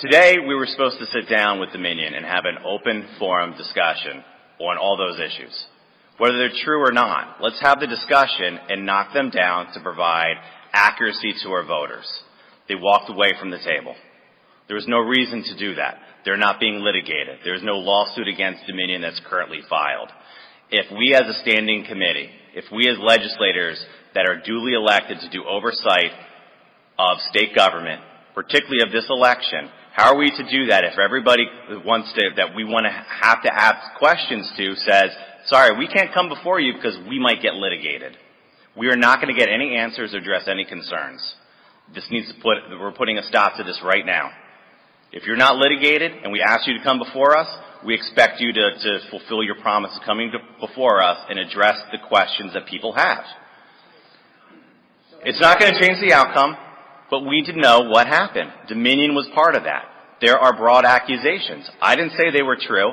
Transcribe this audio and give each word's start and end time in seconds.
today 0.00 0.36
we 0.46 0.54
were 0.54 0.66
supposed 0.66 0.98
to 0.98 1.06
sit 1.06 1.28
down 1.28 1.58
with 1.58 1.72
Dominion 1.72 2.14
and 2.14 2.24
have 2.24 2.44
an 2.44 2.58
open 2.64 3.06
forum 3.18 3.54
discussion 3.56 4.22
on 4.60 4.78
all 4.78 4.96
those 4.96 5.18
issues. 5.18 5.66
Whether 6.18 6.38
they're 6.38 6.64
true 6.64 6.84
or 6.84 6.92
not, 6.92 7.38
let's 7.40 7.60
have 7.60 7.80
the 7.80 7.86
discussion 7.86 8.58
and 8.68 8.86
knock 8.86 9.12
them 9.12 9.30
down 9.30 9.72
to 9.74 9.80
provide 9.80 10.34
accuracy 10.72 11.34
to 11.42 11.50
our 11.50 11.64
voters. 11.64 12.06
They 12.68 12.74
walked 12.74 13.10
away 13.10 13.32
from 13.38 13.50
the 13.50 13.58
table. 13.58 13.94
There 14.66 14.76
was 14.76 14.88
no 14.88 14.98
reason 14.98 15.42
to 15.44 15.58
do 15.58 15.74
that. 15.76 15.98
They're 16.24 16.36
not 16.36 16.60
being 16.60 16.80
litigated. 16.80 17.38
There's 17.44 17.62
no 17.62 17.78
lawsuit 17.78 18.28
against 18.28 18.66
Dominion 18.66 19.02
that's 19.02 19.20
currently 19.28 19.60
filed. 19.68 20.10
If 20.70 20.92
we 20.92 21.14
as 21.14 21.22
a 21.22 21.40
standing 21.40 21.86
committee, 21.88 22.30
if 22.54 22.64
we 22.70 22.88
as 22.88 22.98
legislators 23.00 23.82
that 24.14 24.28
are 24.28 24.42
duly 24.44 24.74
elected 24.74 25.18
to 25.20 25.30
do 25.30 25.44
oversight 25.44 26.12
of 26.98 27.18
state 27.30 27.54
government 27.54 28.02
particularly 28.38 28.86
of 28.86 28.92
this 28.92 29.10
election, 29.10 29.68
how 29.98 30.14
are 30.14 30.16
we 30.16 30.30
to 30.30 30.48
do 30.48 30.66
that 30.66 30.84
if 30.84 30.96
everybody 30.96 31.44
wants 31.84 32.12
to, 32.14 32.30
that 32.36 32.54
we 32.54 32.62
want 32.62 32.86
to 32.86 32.92
have 32.92 33.42
to 33.42 33.50
ask 33.52 33.98
questions 33.98 34.48
to 34.56 34.76
says, 34.76 35.10
sorry, 35.46 35.76
we 35.76 35.88
can't 35.88 36.14
come 36.14 36.28
before 36.28 36.60
you 36.60 36.74
because 36.74 36.96
we 37.08 37.18
might 37.18 37.42
get 37.42 37.54
litigated. 37.54 38.16
We 38.76 38.86
are 38.90 38.96
not 38.96 39.20
going 39.20 39.34
to 39.34 39.38
get 39.38 39.48
any 39.48 39.74
answers 39.74 40.14
or 40.14 40.18
address 40.18 40.46
any 40.46 40.64
concerns. 40.64 41.18
This 41.92 42.06
needs 42.12 42.28
to 42.28 42.34
put, 42.34 42.58
we're 42.78 42.92
putting 42.92 43.18
a 43.18 43.24
stop 43.24 43.56
to 43.56 43.64
this 43.64 43.80
right 43.82 44.06
now. 44.06 44.30
If 45.10 45.24
you're 45.26 45.34
not 45.34 45.56
litigated 45.56 46.12
and 46.22 46.30
we 46.30 46.42
ask 46.46 46.68
you 46.68 46.78
to 46.78 46.84
come 46.84 47.00
before 47.00 47.36
us, 47.36 47.48
we 47.84 47.92
expect 47.92 48.40
you 48.40 48.52
to, 48.52 48.70
to 48.78 49.00
fulfill 49.10 49.42
your 49.42 49.56
promise 49.56 49.90
of 49.98 50.06
coming 50.06 50.30
to, 50.30 50.38
before 50.64 51.02
us 51.02 51.26
and 51.28 51.40
address 51.40 51.74
the 51.90 51.98
questions 52.06 52.54
that 52.54 52.66
people 52.68 52.92
have. 52.92 53.24
It's 55.24 55.40
not 55.40 55.58
going 55.58 55.74
to 55.74 55.80
change 55.80 55.98
the 56.00 56.14
outcome. 56.14 56.56
But 57.10 57.20
we 57.20 57.40
need 57.40 57.52
to 57.52 57.58
know 57.58 57.88
what 57.88 58.06
happened. 58.06 58.52
Dominion 58.68 59.14
was 59.14 59.26
part 59.34 59.54
of 59.54 59.64
that. 59.64 59.87
There 60.20 60.38
are 60.38 60.56
broad 60.56 60.84
accusations. 60.84 61.68
I 61.80 61.94
didn't 61.96 62.12
say 62.12 62.30
they 62.32 62.42
were 62.42 62.58
true. 62.60 62.92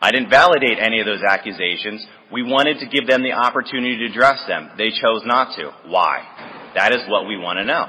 I 0.00 0.10
didn't 0.10 0.30
validate 0.30 0.78
any 0.80 1.00
of 1.00 1.06
those 1.06 1.22
accusations. 1.22 2.04
We 2.32 2.42
wanted 2.42 2.78
to 2.80 2.86
give 2.86 3.06
them 3.06 3.22
the 3.22 3.32
opportunity 3.32 3.98
to 3.98 4.06
address 4.06 4.42
them. 4.48 4.70
They 4.76 4.90
chose 4.90 5.22
not 5.24 5.56
to. 5.56 5.72
Why? 5.86 6.72
That 6.74 6.92
is 6.92 7.02
what 7.08 7.26
we 7.26 7.36
want 7.36 7.58
to 7.58 7.64
know. 7.64 7.86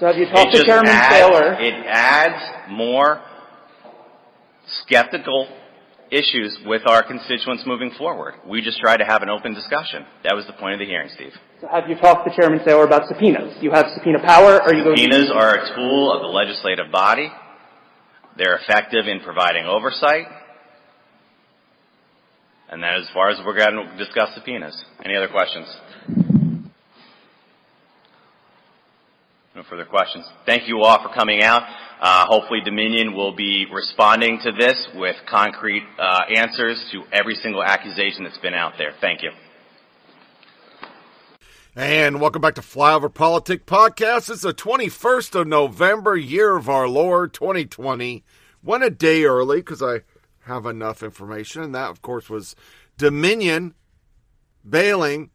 So 0.00 0.06
have 0.06 0.16
you 0.16 0.26
talked 0.26 0.52
to 0.54 0.64
Chairman 0.64 0.88
adds, 0.88 1.14
Saylor? 1.14 1.60
It 1.60 1.74
adds 1.86 2.70
more 2.70 3.22
skeptical 4.82 5.48
issues 6.10 6.58
with 6.66 6.82
our 6.86 7.02
constituents 7.02 7.64
moving 7.66 7.92
forward. 7.96 8.34
We 8.46 8.60
just 8.60 8.78
tried 8.78 8.98
to 8.98 9.04
have 9.04 9.22
an 9.22 9.30
open 9.30 9.54
discussion. 9.54 10.04
That 10.24 10.34
was 10.34 10.46
the 10.46 10.52
point 10.52 10.74
of 10.74 10.80
the 10.80 10.86
hearing, 10.86 11.08
Steve. 11.14 11.32
So 11.60 11.68
have 11.68 11.88
you 11.88 11.96
talked 11.96 12.28
to 12.28 12.34
Chairman 12.34 12.60
Saylor 12.60 12.84
about 12.84 13.08
subpoenas? 13.08 13.56
You 13.62 13.70
have 13.70 13.86
subpoena 13.94 14.18
power? 14.20 14.60
Are 14.60 14.74
you 14.74 14.84
going 14.84 14.96
Subpoenas 14.96 15.30
are 15.32 15.56
a 15.56 15.74
tool 15.74 16.12
of 16.12 16.20
the 16.20 16.28
legislative 16.28 16.92
body. 16.92 17.30
They're 18.36 18.56
effective 18.56 19.06
in 19.06 19.20
providing 19.20 19.64
oversight. 19.66 20.26
And 22.70 22.82
that 22.82 22.96
as 22.96 23.08
far 23.12 23.30
as 23.30 23.38
we're 23.44 23.56
going 23.56 23.86
to 23.86 23.96
discuss 23.96 24.34
subpoenas. 24.34 24.84
Any 25.04 25.16
other 25.16 25.28
questions? 25.28 25.68
No 29.54 29.62
further 29.70 29.84
questions. 29.84 30.24
Thank 30.46 30.66
you 30.66 30.80
all 30.80 31.00
for 31.00 31.14
coming 31.14 31.40
out. 31.42 31.62
Uh, 32.00 32.26
hopefully 32.26 32.60
Dominion 32.64 33.14
will 33.14 33.36
be 33.36 33.66
responding 33.72 34.40
to 34.42 34.50
this 34.50 34.88
with 34.96 35.14
concrete 35.30 35.84
uh, 35.96 36.22
answers 36.34 36.84
to 36.90 37.04
every 37.12 37.36
single 37.36 37.62
accusation 37.62 38.24
that's 38.24 38.38
been 38.38 38.54
out 38.54 38.72
there. 38.78 38.94
Thank 39.00 39.22
you. 39.22 39.30
And 41.76 42.20
welcome 42.20 42.40
back 42.40 42.54
to 42.54 42.60
Flyover 42.60 43.12
Politic 43.12 43.66
Podcast. 43.66 44.30
It's 44.30 44.42
the 44.42 44.54
21st 44.54 45.40
of 45.40 45.48
November, 45.48 46.16
year 46.16 46.54
of 46.54 46.68
our 46.68 46.86
Lord 46.86 47.34
2020. 47.34 48.22
Went 48.62 48.84
a 48.84 48.90
day 48.90 49.24
early 49.24 49.56
because 49.56 49.82
I 49.82 50.02
have 50.42 50.66
enough 50.66 51.02
information. 51.02 51.64
And 51.64 51.74
that, 51.74 51.90
of 51.90 52.00
course, 52.00 52.30
was 52.30 52.54
Dominion 52.96 53.74
bailing. 54.64 55.30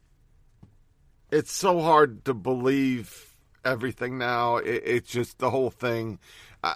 It's 1.29 1.51
so 1.51 1.81
hard 1.81 2.23
to 2.23 2.33
believe 2.33 3.35
everything 3.65 4.17
now. 4.17 4.57
It, 4.57 4.83
it's 4.85 5.11
just 5.11 5.39
the 5.39 5.49
whole 5.49 5.71
thing. 5.71 6.19
Uh, 6.63 6.75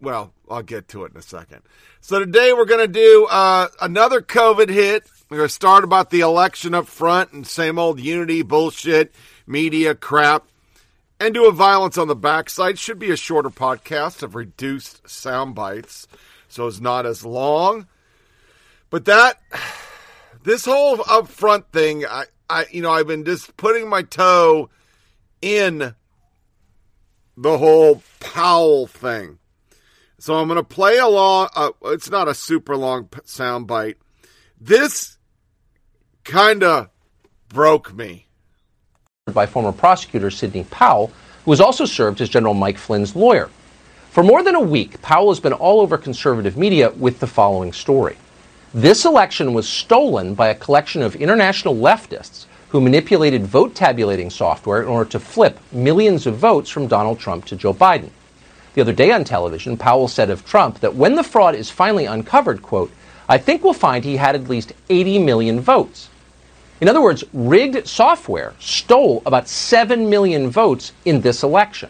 well, 0.00 0.32
I'll 0.48 0.62
get 0.62 0.88
to 0.88 1.04
it 1.04 1.12
in 1.12 1.18
a 1.18 1.22
second. 1.22 1.60
So 2.00 2.20
today 2.20 2.54
we're 2.54 2.64
going 2.64 2.86
to 2.86 2.88
do 2.88 3.26
uh, 3.30 3.68
another 3.82 4.22
COVID 4.22 4.70
hit. 4.70 5.10
We're 5.34 5.38
going 5.38 5.48
to 5.48 5.54
start 5.54 5.82
about 5.82 6.10
the 6.10 6.20
election 6.20 6.74
up 6.74 6.86
front 6.86 7.32
and 7.32 7.44
same 7.44 7.76
old 7.76 7.98
unity 7.98 8.42
bullshit, 8.42 9.12
media 9.48 9.96
crap, 9.96 10.46
and 11.18 11.34
do 11.34 11.48
a 11.48 11.50
violence 11.50 11.98
on 11.98 12.06
the 12.06 12.14
backside. 12.14 12.78
Should 12.78 13.00
be 13.00 13.10
a 13.10 13.16
shorter 13.16 13.50
podcast 13.50 14.22
of 14.22 14.36
reduced 14.36 15.10
sound 15.10 15.56
bites, 15.56 16.06
so 16.46 16.68
it's 16.68 16.78
not 16.78 17.04
as 17.04 17.24
long. 17.24 17.88
But 18.90 19.06
that, 19.06 19.40
this 20.44 20.64
whole 20.64 20.98
upfront 20.98 21.64
thing, 21.72 22.06
I, 22.06 22.26
I, 22.48 22.66
you 22.70 22.82
know, 22.82 22.92
I've 22.92 23.08
been 23.08 23.24
just 23.24 23.56
putting 23.56 23.88
my 23.88 24.02
toe 24.02 24.70
in 25.42 25.96
the 27.36 27.58
whole 27.58 28.04
Powell 28.20 28.86
thing. 28.86 29.40
So 30.20 30.36
I'm 30.36 30.46
going 30.46 30.58
to 30.58 30.62
play 30.62 30.98
along. 30.98 31.48
Uh, 31.56 31.72
it's 31.86 32.08
not 32.08 32.28
a 32.28 32.34
super 32.34 32.76
long 32.76 33.08
sound 33.24 33.66
bite. 33.66 33.96
This 34.60 35.14
kind 36.24 36.62
of 36.62 36.88
broke 37.48 37.94
me. 37.94 38.26
By 39.32 39.46
former 39.46 39.72
prosecutor 39.72 40.30
Sidney 40.30 40.64
Powell, 40.64 41.12
who 41.44 41.52
has 41.52 41.60
also 41.60 41.84
served 41.84 42.20
as 42.20 42.28
General 42.28 42.54
Mike 42.54 42.78
Flynn's 42.78 43.14
lawyer. 43.14 43.50
For 44.10 44.22
more 44.22 44.42
than 44.42 44.54
a 44.54 44.60
week, 44.60 45.00
Powell 45.02 45.28
has 45.28 45.40
been 45.40 45.52
all 45.52 45.80
over 45.80 45.98
conservative 45.98 46.56
media 46.56 46.90
with 46.90 47.20
the 47.20 47.26
following 47.26 47.72
story. 47.72 48.16
This 48.72 49.04
election 49.04 49.52
was 49.52 49.68
stolen 49.68 50.34
by 50.34 50.48
a 50.48 50.54
collection 50.54 51.02
of 51.02 51.14
international 51.14 51.76
leftists 51.76 52.46
who 52.70 52.80
manipulated 52.80 53.46
vote 53.46 53.74
tabulating 53.74 54.30
software 54.30 54.82
in 54.82 54.88
order 54.88 55.08
to 55.10 55.20
flip 55.20 55.58
millions 55.72 56.26
of 56.26 56.36
votes 56.36 56.70
from 56.70 56.88
Donald 56.88 57.20
Trump 57.20 57.44
to 57.46 57.56
Joe 57.56 57.74
Biden. 57.74 58.10
The 58.74 58.80
other 58.80 58.92
day 58.92 59.12
on 59.12 59.24
television, 59.24 59.76
Powell 59.76 60.08
said 60.08 60.30
of 60.30 60.44
Trump 60.44 60.80
that 60.80 60.96
when 60.96 61.14
the 61.14 61.22
fraud 61.22 61.54
is 61.54 61.70
finally 61.70 62.06
uncovered, 62.06 62.62
quote, 62.62 62.90
I 63.28 63.38
think 63.38 63.62
we'll 63.62 63.74
find 63.74 64.04
he 64.04 64.16
had 64.16 64.34
at 64.34 64.48
least 64.48 64.72
80 64.90 65.20
million 65.20 65.60
votes. 65.60 66.08
In 66.84 66.88
other 66.88 67.00
words, 67.00 67.24
rigged 67.32 67.88
software 67.88 68.52
stole 68.58 69.22
about 69.24 69.48
7 69.48 70.10
million 70.10 70.50
votes 70.50 70.92
in 71.06 71.22
this 71.22 71.42
election. 71.42 71.88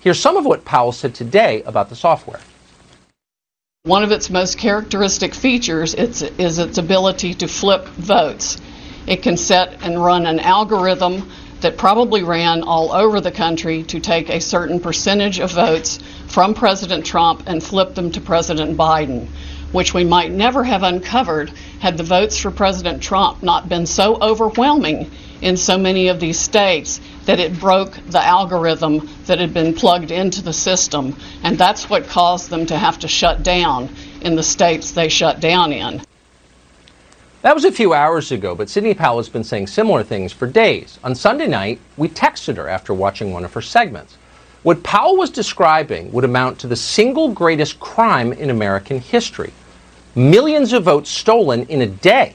Here's 0.00 0.18
some 0.18 0.36
of 0.36 0.44
what 0.44 0.64
Powell 0.64 0.90
said 0.90 1.14
today 1.14 1.62
about 1.62 1.90
the 1.90 1.94
software. 1.94 2.40
One 3.84 4.02
of 4.02 4.10
its 4.10 4.28
most 4.28 4.58
characteristic 4.58 5.32
features 5.32 5.94
is, 5.94 6.22
is 6.22 6.58
its 6.58 6.76
ability 6.76 7.34
to 7.34 7.46
flip 7.46 7.86
votes. 7.86 8.60
It 9.06 9.22
can 9.22 9.36
set 9.36 9.80
and 9.84 10.02
run 10.02 10.26
an 10.26 10.40
algorithm 10.40 11.30
that 11.60 11.78
probably 11.78 12.24
ran 12.24 12.64
all 12.64 12.90
over 12.90 13.20
the 13.20 13.30
country 13.30 13.84
to 13.84 14.00
take 14.00 14.28
a 14.28 14.40
certain 14.40 14.80
percentage 14.80 15.38
of 15.38 15.52
votes 15.52 16.00
from 16.26 16.54
President 16.54 17.06
Trump 17.06 17.44
and 17.46 17.62
flip 17.62 17.94
them 17.94 18.10
to 18.10 18.20
President 18.20 18.76
Biden, 18.76 19.28
which 19.72 19.94
we 19.94 20.04
might 20.04 20.30
never 20.30 20.64
have 20.64 20.82
uncovered 20.82 21.50
had 21.80 21.96
the 21.96 22.02
votes 22.02 22.38
for 22.38 22.50
President 22.50 23.02
Trump 23.02 23.42
not 23.42 23.68
been 23.68 23.86
so 23.86 24.16
overwhelming 24.20 25.10
in 25.40 25.56
so 25.56 25.78
many 25.78 26.08
of 26.08 26.20
these 26.20 26.38
states 26.38 27.00
that 27.24 27.40
it 27.40 27.58
broke 27.58 27.92
the 28.08 28.22
algorithm 28.22 29.08
that 29.26 29.38
had 29.38 29.54
been 29.54 29.74
plugged 29.74 30.10
into 30.10 30.42
the 30.42 30.52
system. 30.52 31.16
And 31.42 31.56
that's 31.56 31.88
what 31.88 32.06
caused 32.06 32.50
them 32.50 32.66
to 32.66 32.76
have 32.76 32.98
to 33.00 33.08
shut 33.08 33.42
down 33.42 33.88
in 34.20 34.36
the 34.36 34.42
states 34.42 34.92
they 34.92 35.08
shut 35.08 35.40
down 35.40 35.72
in. 35.72 36.02
That 37.42 37.54
was 37.54 37.64
a 37.64 37.72
few 37.72 37.94
hours 37.94 38.32
ago, 38.32 38.54
but 38.54 38.68
Sidney 38.68 38.92
Powell 38.92 39.16
has 39.16 39.30
been 39.30 39.44
saying 39.44 39.68
similar 39.68 40.02
things 40.02 40.30
for 40.30 40.46
days. 40.46 40.98
On 41.02 41.14
Sunday 41.14 41.46
night, 41.46 41.80
we 41.96 42.08
texted 42.08 42.56
her 42.56 42.68
after 42.68 42.92
watching 42.92 43.32
one 43.32 43.46
of 43.46 43.54
her 43.54 43.62
segments. 43.62 44.18
What 44.62 44.82
Powell 44.82 45.16
was 45.16 45.30
describing 45.30 46.12
would 46.12 46.24
amount 46.24 46.58
to 46.58 46.66
the 46.66 46.76
single 46.76 47.30
greatest 47.30 47.80
crime 47.80 48.34
in 48.34 48.50
American 48.50 49.00
history 49.00 49.54
millions 50.14 50.72
of 50.72 50.84
votes 50.84 51.10
stolen 51.10 51.64
in 51.66 51.82
a 51.82 51.86
day, 51.86 52.34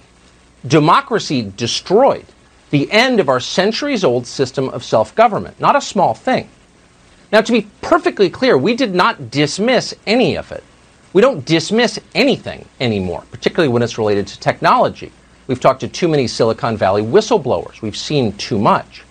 democracy 0.67 1.51
destroyed, 1.55 2.25
the 2.71 2.91
end 2.91 3.19
of 3.19 3.29
our 3.29 3.39
centuries 3.39 4.03
old 4.03 4.27
system 4.27 4.69
of 4.69 4.83
self 4.83 5.13
government. 5.15 5.59
Not 5.59 5.75
a 5.75 5.81
small 5.81 6.13
thing. 6.13 6.49
Now, 7.31 7.41
to 7.41 7.51
be 7.51 7.67
perfectly 7.81 8.29
clear, 8.29 8.57
we 8.57 8.75
did 8.75 8.93
not 8.93 9.31
dismiss 9.31 9.93
any 10.05 10.37
of 10.37 10.51
it. 10.51 10.63
We 11.13 11.21
don't 11.21 11.45
dismiss 11.45 11.99
anything 12.13 12.65
anymore, 12.79 13.23
particularly 13.31 13.71
when 13.71 13.81
it's 13.81 13.97
related 13.97 14.27
to 14.27 14.39
technology. 14.39 15.11
We've 15.47 15.59
talked 15.59 15.81
to 15.81 15.87
too 15.87 16.07
many 16.07 16.27
Silicon 16.27 16.75
Valley 16.75 17.01
whistleblowers. 17.03 17.81
We've 17.81 17.97
seen 17.97 18.33
too 18.33 18.59
much. 18.59 19.03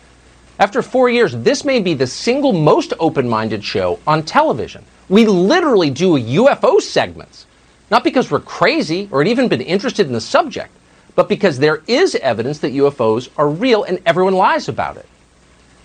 After 0.59 0.83
four 0.83 1.09
years, 1.09 1.37
this 1.37 1.65
may 1.65 1.81
be 1.81 1.95
the 1.95 2.07
single 2.07 2.53
most 2.53 2.93
open 3.01 3.29
minded 3.29 3.65
show 3.65 3.99
on 4.07 4.23
television. 4.23 4.85
We 5.09 5.27
literally 5.27 5.91
do 5.91 6.19
UFO 6.19 6.81
segments, 6.81 7.47
not 7.91 8.05
because 8.05 8.31
we're 8.31 8.41
crazy 8.41 9.09
or 9.11 9.23
even 9.23 9.49
been 9.49 9.61
interested 9.61 10.07
in 10.07 10.13
the 10.13 10.21
subject, 10.21 10.71
but 11.15 11.29
because 11.29 11.59
there 11.59 11.83
is 11.87 12.15
evidence 12.17 12.59
that 12.61 12.73
UFOs 12.73 13.29
are 13.37 13.49
real 13.49 13.85
and 13.85 14.01
everyone 14.07 14.35
lies 14.35 14.69
about 14.69 14.97
it. 14.97 15.07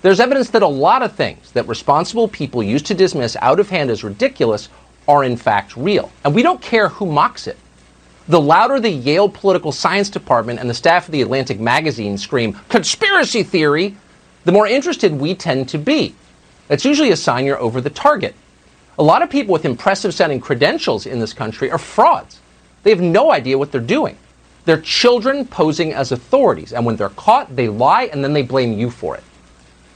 There's 0.02 0.20
evidence 0.20 0.50
that 0.52 0.64
a 0.64 0.68
lot 0.68 1.04
of 1.04 1.14
things 1.14 1.52
that 1.52 1.68
responsible 1.68 2.28
people 2.28 2.64
used 2.64 2.86
to 2.88 2.94
dismiss 2.94 3.36
out 3.42 3.60
of 3.60 3.70
hand 3.70 3.90
as 3.90 4.04
ridiculous 4.04 4.70
are 5.08 5.24
in 5.24 5.36
fact 5.36 5.76
real. 5.76 6.12
And 6.24 6.34
we 6.34 6.44
don't 6.44 6.62
care 6.62 6.88
who 6.88 7.06
mocks 7.06 7.48
it. 7.48 7.58
The 8.28 8.40
louder 8.40 8.80
the 8.80 8.90
Yale 8.90 9.28
Political 9.28 9.72
Science 9.72 10.10
Department 10.10 10.60
and 10.60 10.70
the 10.70 10.74
staff 10.74 11.08
of 11.08 11.12
the 11.12 11.22
Atlantic 11.22 11.60
magazine 11.60 12.18
scream, 12.18 12.54
conspiracy 12.70 13.44
theory, 13.44 13.98
the 14.46 14.52
more 14.52 14.68
interested 14.68 15.12
we 15.12 15.36
tend 15.36 15.68
to 15.70 15.78
be. 15.78 16.16
That's 16.68 16.86
usually 16.86 17.12
a 17.12 17.18
sign 17.18 17.46
you're 17.46 17.60
over 17.60 17.82
the 17.82 17.90
target. 17.90 18.36
A 19.00 19.04
lot 19.04 19.22
of 19.22 19.30
people 19.30 19.54
with 19.54 19.64
impressive 19.64 20.14
sounding 20.14 20.42
credentials 20.42 21.06
in 21.06 21.20
this 21.20 21.32
country 21.32 21.72
are 21.72 21.78
frauds. 21.78 22.42
They 22.84 22.90
have 22.90 23.00
no 23.00 23.32
idea 23.32 23.58
what 23.58 23.72
they're 23.72 23.80
doing. 23.80 24.18
They're 24.66 24.82
children 24.82 25.46
posing 25.46 25.94
as 25.94 26.12
authorities, 26.12 26.74
and 26.74 26.86
when 26.86 26.98
they're 26.98 27.08
caught, 27.08 27.56
they 27.56 27.70
lie 27.70 28.10
and 28.12 28.22
then 28.22 28.34
they 28.34 28.42
blame 28.42 28.78
you 28.78 28.92
for 28.92 29.16
it. 29.16 29.24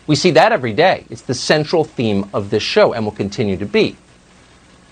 We 0.07 0.15
see 0.15 0.31
that 0.31 0.53
every 0.53 0.71
day. 0.71 1.03
It's 1.09 1.21
the 1.21 1.33
central 1.33 1.83
theme 1.83 2.29
of 2.33 2.49
this 2.49 2.63
show 2.63 2.93
and 2.93 3.03
will 3.03 3.11
continue 3.11 3.57
to 3.57 3.65
be. 3.65 3.97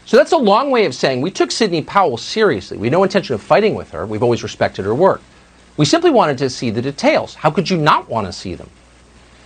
So 0.05 0.17
that's 0.17 0.33
a 0.33 0.37
long 0.37 0.71
way 0.71 0.85
of 0.85 0.93
saying 0.93 1.21
we 1.21 1.31
took 1.31 1.49
Sidney 1.49 1.81
Powell 1.81 2.17
seriously. 2.17 2.77
We 2.77 2.87
had 2.87 2.91
no 2.91 3.03
intention 3.03 3.33
of 3.33 3.41
fighting 3.41 3.75
with 3.75 3.91
her. 3.91 4.05
We've 4.05 4.23
always 4.23 4.43
respected 4.43 4.83
her 4.83 4.95
work. 4.95 5.21
We 5.77 5.85
simply 5.85 6.11
wanted 6.11 6.37
to 6.39 6.49
see 6.49 6.69
the 6.69 6.81
details. 6.81 7.35
How 7.35 7.49
could 7.49 7.69
you 7.69 7.77
not 7.77 8.09
want 8.09 8.27
to 8.27 8.33
see 8.33 8.55
them? 8.55 8.69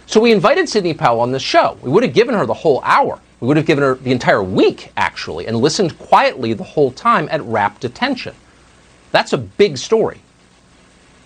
So 0.08 0.20
we 0.20 0.32
invited 0.32 0.68
Sidney 0.68 0.96
Powell 0.96 1.20
on 1.20 1.32
the 1.32 1.40
show. 1.40 1.78
We 1.84 1.92
would 1.92 2.02
have 2.02 2.14
given 2.14 2.34
her 2.34 2.48
the 2.48 2.56
whole 2.56 2.82
hour. 2.84 3.20
We 3.46 3.50
would 3.50 3.58
have 3.58 3.68
given 3.68 3.84
her 3.84 3.94
the 3.94 4.12
entire 4.12 4.42
week, 4.42 4.92
actually, 4.98 5.46
and 5.46 5.58
listened 5.58 6.00
quietly 6.00 6.54
the 6.54 6.64
whole 6.64 6.90
time 6.90 7.28
at 7.30 7.44
rapt 7.44 7.86
attention. 7.86 8.34
That's 9.12 9.34
a 9.34 9.38
big 9.38 9.78
story. 9.78 10.22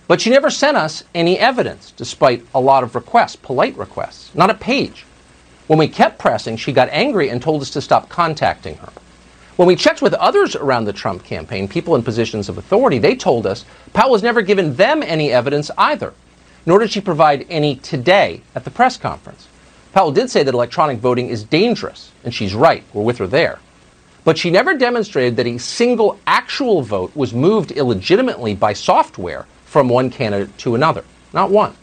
But 0.06 0.20
she 0.20 0.30
never 0.30 0.50
sent 0.50 0.76
us 0.76 1.06
any 1.16 1.40
evidence, 1.40 1.94
despite 1.96 2.46
a 2.54 2.60
lot 2.60 2.84
of 2.84 2.94
requests, 2.94 3.38
polite 3.38 3.78
requests, 3.78 4.36
not 4.36 4.50
a 4.50 4.54
page. 4.54 5.06
When 5.68 5.80
we 5.80 5.88
kept 5.88 6.20
pressing, 6.20 6.58
she 6.58 6.74
got 6.74 6.90
angry 6.92 7.30
and 7.30 7.42
told 7.42 7.62
us 7.62 7.70
to 7.70 7.80
stop 7.80 8.10
contacting 8.10 8.76
her. 8.80 8.92
When 9.56 9.70
we 9.70 9.78
checked 9.78 10.02
with 10.02 10.14
others 10.16 10.58
around 10.58 10.84
the 10.84 10.92
Trump 10.92 11.24
campaign, 11.24 11.70
people 11.70 11.96
in 11.96 12.04
positions 12.04 12.50
of 12.50 12.58
authority, 12.58 12.98
they 12.98 13.16
told 13.16 13.48
us 13.48 13.64
Powell 13.94 14.12
has 14.12 14.24
never 14.24 14.42
given 14.42 14.76
them 14.76 15.02
any 15.04 15.32
evidence 15.32 15.72
either, 15.78 16.14
nor 16.66 16.80
did 16.80 16.92
she 16.92 17.00
provide 17.00 17.46
any 17.50 17.78
today 17.78 18.42
at 18.56 18.66
the 18.66 18.72
press 18.72 18.98
conference. 18.98 19.48
Powell 19.94 20.12
did 20.12 20.30
say 20.30 20.44
that 20.44 20.54
electronic 20.54 21.00
voting 21.00 21.30
is 21.30 21.44
dangerous, 21.44 22.12
and 22.24 22.34
she's 22.34 22.54
right. 22.54 22.84
We're 22.94 23.04
with 23.04 23.18
her 23.18 23.28
there. 23.28 23.60
But 24.24 24.38
she 24.38 24.52
never 24.52 24.78
demonstrated 24.78 25.36
that 25.38 25.48
a 25.48 25.58
single 25.58 26.20
actual 26.28 26.82
vote 26.82 27.16
was 27.16 27.34
moved 27.34 27.72
illegitimately 27.72 28.56
by 28.56 28.74
software 28.74 29.48
from 29.66 29.90
one 29.90 30.10
candidate 30.10 30.56
to 30.60 30.76
another. 30.76 31.04
Not 31.34 31.52
one. 31.52 31.74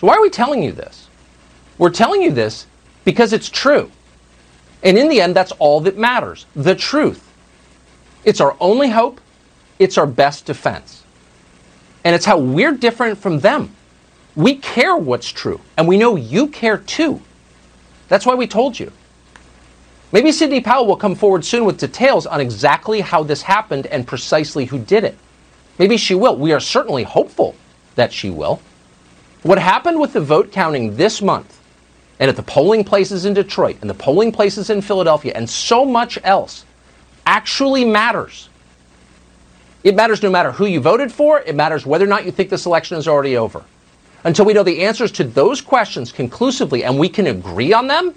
So, 0.00 0.06
why 0.06 0.14
are 0.14 0.22
we 0.22 0.30
telling 0.30 0.62
you 0.62 0.72
this? 0.72 1.08
We're 1.78 1.90
telling 1.90 2.22
you 2.22 2.30
this 2.30 2.66
because 3.04 3.32
it's 3.32 3.48
true. 3.48 3.90
And 4.82 4.98
in 4.98 5.08
the 5.08 5.20
end, 5.20 5.34
that's 5.34 5.52
all 5.52 5.80
that 5.80 5.96
matters 5.96 6.46
the 6.54 6.74
truth. 6.74 7.32
It's 8.24 8.40
our 8.40 8.56
only 8.60 8.90
hope, 8.90 9.20
it's 9.78 9.98
our 9.98 10.06
best 10.06 10.44
defense. 10.44 11.02
And 12.04 12.14
it's 12.14 12.24
how 12.24 12.38
we're 12.38 12.72
different 12.72 13.18
from 13.18 13.40
them. 13.40 13.74
We 14.36 14.56
care 14.56 14.96
what's 14.96 15.30
true, 15.30 15.60
and 15.78 15.88
we 15.88 15.96
know 15.96 16.14
you 16.14 16.48
care 16.48 16.76
too. 16.76 17.22
That's 18.08 18.26
why 18.26 18.34
we 18.34 18.46
told 18.46 18.78
you. 18.78 18.92
Maybe 20.12 20.30
Sidney 20.30 20.60
Powell 20.60 20.86
will 20.86 20.96
come 20.96 21.14
forward 21.14 21.44
soon 21.44 21.64
with 21.64 21.78
details 21.78 22.26
on 22.26 22.40
exactly 22.40 23.00
how 23.00 23.22
this 23.22 23.42
happened 23.42 23.86
and 23.86 24.06
precisely 24.06 24.66
who 24.66 24.78
did 24.78 25.04
it. 25.04 25.16
Maybe 25.78 25.96
she 25.96 26.14
will. 26.14 26.36
We 26.36 26.52
are 26.52 26.60
certainly 26.60 27.02
hopeful 27.02 27.56
that 27.96 28.12
she 28.12 28.30
will. 28.30 28.60
What 29.42 29.58
happened 29.58 30.00
with 30.00 30.12
the 30.12 30.20
vote 30.20 30.52
counting 30.52 30.96
this 30.96 31.22
month 31.22 31.58
and 32.18 32.28
at 32.28 32.36
the 32.36 32.42
polling 32.42 32.84
places 32.84 33.24
in 33.24 33.34
Detroit 33.34 33.78
and 33.80 33.90
the 33.90 33.94
polling 33.94 34.32
places 34.32 34.70
in 34.70 34.80
Philadelphia 34.80 35.32
and 35.34 35.48
so 35.48 35.84
much 35.84 36.18
else 36.24 36.64
actually 37.26 37.84
matters. 37.84 38.48
It 39.82 39.94
matters 39.94 40.22
no 40.22 40.30
matter 40.30 40.52
who 40.52 40.66
you 40.66 40.80
voted 40.80 41.12
for, 41.12 41.40
it 41.40 41.54
matters 41.54 41.86
whether 41.86 42.04
or 42.04 42.08
not 42.08 42.24
you 42.24 42.32
think 42.32 42.50
this 42.50 42.66
election 42.66 42.96
is 42.96 43.08
already 43.08 43.36
over. 43.36 43.64
Until 44.26 44.44
we 44.44 44.54
know 44.54 44.64
the 44.64 44.82
answers 44.82 45.12
to 45.12 45.22
those 45.22 45.60
questions 45.60 46.10
conclusively 46.10 46.82
and 46.82 46.98
we 46.98 47.08
can 47.08 47.28
agree 47.28 47.72
on 47.72 47.86
them, 47.86 48.12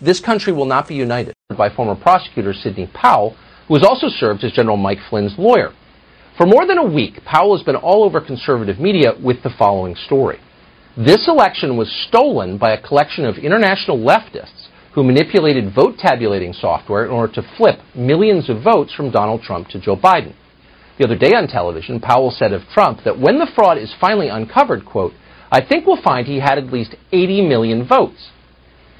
this 0.00 0.20
country 0.20 0.52
will 0.52 0.66
not 0.66 0.86
be 0.86 0.94
united. 0.94 1.34
By 1.48 1.68
former 1.68 1.96
prosecutor 1.96 2.54
Sidney 2.54 2.88
Powell, 2.94 3.36
who 3.66 3.74
has 3.74 3.82
also 3.82 4.06
served 4.08 4.44
as 4.44 4.52
General 4.52 4.76
Mike 4.76 5.00
Flynn's 5.10 5.34
lawyer. 5.36 5.72
For 6.36 6.46
more 6.46 6.64
than 6.64 6.78
a 6.78 6.86
week, 6.86 7.24
Powell 7.24 7.56
has 7.56 7.66
been 7.66 7.74
all 7.74 8.04
over 8.04 8.20
conservative 8.20 8.78
media 8.78 9.14
with 9.20 9.42
the 9.42 9.50
following 9.58 9.96
story. 9.96 10.38
This 10.96 11.26
election 11.26 11.76
was 11.76 11.90
stolen 12.06 12.56
by 12.56 12.70
a 12.70 12.80
collection 12.80 13.24
of 13.24 13.36
international 13.36 13.98
leftists 13.98 14.68
who 14.94 15.02
manipulated 15.02 15.74
vote 15.74 15.96
tabulating 15.98 16.52
software 16.52 17.04
in 17.04 17.10
order 17.10 17.32
to 17.32 17.50
flip 17.56 17.80
millions 17.96 18.48
of 18.48 18.62
votes 18.62 18.94
from 18.94 19.10
Donald 19.10 19.42
Trump 19.42 19.66
to 19.70 19.80
Joe 19.80 19.96
Biden. 19.96 20.34
The 20.98 21.04
other 21.04 21.18
day 21.18 21.34
on 21.34 21.48
television, 21.48 21.98
Powell 21.98 22.30
said 22.30 22.52
of 22.52 22.62
Trump 22.72 23.00
that 23.02 23.18
when 23.18 23.40
the 23.40 23.50
fraud 23.56 23.76
is 23.76 23.92
finally 24.00 24.28
uncovered, 24.28 24.84
quote, 24.84 25.14
I 25.50 25.64
think 25.64 25.86
we'll 25.86 26.02
find 26.02 26.26
he 26.26 26.40
had 26.40 26.58
at 26.58 26.72
least 26.72 26.94
80 27.12 27.48
million 27.48 27.86
votes. 27.86 28.30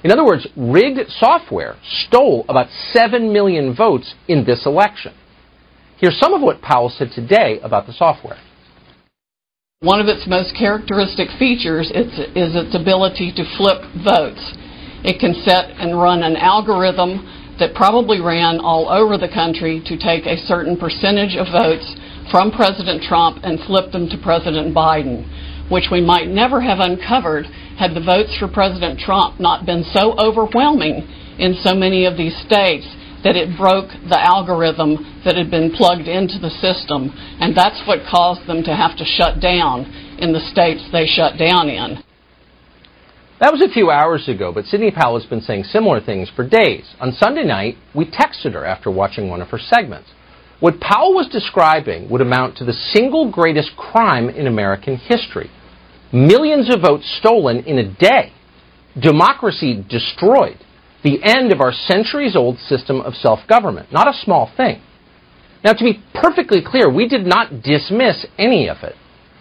In 0.04 0.12
other 0.12 0.24
words, 0.24 0.46
rigged 0.56 1.10
software 1.10 1.76
stole 1.82 2.44
about 2.48 2.68
7 2.92 3.32
million 3.32 3.74
votes 3.74 4.14
in 4.28 4.44
this 4.44 4.64
election. 4.64 5.12
Here's 5.98 6.18
some 6.18 6.32
of 6.32 6.40
what 6.40 6.62
Powell 6.62 6.88
said 6.88 7.10
today 7.14 7.58
about 7.62 7.86
the 7.86 7.92
software. 7.92 8.38
One 9.80 10.00
of 10.00 10.06
its 10.06 10.26
most 10.26 10.54
characteristic 10.58 11.28
features 11.38 11.90
is, 11.94 12.10
is 12.34 12.54
its 12.54 12.74
ability 12.74 13.32
to 13.36 13.44
flip 13.56 13.82
votes. 14.02 14.42
It 15.04 15.20
can 15.20 15.34
set 15.46 15.70
and 15.78 15.94
run 15.94 16.22
an 16.22 16.36
algorithm 16.36 17.54
that 17.58 17.74
probably 17.74 18.20
ran 18.20 18.58
all 18.58 18.88
over 18.88 19.18
the 19.18 19.30
country 19.30 19.82
to 19.86 19.98
take 19.98 20.26
a 20.26 20.38
certain 20.46 20.76
percentage 20.76 21.34
of 21.34 21.50
votes 21.50 21.86
from 22.30 22.50
President 22.50 23.02
Trump 23.02 23.38
and 23.42 23.58
flip 23.66 23.90
them 23.90 24.08
to 24.10 24.18
President 24.18 24.74
Biden, 24.74 25.26
which 25.68 25.88
we 25.90 26.00
might 26.00 26.28
never 26.28 26.60
have 26.60 26.78
uncovered 26.80 27.46
had 27.78 27.94
the 27.94 28.04
votes 28.04 28.36
for 28.38 28.48
President 28.48 28.98
Trump 28.98 29.38
not 29.38 29.66
been 29.66 29.84
so 29.92 30.18
overwhelming 30.18 31.06
in 31.38 31.54
so 31.62 31.74
many 31.74 32.04
of 32.04 32.16
these 32.16 32.36
states 32.44 32.86
that 33.24 33.36
it 33.36 33.56
broke 33.58 33.90
the 34.08 34.18
algorithm 34.18 35.22
that 35.24 35.36
had 35.36 35.50
been 35.50 35.70
plugged 35.72 36.06
into 36.06 36.38
the 36.38 36.50
system, 36.62 37.10
and 37.40 37.56
that's 37.56 37.82
what 37.86 38.06
caused 38.08 38.46
them 38.46 38.62
to 38.62 38.74
have 38.74 38.96
to 38.96 39.04
shut 39.04 39.40
down 39.40 39.84
in 40.18 40.32
the 40.32 40.40
states 40.52 40.86
they 40.92 41.06
shut 41.06 41.38
down 41.38 41.68
in. 41.68 42.02
That 43.40 43.52
was 43.52 43.62
a 43.62 43.72
few 43.72 43.90
hours 43.90 44.28
ago, 44.28 44.52
but 44.52 44.64
Sidney 44.64 44.90
Powell 44.90 45.18
has 45.18 45.28
been 45.28 45.40
saying 45.40 45.64
similar 45.64 46.00
things 46.00 46.28
for 46.34 46.48
days. 46.48 46.94
On 47.00 47.12
Sunday 47.12 47.44
night, 47.44 47.76
we 47.94 48.04
texted 48.04 48.54
her 48.54 48.64
after 48.64 48.90
watching 48.90 49.28
one 49.28 49.40
of 49.40 49.48
her 49.50 49.58
segments. 49.58 50.10
What 50.58 50.80
Powell 50.80 51.14
was 51.14 51.28
describing 51.28 52.10
would 52.10 52.20
amount 52.20 52.56
to 52.56 52.64
the 52.64 52.72
single 52.72 53.30
greatest 53.30 53.76
crime 53.76 54.28
in 54.28 54.48
American 54.48 54.96
history. 54.96 55.50
Millions 56.12 56.72
of 56.74 56.80
votes 56.80 57.04
stolen 57.18 57.64
in 57.64 57.78
a 57.78 57.94
day. 57.94 58.32
Democracy 58.98 59.84
destroyed 59.88 60.58
the 61.04 61.22
end 61.22 61.52
of 61.52 61.60
our 61.60 61.72
centuries 61.72 62.34
old 62.34 62.58
system 62.58 63.00
of 63.00 63.14
self 63.14 63.40
government. 63.48 63.92
Not 63.92 64.08
a 64.08 64.18
small 64.24 64.50
thing. 64.56 64.82
Now, 65.64 65.72
to 65.72 65.84
be 65.84 66.02
perfectly 66.14 66.62
clear, 66.64 66.90
we 66.90 67.08
did 67.08 67.26
not 67.26 67.62
dismiss 67.62 68.26
any 68.38 68.68
of 68.68 68.78
it. 68.82 68.94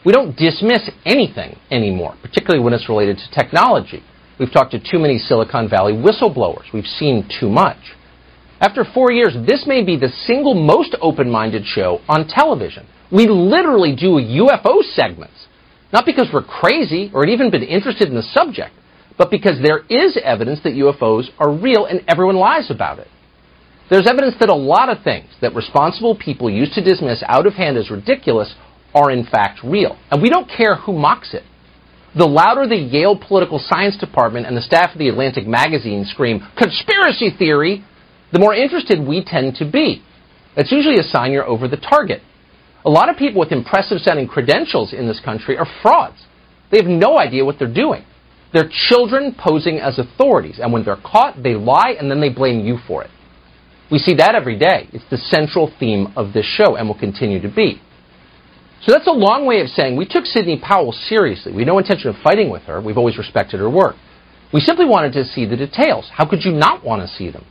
We 0.05 0.11
don't 0.11 0.35
dismiss 0.35 0.89
anything 1.05 1.57
anymore, 1.69 2.15
particularly 2.21 2.63
when 2.63 2.73
it's 2.73 2.89
related 2.89 3.17
to 3.17 3.31
technology. 3.31 4.03
We've 4.39 4.51
talked 4.51 4.71
to 4.71 4.79
too 4.79 4.99
many 4.99 5.17
Silicon 5.17 5.69
Valley 5.69 5.93
whistleblowers. 5.93 6.71
We've 6.73 6.85
seen 6.85 7.27
too 7.39 7.49
much. 7.49 7.77
After 8.59 8.83
four 8.83 9.11
years, 9.11 9.35
this 9.47 9.65
may 9.67 9.83
be 9.83 9.97
the 9.97 10.09
single 10.25 10.53
most 10.53 10.95
open 11.01 11.29
minded 11.29 11.65
show 11.65 12.01
on 12.09 12.27
television. 12.27 12.87
We 13.11 13.27
literally 13.27 13.95
do 13.95 14.17
UFO 14.17 14.81
segments. 14.95 15.47
Not 15.93 16.05
because 16.05 16.27
we're 16.33 16.43
crazy 16.43 17.11
or 17.13 17.25
even 17.25 17.51
been 17.51 17.63
interested 17.63 18.09
in 18.09 18.15
the 18.15 18.23
subject, 18.23 18.73
but 19.17 19.31
because 19.31 19.59
there 19.61 19.79
is 19.89 20.17
evidence 20.23 20.59
that 20.63 20.73
UFOs 20.73 21.29
are 21.39 21.51
real 21.51 21.85
and 21.85 22.03
everyone 22.07 22.35
lies 22.35 22.69
about 22.69 22.99
it. 22.99 23.07
There's 23.89 24.07
evidence 24.07 24.35
that 24.39 24.49
a 24.49 24.55
lot 24.55 24.89
of 24.89 25.03
things 25.03 25.29
that 25.41 25.55
responsible 25.55 26.15
people 26.15 26.49
used 26.49 26.73
to 26.73 26.83
dismiss 26.83 27.23
out 27.27 27.47
of 27.47 27.53
hand 27.53 27.77
as 27.77 27.89
ridiculous 27.89 28.53
are 28.93 29.11
in 29.11 29.25
fact 29.25 29.59
real. 29.63 29.97
And 30.11 30.21
we 30.21 30.29
don't 30.29 30.49
care 30.49 30.75
who 30.75 30.93
mocks 30.93 31.33
it. 31.33 31.43
The 32.17 32.25
louder 32.25 32.67
the 32.67 32.75
Yale 32.75 33.17
Political 33.17 33.59
Science 33.67 33.97
Department 33.97 34.45
and 34.45 34.57
the 34.57 34.61
staff 34.61 34.91
of 34.93 34.99
the 34.99 35.07
Atlantic 35.07 35.47
magazine 35.47 36.03
scream, 36.05 36.45
conspiracy 36.57 37.29
theory, 37.37 37.85
the 38.33 38.39
more 38.39 38.53
interested 38.53 38.99
we 38.99 39.23
tend 39.23 39.55
to 39.55 39.69
be. 39.69 40.03
That's 40.55 40.71
usually 40.71 40.99
a 40.99 41.03
sign 41.03 41.31
you're 41.31 41.47
over 41.47 41.67
the 41.67 41.77
target. 41.77 42.21
A 42.87 42.89
lot 42.89 43.09
of 43.09 43.17
people 43.17 43.41
with 43.41 43.51
impressive 43.51 43.99
sounding 43.99 44.29
credentials 44.29 44.93
in 44.93 45.07
this 45.07 45.19
country 45.19 45.57
are 45.57 45.67
frauds. 45.81 46.25
They 46.71 46.77
have 46.77 46.87
no 46.87 47.17
idea 47.17 47.43
what 47.43 47.59
they're 47.59 47.67
doing. 47.67 48.05
They're 48.53 48.69
children 48.87 49.35
posing 49.37 49.77
as 49.79 49.99
authorities, 49.99 50.59
and 50.61 50.71
when 50.71 50.85
they're 50.85 50.95
caught, 50.95 51.43
they 51.43 51.53
lie 51.53 51.97
and 51.99 52.09
then 52.09 52.21
they 52.21 52.29
blame 52.29 52.65
you 52.65 52.77
for 52.87 53.03
it. 53.03 53.09
We 53.91 53.97
see 53.99 54.15
that 54.15 54.35
every 54.35 54.57
day. 54.57 54.87
It's 54.93 55.03
the 55.11 55.17
central 55.17 55.69
theme 55.77 56.13
of 56.15 56.31
this 56.31 56.45
show 56.45 56.77
and 56.77 56.87
will 56.87 56.97
continue 56.97 57.41
to 57.41 57.49
be. 57.53 57.81
So 58.83 58.93
that's 58.93 59.07
a 59.07 59.11
long 59.11 59.45
way 59.45 59.59
of 59.59 59.67
saying 59.67 59.97
we 59.97 60.07
took 60.07 60.25
Sidney 60.25 60.57
Powell 60.57 60.93
seriously. 60.93 61.51
We 61.51 61.63
had 61.63 61.67
no 61.67 61.79
intention 61.79 62.09
of 62.09 62.15
fighting 62.23 62.49
with 62.49 62.63
her. 62.63 62.79
We've 62.79 62.97
always 62.97 63.17
respected 63.17 63.59
her 63.59 63.69
work. 63.69 63.97
We 64.53 64.61
simply 64.61 64.85
wanted 64.85 65.11
to 65.13 65.25
see 65.25 65.45
the 65.45 65.57
details. 65.57 66.09
How 66.13 66.25
could 66.25 66.45
you 66.45 66.53
not 66.53 66.85
want 66.85 67.01
to 67.01 67.13
see 67.13 67.31
them? 67.31 67.43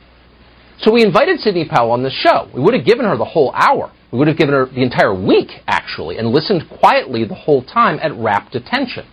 So 0.79 0.91
we 0.91 1.03
invited 1.03 1.41
Sidney 1.41 1.67
Powell 1.69 1.91
on 1.91 2.01
the 2.01 2.09
show. 2.09 2.49
We 2.55 2.61
would 2.61 2.73
have 2.73 2.85
given 2.85 3.05
her 3.05 3.17
the 3.17 3.25
whole 3.25 3.51
hour. 3.53 3.91
We 4.11 4.19
would 4.19 4.27
have 4.27 4.37
given 4.37 4.55
her 4.55 4.65
the 4.65 4.83
entire 4.83 5.13
week, 5.13 5.49
actually, 5.67 6.17
and 6.17 6.29
listened 6.29 6.63
quietly 6.79 7.25
the 7.25 7.35
whole 7.35 7.63
time 7.63 7.99
at 8.01 8.15
rapt 8.15 8.55
attention. 8.55 9.05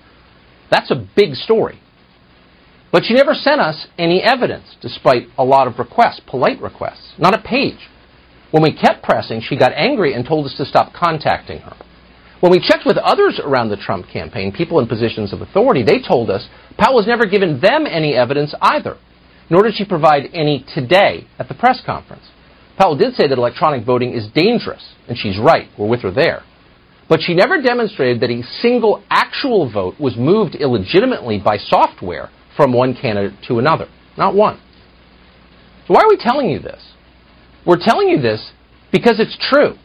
That's 0.71 0.91
a 0.91 1.07
big 1.17 1.35
story. 1.35 1.81
But 2.93 3.05
she 3.05 3.15
never 3.15 3.35
sent 3.35 3.61
us 3.61 3.89
any 3.99 4.23
evidence, 4.23 4.77
despite 4.81 5.27
a 5.37 5.45
lot 5.45 5.67
of 5.67 5.81
requests, 5.81 6.21
polite 6.27 6.61
requests, 6.61 7.15
not 7.19 7.35
a 7.35 7.43
page. 7.43 7.89
When 8.53 8.63
we 8.63 8.73
kept 8.73 9.03
pressing, 9.03 9.41
she 9.41 9.57
got 9.57 9.73
angry 9.75 10.15
and 10.15 10.25
told 10.25 10.47
us 10.47 10.55
to 10.59 10.65
stop 10.65 10.93
contacting 10.93 11.59
her. 11.59 11.75
When 12.39 12.53
we 12.53 12.61
checked 12.61 12.87
with 12.87 12.99
others 12.99 13.41
around 13.43 13.71
the 13.71 13.77
Trump 13.77 14.07
campaign, 14.09 14.53
people 14.53 14.79
in 14.79 14.87
positions 14.87 15.33
of 15.33 15.41
authority, 15.41 15.83
they 15.83 16.01
told 16.01 16.31
us 16.31 16.47
Powell 16.79 16.99
has 16.99 17.07
never 17.09 17.27
given 17.27 17.61
them 17.61 17.85
any 17.85 18.15
evidence 18.15 18.55
either, 18.61 18.97
nor 19.51 19.65
did 19.65 19.75
she 19.75 19.85
provide 19.85 20.31
any 20.33 20.65
today 20.73 21.27
at 21.39 21.49
the 21.49 21.55
press 21.55 21.83
conference. 21.85 22.25
Powell 22.79 22.97
did 22.97 23.15
say 23.15 23.29
that 23.29 23.39
electronic 23.39 23.85
voting 23.85 24.13
is 24.13 24.29
dangerous, 24.35 24.95
and 25.09 25.17
she's 25.17 25.39
right. 25.39 25.69
We're 25.79 25.89
with 25.89 26.03
her 26.03 26.11
there. 26.11 26.43
But 27.09 27.21
she 27.23 27.35
never 27.35 27.61
demonstrated 27.61 28.21
that 28.21 28.31
a 28.31 28.43
single 28.61 29.05
actual 29.11 29.71
vote 29.71 30.01
was 30.01 30.17
moved 30.17 30.55
illegitimately 30.55 31.39
by 31.39 31.59
software 31.59 32.31
from 32.57 32.73
one 32.73 32.95
candidate 32.95 33.39
to 33.49 33.59
another. 33.59 33.89
Not 34.17 34.35
one. 34.35 34.61
So 35.87 35.95
why 35.95 36.01
are 36.01 36.09
we 36.09 36.17
telling 36.17 36.49
you 36.49 36.59
this? 36.59 36.83
We're 37.67 37.79
telling 37.79 38.09
you 38.09 38.21
this 38.21 38.53
because 38.91 39.21
it's 39.21 39.37
true. 39.51 39.77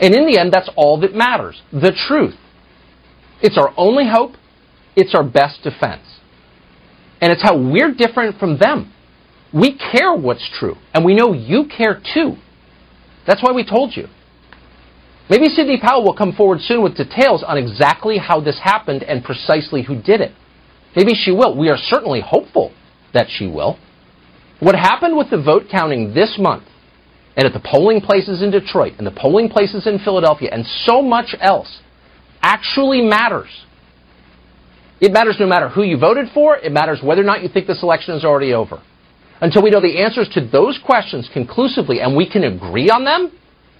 And 0.00 0.14
in 0.14 0.26
the 0.26 0.38
end, 0.38 0.52
that's 0.52 0.68
all 0.76 1.00
that 1.00 1.14
matters 1.14 1.62
the 1.72 1.96
truth. 2.08 2.34
It's 3.40 3.56
our 3.56 3.72
only 3.76 4.08
hope, 4.10 4.32
it's 4.96 5.14
our 5.14 5.22
best 5.22 5.62
defense. 5.62 6.02
And 7.20 7.32
it's 7.32 7.42
how 7.42 7.56
we're 7.56 7.94
different 7.94 8.38
from 8.38 8.58
them. 8.58 8.92
We 9.54 9.78
care 9.78 10.12
what's 10.12 10.48
true, 10.58 10.76
and 10.92 11.04
we 11.04 11.14
know 11.14 11.32
you 11.32 11.66
care 11.66 12.02
too. 12.12 12.36
That's 13.26 13.42
why 13.42 13.52
we 13.52 13.64
told 13.64 13.96
you. 13.96 14.08
Maybe 15.30 15.48
Sidney 15.48 15.78
Powell 15.80 16.04
will 16.04 16.16
come 16.16 16.32
forward 16.32 16.60
soon 16.60 16.82
with 16.82 16.96
details 16.96 17.44
on 17.46 17.56
exactly 17.56 18.18
how 18.18 18.40
this 18.40 18.58
happened 18.62 19.02
and 19.02 19.24
precisely 19.24 19.82
who 19.82 19.94
did 20.00 20.20
it. 20.20 20.32
Maybe 20.96 21.14
she 21.14 21.30
will. 21.30 21.56
We 21.56 21.70
are 21.70 21.78
certainly 21.78 22.20
hopeful 22.20 22.72
that 23.14 23.28
she 23.30 23.46
will. 23.46 23.78
What 24.60 24.74
happened 24.74 25.16
with 25.16 25.30
the 25.30 25.40
vote 25.40 25.64
counting 25.70 26.14
this 26.14 26.36
month 26.38 26.64
and 27.36 27.46
at 27.46 27.52
the 27.52 27.60
polling 27.60 28.00
places 28.00 28.42
in 28.42 28.50
Detroit 28.50 28.94
and 28.98 29.06
the 29.06 29.12
polling 29.12 29.48
places 29.48 29.86
in 29.86 29.98
Philadelphia 29.98 30.50
and 30.52 30.64
so 30.84 31.00
much 31.00 31.34
else 31.40 31.80
actually 32.42 33.02
matters. 33.02 33.64
It 35.00 35.12
matters 35.12 35.36
no 35.40 35.46
matter 35.46 35.68
who 35.68 35.82
you 35.82 35.98
voted 35.98 36.26
for. 36.32 36.56
It 36.56 36.70
matters 36.70 37.00
whether 37.02 37.22
or 37.22 37.24
not 37.24 37.42
you 37.42 37.48
think 37.48 37.66
this 37.66 37.82
election 37.82 38.14
is 38.14 38.24
already 38.24 38.52
over. 38.52 38.82
Until 39.44 39.62
we 39.62 39.68
know 39.68 39.82
the 39.82 39.98
answers 40.02 40.26
to 40.30 40.40
those 40.40 40.78
questions 40.86 41.28
conclusively 41.34 42.00
and 42.00 42.16
we 42.16 42.26
can 42.26 42.44
agree 42.44 42.88
on 42.88 43.04
them, 43.04 43.30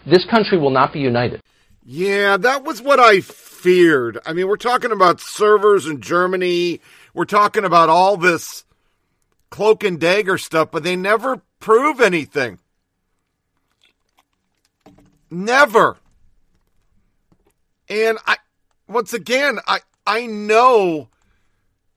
this 0.04 0.23
country 0.26 0.59
will 0.59 0.68
not 0.68 0.92
be 0.92 1.00
united. 1.00 1.40
Yeah, 1.83 2.37
that 2.37 2.64
was 2.64 2.83
what 2.83 3.00
I 3.00 3.23
feared. 3.23 4.18
I 4.26 4.35
mean, 4.35 4.47
we're 4.47 4.59
talking 4.59 4.92
about 4.92 5.23
servers 5.23 5.87
in 5.87 6.02
Germany. 6.02 6.83
We're 7.14 7.25
talking 7.25 7.64
about 7.64 7.88
all 7.88 8.18
this 8.18 8.66
cloak 9.49 9.85
and 9.85 9.99
dagger 9.99 10.37
stuff, 10.37 10.71
but 10.71 10.83
they 10.83 10.97
never 10.97 11.40
prove 11.61 11.99
anything. 11.99 12.59
Never. 15.30 15.97
And 17.88 18.18
I, 18.26 18.37
once 18.87 19.14
again, 19.14 19.61
I, 19.66 19.78
I 20.06 20.26
know, 20.26 21.09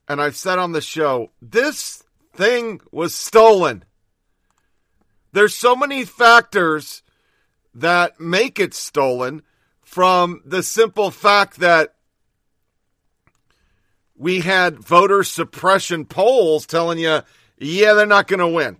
and 0.08 0.22
I've 0.22 0.36
said 0.36 0.58
on 0.58 0.72
the 0.72 0.80
show, 0.80 1.32
this 1.42 2.02
thing 2.38 2.80
was 2.92 3.14
stolen. 3.14 3.84
There's 5.32 5.54
so 5.54 5.74
many 5.74 6.04
factors 6.04 7.02
that 7.74 8.20
make 8.20 8.60
it 8.60 8.74
stolen 8.74 9.42
from 9.82 10.40
the 10.44 10.62
simple 10.62 11.10
fact 11.10 11.58
that 11.58 11.94
we 14.16 14.40
had 14.40 14.78
voter 14.78 15.24
suppression 15.24 16.04
polls 16.04 16.64
telling 16.64 16.98
you, 16.98 17.20
yeah, 17.58 17.94
they're 17.94 18.06
not 18.06 18.28
going 18.28 18.40
to 18.40 18.48
win. 18.48 18.76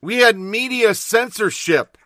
We 0.00 0.16
had 0.16 0.38
media 0.38 0.94
censorship 0.94 1.98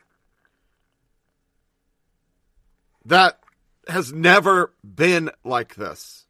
that 3.04 3.38
has 3.86 4.12
never 4.12 4.72
been 4.82 5.30
like 5.44 5.76
this. 5.76 6.23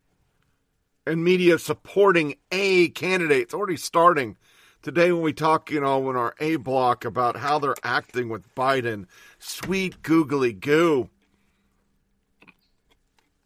And 1.07 1.23
media 1.23 1.59
supporting 1.59 2.37
a 2.51 2.89
candidate. 2.89 3.43
It's 3.43 3.55
already 3.55 3.77
starting 3.77 4.37
today 4.83 5.13
when 5.13 5.23
we 5.23 5.33
talk, 5.35 5.71
you 5.71 5.81
know, 5.81 6.09
in 6.09 6.17
our 6.17 6.35
A 6.41 6.57
block 6.57 7.05
about 7.05 7.37
how 7.37 7.59
they're 7.59 7.75
acting 7.83 8.29
with 8.29 8.55
Biden. 8.55 9.07
Sweet 9.39 10.03
googly 10.03 10.53
goo. 10.53 11.11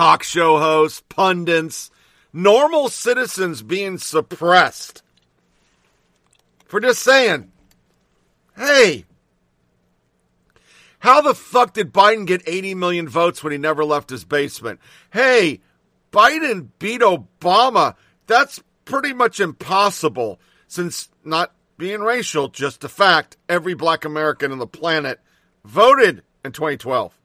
talk 0.00 0.22
show 0.22 0.56
hosts, 0.56 1.02
pundits, 1.10 1.90
normal 2.32 2.88
citizens 2.88 3.60
being 3.60 3.98
suppressed 3.98 5.02
for 6.64 6.80
just 6.80 7.02
saying, 7.02 7.52
hey, 8.56 9.04
how 11.00 11.20
the 11.20 11.34
fuck 11.34 11.74
did 11.74 11.92
Biden 11.92 12.26
get 12.26 12.40
80 12.46 12.76
million 12.76 13.08
votes 13.10 13.44
when 13.44 13.52
he 13.52 13.58
never 13.58 13.84
left 13.84 14.08
his 14.08 14.24
basement? 14.24 14.80
Hey, 15.12 15.60
Biden 16.10 16.68
beat 16.78 17.02
Obama. 17.02 17.94
That's 18.26 18.62
pretty 18.86 19.12
much 19.12 19.38
impossible 19.38 20.40
since 20.66 21.10
not 21.26 21.52
being 21.76 22.00
racial, 22.00 22.48
just 22.48 22.84
a 22.84 22.88
fact, 22.88 23.36
every 23.50 23.74
black 23.74 24.06
American 24.06 24.50
on 24.50 24.58
the 24.58 24.66
planet 24.66 25.20
voted 25.62 26.22
in 26.42 26.52
2012. 26.52 27.19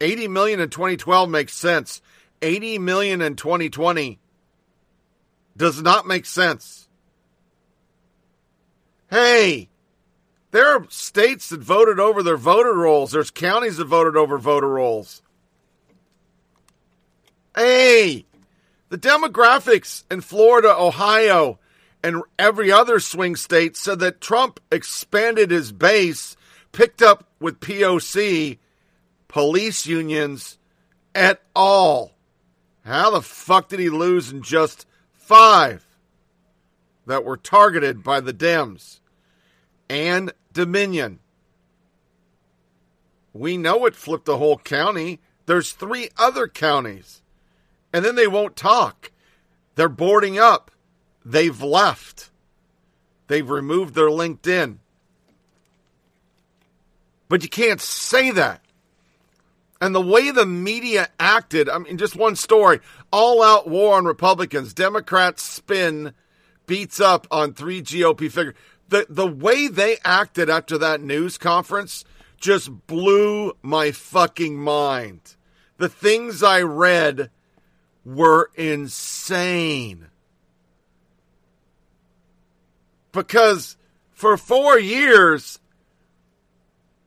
80 0.00 0.28
million 0.28 0.60
in 0.60 0.70
2012 0.70 1.28
makes 1.28 1.54
sense. 1.54 2.00
80 2.42 2.78
million 2.78 3.20
in 3.20 3.36
2020 3.36 4.18
does 5.56 5.82
not 5.82 6.06
make 6.06 6.24
sense. 6.24 6.88
Hey, 9.10 9.68
there 10.50 10.76
are 10.76 10.86
states 10.88 11.48
that 11.48 11.60
voted 11.60 11.98
over 11.98 12.22
their 12.22 12.36
voter 12.36 12.74
rolls. 12.74 13.10
There's 13.10 13.30
counties 13.30 13.78
that 13.78 13.86
voted 13.86 14.16
over 14.16 14.38
voter 14.38 14.68
rolls. 14.68 15.22
Hey, 17.56 18.24
the 18.88 18.98
demographics 18.98 20.04
in 20.10 20.20
Florida, 20.20 20.74
Ohio, 20.78 21.58
and 22.02 22.22
every 22.38 22.70
other 22.70 23.00
swing 23.00 23.34
state 23.34 23.76
said 23.76 23.98
that 23.98 24.20
Trump 24.20 24.60
expanded 24.70 25.50
his 25.50 25.72
base, 25.72 26.36
picked 26.72 27.02
up 27.02 27.28
with 27.40 27.60
POC, 27.60 28.58
police 29.28 29.86
unions, 29.86 30.58
at 31.14 31.40
all. 31.54 32.12
How 32.84 33.10
the 33.10 33.22
fuck 33.22 33.68
did 33.68 33.80
he 33.80 33.90
lose 33.90 34.30
in 34.30 34.42
just 34.42 34.86
five 35.12 35.86
that 37.08 37.24
were 37.24 37.36
targeted 37.36 38.02
by 38.02 38.20
the 38.20 38.32
Dems 38.32 39.00
and 39.90 40.32
Dominion. 40.52 41.18
We 43.32 43.56
know 43.56 43.86
it 43.86 43.96
flipped 43.96 44.28
a 44.28 44.36
whole 44.36 44.58
county. 44.58 45.20
There's 45.46 45.72
three 45.72 46.10
other 46.18 46.48
counties. 46.48 47.22
And 47.92 48.04
then 48.04 48.14
they 48.14 48.26
won't 48.26 48.56
talk. 48.56 49.10
They're 49.74 49.88
boarding 49.88 50.38
up. 50.38 50.70
They've 51.24 51.62
left. 51.62 52.30
They've 53.28 53.48
removed 53.48 53.94
their 53.94 54.08
LinkedIn. 54.08 54.78
But 57.28 57.42
you 57.42 57.48
can't 57.48 57.80
say 57.80 58.30
that. 58.32 58.62
And 59.80 59.94
the 59.94 60.00
way 60.00 60.30
the 60.30 60.46
media 60.46 61.08
acted, 61.20 61.68
I 61.68 61.78
mean, 61.78 61.98
just 61.98 62.16
one 62.16 62.36
story 62.36 62.80
all 63.12 63.42
out 63.42 63.68
war 63.68 63.96
on 63.96 64.04
Republicans. 64.04 64.74
Democrats 64.74 65.42
spin 65.42 66.14
beats 66.66 67.00
up 67.00 67.26
on 67.30 67.54
three 67.54 67.80
GOP 67.82 68.30
figures. 68.30 68.54
The, 68.88 69.06
the 69.08 69.26
way 69.26 69.68
they 69.68 69.98
acted 70.04 70.50
after 70.50 70.78
that 70.78 71.00
news 71.00 71.38
conference 71.38 72.04
just 72.38 72.86
blew 72.86 73.56
my 73.62 73.92
fucking 73.92 74.56
mind. 74.56 75.36
The 75.76 75.88
things 75.88 76.42
I 76.42 76.62
read 76.62 77.30
were 78.04 78.50
insane. 78.54 80.06
Because 83.12 83.76
for 84.10 84.36
four 84.36 84.78
years, 84.78 85.58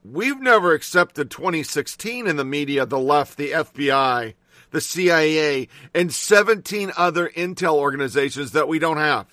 we've 0.03 0.39
never 0.39 0.73
accepted 0.73 1.31
2016 1.31 2.27
in 2.27 2.35
the 2.35 2.45
media, 2.45 2.85
the 2.85 2.99
left, 2.99 3.37
the 3.37 3.51
FBI, 3.51 4.33
the 4.71 4.81
CIA, 4.81 5.67
and 5.93 6.13
17 6.13 6.91
other 6.97 7.29
intel 7.29 7.75
organizations 7.75 8.51
that 8.51 8.67
we 8.67 8.79
don't 8.79 8.97
have. 8.97 9.27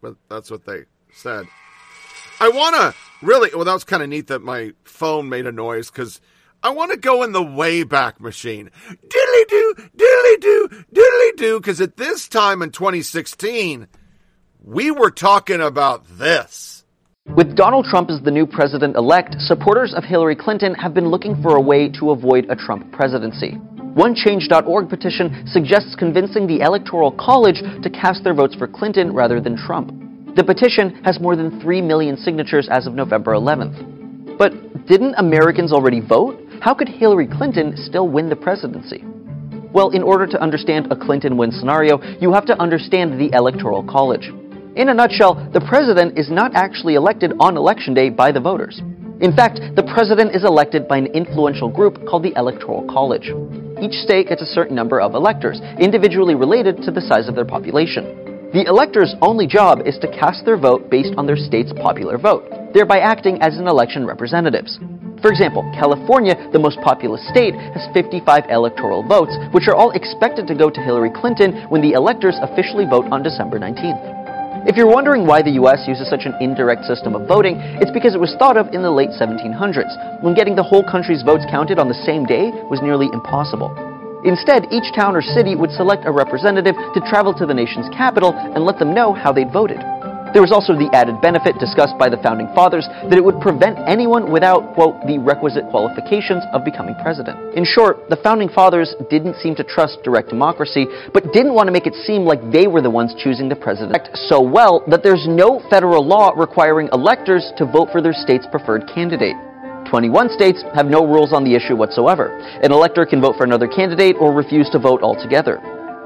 But 0.00 0.16
that's 0.28 0.50
what 0.50 0.64
they 0.64 0.84
said. 1.12 1.46
I 2.40 2.48
want 2.48 2.74
to 2.76 2.94
really, 3.24 3.50
well, 3.54 3.64
that 3.64 3.72
was 3.72 3.84
kind 3.84 4.02
of 4.02 4.08
neat 4.08 4.26
that 4.28 4.42
my 4.42 4.72
phone 4.84 5.28
made 5.28 5.46
a 5.46 5.52
noise 5.52 5.90
because 5.90 6.20
I 6.62 6.70
want 6.70 6.92
to 6.92 6.98
go 6.98 7.22
in 7.22 7.32
the 7.32 7.42
Wayback 7.42 8.20
Machine. 8.20 8.70
Diddly 8.88 9.48
do, 9.48 9.74
diddly 9.96 10.40
do, 10.40 10.68
diddly 10.92 11.36
do, 11.36 11.60
because 11.60 11.80
at 11.80 11.96
this 11.96 12.28
time 12.28 12.62
in 12.62 12.70
2016, 12.70 13.86
we 14.62 14.90
were 14.90 15.10
talking 15.10 15.60
about 15.60 16.06
this. 16.06 16.83
With 17.32 17.56
Donald 17.56 17.86
Trump 17.86 18.10
as 18.10 18.20
the 18.20 18.30
new 18.30 18.46
president 18.46 18.96
elect, 18.96 19.36
supporters 19.40 19.94
of 19.94 20.04
Hillary 20.04 20.36
Clinton 20.36 20.74
have 20.74 20.92
been 20.92 21.08
looking 21.08 21.42
for 21.42 21.56
a 21.56 21.60
way 21.60 21.88
to 21.98 22.10
avoid 22.10 22.46
a 22.50 22.54
Trump 22.54 22.92
presidency. 22.92 23.52
One 23.94 24.14
Change.org 24.14 24.90
petition 24.90 25.42
suggests 25.46 25.96
convincing 25.98 26.46
the 26.46 26.60
Electoral 26.60 27.10
College 27.10 27.62
to 27.82 27.90
cast 27.90 28.24
their 28.24 28.34
votes 28.34 28.54
for 28.54 28.68
Clinton 28.68 29.14
rather 29.14 29.40
than 29.40 29.56
Trump. 29.56 29.88
The 30.36 30.44
petition 30.44 31.02
has 31.04 31.18
more 31.18 31.34
than 31.34 31.60
3 31.60 31.80
million 31.80 32.18
signatures 32.18 32.68
as 32.70 32.86
of 32.86 32.92
November 32.92 33.32
11th. 33.32 34.36
But 34.36 34.86
didn't 34.86 35.14
Americans 35.14 35.72
already 35.72 36.00
vote? 36.00 36.38
How 36.60 36.74
could 36.74 36.88
Hillary 36.88 37.26
Clinton 37.26 37.74
still 37.76 38.06
win 38.06 38.28
the 38.28 38.36
presidency? 38.36 39.02
Well, 39.72 39.90
in 39.90 40.02
order 40.02 40.26
to 40.26 40.40
understand 40.40 40.92
a 40.92 40.96
Clinton 40.96 41.36
win 41.36 41.50
scenario, 41.50 42.00
you 42.20 42.32
have 42.32 42.46
to 42.46 42.60
understand 42.60 43.18
the 43.18 43.34
Electoral 43.34 43.82
College. 43.82 44.30
In 44.76 44.88
a 44.88 44.94
nutshell, 44.94 45.34
the 45.52 45.60
president 45.60 46.18
is 46.18 46.30
not 46.30 46.56
actually 46.56 46.96
elected 46.96 47.32
on 47.38 47.56
election 47.56 47.94
day 47.94 48.10
by 48.10 48.32
the 48.32 48.40
voters. 48.40 48.82
In 49.20 49.30
fact, 49.30 49.60
the 49.76 49.86
president 49.94 50.34
is 50.34 50.42
elected 50.42 50.88
by 50.88 50.98
an 50.98 51.06
influential 51.14 51.68
group 51.68 52.04
called 52.08 52.24
the 52.24 52.34
Electoral 52.34 52.82
College. 52.90 53.30
Each 53.80 54.02
state 54.02 54.26
gets 54.28 54.42
a 54.42 54.50
certain 54.50 54.74
number 54.74 55.00
of 55.00 55.14
electors, 55.14 55.60
individually 55.78 56.34
related 56.34 56.82
to 56.82 56.90
the 56.90 57.00
size 57.00 57.28
of 57.28 57.36
their 57.36 57.44
population. 57.44 58.50
The 58.52 58.66
electors' 58.66 59.14
only 59.22 59.46
job 59.46 59.86
is 59.86 59.96
to 59.98 60.10
cast 60.10 60.44
their 60.44 60.58
vote 60.58 60.90
based 60.90 61.14
on 61.16 61.26
their 61.26 61.38
state's 61.38 61.72
popular 61.72 62.18
vote, 62.18 62.42
thereby 62.74 62.98
acting 62.98 63.40
as 63.42 63.58
an 63.58 63.68
election 63.68 64.04
representatives. 64.04 64.80
For 65.22 65.30
example, 65.30 65.62
California, 65.78 66.34
the 66.50 66.58
most 66.58 66.80
populous 66.82 67.22
state, 67.30 67.54
has 67.54 67.86
55 67.94 68.50
electoral 68.50 69.06
votes, 69.06 69.38
which 69.52 69.68
are 69.68 69.76
all 69.76 69.92
expected 69.92 70.48
to 70.48 70.54
go 70.58 70.68
to 70.68 70.82
Hillary 70.82 71.10
Clinton 71.14 71.62
when 71.70 71.80
the 71.80 71.92
electors 71.92 72.34
officially 72.42 72.86
vote 72.90 73.06
on 73.14 73.22
December 73.22 73.60
19th. 73.60 74.23
If 74.66 74.76
you're 74.76 74.88
wondering 74.88 75.26
why 75.26 75.42
the 75.42 75.60
US 75.60 75.84
uses 75.86 76.08
such 76.08 76.24
an 76.24 76.32
indirect 76.40 76.86
system 76.86 77.14
of 77.14 77.28
voting, 77.28 77.60
it's 77.84 77.90
because 77.90 78.14
it 78.14 78.20
was 78.20 78.34
thought 78.38 78.56
of 78.56 78.72
in 78.72 78.80
the 78.80 78.90
late 78.90 79.10
1700s, 79.10 80.22
when 80.22 80.32
getting 80.32 80.56
the 80.56 80.62
whole 80.62 80.82
country's 80.82 81.22
votes 81.22 81.44
counted 81.50 81.78
on 81.78 81.86
the 81.86 82.00
same 82.08 82.24
day 82.24 82.48
was 82.72 82.80
nearly 82.80 83.12
impossible. 83.12 83.68
Instead, 84.24 84.64
each 84.72 84.88
town 84.96 85.16
or 85.16 85.20
city 85.20 85.54
would 85.54 85.70
select 85.70 86.06
a 86.06 86.10
representative 86.10 86.76
to 86.94 87.00
travel 87.04 87.34
to 87.34 87.44
the 87.44 87.52
nation's 87.52 87.92
capital 87.92 88.32
and 88.32 88.64
let 88.64 88.78
them 88.78 88.94
know 88.94 89.12
how 89.12 89.30
they'd 89.32 89.52
voted. 89.52 89.84
There 90.34 90.42
was 90.42 90.50
also 90.50 90.74
the 90.74 90.90
added 90.90 91.22
benefit 91.22 91.62
discussed 91.62 91.94
by 91.96 92.10
the 92.10 92.18
founding 92.18 92.50
fathers 92.58 92.90
that 93.06 93.14
it 93.14 93.22
would 93.22 93.38
prevent 93.38 93.78
anyone 93.86 94.34
without, 94.34 94.74
quote, 94.74 94.98
the 95.06 95.22
requisite 95.22 95.62
qualifications 95.70 96.42
of 96.50 96.66
becoming 96.66 96.98
president. 96.98 97.38
In 97.54 97.64
short, 97.64 98.10
the 98.10 98.18
founding 98.18 98.50
fathers 98.50 98.98
didn't 99.08 99.38
seem 99.38 99.54
to 99.54 99.62
trust 99.62 100.02
direct 100.02 100.30
democracy, 100.34 100.90
but 101.14 101.30
didn't 101.32 101.54
want 101.54 101.68
to 101.68 101.72
make 101.72 101.86
it 101.86 101.94
seem 102.02 102.26
like 102.26 102.42
they 102.50 102.66
were 102.66 102.82
the 102.82 102.90
ones 102.90 103.14
choosing 103.14 103.48
the 103.48 103.54
president 103.54 103.94
so 104.26 104.42
well 104.42 104.82
that 104.90 105.04
there's 105.04 105.24
no 105.30 105.62
federal 105.70 106.04
law 106.04 106.34
requiring 106.34 106.88
electors 106.92 107.52
to 107.56 107.64
vote 107.64 107.94
for 107.94 108.02
their 108.02 108.12
state's 108.12 108.46
preferred 108.50 108.90
candidate. 108.92 109.36
21 109.86 110.30
states 110.30 110.64
have 110.74 110.86
no 110.86 111.06
rules 111.06 111.32
on 111.32 111.44
the 111.44 111.54
issue 111.54 111.76
whatsoever. 111.76 112.34
An 112.62 112.72
elector 112.72 113.06
can 113.06 113.20
vote 113.20 113.36
for 113.36 113.44
another 113.44 113.68
candidate 113.68 114.16
or 114.18 114.34
refuse 114.34 114.68
to 114.70 114.80
vote 114.80 115.02
altogether. 115.02 115.62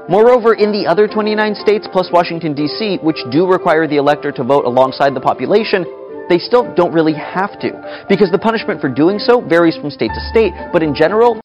Moreover, 0.09 0.55
in 0.55 0.71
the 0.71 0.87
other 0.87 1.07
29 1.07 1.53
states 1.53 1.87
plus 1.91 2.09
Washington, 2.11 2.55
D.C., 2.55 2.97
which 3.03 3.17
do 3.29 3.45
require 3.45 3.87
the 3.87 3.97
elector 3.97 4.31
to 4.31 4.43
vote 4.43 4.65
alongside 4.65 5.13
the 5.13 5.21
population, 5.21 5.85
they 6.27 6.39
still 6.39 6.73
don't 6.73 6.91
really 6.91 7.13
have 7.13 7.59
to, 7.59 8.05
because 8.09 8.31
the 8.31 8.39
punishment 8.39 8.81
for 8.81 8.89
doing 8.89 9.19
so 9.19 9.39
varies 9.39 9.77
from 9.77 9.91
state 9.91 10.09
to 10.15 10.21
state, 10.31 10.51
but 10.73 10.81
in 10.81 10.95
general. 10.95 11.39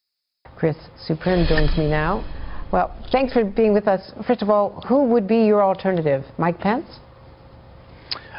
Chris 0.57 0.77
Suprun 1.07 1.47
joins 1.47 1.77
me 1.77 1.91
now. 1.91 2.25
Well, 2.73 2.91
thanks 3.13 3.35
for 3.35 3.45
being 3.45 3.75
with 3.75 3.87
us. 3.87 4.13
First 4.27 4.41
of 4.41 4.49
all, 4.49 4.83
who 4.89 5.05
would 5.05 5.29
be 5.29 5.45
your 5.45 5.63
alternative? 5.63 6.25
Mike 6.39 6.59
Pence? 6.59 6.87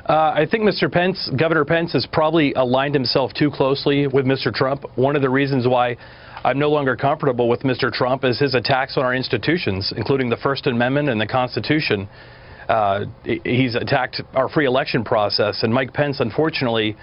Uh, 0.10 0.34
I 0.36 0.48
think 0.50 0.64
Mr. 0.64 0.92
Pence, 0.92 1.30
Governor 1.38 1.66
Pence, 1.66 1.94
has 1.94 2.08
probably 2.12 2.54
aligned 2.54 2.96
himself 2.96 3.32
too 3.34 3.52
closely 3.52 4.08
with 4.08 4.26
Mr. 4.26 4.52
Trump. 4.52 4.86
One 4.96 5.16
of 5.16 5.22
the 5.22 5.30
reasons 5.30 5.68
why 5.68 5.98
I'm 6.46 6.60
no 6.60 6.70
longer 6.70 6.96
comfortable 6.96 7.50
with 7.50 7.62
Mr. 7.62 7.92
Trump 7.92 8.24
as 8.24 8.38
his 8.38 8.54
attacks 8.54 8.98
on 8.98 9.04
our 9.04 9.16
institutions, 9.16 9.92
including 9.98 10.30
the 10.30 10.38
First 10.38 10.68
Amendment 10.68 11.10
and 11.10 11.20
the 11.20 11.26
Constitution. 11.26 12.08
Uh, 12.70 13.06
he's 13.44 13.74
attacked 13.74 14.22
our 14.36 14.48
free 14.48 14.68
election 14.68 15.04
process, 15.04 15.64
and 15.64 15.74
Mike 15.74 15.92
Pence, 15.92 16.20
unfortunately, 16.20 16.96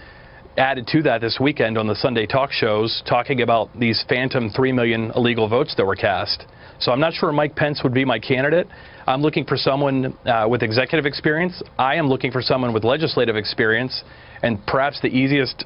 added 0.56 0.86
to 0.92 1.02
that 1.02 1.20
this 1.20 1.38
weekend 1.40 1.76
on 1.76 1.88
the 1.88 1.94
Sunday 1.96 2.24
talk 2.24 2.52
shows, 2.52 3.02
talking 3.08 3.42
about 3.42 3.68
these 3.76 4.04
phantom 4.08 4.48
3 4.48 4.70
million 4.70 5.10
illegal 5.16 5.48
votes 5.48 5.74
that 5.76 5.84
were 5.84 5.96
cast. 5.96 6.46
So 6.78 6.92
I'm 6.92 7.00
not 7.00 7.12
sure 7.12 7.32
Mike 7.32 7.56
Pence 7.56 7.82
would 7.82 7.94
be 7.94 8.04
my 8.04 8.20
candidate. 8.20 8.68
I'm 9.08 9.22
looking 9.22 9.44
for 9.44 9.56
someone 9.56 10.16
uh, 10.24 10.46
with 10.48 10.62
executive 10.62 11.04
experience. 11.04 11.60
I 11.80 11.96
am 11.96 12.08
looking 12.08 12.30
for 12.30 12.42
someone 12.42 12.72
with 12.72 12.84
legislative 12.84 13.34
experience, 13.34 14.04
and 14.44 14.64
perhaps 14.68 15.00
the 15.00 15.08
easiest 15.08 15.64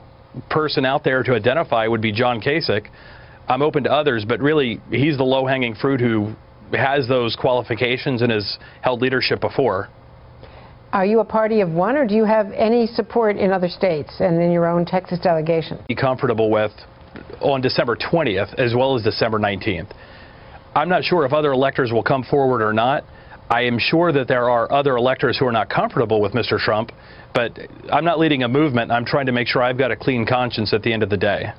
person 0.48 0.86
out 0.86 1.04
there 1.04 1.22
to 1.22 1.34
identify 1.34 1.86
would 1.86 2.00
be 2.00 2.12
John 2.12 2.40
Kasich. 2.40 2.86
I'm 3.48 3.62
open 3.62 3.84
to 3.84 3.92
others, 3.92 4.24
but 4.24 4.40
really, 4.40 4.80
he's 4.90 5.16
the 5.16 5.24
low 5.24 5.46
hanging 5.46 5.74
fruit 5.74 6.00
who 6.00 6.34
has 6.72 7.06
those 7.06 7.36
qualifications 7.36 8.22
and 8.22 8.32
has 8.32 8.58
held 8.82 9.00
leadership 9.00 9.40
before. 9.40 9.88
Are 10.92 11.04
you 11.04 11.20
a 11.20 11.24
party 11.24 11.60
of 11.60 11.70
one, 11.70 11.96
or 11.96 12.06
do 12.06 12.14
you 12.14 12.24
have 12.24 12.50
any 12.52 12.86
support 12.86 13.36
in 13.36 13.52
other 13.52 13.68
states 13.68 14.20
and 14.20 14.40
in 14.40 14.50
your 14.50 14.66
own 14.66 14.84
Texas 14.84 15.18
delegation? 15.18 15.78
Be 15.88 15.94
comfortable 15.94 16.50
with 16.50 16.72
on 17.40 17.60
December 17.60 17.96
20th 17.96 18.54
as 18.54 18.74
well 18.74 18.96
as 18.96 19.02
December 19.02 19.38
19th. 19.38 19.90
I'm 20.74 20.88
not 20.88 21.04
sure 21.04 21.24
if 21.24 21.32
other 21.32 21.52
electors 21.52 21.92
will 21.92 22.02
come 22.02 22.22
forward 22.24 22.62
or 22.62 22.72
not. 22.72 23.04
I 23.48 23.62
am 23.62 23.78
sure 23.78 24.12
that 24.12 24.26
there 24.26 24.50
are 24.50 24.70
other 24.72 24.96
electors 24.96 25.38
who 25.38 25.46
are 25.46 25.52
not 25.52 25.70
comfortable 25.70 26.20
with 26.20 26.32
Mr. 26.32 26.58
Trump, 26.58 26.90
but 27.32 27.56
I'm 27.92 28.04
not 28.04 28.18
leading 28.18 28.42
a 28.42 28.48
movement. 28.48 28.90
I'm 28.90 29.04
trying 29.04 29.26
to 29.26 29.32
make 29.32 29.46
sure 29.46 29.62
I've 29.62 29.78
got 29.78 29.90
a 29.90 29.96
clean 29.96 30.26
conscience 30.26 30.72
at 30.74 30.82
the 30.82 30.92
end 30.92 31.02
of 31.02 31.10
the 31.10 31.16
day. 31.16 31.52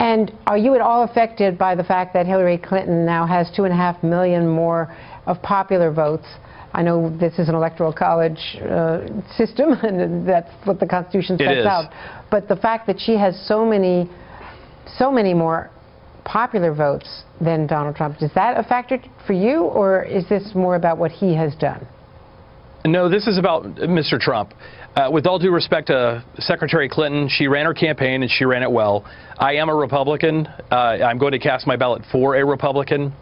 And 0.00 0.32
are 0.46 0.56
you 0.56 0.74
at 0.74 0.80
all 0.80 1.02
affected 1.04 1.58
by 1.58 1.74
the 1.74 1.84
fact 1.84 2.14
that 2.14 2.26
Hillary 2.26 2.56
Clinton 2.56 3.04
now 3.04 3.26
has 3.26 3.50
two 3.54 3.64
and 3.64 3.72
a 3.72 3.76
half 3.76 4.02
million 4.02 4.48
more 4.48 4.96
of 5.26 5.40
popular 5.42 5.92
votes? 5.92 6.26
I 6.72 6.82
know 6.82 7.14
this 7.18 7.38
is 7.38 7.50
an 7.50 7.54
electoral 7.54 7.92
college 7.92 8.40
uh, 8.62 9.06
system, 9.36 9.72
and 9.82 10.26
that's 10.26 10.50
what 10.64 10.80
the 10.80 10.86
Constitution 10.86 11.36
sets 11.36 11.66
out. 11.66 11.92
But 12.30 12.48
the 12.48 12.56
fact 12.56 12.86
that 12.86 12.98
she 12.98 13.12
has 13.16 13.38
so 13.46 13.66
many, 13.66 14.08
so 14.96 15.12
many 15.12 15.34
more 15.34 15.70
popular 16.24 16.72
votes 16.72 17.24
than 17.38 17.66
Donald 17.66 17.94
Trump, 17.94 18.18
does 18.18 18.32
that 18.34 18.58
a 18.58 18.62
factor 18.62 18.98
for 19.26 19.34
you, 19.34 19.64
or 19.64 20.02
is 20.04 20.26
this 20.30 20.54
more 20.54 20.76
about 20.76 20.96
what 20.96 21.10
he 21.10 21.34
has 21.34 21.54
done? 21.56 21.86
No, 22.86 23.10
this 23.10 23.26
is 23.26 23.36
about 23.36 23.64
Mr. 23.64 24.18
Trump. 24.18 24.54
Uh, 24.96 25.08
with 25.10 25.24
all 25.24 25.38
due 25.38 25.52
respect 25.52 25.86
to 25.86 26.24
Secretary 26.38 26.88
Clinton, 26.88 27.28
she 27.28 27.46
ran 27.46 27.64
her 27.64 27.74
campaign 27.74 28.22
and 28.22 28.30
she 28.30 28.44
ran 28.44 28.62
it 28.62 28.70
well. 28.70 29.04
I 29.38 29.54
am 29.54 29.68
a 29.68 29.74
Republican. 29.74 30.48
Uh, 30.70 30.74
I'm 30.74 31.16
going 31.16 31.32
to 31.32 31.38
cast 31.38 31.66
my 31.66 31.76
ballot 31.76 32.02
for 32.10 32.36
a 32.36 32.44
Republican. 32.44 33.12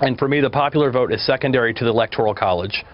And 0.00 0.18
for 0.18 0.28
me, 0.28 0.40
the 0.40 0.50
popular 0.50 0.90
vote 0.90 1.12
is 1.12 1.24
secondary 1.24 1.74
to 1.74 1.84
the 1.84 1.90
Electoral 1.90 2.34
College. 2.34 2.84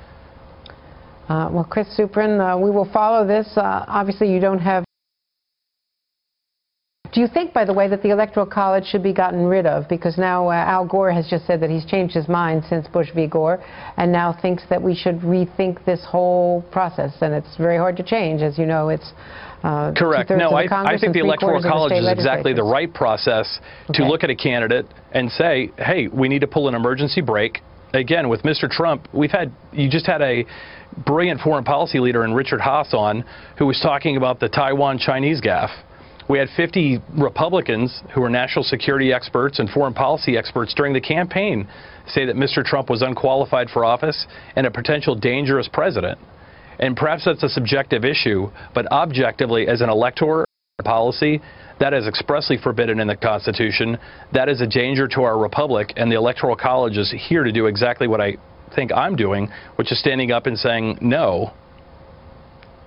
Uh, 1.28 1.48
well, 1.52 1.64
Chris 1.64 1.86
Suprun, 1.96 2.40
uh, 2.40 2.58
we 2.58 2.72
will 2.72 2.90
follow 2.92 3.24
this. 3.24 3.46
Uh, 3.56 3.84
obviously, 3.86 4.32
you 4.32 4.40
don't 4.40 4.58
have. 4.58 4.84
Do 7.12 7.20
you 7.20 7.26
think, 7.26 7.52
by 7.52 7.64
the 7.64 7.72
way, 7.72 7.88
that 7.88 8.02
the 8.02 8.10
Electoral 8.10 8.46
College 8.46 8.84
should 8.84 9.02
be 9.02 9.12
gotten 9.12 9.44
rid 9.44 9.66
of? 9.66 9.88
Because 9.88 10.16
now 10.16 10.48
uh, 10.48 10.52
Al 10.52 10.86
Gore 10.86 11.10
has 11.10 11.26
just 11.28 11.44
said 11.46 11.60
that 11.60 11.68
he's 11.68 11.84
changed 11.84 12.14
his 12.14 12.28
mind 12.28 12.62
since 12.68 12.86
Bush 12.86 13.08
v. 13.14 13.26
Gore 13.26 13.62
and 13.96 14.12
now 14.12 14.32
thinks 14.40 14.62
that 14.70 14.80
we 14.80 14.94
should 14.94 15.16
rethink 15.20 15.84
this 15.84 16.04
whole 16.04 16.62
process. 16.70 17.12
And 17.20 17.34
it's 17.34 17.56
very 17.56 17.78
hard 17.78 17.96
to 17.96 18.04
change. 18.04 18.42
As 18.42 18.58
you 18.58 18.66
know, 18.66 18.90
it's. 18.90 19.12
Uh, 19.62 19.92
Correct. 19.92 20.30
No, 20.30 20.50
I, 20.52 20.66
I, 20.70 20.98
think 20.98 21.12
the 21.12 21.20
Electoral 21.20 21.60
College 21.60 21.90
the 21.90 21.98
is 21.98 22.08
exactly 22.08 22.54
the 22.54 22.62
right 22.62 22.92
process 22.94 23.60
Okay. 23.90 23.98
to 23.98 24.08
look 24.08 24.24
at 24.24 24.30
a 24.30 24.34
candidate 24.34 24.86
and 25.12 25.30
say, 25.30 25.70
hey, 25.76 26.08
we 26.08 26.28
need 26.28 26.38
to 26.40 26.46
pull 26.46 26.68
an 26.68 26.74
emergency 26.74 27.20
brake. 27.20 27.60
Again, 27.92 28.30
with 28.30 28.42
Mr. 28.42 28.70
Trump, 28.70 29.06
we've 29.12 29.32
had, 29.32 29.52
you 29.72 29.90
just 29.90 30.06
had 30.06 30.22
a 30.22 30.46
brilliant 31.04 31.40
foreign 31.42 31.64
policy 31.64 31.98
leader 31.98 32.24
in 32.24 32.32
Richard 32.32 32.60
Haass 32.60 32.94
on 32.94 33.24
who 33.58 33.66
was 33.66 33.78
talking 33.80 34.16
about 34.16 34.40
the 34.40 34.48
Taiwan 34.48 34.96
Chinese 34.96 35.42
gaffe. 35.42 35.76
We 36.30 36.38
had 36.38 36.48
50 36.56 37.00
Republicans 37.18 38.02
who 38.14 38.20
were 38.20 38.30
national 38.30 38.62
security 38.62 39.12
experts 39.12 39.58
and 39.58 39.68
foreign 39.68 39.94
policy 39.94 40.38
experts 40.38 40.72
during 40.74 40.92
the 40.92 41.00
campaign 41.00 41.66
say 42.06 42.24
that 42.24 42.36
Mr. 42.36 42.64
Trump 42.64 42.88
was 42.88 43.02
unqualified 43.02 43.68
for 43.68 43.84
office 43.84 44.28
and 44.54 44.64
a 44.64 44.70
potential 44.70 45.16
dangerous 45.16 45.68
president. 45.72 46.20
And 46.78 46.96
perhaps 46.96 47.24
that's 47.24 47.42
a 47.42 47.48
subjective 47.48 48.04
issue, 48.04 48.48
but 48.76 48.86
objectively, 48.92 49.66
as 49.66 49.80
an 49.80 49.88
elector 49.88 50.46
policy, 50.84 51.40
that 51.80 51.92
is 51.92 52.06
expressly 52.06 52.56
forbidden 52.56 53.00
in 53.00 53.08
the 53.08 53.16
Constitution. 53.16 53.98
That 54.32 54.48
is 54.48 54.60
a 54.60 54.68
danger 54.68 55.08
to 55.08 55.22
our 55.22 55.36
republic, 55.36 55.94
and 55.96 56.12
the 56.12 56.16
Electoral 56.16 56.54
College 56.54 56.96
is 56.96 57.12
here 57.28 57.42
to 57.42 57.50
do 57.50 57.66
exactly 57.66 58.06
what 58.06 58.20
I 58.20 58.36
think 58.76 58.92
I'm 58.92 59.16
doing, 59.16 59.48
which 59.74 59.90
is 59.90 59.98
standing 59.98 60.30
up 60.30 60.46
and 60.46 60.56
saying 60.56 60.98
no. 61.00 61.52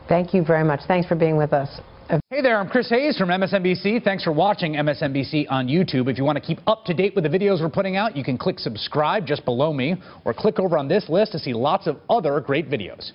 Thank 0.08 0.34
you 0.34 0.46
very 0.46 0.64
much. 0.64 0.80
Thanks 0.88 1.10
for 1.10 1.16
being 1.16 1.36
with 1.36 1.52
us. 1.52 1.82
Hey 2.30 2.42
there, 2.44 2.60
I'm 2.60 2.70
Chris 2.70 2.90
Hayes 2.90 3.18
from 3.18 3.30
MSNBC. 3.30 4.04
Thanks 4.04 4.24
for 4.24 4.32
watching 4.32 4.74
MSNBC 4.74 5.48
on 5.50 5.68
YouTube. 5.68 6.12
If 6.12 6.20
you 6.20 6.24
want 6.24 6.38
to 6.38 6.44
keep 6.44 6.60
up 6.68 6.86
to 6.86 6.94
date 6.94 7.16
with 7.16 7.24
the 7.24 7.30
videos 7.30 7.60
we're 7.60 7.70
putting 7.70 7.96
out, 7.96 8.16
you 8.16 8.24
can 8.24 8.38
click 8.38 8.60
subscribe 8.60 9.26
just 9.26 9.44
below 9.46 9.74
me 9.74 9.96
or 10.24 10.32
click 10.32 10.60
over 10.60 10.78
on 10.78 10.88
this 10.88 11.10
list 11.10 11.32
to 11.32 11.40
see 11.40 11.54
lots 11.54 11.88
of 11.88 11.98
other 12.12 12.40
great 12.40 12.70
videos. 12.70 13.14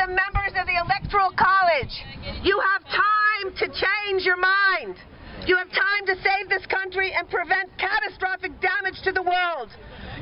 The 0.00 0.08
members 0.08 0.54
of 0.58 0.66
the 0.66 0.80
Electoral 0.84 1.30
College, 1.38 2.02
you 2.42 2.60
have 2.72 2.82
time 2.82 3.54
to 3.58 3.68
change 3.68 4.24
your 4.24 4.38
mind. 4.38 4.96
You 5.48 5.56
have 5.56 5.68
time 5.68 6.04
to 6.04 6.14
save 6.16 6.50
this 6.50 6.66
country 6.66 7.10
and 7.16 7.26
prevent 7.30 7.70
catastrophic 7.78 8.60
damage 8.60 9.00
to 9.04 9.12
the 9.12 9.22
world. 9.22 9.70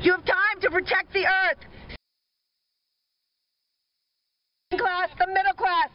You 0.01 0.13
have 0.13 0.23
time 0.23 0.61
to 0.61 0.69
protect 0.69 1.11
the 1.11 1.25
earth. 1.25 1.57
Class, 4.71 5.09
the 5.19 5.27
middle 5.27 5.51
class. 5.51 5.89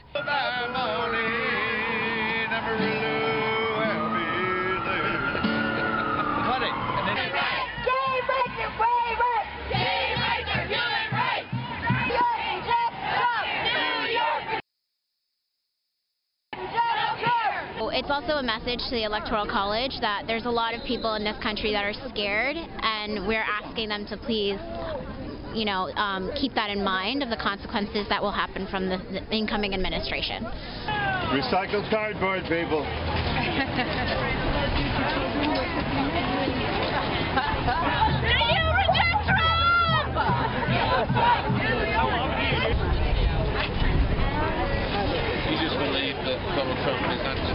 It's 17.90 18.10
also 18.10 18.34
a 18.34 18.42
message 18.42 18.80
to 18.88 18.94
the 18.94 19.04
Electoral 19.04 19.46
College 19.46 19.92
that 20.00 20.24
there's 20.26 20.44
a 20.44 20.50
lot 20.50 20.74
of 20.74 20.84
people 20.84 21.14
in 21.14 21.24
this 21.24 21.36
country 21.42 21.72
that 21.72 21.84
are 21.84 21.94
scared, 22.10 22.56
and 22.56 23.26
we're 23.26 23.44
asking 23.44 23.88
them 23.88 24.06
to 24.06 24.16
please, 24.16 24.58
you 25.54 25.64
know, 25.64 25.90
um, 25.96 26.30
keep 26.38 26.54
that 26.54 26.70
in 26.70 26.84
mind 26.84 27.22
of 27.22 27.30
the 27.30 27.36
consequences 27.36 28.06
that 28.08 28.22
will 28.22 28.32
happen 28.32 28.66
from 28.68 28.88
the, 28.88 28.98
the 28.98 29.22
incoming 29.34 29.74
administration. 29.74 30.44
Recycled 31.32 31.88
cardboard, 31.90 32.42
people. 32.44 32.84
You 45.48 45.58
just 45.60 45.78
believe 45.78 46.16
that 46.24 46.38
Donald 46.56 46.78
Trump 46.84 47.02
is 47.12 47.20
unsuccessful 47.20 47.51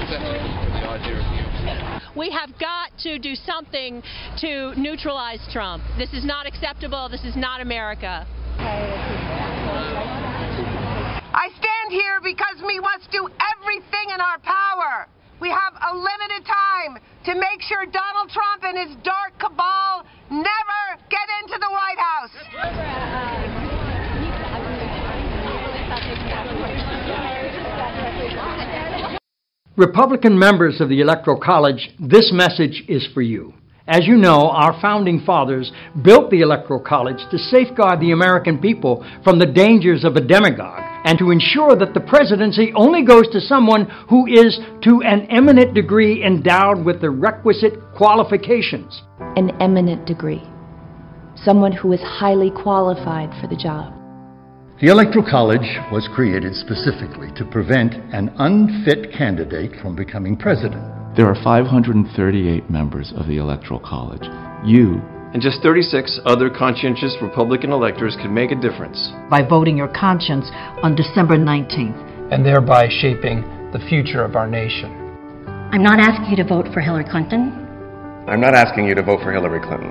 We 2.15 2.31
have 2.31 2.57
got 2.59 2.97
to 3.03 3.19
do 3.19 3.35
something 3.35 4.01
to 4.39 4.73
neutralize 4.75 5.45
Trump. 5.51 5.83
This 5.97 6.13
is 6.13 6.23
not 6.23 6.47
acceptable. 6.47 7.09
This 7.09 7.25
is 7.25 7.35
not 7.35 7.61
America. 7.61 8.25
I 11.33 11.49
stand 11.49 11.91
here 11.91 12.19
because 12.23 12.63
we 12.65 12.79
must 12.79 13.11
do 13.11 13.27
everything 13.27 14.09
in 14.13 14.21
our 14.21 14.39
power. 14.39 15.07
We 15.39 15.49
have 15.49 15.73
a 15.75 15.95
limited 15.95 16.45
time 16.47 16.97
to 17.25 17.35
make 17.35 17.61
sure 17.61 17.85
Donald 17.85 18.31
Trump 18.31 18.63
and 18.63 18.77
his 18.87 18.95
dark 19.03 19.37
cabal 19.39 20.05
never 20.31 20.97
get 21.09 21.29
into 21.43 21.59
the 21.59 21.69
White 21.69 21.99
House. 21.99 22.31
Republican 29.77 30.39
members 30.39 30.81
of 30.81 30.89
the 30.89 31.01
Electoral 31.01 31.39
College, 31.39 31.91
this 31.99 32.31
message 32.33 32.83
is 32.87 33.07
for 33.13 33.21
you. 33.21 33.53
As 33.87 34.07
you 34.07 34.17
know, 34.17 34.49
our 34.49 34.81
founding 34.81 35.21
fathers 35.23 35.71
built 36.03 36.31
the 36.31 36.41
Electoral 36.41 36.79
College 36.79 37.19
to 37.29 37.37
safeguard 37.37 37.99
the 37.99 38.09
American 38.09 38.57
people 38.57 39.05
from 39.23 39.37
the 39.37 39.45
dangers 39.45 40.03
of 40.03 40.15
a 40.15 40.19
demagogue 40.19 40.81
and 41.05 41.19
to 41.19 41.29
ensure 41.29 41.75
that 41.75 41.93
the 41.93 41.99
presidency 41.99 42.73
only 42.75 43.05
goes 43.05 43.29
to 43.31 43.39
someone 43.39 43.85
who 44.09 44.25
is 44.25 44.59
to 44.81 45.03
an 45.03 45.27
eminent 45.29 45.75
degree 45.75 46.25
endowed 46.25 46.83
with 46.83 46.99
the 46.99 47.11
requisite 47.11 47.75
qualifications. 47.95 49.03
An 49.35 49.51
eminent 49.61 50.07
degree. 50.07 50.41
Someone 51.35 51.71
who 51.71 51.93
is 51.93 52.01
highly 52.01 52.49
qualified 52.49 53.29
for 53.39 53.45
the 53.45 53.55
job. 53.55 53.96
The 54.77 54.93
Electoral 54.93 55.25
College 55.25 55.65
was 55.91 56.07
created 56.13 56.53
specifically 56.53 57.33
to 57.33 57.43
prevent 57.49 57.95
an 58.13 58.29
unfit 58.37 59.11
candidate 59.11 59.73
from 59.81 59.95
becoming 59.95 60.37
president. 60.37 60.85
There 61.17 61.25
are 61.25 61.33
538 61.43 62.69
members 62.69 63.11
of 63.17 63.25
the 63.25 63.37
Electoral 63.41 63.79
College. 63.79 64.21
You 64.63 65.01
and 65.33 65.41
just 65.41 65.63
36 65.63 66.21
other 66.25 66.51
conscientious 66.51 67.17
Republican 67.23 67.71
electors 67.71 68.15
can 68.21 68.31
make 68.31 68.51
a 68.51 68.61
difference. 68.61 69.01
by 69.31 69.41
voting 69.41 69.77
your 69.77 69.89
conscience 69.97 70.45
on 70.83 70.93
December 70.93 71.37
19th. 71.37 71.97
and 72.31 72.45
thereby 72.45 72.87
shaping 73.01 73.41
the 73.73 73.81
future 73.89 74.23
of 74.23 74.35
our 74.35 74.45
nation. 74.45 74.93
I'm 75.73 75.81
not 75.81 75.99
asking 75.99 76.29
you 76.29 76.35
to 76.37 76.47
vote 76.47 76.67
for 76.71 76.81
Hillary 76.81 77.05
Clinton. 77.09 77.49
I'm 78.29 78.39
not 78.39 78.53
asking 78.53 78.85
you 78.85 78.93
to 78.93 79.01
vote 79.01 79.21
for 79.23 79.31
Hillary 79.31 79.59
Clinton. 79.59 79.89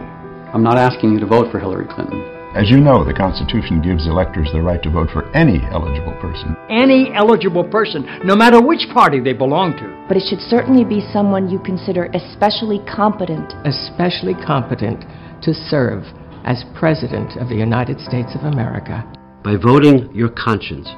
I'm 0.55 0.63
not 0.63 0.79
asking 0.79 1.11
you 1.15 1.19
to 1.19 1.27
vote 1.27 1.51
for 1.51 1.59
Hillary 1.59 1.87
Clinton. 1.91 2.36
As 2.57 2.71
you 2.71 2.81
know, 2.81 3.05
the 3.05 3.13
Constitution 3.13 3.83
gives 3.83 4.07
electors 4.07 4.49
the 4.51 4.63
right 4.63 4.83
to 4.83 4.89
vote 4.89 5.11
for 5.13 5.29
any 5.37 5.61
eligible 5.71 6.17
person. 6.23 6.57
Any 6.71 7.13
eligible 7.13 7.65
person, 7.69 8.09
no 8.25 8.35
matter 8.35 8.65
which 8.65 8.89
party 8.95 9.21
they 9.21 9.35
belong 9.35 9.77
to. 9.77 9.85
But 10.09 10.17
it 10.17 10.25
should 10.27 10.41
certainly 10.41 10.83
be 10.83 11.07
someone 11.13 11.51
you 11.51 11.59
consider 11.59 12.09
especially 12.15 12.81
competent. 12.89 13.53
especially 13.67 14.33
competent 14.33 15.05
to 15.43 15.53
serve 15.53 16.05
as 16.49 16.65
President 16.75 17.37
of 17.37 17.51
the 17.51 17.61
United 17.61 18.01
States 18.01 18.33
of 18.35 18.49
America. 18.49 19.05
By 19.45 19.57
voting 19.57 20.09
your 20.15 20.31
conscience, 20.31 20.89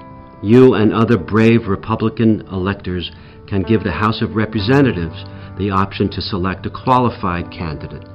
you 0.40 0.74
and 0.74 0.94
other 0.94 1.18
brave 1.18 1.66
Republican 1.66 2.46
electors 2.52 3.10
can 3.48 3.62
give 3.62 3.82
the 3.82 3.90
House 3.90 4.22
of 4.22 4.36
Representatives 4.36 5.24
the 5.58 5.74
option 5.74 6.08
to 6.10 6.22
select 6.22 6.66
a 6.66 6.70
qualified 6.70 7.50
candidate 7.50 8.06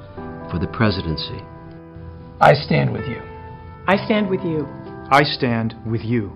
for 0.50 0.60
the 0.60 0.72
presidency. 0.72 1.44
I 2.40 2.54
stand 2.54 2.94
with 2.94 3.06
you. 3.06 3.33
I 3.86 3.98
stand 4.06 4.30
with 4.30 4.40
you. 4.42 4.66
I 5.12 5.24
stand 5.24 5.76
with 5.86 6.02
you. 6.04 6.32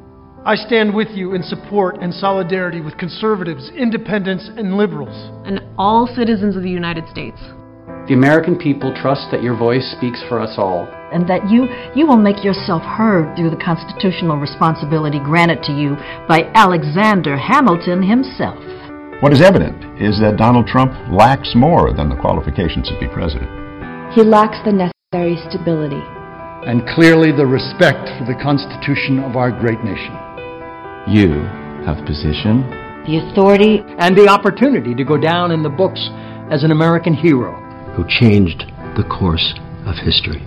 I 0.45 0.55
stand 0.55 0.93
with 0.93 1.07
you 1.12 1.33
in 1.33 1.43
support 1.43 1.97
and 2.01 2.13
solidarity 2.13 2.81
with 2.81 2.97
conservatives, 2.97 3.71
independents, 3.75 4.49
and 4.57 4.75
liberals. 4.75 5.15
and 5.45 5.62
all 5.77 6.07
citizens 6.07 6.57
of 6.57 6.63
the 6.63 6.69
United 6.69 7.07
States. 7.07 7.39
The 8.07 8.13
American 8.13 8.57
people 8.57 8.93
trust 8.95 9.31
that 9.31 9.43
your 9.43 9.55
voice 9.55 9.95
speaks 9.97 10.21
for 10.27 10.41
us 10.41 10.55
all. 10.57 10.88
And 11.13 11.27
that 11.29 11.49
you, 11.49 11.67
you 11.95 12.05
will 12.05 12.17
make 12.17 12.43
yourself 12.43 12.81
heard 12.83 13.36
through 13.38 13.51
the 13.51 13.63
constitutional 13.63 14.36
responsibility 14.36 15.19
granted 15.19 15.63
to 15.63 15.71
you 15.71 15.95
by 16.27 16.51
Alexander 16.53 17.38
Hamilton 17.38 18.03
himself. 18.03 18.60
What 19.21 19.31
is 19.31 19.41
evident 19.41 20.01
is 20.01 20.19
that 20.19 20.36
Donald 20.36 20.67
Trump 20.67 20.91
lacks 21.12 21.53
more 21.55 21.93
than 21.93 22.10
the 22.10 22.19
qualifications 22.19 22.89
to 22.89 22.99
be 22.99 23.07
president. 23.07 23.47
He 24.13 24.23
lacks 24.23 24.60
the 24.65 24.71
necessary 24.71 25.39
stability. 25.47 26.03
And 26.67 26.86
clearly 26.86 27.32
the 27.32 27.45
respect 27.45 28.12
for 28.19 28.25
the 28.27 28.36
Constitution 28.43 29.19
of 29.23 29.38
our 29.38 29.51
great 29.51 29.80
nation. 29.88 30.12
You 31.08 31.47
have 31.88 32.06
position, 32.06 32.67
the 33.08 33.23
authority, 33.23 33.80
and 33.99 34.17
the 34.17 34.27
opportunity 34.27 34.93
to 34.93 35.06
go 35.06 35.17
down 35.17 35.51
in 35.51 35.63
the 35.63 35.69
books 35.69 36.10
as 36.51 36.65
an 36.65 36.71
American 36.71 37.13
hero 37.13 37.56
who 37.95 38.03
changed 38.19 38.67
the 38.99 39.08
course 39.08 39.53
of 39.86 39.95
history. 39.95 40.43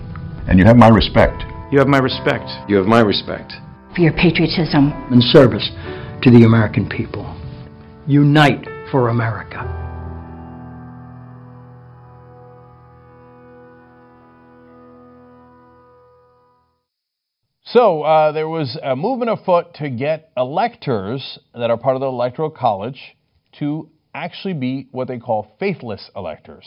And 0.47 0.59
you 0.59 0.65
have 0.65 0.77
my 0.77 0.89
respect. 0.89 1.41
You 1.71 1.79
have 1.79 1.87
my 1.87 1.97
respect. 1.97 2.45
You 2.69 2.77
have 2.77 2.85
my 2.85 3.01
respect. 3.01 3.53
For 3.95 4.01
your 4.01 4.13
patriotism. 4.13 4.93
And 5.09 5.23
service 5.23 5.71
to 6.21 6.29
the 6.29 6.43
American 6.45 6.87
people. 6.87 7.35
Unite 8.05 8.63
for 8.91 9.09
America. 9.09 9.80
So 17.73 18.01
uh, 18.01 18.33
there 18.33 18.49
was 18.49 18.77
a 18.83 18.97
movement 18.97 19.31
afoot 19.31 19.75
to 19.75 19.89
get 19.89 20.29
electors 20.35 21.39
that 21.53 21.69
are 21.69 21.77
part 21.77 21.95
of 21.95 22.01
the 22.01 22.07
Electoral 22.07 22.49
College 22.49 22.99
to 23.59 23.87
actually 24.13 24.55
be 24.55 24.89
what 24.91 25.07
they 25.07 25.19
call 25.19 25.55
faithless 25.57 26.11
electors. 26.13 26.65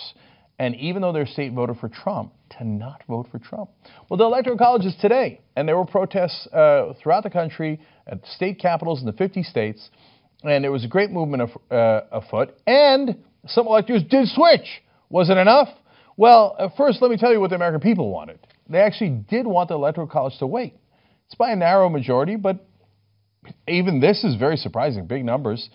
And 0.59 0.75
even 0.77 1.03
though 1.03 1.13
their 1.13 1.27
state 1.27 1.53
voted 1.53 1.77
for 1.77 1.91
Trump, 1.91 2.33
to 2.57 2.65
not 2.65 3.03
vote 3.07 3.27
for 3.31 3.39
Trump. 3.39 3.69
Well, 4.09 4.17
the 4.17 4.25
Electoral 4.25 4.57
College 4.57 4.87
is 4.87 4.97
today, 4.99 5.43
and 5.57 5.69
there 5.69 5.77
were 5.77 5.85
protests 5.85 6.47
uh, 6.55 6.95
throughout 7.03 7.25
the 7.25 7.31
country 7.31 7.81
at 8.07 8.25
state 8.25 8.59
capitals 8.59 9.01
in 9.01 9.07
the 9.07 9.13
50 9.13 9.43
states, 9.43 9.91
and 10.43 10.65
there 10.65 10.73
was 10.73 10.87
a 10.87 10.89
great 10.89 11.11
movement 11.11 11.43
of, 11.43 11.51
uh, 11.71 12.07
afoot. 12.13 12.55
And 12.67 13.23
some 13.47 13.67
electors 13.67 14.03
did 14.09 14.29
switch. 14.29 14.83
Was 15.11 15.29
it 15.29 15.37
enough? 15.37 15.69
Well, 16.17 16.73
first, 16.79 17.03
let 17.03 17.11
me 17.11 17.19
tell 17.19 17.33
you 17.33 17.41
what 17.41 17.51
the 17.51 17.57
American 17.57 17.83
people 17.83 18.11
wanted. 18.11 18.39
They 18.71 18.79
actually 18.79 19.11
did 19.29 19.47
want 19.47 19.69
the 19.69 19.75
Electoral 19.75 20.07
College 20.07 20.39
to 20.39 20.47
wait. 20.47 20.73
It's 21.27 21.35
by 21.35 21.51
a 21.51 21.57
narrow 21.57 21.89
majority, 21.89 22.37
but 22.37 22.67
even 23.67 24.01
this 24.01 24.25
is 24.25 24.37
very 24.37 24.57
surprising, 24.57 25.07
big 25.07 25.25
numbers. 25.25 25.69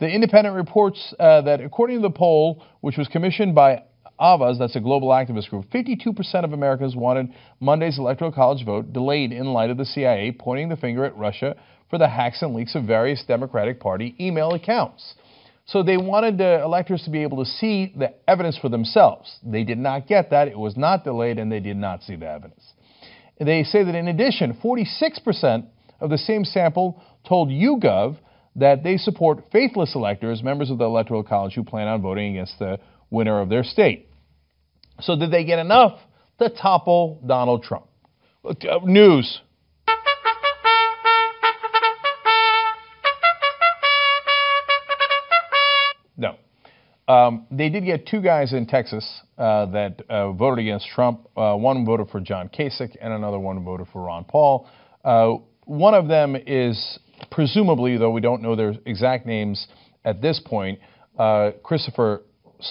The 0.00 0.08
Independent 0.08 0.54
reports 0.54 1.14
uh, 1.18 1.42
that 1.42 1.60
according 1.60 1.96
to 1.96 2.02
the 2.02 2.10
poll, 2.10 2.62
which 2.80 2.96
was 2.96 3.08
commissioned 3.08 3.54
by 3.54 3.82
Avaaz, 4.20 4.58
that's 4.58 4.76
a 4.76 4.80
global 4.80 5.08
activist 5.08 5.48
group, 5.48 5.66
52% 5.70 6.44
of 6.44 6.52
Americans 6.52 6.96
wanted 6.96 7.28
Monday's 7.60 7.98
Electoral 7.98 8.32
College 8.32 8.64
vote 8.64 8.92
delayed 8.92 9.32
in 9.32 9.52
light 9.52 9.70
of 9.70 9.76
the 9.76 9.84
CIA 9.84 10.32
pointing 10.32 10.68
the 10.68 10.76
finger 10.76 11.04
at 11.04 11.16
Russia 11.16 11.56
for 11.90 11.98
the 11.98 12.08
hacks 12.08 12.42
and 12.42 12.54
leaks 12.54 12.74
of 12.74 12.84
various 12.84 13.24
Democratic 13.26 13.80
Party 13.80 14.14
email 14.20 14.52
accounts. 14.52 15.14
So 15.66 15.82
they 15.82 15.96
wanted 15.98 16.38
the 16.38 16.62
electors 16.62 17.02
to 17.04 17.10
be 17.10 17.22
able 17.22 17.44
to 17.44 17.50
see 17.50 17.92
the 17.96 18.14
evidence 18.26 18.56
for 18.56 18.68
themselves. 18.68 19.38
They 19.42 19.64
did 19.64 19.78
not 19.78 20.06
get 20.06 20.30
that. 20.30 20.48
It 20.48 20.58
was 20.58 20.76
not 20.76 21.04
delayed, 21.04 21.38
and 21.38 21.52
they 21.52 21.60
did 21.60 21.76
not 21.76 22.02
see 22.02 22.16
the 22.16 22.28
evidence. 22.28 22.62
They 23.40 23.62
say 23.64 23.84
that 23.84 23.94
in 23.94 24.08
addition, 24.08 24.58
46% 24.62 25.66
of 26.00 26.10
the 26.10 26.18
same 26.18 26.44
sample 26.44 27.02
told 27.26 27.48
YouGov 27.48 28.16
that 28.56 28.82
they 28.82 28.96
support 28.96 29.44
faithless 29.52 29.94
electors, 29.94 30.42
members 30.42 30.70
of 30.70 30.78
the 30.78 30.84
Electoral 30.84 31.22
College 31.22 31.54
who 31.54 31.62
plan 31.62 31.86
on 31.86 32.02
voting 32.02 32.36
against 32.36 32.58
the 32.58 32.78
winner 33.10 33.40
of 33.40 33.48
their 33.48 33.62
state. 33.62 34.08
So, 35.00 35.16
did 35.16 35.30
they 35.30 35.44
get 35.44 35.60
enough 35.60 35.98
to 36.40 36.50
topple 36.50 37.22
Donald 37.24 37.62
Trump? 37.62 37.86
Uh, 38.44 38.54
news. 38.84 39.40
Um, 47.08 47.46
they 47.50 47.70
did 47.70 47.86
get 47.86 48.06
two 48.06 48.20
guys 48.20 48.52
in 48.52 48.66
Texas 48.66 49.22
uh, 49.38 49.64
that 49.66 50.02
uh, 50.10 50.32
voted 50.32 50.58
against 50.58 50.86
Trump. 50.88 51.26
Uh, 51.34 51.54
one 51.54 51.86
voted 51.86 52.08
for 52.10 52.20
John 52.20 52.50
Kasich, 52.50 52.94
and 53.00 53.14
another 53.14 53.38
one 53.38 53.64
voted 53.64 53.86
for 53.92 54.02
Ron 54.02 54.24
Paul. 54.24 54.68
Uh, 55.02 55.36
one 55.64 55.94
of 55.94 56.06
them 56.06 56.36
is 56.36 56.98
presumably, 57.30 57.96
though 57.96 58.10
we 58.10 58.20
don't 58.20 58.42
know 58.42 58.54
their 58.54 58.74
exact 58.84 59.24
names 59.24 59.68
at 60.04 60.20
this 60.20 60.38
point, 60.44 60.80
uh, 61.18 61.52
Christopher 61.62 62.22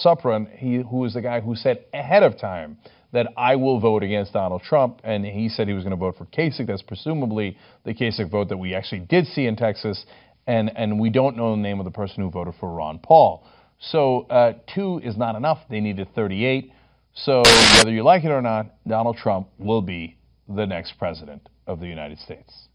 Suprun, 0.04 0.48
he, 0.56 0.76
who 0.76 0.98
was 0.98 1.14
the 1.14 1.22
guy 1.22 1.40
who 1.40 1.56
said 1.56 1.84
ahead 1.92 2.22
of 2.22 2.38
time 2.38 2.78
that 3.12 3.26
I 3.36 3.56
will 3.56 3.80
vote 3.80 4.02
against 4.02 4.34
Donald 4.34 4.62
Trump, 4.62 5.00
and 5.02 5.24
he 5.24 5.48
said 5.48 5.66
he 5.66 5.74
was 5.74 5.82
going 5.82 5.96
to 5.96 5.96
vote 5.96 6.16
for 6.16 6.26
Kasich. 6.26 6.66
That's 6.66 6.82
presumably 6.82 7.56
the 7.84 7.94
Kasich 7.94 8.30
vote 8.30 8.50
that 8.50 8.58
we 8.58 8.74
actually 8.74 9.00
did 9.00 9.26
see 9.26 9.46
in 9.46 9.56
Texas, 9.56 10.04
and, 10.46 10.70
and 10.76 11.00
we 11.00 11.10
don't 11.10 11.36
know 11.36 11.50
the 11.52 11.62
name 11.62 11.80
of 11.80 11.84
the 11.84 11.90
person 11.90 12.22
who 12.22 12.30
voted 12.30 12.54
for 12.60 12.72
Ron 12.72 12.98
Paul. 12.98 13.44
So 13.80 14.22
uh, 14.22 14.54
two 14.74 15.00
is 15.02 15.16
not 15.16 15.36
enough. 15.36 15.58
They 15.70 15.80
needed 15.80 16.08
38. 16.14 16.72
So 17.14 17.42
whether 17.76 17.90
you 17.90 18.02
like 18.02 18.24
it 18.24 18.30
or 18.30 18.42
not, 18.42 18.74
Donald 18.86 19.16
Trump 19.16 19.48
will 19.58 19.82
be 19.82 20.16
the 20.48 20.66
next 20.66 20.94
president 20.98 21.48
of 21.66 21.80
the 21.80 21.86
United 21.86 22.18
States. 22.18 22.68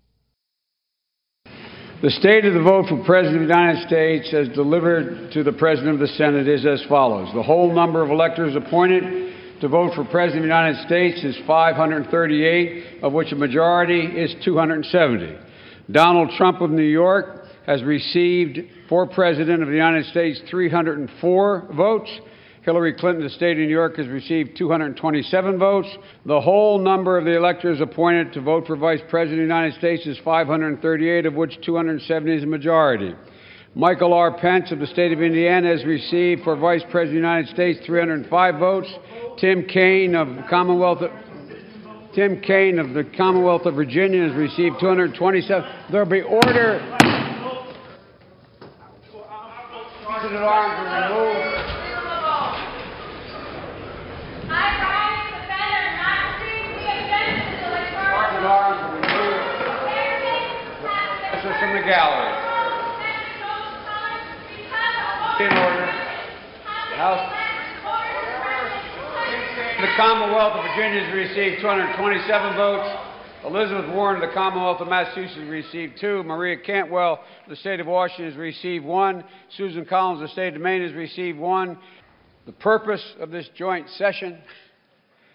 The 2.02 2.10
state 2.10 2.44
of 2.44 2.54
the 2.54 2.62
vote 2.62 2.88
for 2.90 3.02
President 3.06 3.44
of 3.44 3.48
the 3.48 3.54
United 3.54 3.88
States 3.88 4.34
as 4.34 4.50
delivered 4.50 5.32
to 5.32 5.44
the 5.44 5.54
President 5.54 5.94
of 5.94 6.00
the 6.00 6.08
Senate 6.08 6.48
is 6.50 6.66
as 6.66 6.84
follows. 6.90 7.34
The 7.34 7.44
whole 7.44 7.74
number 7.74 8.04
of 8.04 8.10
electors 8.10 8.56
appointed 8.58 9.62
to 9.62 9.70
vote 9.70 9.94
for 9.96 10.04
President 10.04 10.40
of 10.40 10.50
the 10.50 10.56
United 10.56 10.86
States 10.86 11.24
is 11.24 11.38
538, 11.48 13.04
of 13.04 13.14
which 13.14 13.32
a 13.32 13.36
majority 13.36 14.02
is 14.02 14.36
270. 14.44 15.38
Donald 15.92 16.32
Trump 16.38 16.60
of 16.60 16.72
New 16.72 16.84
York 16.84 17.43
has 17.66 17.84
received 17.84 18.60
for 18.90 19.08
President 19.08 19.62
of 19.62 19.70
the 19.70 19.76
United 19.76 20.06
States 20.08 20.42
304 20.50 21.70
votes. 21.76 22.10
Hillary 22.64 22.94
Clinton, 22.94 23.24
the 23.24 23.30
state 23.30 23.52
of 23.52 23.58
New 23.58 23.68
York, 23.68 23.98
has 23.98 24.08
received 24.08 24.58
227 24.58 25.60
votes. 25.60 25.88
The 26.26 26.40
whole 26.40 26.80
number 26.80 27.18
of 27.18 27.26
the 27.26 27.36
electors 27.36 27.82
appointed 27.82 28.32
to 28.34 28.42
vote 28.42 28.68
for 28.68 28.78
Vice 28.78 29.02
President 29.10 29.42
of 29.42 29.48
the 29.50 29.54
United 29.54 29.78
States 29.78 30.08
is 30.08 30.18
538, 30.24 31.26
of 31.26 31.34
which 31.34 31.60
270 31.66 32.34
is 32.34 32.44
a 32.44 32.48
majority. 32.48 33.14
Michael 33.76 34.14
R. 34.14 34.38
Pence 34.38 34.72
of 34.72 34.80
the 34.80 34.88
state 34.88 35.12
of 35.12 35.22
Indiana 35.22 35.70
has 35.70 35.84
received 35.84 36.44
for 36.44 36.56
Vice 36.56 36.84
President 36.90 37.18
of 37.18 37.22
the 37.24 37.28
United 37.28 37.54
States 37.54 37.86
305 37.86 38.60
votes. 38.60 38.88
Tim 39.40 39.64
Kaine 39.64 40.16
of 40.16 40.28
Commonwealth 40.50 41.02
of 41.02 41.12
Tim 42.14 42.40
Kaine 42.42 42.78
of 42.78 42.94
the 42.94 43.04
Commonwealth 43.18 43.66
of 43.66 43.74
Virginia 43.74 44.28
has 44.28 44.36
received 44.36 44.76
227. 44.80 45.68
There'll 45.92 46.08
be 46.08 46.22
order. 46.22 47.03
Arms 50.46 50.76
are 50.80 51.10
removed. 51.10 51.54
from 61.64 61.80
the 61.80 61.88
gallery. 61.88 62.36
In 65.40 65.52
order. 65.64 65.88
The 65.88 66.98
House. 67.00 67.24
The 69.80 69.92
Commonwealth 69.96 70.60
of 70.60 70.64
Virginia 70.76 71.04
has 71.04 71.14
received 71.16 71.62
227 71.62 72.56
votes. 72.56 73.13
Elizabeth 73.46 73.94
Warren 73.94 74.24
of 74.24 74.30
the 74.30 74.34
Commonwealth 74.34 74.80
of 74.80 74.88
Massachusetts 74.88 75.50
received 75.50 76.00
two. 76.00 76.24
Maria 76.24 76.56
Cantwell 76.56 77.20
of 77.44 77.50
the 77.50 77.58
state 77.58 77.82
of 77.82 77.88
Washington 77.88 78.28
has 78.28 78.38
received 78.38 78.86
one. 78.86 79.22
Susan 79.58 79.84
Collins 79.86 80.22
of 80.22 80.30
the 80.30 80.32
state 80.32 80.56
of 80.56 80.62
Maine 80.62 80.82
has 80.82 80.94
received 80.94 81.38
one. 81.38 81.78
The 82.46 82.54
purpose 82.54 83.04
of 83.20 83.32
this 83.32 83.50
joint 83.54 83.90
session 83.98 84.40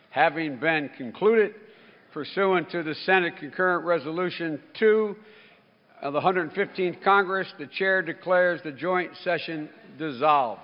having 0.08 0.56
been 0.56 0.88
concluded 0.96 1.52
pursuant 2.14 2.70
to 2.70 2.82
the 2.82 2.94
Senate 3.04 3.36
Concurrent 3.36 3.84
Resolution 3.84 4.58
2 4.78 5.14
of 6.00 6.14
the 6.14 6.20
115th 6.20 7.04
Congress, 7.04 7.48
the 7.58 7.66
chair 7.66 8.00
declares 8.00 8.60
the 8.64 8.72
joint 8.72 9.10
session 9.22 9.68
dissolved. 9.98 10.62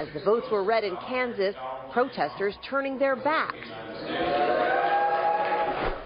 As 0.00 0.08
the 0.14 0.20
votes 0.20 0.46
were 0.50 0.64
read 0.64 0.82
in 0.82 0.96
Kansas, 1.06 1.54
protesters 1.92 2.54
turning 2.66 2.98
their 2.98 3.16
backs. 3.16 3.68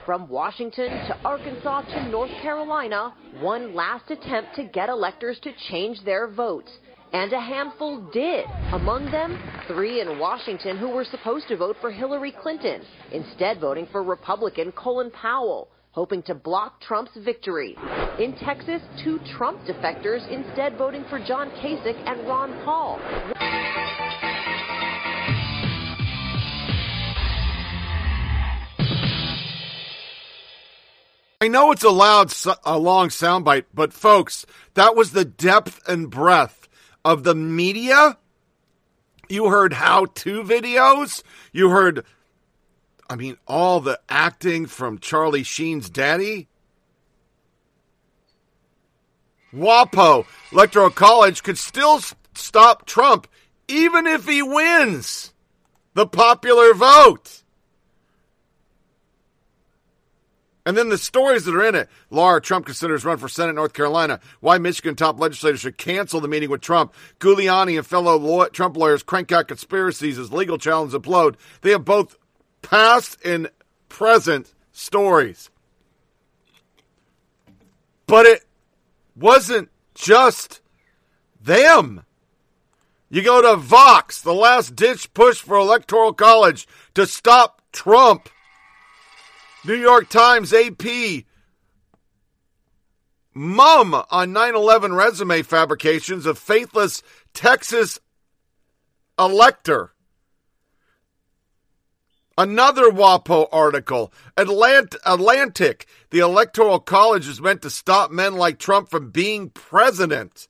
From 0.05 0.29
Washington 0.29 0.89
to 1.07 1.17
Arkansas 1.25 1.83
to 1.83 2.09
North 2.09 2.33
Carolina, 2.43 3.15
one 3.39 3.73
last 3.73 4.11
attempt 4.11 4.57
to 4.57 4.65
get 4.65 4.89
electors 4.89 5.39
to 5.45 5.53
change 5.71 6.03
their 6.05 6.27
votes. 6.27 6.73
And 7.13 7.33
a 7.33 7.39
handful 7.39 8.11
did. 8.13 8.47
Among 8.73 9.13
them, 9.13 9.41
three 9.69 10.01
in 10.01 10.19
Washington 10.19 10.77
who 10.77 10.89
were 10.89 11.05
supposed 11.05 11.47
to 11.47 11.57
vote 11.57 11.77
for 11.81 11.93
Hillary 11.93 12.33
Clinton, 12.33 12.83
instead 13.13 13.61
voting 13.61 13.87
for 13.93 14.03
Republican 14.03 14.73
Colin 14.73 15.13
Powell, 15.13 15.69
hoping 15.95 16.23
to 16.25 16.35
block 16.35 16.81
Trump's 16.81 17.17
victory. 17.25 17.77
In 18.19 18.35
Texas, 18.45 18.83
two 19.05 19.21
Trump 19.37 19.61
defectors 19.63 20.29
instead 20.29 20.77
voting 20.77 21.05
for 21.09 21.21
John 21.21 21.51
Kasich 21.51 21.97
and 22.07 22.27
Ron 22.27 22.53
Paul. 22.65 22.99
I 31.41 31.49
know 31.49 31.71
it's 31.73 31.85
a 31.85 31.91
loud, 31.91 32.33
a 32.65 32.79
long 32.79 33.09
soundbite, 33.09 33.67
but 33.73 33.93
folks, 33.93 34.47
that 34.75 34.97
was 34.97 35.13
the 35.13 35.25
depth 35.25 35.81
and 35.87 36.11
breadth 36.11 36.69
of 37.05 37.23
the 37.23 37.35
media. 37.35 38.19
You 39.29 39.49
heard 39.49 39.75
how 39.75 40.07
to 40.07 40.43
videos. 40.43 41.23
You 41.53 41.69
heard 41.71 42.05
I 43.15 43.17
mean, 43.17 43.37
all 43.47 43.79
the 43.79 44.01
acting 44.09 44.67
from 44.67 44.99
Charlie 44.99 45.45
Sheen's 45.45 45.89
daddy. 45.89 46.49
WAPO, 49.55 50.27
Electoral 50.51 50.91
College, 50.91 51.45
could 51.45 51.57
still 51.57 52.01
stop 52.35 52.87
Trump 52.87 53.29
even 53.69 54.09
if 54.09 54.27
he 54.27 54.43
wins 54.43 55.33
the 55.95 56.09
popular 56.09 56.75
vote. 56.75 57.45
And 60.67 60.77
then 60.77 60.89
the 60.89 60.99
stories 60.99 61.45
that 61.45 61.55
are 61.55 61.65
in 61.65 61.77
it. 61.77 61.89
Lara 62.11 62.41
Trump 62.41 62.67
considers 62.67 63.05
run 63.05 63.19
for 63.19 63.29
Senate 63.29 63.55
North 63.55 63.75
Carolina. 63.75 64.19
Why 64.41 64.59
Michigan 64.59 64.97
top 64.97 65.21
legislators 65.21 65.61
should 65.61 65.79
cancel 65.79 66.21
the 66.21 66.27
meeting 66.27 66.51
with 66.51 66.63
Trump. 66.63 66.93
Giuliani 67.21 67.77
and 67.77 67.87
fellow 67.87 68.49
Trump 68.49 68.77
lawyers 68.77 69.05
crank 69.05 69.31
out 69.31 69.47
conspiracies 69.47 70.19
as 70.19 70.33
legal 70.33 70.59
challenges 70.59 70.99
implode. 70.99 71.37
They 71.61 71.71
have 71.71 71.85
both 71.85 72.17
past 72.65 73.19
and 73.25 73.51
present 73.89 74.53
stories. 74.73 75.51
But 78.07 78.27
it 78.27 78.45
wasn't 79.17 79.71
just 79.95 80.61
them. 81.41 82.05
You 83.11 83.23
go 83.23 83.41
to 83.41 83.57
Vox, 83.57 84.21
the 84.21 84.35
last 84.35 84.75
ditch 84.75 85.15
push 85.15 85.39
for 85.39 85.57
Electoral 85.57 86.13
College 86.13 86.67
to 86.95 87.07
stop 87.07 87.63
Trump. 87.73 88.29
New 89.65 89.75
York 89.77 90.09
Times, 90.09 90.53
AP, 90.53 91.25
mum 93.33 93.95
on 94.11 94.33
9 94.33 94.55
11 94.55 94.95
resume 94.95 95.43
fabrications 95.43 96.27
of 96.27 96.39
faithless 96.39 97.03
Texas 97.33 97.99
elector. 99.19 99.94
Another 102.37 102.91
WAPO 102.91 103.49
article. 103.53 104.13
Atlant- 104.37 104.97
Atlantic. 105.07 105.87
The 106.11 106.19
Electoral 106.21 106.81
College 106.81 107.29
is 107.29 107.41
meant 107.41 107.63
to 107.63 107.71
stop 107.71 108.11
men 108.11 108.35
like 108.35 108.59
Trump 108.59 108.91
from 108.91 109.11
being 109.11 109.51
president. 109.51 110.49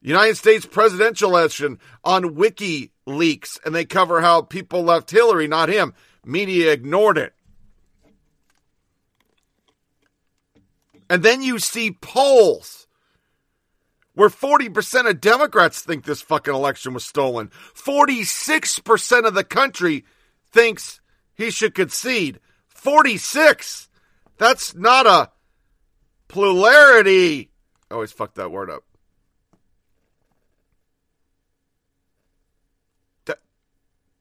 United 0.00 0.36
States 0.36 0.64
presidential 0.64 1.30
election 1.30 1.80
on 2.04 2.36
WikiLeaks, 2.36 3.58
and 3.64 3.74
they 3.74 3.84
cover 3.84 4.20
how 4.20 4.42
people 4.42 4.82
left 4.84 5.10
Hillary, 5.10 5.48
not 5.48 5.68
him. 5.68 5.94
Media 6.24 6.72
ignored 6.72 7.18
it. 7.18 7.34
And 11.10 11.22
then 11.22 11.42
you 11.42 11.58
see 11.58 11.90
polls 11.90 12.86
where 14.14 14.28
40% 14.28 15.10
of 15.10 15.20
Democrats 15.20 15.80
think 15.80 16.04
this 16.04 16.22
fucking 16.22 16.54
election 16.54 16.94
was 16.94 17.04
stolen. 17.04 17.50
46% 17.74 19.26
of 19.26 19.34
the 19.34 19.44
country 19.44 20.04
thinks 20.52 21.00
he 21.34 21.50
should 21.50 21.74
concede. 21.74 22.40
46. 22.68 23.88
That's 24.38 24.74
not 24.74 25.06
a 25.06 25.30
plurality. 26.28 27.50
I 27.90 27.94
always 27.94 28.12
fuck 28.12 28.34
that 28.34 28.50
word 28.50 28.70
up. 28.70 28.82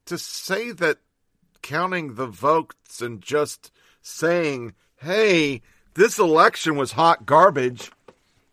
To 0.05 0.19
say 0.19 0.71
that 0.71 0.99
counting 1.63 2.13
the 2.13 2.27
votes 2.27 3.01
and 3.01 3.21
just 3.23 3.71
saying, 4.03 4.75
hey, 4.97 5.63
this 5.95 6.19
election 6.19 6.75
was 6.75 6.91
hot 6.91 7.25
garbage. 7.25 7.89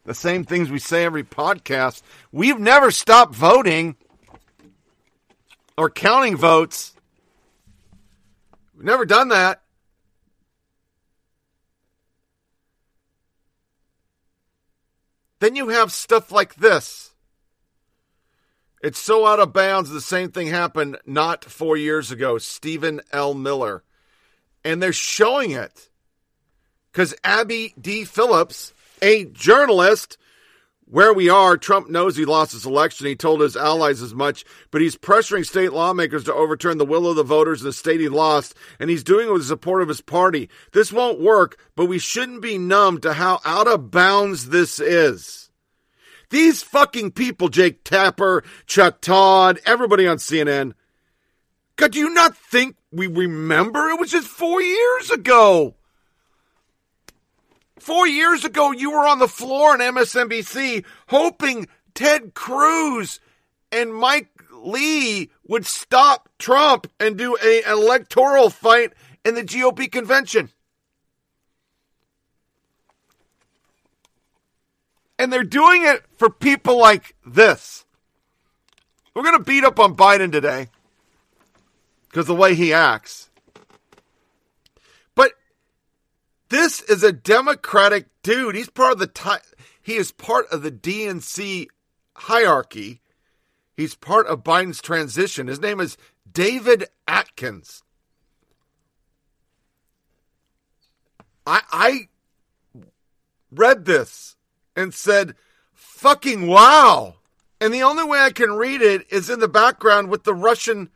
The 0.04 0.14
same 0.14 0.44
things 0.44 0.70
we 0.70 0.78
say 0.78 1.04
every 1.04 1.24
podcast. 1.24 2.00
We've 2.32 2.58
never 2.58 2.90
stopped 2.90 3.34
voting 3.34 3.96
or 5.76 5.90
counting 5.90 6.38
votes. 6.38 6.94
We've 8.82 8.88
never 8.88 9.06
done 9.06 9.28
that. 9.28 9.62
Then 15.38 15.54
you 15.54 15.68
have 15.68 15.92
stuff 15.92 16.32
like 16.32 16.56
this. 16.56 17.14
It's 18.82 18.98
so 18.98 19.24
out 19.24 19.38
of 19.38 19.52
bounds. 19.52 19.90
The 19.90 20.00
same 20.00 20.32
thing 20.32 20.48
happened 20.48 20.98
not 21.06 21.44
four 21.44 21.76
years 21.76 22.10
ago. 22.10 22.38
Stephen 22.38 23.00
L. 23.12 23.34
Miller. 23.34 23.84
And 24.64 24.82
they're 24.82 24.92
showing 24.92 25.52
it 25.52 25.88
because 26.90 27.14
Abby 27.22 27.74
D. 27.80 28.04
Phillips, 28.04 28.74
a 29.00 29.26
journalist, 29.26 30.18
where 30.92 31.14
we 31.14 31.30
are, 31.30 31.56
Trump 31.56 31.88
knows 31.88 32.16
he 32.16 32.26
lost 32.26 32.52
his 32.52 32.66
election. 32.66 33.06
He 33.06 33.16
told 33.16 33.40
his 33.40 33.56
allies 33.56 34.02
as 34.02 34.14
much, 34.14 34.44
but 34.70 34.82
he's 34.82 34.94
pressuring 34.94 35.46
state 35.46 35.72
lawmakers 35.72 36.24
to 36.24 36.34
overturn 36.34 36.76
the 36.76 36.84
will 36.84 37.08
of 37.08 37.16
the 37.16 37.22
voters 37.22 37.62
in 37.62 37.66
the 37.66 37.72
state 37.72 37.98
he 37.98 38.10
lost, 38.10 38.54
and 38.78 38.90
he's 38.90 39.02
doing 39.02 39.28
it 39.28 39.32
with 39.32 39.40
the 39.40 39.48
support 39.48 39.80
of 39.80 39.88
his 39.88 40.02
party. 40.02 40.50
This 40.72 40.92
won't 40.92 41.18
work, 41.18 41.58
but 41.76 41.86
we 41.86 41.98
shouldn't 41.98 42.42
be 42.42 42.58
numb 42.58 43.00
to 43.00 43.14
how 43.14 43.40
out 43.46 43.66
of 43.66 43.90
bounds 43.90 44.50
this 44.50 44.78
is. 44.80 45.48
These 46.28 46.62
fucking 46.62 47.12
people, 47.12 47.48
Jake 47.48 47.84
Tapper, 47.84 48.44
Chuck 48.66 49.00
Todd, 49.00 49.60
everybody 49.64 50.06
on 50.06 50.18
CNN, 50.18 50.74
God, 51.76 51.92
do 51.92 52.00
you 52.00 52.12
not 52.12 52.36
think 52.36 52.76
we 52.90 53.06
remember? 53.06 53.88
It 53.88 53.98
was 53.98 54.10
just 54.10 54.28
four 54.28 54.60
years 54.60 55.10
ago. 55.10 55.74
Four 57.82 58.06
years 58.06 58.44
ago, 58.44 58.70
you 58.70 58.92
were 58.92 59.08
on 59.08 59.18
the 59.18 59.26
floor 59.26 59.74
in 59.74 59.80
MSNBC 59.80 60.84
hoping 61.08 61.66
Ted 61.94 62.32
Cruz 62.32 63.18
and 63.72 63.92
Mike 63.92 64.28
Lee 64.52 65.30
would 65.48 65.66
stop 65.66 66.28
Trump 66.38 66.86
and 67.00 67.18
do 67.18 67.34
an 67.34 67.62
electoral 67.66 68.50
fight 68.50 68.92
in 69.24 69.34
the 69.34 69.42
GOP 69.42 69.90
convention. 69.90 70.50
And 75.18 75.32
they're 75.32 75.42
doing 75.42 75.82
it 75.84 76.04
for 76.16 76.30
people 76.30 76.78
like 76.78 77.16
this. 77.26 77.84
We're 79.12 79.24
going 79.24 79.38
to 79.38 79.44
beat 79.44 79.64
up 79.64 79.80
on 79.80 79.96
Biden 79.96 80.30
today 80.30 80.68
because 82.08 82.26
the 82.26 82.34
way 82.36 82.54
he 82.54 82.72
acts. 82.72 83.28
This 86.52 86.82
is 86.82 87.02
a 87.02 87.12
Democratic 87.12 88.08
dude. 88.22 88.54
He's 88.54 88.68
part 88.68 88.92
of 88.92 88.98
the 88.98 89.06
ti- 89.06 89.56
he 89.80 89.94
is 89.94 90.12
part 90.12 90.44
of 90.52 90.62
the 90.62 90.70
DNC 90.70 91.68
hierarchy. 92.14 93.00
He's 93.74 93.94
part 93.94 94.26
of 94.26 94.44
Biden's 94.44 94.82
transition. 94.82 95.46
His 95.46 95.62
name 95.62 95.80
is 95.80 95.96
David 96.30 96.88
Atkins. 97.08 97.82
I 101.46 101.62
I 101.72 102.08
read 103.50 103.86
this 103.86 104.36
and 104.76 104.92
said, 104.92 105.34
"Fucking 105.72 106.46
wow." 106.46 107.16
And 107.62 107.72
the 107.72 107.82
only 107.82 108.04
way 108.04 108.18
I 108.18 108.30
can 108.30 108.52
read 108.52 108.82
it 108.82 109.10
is 109.10 109.30
in 109.30 109.40
the 109.40 109.48
background 109.48 110.10
with 110.10 110.24
the 110.24 110.34
Russian 110.34 110.90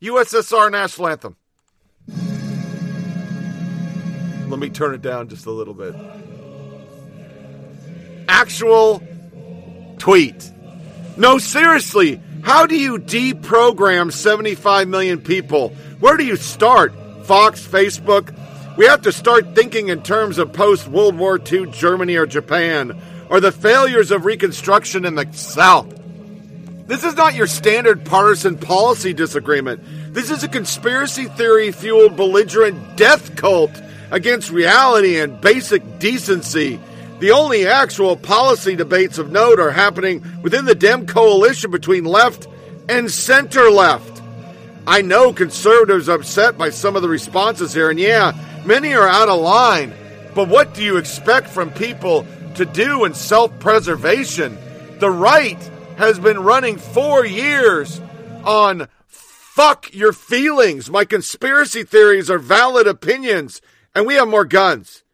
USSR 0.00 0.70
national 0.70 1.08
anthem. 1.08 1.38
Let 4.52 4.58
me 4.58 4.68
turn 4.68 4.92
it 4.92 5.00
down 5.00 5.30
just 5.30 5.46
a 5.46 5.50
little 5.50 5.72
bit. 5.72 5.94
Actual 8.28 9.02
tweet. 9.96 10.52
No, 11.16 11.38
seriously. 11.38 12.20
How 12.42 12.66
do 12.66 12.76
you 12.76 12.98
deprogram 12.98 14.12
75 14.12 14.88
million 14.88 15.22
people? 15.22 15.70
Where 16.00 16.18
do 16.18 16.26
you 16.26 16.36
start? 16.36 16.92
Fox, 17.24 17.66
Facebook? 17.66 18.36
We 18.76 18.84
have 18.84 19.00
to 19.02 19.12
start 19.12 19.54
thinking 19.54 19.88
in 19.88 20.02
terms 20.02 20.36
of 20.36 20.52
post 20.52 20.86
World 20.86 21.16
War 21.16 21.40
II 21.40 21.70
Germany 21.70 22.16
or 22.16 22.26
Japan, 22.26 23.00
or 23.30 23.40
the 23.40 23.52
failures 23.52 24.10
of 24.10 24.26
Reconstruction 24.26 25.06
in 25.06 25.14
the 25.14 25.32
South. 25.32 25.98
This 26.86 27.04
is 27.04 27.14
not 27.14 27.34
your 27.34 27.46
standard 27.46 28.04
partisan 28.04 28.58
policy 28.58 29.14
disagreement. 29.14 29.82
This 30.12 30.30
is 30.30 30.44
a 30.44 30.48
conspiracy 30.48 31.24
theory 31.24 31.72
fueled 31.72 32.16
belligerent 32.16 32.98
death 32.98 33.34
cult 33.34 33.70
against 34.10 34.50
reality 34.50 35.18
and 35.18 35.40
basic 35.40 35.98
decency. 36.00 36.78
The 37.20 37.30
only 37.30 37.66
actual 37.66 38.18
policy 38.18 38.76
debates 38.76 39.16
of 39.16 39.32
note 39.32 39.58
are 39.58 39.70
happening 39.70 40.22
within 40.42 40.66
the 40.66 40.74
Dem 40.74 41.06
coalition 41.06 41.70
between 41.70 42.04
left 42.04 42.46
and 42.90 43.10
center 43.10 43.70
left. 43.70 44.20
I 44.86 45.00
know 45.00 45.32
conservatives 45.32 46.10
are 46.10 46.16
upset 46.16 46.58
by 46.58 46.68
some 46.68 46.94
of 46.94 47.00
the 47.00 47.08
responses 47.08 47.72
here, 47.72 47.88
and 47.88 47.98
yeah, 47.98 48.32
many 48.66 48.92
are 48.92 49.08
out 49.08 49.30
of 49.30 49.40
line. 49.40 49.94
But 50.34 50.48
what 50.48 50.74
do 50.74 50.82
you 50.82 50.98
expect 50.98 51.48
from 51.48 51.70
people 51.70 52.26
to 52.56 52.66
do 52.66 53.06
in 53.06 53.14
self 53.14 53.58
preservation? 53.60 54.58
The 54.98 55.10
right 55.10 55.70
has 55.96 56.18
been 56.18 56.40
running 56.40 56.76
four 56.76 57.24
years 57.24 57.98
on 58.44 58.88
fuck 59.54 59.92
your 59.92 60.14
feelings. 60.14 60.88
My 60.88 61.04
conspiracy 61.04 61.84
theories 61.84 62.30
are 62.30 62.38
valid 62.38 62.86
opinions 62.86 63.60
and 63.94 64.06
we 64.06 64.14
have 64.14 64.26
more 64.26 64.46
guns. 64.46 65.04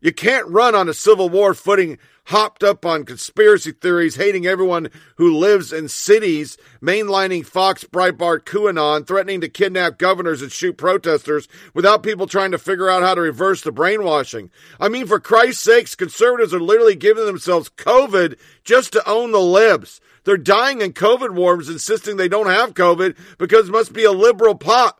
You 0.00 0.10
can't 0.10 0.48
run 0.48 0.74
on 0.74 0.88
a 0.88 0.94
Civil 0.94 1.28
War 1.28 1.52
footing 1.52 1.98
hopped 2.28 2.62
up 2.62 2.86
on 2.86 3.04
conspiracy 3.04 3.72
theories, 3.72 4.16
hating 4.16 4.46
everyone 4.46 4.88
who 5.16 5.36
lives 5.36 5.72
in 5.72 5.88
cities, 5.88 6.56
mainlining 6.82 7.44
Fox, 7.44 7.84
Breitbart, 7.84 8.44
QAnon, 8.44 9.06
threatening 9.06 9.42
to 9.42 9.48
kidnap 9.48 9.98
governors 9.98 10.40
and 10.40 10.50
shoot 10.50 10.78
protesters 10.78 11.46
without 11.74 12.02
people 12.02 12.26
trying 12.26 12.52
to 12.52 12.58
figure 12.58 12.88
out 12.88 13.02
how 13.02 13.14
to 13.14 13.20
reverse 13.20 13.60
the 13.60 13.72
brainwashing. 13.72 14.50
I 14.80 14.88
mean, 14.88 15.06
for 15.06 15.20
Christ's 15.20 15.62
sakes, 15.62 15.94
conservatives 15.94 16.54
are 16.54 16.60
literally 16.60 16.96
giving 16.96 17.26
themselves 17.26 17.68
COVID 17.68 18.38
just 18.64 18.92
to 18.92 19.06
own 19.06 19.32
the 19.32 19.40
libs. 19.40 20.00
They're 20.24 20.36
dying 20.36 20.80
in 20.80 20.92
COVID 20.92 21.34
wards, 21.34 21.68
insisting 21.68 22.16
they 22.16 22.28
don't 22.28 22.46
have 22.46 22.74
COVID 22.74 23.16
because 23.38 23.68
it 23.68 23.72
must 23.72 23.92
be 23.92 24.04
a 24.04 24.12
liberal 24.12 24.54
plot. 24.54 24.98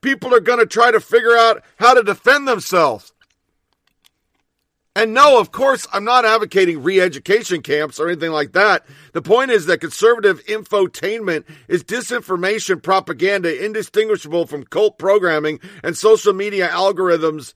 People 0.00 0.34
are 0.34 0.40
going 0.40 0.58
to 0.58 0.66
try 0.66 0.90
to 0.90 1.00
figure 1.00 1.36
out 1.36 1.62
how 1.78 1.94
to 1.94 2.02
defend 2.02 2.46
themselves. 2.46 3.12
And 4.96 5.12
no, 5.12 5.40
of 5.40 5.50
course, 5.50 5.88
I'm 5.92 6.04
not 6.04 6.24
advocating 6.24 6.84
re 6.84 7.00
education 7.00 7.62
camps 7.62 7.98
or 7.98 8.06
anything 8.06 8.30
like 8.30 8.52
that. 8.52 8.86
The 9.12 9.22
point 9.22 9.50
is 9.50 9.66
that 9.66 9.80
conservative 9.80 10.44
infotainment 10.46 11.46
is 11.66 11.82
disinformation 11.82 12.80
propaganda 12.80 13.64
indistinguishable 13.64 14.46
from 14.46 14.62
cult 14.62 14.98
programming, 14.98 15.58
and 15.82 15.96
social 15.96 16.32
media 16.32 16.68
algorithms 16.68 17.54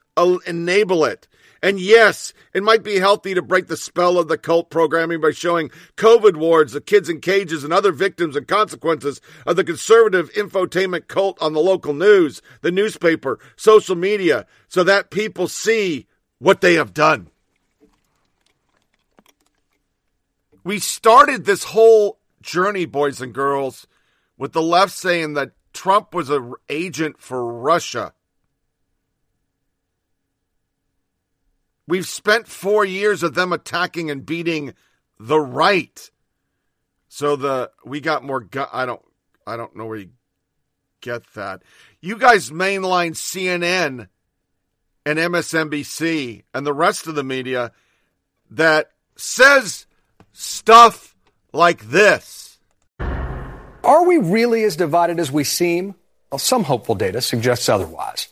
enable 0.49 1.05
it. 1.05 1.29
And 1.63 1.81
yes, 1.81 2.33
it 2.55 2.63
might 2.63 2.83
be 2.85 2.99
healthy 2.99 3.35
to 3.35 3.43
break 3.43 3.67
the 3.67 3.77
spell 3.77 4.19
of 4.19 4.29
the 4.29 4.39
cult 4.39 4.71
programming 4.71 5.21
by 5.21 5.33
showing 5.33 5.71
COVID 5.97 6.37
wards, 6.37 6.73
the 6.73 6.81
kids 6.81 7.09
in 7.09 7.21
cages, 7.21 7.65
and 7.65 7.73
other 7.73 7.91
victims 7.91 8.37
and 8.37 8.47
consequences 8.47 9.21
of 9.45 9.57
the 9.57 9.65
conservative 9.65 10.33
infotainment 10.35 11.09
cult 11.09 11.41
on 11.43 11.55
the 11.55 11.61
local 11.61 11.93
news, 11.93 12.43
the 12.61 12.71
newspaper, 12.71 13.39
social 13.57 13.97
media, 13.97 14.47
so 14.69 14.85
that 14.85 15.11
people 15.11 15.49
see 15.49 16.07
what 16.39 16.61
they 16.61 16.75
have 16.75 16.95
done. 16.95 17.29
We 20.63 20.79
started 20.79 21.45
this 21.45 21.65
whole 21.65 22.19
journey, 22.41 22.85
boys 22.85 23.21
and 23.21 23.33
girls, 23.33 23.87
with 24.37 24.53
the 24.53 24.63
left 24.63 24.93
saying 24.93 25.35
that 25.35 25.53
Trump 25.73 26.15
was 26.15 26.31
an 26.31 26.55
agent 26.69 27.19
for 27.19 27.53
Russia. 27.53 28.13
We've 31.89 32.07
spent 32.07 32.47
four 32.47 32.85
years 32.85 33.23
of 33.23 33.35
them 33.35 33.51
attacking 33.51 34.11
and 34.11 34.25
beating 34.25 34.75
the 35.19 35.41
right. 35.41 36.11
So 37.09 37.35
the 37.35 37.71
we 37.83 38.01
got 38.01 38.23
more. 38.23 38.41
Gu- 38.41 38.67
I 38.71 38.85
don't. 38.85 39.01
I 39.47 39.57
don't 39.57 39.75
know 39.75 39.87
where 39.87 39.97
you 39.97 40.11
get 41.01 41.23
that. 41.33 41.63
You 42.03 42.19
guys 42.19 42.51
mainline 42.51 43.13
CNN 43.13 44.09
and 45.07 45.19
MSNBC 45.19 46.43
and 46.53 46.67
the 46.67 46.75
rest 46.75 47.07
of 47.07 47.15
the 47.15 47.25
media 47.25 47.73
that 48.51 48.91
says 49.17 49.87
stuff 50.33 51.17
like 51.55 51.89
this. 51.89 52.59
Are 53.01 54.05
we 54.07 54.19
really 54.19 54.65
as 54.65 54.77
divided 54.77 55.19
as 55.19 55.33
we 55.33 55.45
seem? 55.45 55.95
Well, 56.31 56.39
some 56.39 56.65
hopeful 56.65 56.95
data 56.95 57.23
suggests 57.23 57.71
otherwise. 57.71 58.29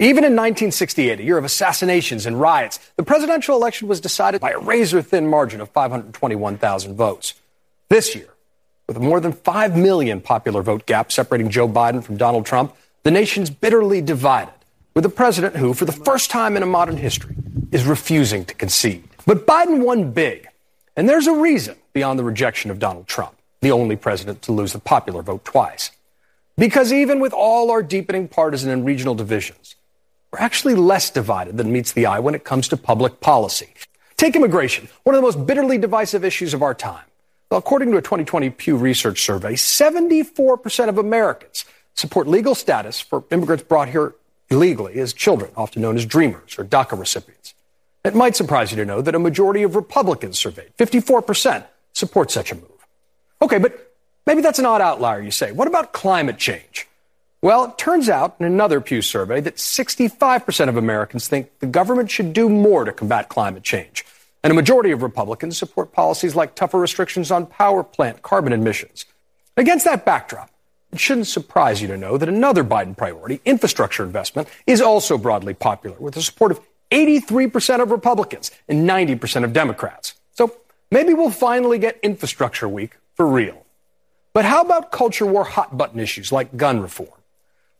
Even 0.00 0.24
in 0.24 0.32
1968, 0.32 1.20
a 1.20 1.22
year 1.22 1.38
of 1.38 1.44
assassinations 1.44 2.26
and 2.26 2.40
riots, 2.40 2.80
the 2.96 3.04
presidential 3.04 3.54
election 3.54 3.86
was 3.86 4.00
decided 4.00 4.40
by 4.40 4.50
a 4.50 4.58
razor 4.58 5.00
thin 5.00 5.28
margin 5.28 5.60
of 5.60 5.68
521,000 5.68 6.96
votes. 6.96 7.34
This 7.88 8.12
year, 8.16 8.26
with 8.88 8.96
a 8.96 9.00
more 9.00 9.20
than 9.20 9.30
5 9.30 9.76
million 9.76 10.20
popular 10.20 10.62
vote 10.62 10.86
gap 10.86 11.12
separating 11.12 11.48
Joe 11.48 11.68
Biden 11.68 12.02
from 12.02 12.16
Donald 12.16 12.44
Trump, 12.44 12.74
the 13.04 13.12
nation's 13.12 13.50
bitterly 13.50 14.00
divided, 14.00 14.54
with 14.94 15.04
a 15.04 15.08
president 15.08 15.54
who, 15.54 15.72
for 15.74 15.84
the 15.84 15.92
first 15.92 16.28
time 16.28 16.56
in 16.56 16.68
modern 16.68 16.96
history, 16.96 17.36
is 17.70 17.84
refusing 17.84 18.44
to 18.46 18.54
concede. 18.54 19.04
But 19.26 19.46
Biden 19.46 19.84
won 19.84 20.10
big, 20.10 20.48
and 20.96 21.08
there's 21.08 21.28
a 21.28 21.34
reason 21.34 21.76
beyond 21.92 22.18
the 22.18 22.24
rejection 22.24 22.72
of 22.72 22.80
Donald 22.80 23.06
Trump, 23.06 23.36
the 23.60 23.70
only 23.70 23.94
president 23.94 24.42
to 24.42 24.52
lose 24.52 24.72
the 24.72 24.80
popular 24.80 25.22
vote 25.22 25.44
twice. 25.44 25.92
Because 26.58 26.92
even 26.92 27.20
with 27.20 27.32
all 27.32 27.70
our 27.70 27.82
deepening 27.82 28.26
partisan 28.26 28.70
and 28.70 28.84
regional 28.84 29.14
divisions, 29.14 29.76
we're 30.34 30.40
actually 30.40 30.74
less 30.74 31.10
divided 31.10 31.56
than 31.56 31.70
meets 31.70 31.92
the 31.92 32.06
eye 32.06 32.18
when 32.18 32.34
it 32.34 32.42
comes 32.42 32.66
to 32.66 32.76
public 32.76 33.20
policy. 33.20 33.72
Take 34.16 34.34
immigration, 34.34 34.88
one 35.04 35.14
of 35.14 35.20
the 35.20 35.22
most 35.22 35.46
bitterly 35.46 35.78
divisive 35.78 36.24
issues 36.24 36.52
of 36.54 36.60
our 36.60 36.74
time. 36.74 37.04
Well, 37.50 37.58
according 37.58 37.92
to 37.92 37.98
a 37.98 38.02
2020 38.02 38.50
Pew 38.50 38.76
Research 38.76 39.22
survey, 39.22 39.54
74% 39.54 40.88
of 40.88 40.98
Americans 40.98 41.64
support 41.94 42.26
legal 42.26 42.56
status 42.56 43.00
for 43.00 43.22
immigrants 43.30 43.62
brought 43.62 43.90
here 43.90 44.16
illegally 44.50 44.98
as 44.98 45.12
children, 45.12 45.52
often 45.56 45.82
known 45.82 45.94
as 45.94 46.04
dreamers 46.04 46.58
or 46.58 46.64
DACA 46.64 46.98
recipients. 46.98 47.54
It 48.04 48.16
might 48.16 48.34
surprise 48.34 48.72
you 48.72 48.76
to 48.78 48.84
know 48.84 49.02
that 49.02 49.14
a 49.14 49.20
majority 49.20 49.62
of 49.62 49.76
Republicans 49.76 50.36
surveyed, 50.36 50.76
54%, 50.76 51.64
support 51.92 52.32
such 52.32 52.50
a 52.50 52.56
move. 52.56 52.86
Okay, 53.40 53.58
but 53.58 53.94
maybe 54.26 54.40
that's 54.40 54.58
an 54.58 54.66
odd 54.66 54.80
outlier, 54.80 55.22
you 55.22 55.30
say. 55.30 55.52
What 55.52 55.68
about 55.68 55.92
climate 55.92 56.38
change? 56.38 56.88
Well, 57.44 57.66
it 57.66 57.76
turns 57.76 58.08
out 58.08 58.36
in 58.40 58.46
another 58.46 58.80
Pew 58.80 59.02
survey 59.02 59.38
that 59.42 59.56
65% 59.56 60.68
of 60.70 60.78
Americans 60.78 61.28
think 61.28 61.50
the 61.58 61.66
government 61.66 62.10
should 62.10 62.32
do 62.32 62.48
more 62.48 62.86
to 62.86 62.92
combat 62.92 63.28
climate 63.28 63.62
change. 63.62 64.06
And 64.42 64.50
a 64.50 64.54
majority 64.54 64.92
of 64.92 65.02
Republicans 65.02 65.58
support 65.58 65.92
policies 65.92 66.34
like 66.34 66.54
tougher 66.54 66.78
restrictions 66.80 67.30
on 67.30 67.44
power 67.44 67.84
plant 67.84 68.22
carbon 68.22 68.54
emissions. 68.54 69.04
Against 69.58 69.84
that 69.84 70.06
backdrop, 70.06 70.48
it 70.90 70.98
shouldn't 70.98 71.26
surprise 71.26 71.82
you 71.82 71.88
to 71.88 71.98
know 71.98 72.16
that 72.16 72.30
another 72.30 72.64
Biden 72.64 72.96
priority, 72.96 73.42
infrastructure 73.44 74.04
investment, 74.04 74.48
is 74.66 74.80
also 74.80 75.18
broadly 75.18 75.52
popular 75.52 75.98
with 75.98 76.14
the 76.14 76.22
support 76.22 76.50
of 76.50 76.60
83% 76.90 77.82
of 77.82 77.90
Republicans 77.90 78.52
and 78.68 78.88
90% 78.88 79.44
of 79.44 79.52
Democrats. 79.52 80.14
So 80.32 80.56
maybe 80.90 81.12
we'll 81.12 81.28
finally 81.28 81.78
get 81.78 82.00
infrastructure 82.02 82.70
week 82.70 82.96
for 83.16 83.26
real. 83.26 83.66
But 84.32 84.46
how 84.46 84.62
about 84.62 84.92
culture 84.92 85.26
war 85.26 85.44
hot 85.44 85.76
button 85.76 86.00
issues 86.00 86.32
like 86.32 86.56
gun 86.56 86.80
reform? 86.80 87.13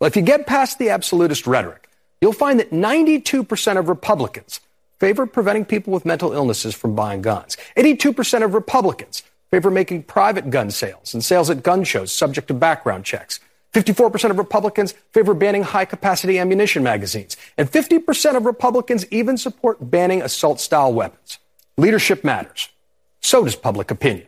Well, 0.04 0.08
if 0.08 0.16
you 0.16 0.22
get 0.22 0.46
past 0.46 0.78
the 0.78 0.90
absolutist 0.90 1.46
rhetoric, 1.46 1.88
you'll 2.20 2.34
find 2.34 2.60
that 2.60 2.72
92% 2.72 3.78
of 3.78 3.88
Republicans 3.88 4.60
favor 4.98 5.24
preventing 5.24 5.64
people 5.64 5.94
with 5.94 6.04
mental 6.04 6.34
illnesses 6.34 6.74
from 6.74 6.94
buying 6.94 7.22
guns. 7.22 7.56
82% 7.74 8.44
of 8.44 8.52
Republicans 8.52 9.22
favor 9.50 9.70
making 9.70 10.02
private 10.02 10.50
gun 10.50 10.70
sales 10.70 11.14
and 11.14 11.24
sales 11.24 11.48
at 11.48 11.62
gun 11.62 11.84
shows 11.84 12.12
subject 12.12 12.48
to 12.48 12.52
background 12.52 13.06
checks. 13.06 13.40
54% 13.72 14.28
of 14.28 14.36
Republicans 14.36 14.92
favor 15.12 15.32
banning 15.32 15.62
high 15.62 15.86
capacity 15.86 16.38
ammunition 16.38 16.82
magazines. 16.82 17.38
And 17.56 17.72
50% 17.72 18.36
of 18.36 18.44
Republicans 18.44 19.06
even 19.10 19.38
support 19.38 19.90
banning 19.90 20.20
assault 20.20 20.60
style 20.60 20.92
weapons. 20.92 21.38
Leadership 21.78 22.22
matters. 22.24 22.68
So 23.22 23.42
does 23.42 23.56
public 23.56 23.90
opinion. 23.90 24.26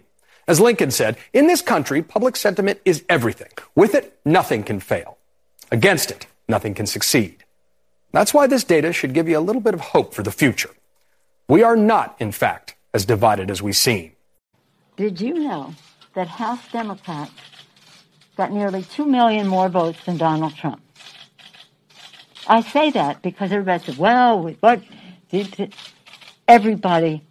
As 0.48 0.58
Lincoln 0.58 0.90
said, 0.90 1.18
in 1.34 1.48
this 1.48 1.60
country, 1.60 2.00
public 2.00 2.36
sentiment 2.36 2.80
is 2.86 3.04
everything. 3.10 3.50
With 3.74 3.94
it, 3.94 4.18
nothing 4.24 4.62
can 4.62 4.80
fail. 4.80 5.18
Against 5.70 6.10
it, 6.10 6.26
nothing 6.48 6.74
can 6.74 6.86
succeed. 6.86 7.44
That's 8.12 8.32
why 8.32 8.46
this 8.46 8.64
data 8.64 8.92
should 8.92 9.14
give 9.14 9.28
you 9.28 9.38
a 9.38 9.40
little 9.40 9.60
bit 9.60 9.74
of 9.74 9.80
hope 9.80 10.14
for 10.14 10.22
the 10.22 10.30
future. 10.30 10.70
We 11.48 11.62
are 11.62 11.76
not, 11.76 12.16
in 12.18 12.32
fact, 12.32 12.76
as 12.94 13.04
divided 13.04 13.50
as 13.50 13.62
we 13.62 13.72
seem. 13.72 14.12
Did 14.96 15.20
you 15.20 15.34
know 15.34 15.74
that 16.14 16.28
House 16.28 16.60
Democrats 16.72 17.32
got 18.36 18.52
nearly 18.52 18.82
2 18.82 19.04
million 19.04 19.46
more 19.46 19.68
votes 19.68 19.98
than 20.04 20.16
Donald 20.16 20.54
Trump? 20.54 20.80
I 22.46 22.62
say 22.62 22.90
that 22.92 23.22
because 23.22 23.50
everybody 23.52 23.84
said, 23.84 23.98
well, 23.98 24.42
what? 24.60 24.80
Did 25.30 25.74
everybody 26.46 27.22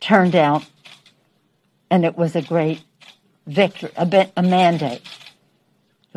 turned 0.00 0.36
out, 0.36 0.64
and 1.90 2.04
it 2.04 2.16
was 2.16 2.36
a 2.36 2.42
great 2.42 2.82
victory, 3.46 3.90
a, 3.96 4.30
a 4.36 4.42
mandate. 4.42 5.02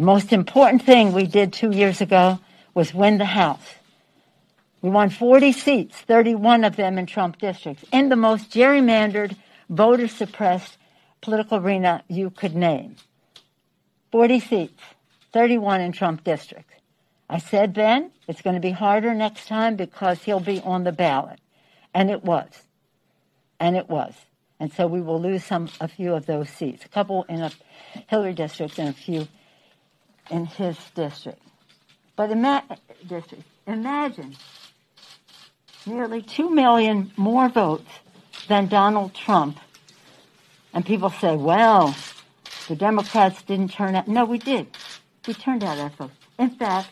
The 0.01 0.07
most 0.07 0.33
important 0.33 0.81
thing 0.81 1.13
we 1.13 1.27
did 1.27 1.53
two 1.53 1.69
years 1.69 2.01
ago 2.01 2.39
was 2.73 2.91
win 2.91 3.19
the 3.19 3.25
House. 3.25 3.75
We 4.81 4.89
won 4.89 5.11
40 5.11 5.51
seats, 5.51 5.95
31 5.95 6.63
of 6.63 6.75
them 6.75 6.97
in 6.97 7.05
Trump 7.05 7.37
districts, 7.37 7.85
in 7.91 8.09
the 8.09 8.15
most 8.15 8.49
gerrymandered, 8.49 9.35
voter 9.69 10.07
suppressed 10.07 10.75
political 11.21 11.59
arena 11.59 12.03
you 12.07 12.31
could 12.31 12.55
name. 12.55 12.95
40 14.11 14.39
seats, 14.39 14.81
31 15.33 15.81
in 15.81 15.91
Trump 15.91 16.23
districts. 16.23 16.73
I 17.29 17.37
said 17.37 17.75
then 17.75 18.09
it's 18.27 18.41
going 18.41 18.55
to 18.55 18.59
be 18.59 18.71
harder 18.71 19.13
next 19.13 19.47
time 19.47 19.75
because 19.75 20.23
he'll 20.23 20.39
be 20.39 20.61
on 20.61 20.83
the 20.83 20.91
ballot. 20.91 21.39
And 21.93 22.09
it 22.09 22.23
was. 22.23 22.49
And 23.59 23.77
it 23.77 23.87
was. 23.87 24.15
And 24.59 24.73
so 24.73 24.87
we 24.87 24.99
will 24.99 25.21
lose 25.21 25.43
some, 25.43 25.69
a 25.79 25.87
few 25.87 26.15
of 26.15 26.25
those 26.25 26.49
seats, 26.49 26.85
a 26.85 26.89
couple 26.89 27.23
in 27.29 27.41
a 27.41 27.51
Hillary 28.07 28.33
district 28.33 28.79
and 28.79 28.89
a 28.89 28.93
few 28.93 29.27
in 30.31 30.45
his 30.45 30.77
district. 30.95 31.41
But 32.15 32.31
ima- 32.31 32.63
district, 33.07 33.43
imagine 33.67 34.35
nearly 35.85 36.21
2 36.21 36.49
million 36.49 37.11
more 37.17 37.49
votes 37.49 37.91
than 38.47 38.67
Donald 38.67 39.13
Trump. 39.13 39.59
And 40.73 40.85
people 40.85 41.09
say, 41.09 41.35
well, 41.35 41.95
the 42.67 42.75
Democrats 42.75 43.43
didn't 43.43 43.71
turn 43.71 43.95
out. 43.95 44.07
No, 44.07 44.25
we 44.25 44.37
did. 44.37 44.67
We 45.27 45.33
turned 45.33 45.63
out 45.63 45.77
our. 45.77 46.09
In 46.39 46.49
fact, 46.51 46.89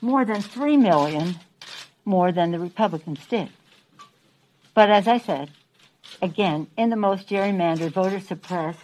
more 0.00 0.24
than 0.24 0.40
3 0.40 0.76
million 0.76 1.34
more 2.04 2.32
than 2.32 2.52
the 2.52 2.58
Republicans 2.58 3.20
did. 3.28 3.50
But 4.74 4.90
as 4.90 5.08
I 5.08 5.18
said, 5.18 5.50
again, 6.22 6.68
in 6.76 6.90
the 6.90 6.96
most 6.96 7.28
gerrymandered, 7.28 7.92
voter 7.92 8.20
suppressed 8.20 8.80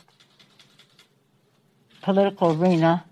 political 2.02 2.60
arena 2.60 3.04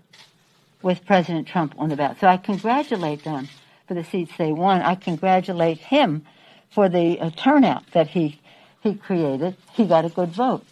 with 0.83 1.05
President 1.05 1.47
Trump 1.47 1.73
on 1.79 1.89
the 1.89 1.95
ballot. 1.95 2.17
So 2.19 2.27
I 2.27 2.37
congratulate 2.37 3.23
them 3.23 3.47
for 3.87 3.95
the 3.95 4.03
seats 4.03 4.33
they 4.37 4.51
won. 4.51 4.81
I 4.81 4.95
congratulate 4.95 5.79
him 5.79 6.25
for 6.69 6.89
the 6.89 7.19
uh, 7.19 7.31
turnout 7.31 7.89
that 7.93 8.07
he 8.09 8.39
he 8.81 8.95
created. 8.95 9.55
He 9.71 9.85
got 9.85 10.03
a 10.03 10.09
good 10.09 10.29
vote. 10.29 10.65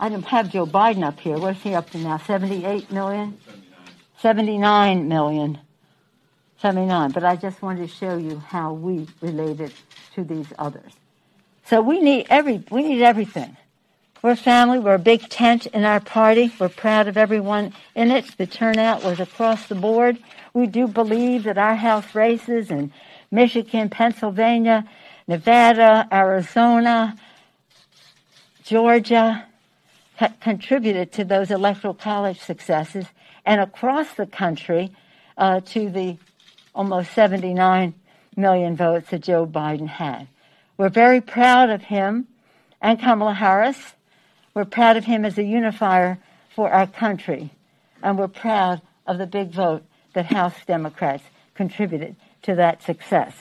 I 0.00 0.08
don't 0.08 0.24
have 0.24 0.50
Joe 0.50 0.66
Biden 0.66 1.04
up 1.04 1.20
here. 1.20 1.38
What's 1.38 1.62
he 1.62 1.74
up 1.74 1.90
to 1.90 1.98
now? 1.98 2.16
78 2.16 2.90
million? 2.90 3.38
79 4.18 5.06
million. 5.08 5.58
79. 6.60 7.10
But 7.10 7.24
I 7.24 7.36
just 7.36 7.60
wanted 7.60 7.88
to 7.88 7.94
show 7.94 8.16
you 8.16 8.38
how 8.38 8.72
we 8.72 9.06
related 9.20 9.74
to 10.14 10.24
these 10.24 10.46
others. 10.58 10.92
So 11.64 11.82
we 11.82 12.00
need 12.00 12.26
every 12.30 12.64
we 12.70 12.82
need 12.82 13.02
everything. 13.02 13.56
We're 14.20 14.34
family. 14.34 14.80
We're 14.80 14.94
a 14.94 14.98
big 14.98 15.28
tent 15.28 15.66
in 15.66 15.84
our 15.84 16.00
party. 16.00 16.52
We're 16.58 16.70
proud 16.70 17.06
of 17.06 17.16
everyone 17.16 17.72
in 17.94 18.10
it. 18.10 18.36
The 18.36 18.48
turnout 18.48 19.04
was 19.04 19.20
across 19.20 19.68
the 19.68 19.76
board. 19.76 20.18
We 20.52 20.66
do 20.66 20.88
believe 20.88 21.44
that 21.44 21.56
our 21.56 21.76
House 21.76 22.16
races 22.16 22.72
in 22.72 22.92
Michigan, 23.30 23.88
Pennsylvania, 23.90 24.88
Nevada, 25.28 26.08
Arizona, 26.10 27.16
Georgia 28.64 29.46
ha- 30.16 30.32
contributed 30.40 31.12
to 31.12 31.24
those 31.24 31.52
electoral 31.52 31.94
college 31.94 32.40
successes 32.40 33.06
and 33.46 33.60
across 33.60 34.14
the 34.14 34.26
country 34.26 34.90
uh, 35.36 35.60
to 35.60 35.90
the 35.90 36.16
almost 36.74 37.12
79 37.12 37.94
million 38.34 38.74
votes 38.74 39.10
that 39.10 39.22
Joe 39.22 39.46
Biden 39.46 39.86
had. 39.86 40.26
We're 40.76 40.88
very 40.88 41.20
proud 41.20 41.70
of 41.70 41.82
him 41.82 42.26
and 42.80 42.98
Kamala 42.98 43.34
Harris 43.34 43.94
we're 44.58 44.64
proud 44.64 44.96
of 44.96 45.04
him 45.04 45.24
as 45.24 45.38
a 45.38 45.44
unifier 45.44 46.18
for 46.52 46.68
our 46.68 46.88
country, 46.88 47.48
and 48.02 48.18
we're 48.18 48.26
proud 48.26 48.82
of 49.06 49.16
the 49.16 49.26
big 49.26 49.52
vote 49.52 49.84
that 50.14 50.26
House 50.26 50.56
Democrats 50.66 51.22
contributed 51.54 52.16
to 52.42 52.56
that 52.56 52.82
success. 52.82 53.32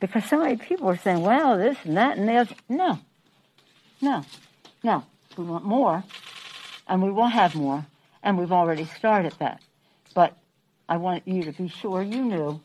Because 0.00 0.24
so 0.24 0.38
many 0.38 0.56
people 0.56 0.86
were 0.86 0.96
saying, 0.96 1.20
well, 1.20 1.58
this 1.58 1.76
and 1.84 1.98
that 1.98 2.16
and 2.16 2.26
this. 2.26 2.48
No, 2.66 2.98
no, 4.00 4.24
no. 4.82 5.04
We 5.36 5.44
want 5.44 5.66
more, 5.66 6.02
and 6.88 7.02
we 7.02 7.10
will 7.10 7.26
have 7.26 7.54
more, 7.54 7.84
and 8.22 8.38
we've 8.38 8.50
already 8.50 8.86
started 8.86 9.34
that. 9.40 9.60
But 10.14 10.34
I 10.88 10.96
want 10.96 11.28
you 11.28 11.42
to 11.42 11.52
be 11.52 11.68
sure 11.68 12.00
you 12.00 12.24
knew 12.24 12.60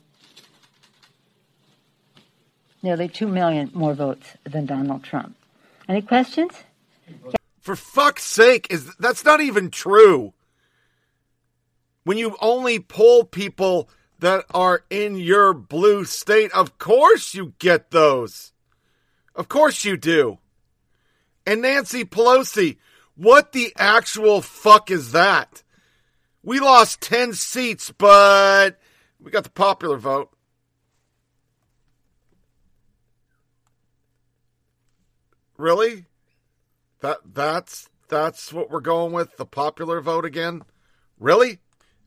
nearly 2.81 3.09
2 3.09 3.27
million 3.27 3.71
more 3.73 3.93
votes 3.93 4.37
than 4.45 4.65
Donald 4.65 5.03
Trump. 5.03 5.35
Any 5.89 6.01
questions? 6.01 6.53
For 7.59 7.75
fuck's 7.75 8.23
sake, 8.23 8.67
is 8.69 8.95
that's 8.95 9.25
not 9.25 9.41
even 9.41 9.69
true. 9.69 10.33
When 12.03 12.17
you 12.17 12.37
only 12.41 12.79
poll 12.79 13.23
people 13.23 13.89
that 14.19 14.45
are 14.53 14.83
in 14.89 15.17
your 15.17 15.53
blue 15.53 16.05
state, 16.05 16.51
of 16.53 16.77
course 16.77 17.33
you 17.33 17.53
get 17.59 17.91
those. 17.91 18.53
Of 19.35 19.49
course 19.49 19.85
you 19.85 19.97
do. 19.97 20.39
And 21.45 21.61
Nancy 21.61 22.05
Pelosi, 22.05 22.77
what 23.15 23.51
the 23.51 23.73
actual 23.77 24.41
fuck 24.41 24.91
is 24.91 25.11
that? 25.11 25.63
We 26.43 26.59
lost 26.59 27.01
10 27.01 27.33
seats, 27.33 27.91
but 27.91 28.79
we 29.19 29.31
got 29.31 29.43
the 29.43 29.49
popular 29.49 29.97
vote. 29.97 30.31
Really? 35.57 36.05
That 37.01 37.19
that's 37.33 37.89
that's 38.09 38.51
what 38.51 38.69
we're 38.69 38.81
going 38.81 39.13
with 39.13 39.37
the 39.37 39.45
popular 39.45 40.01
vote 40.01 40.25
again? 40.25 40.63
Really? 41.19 41.59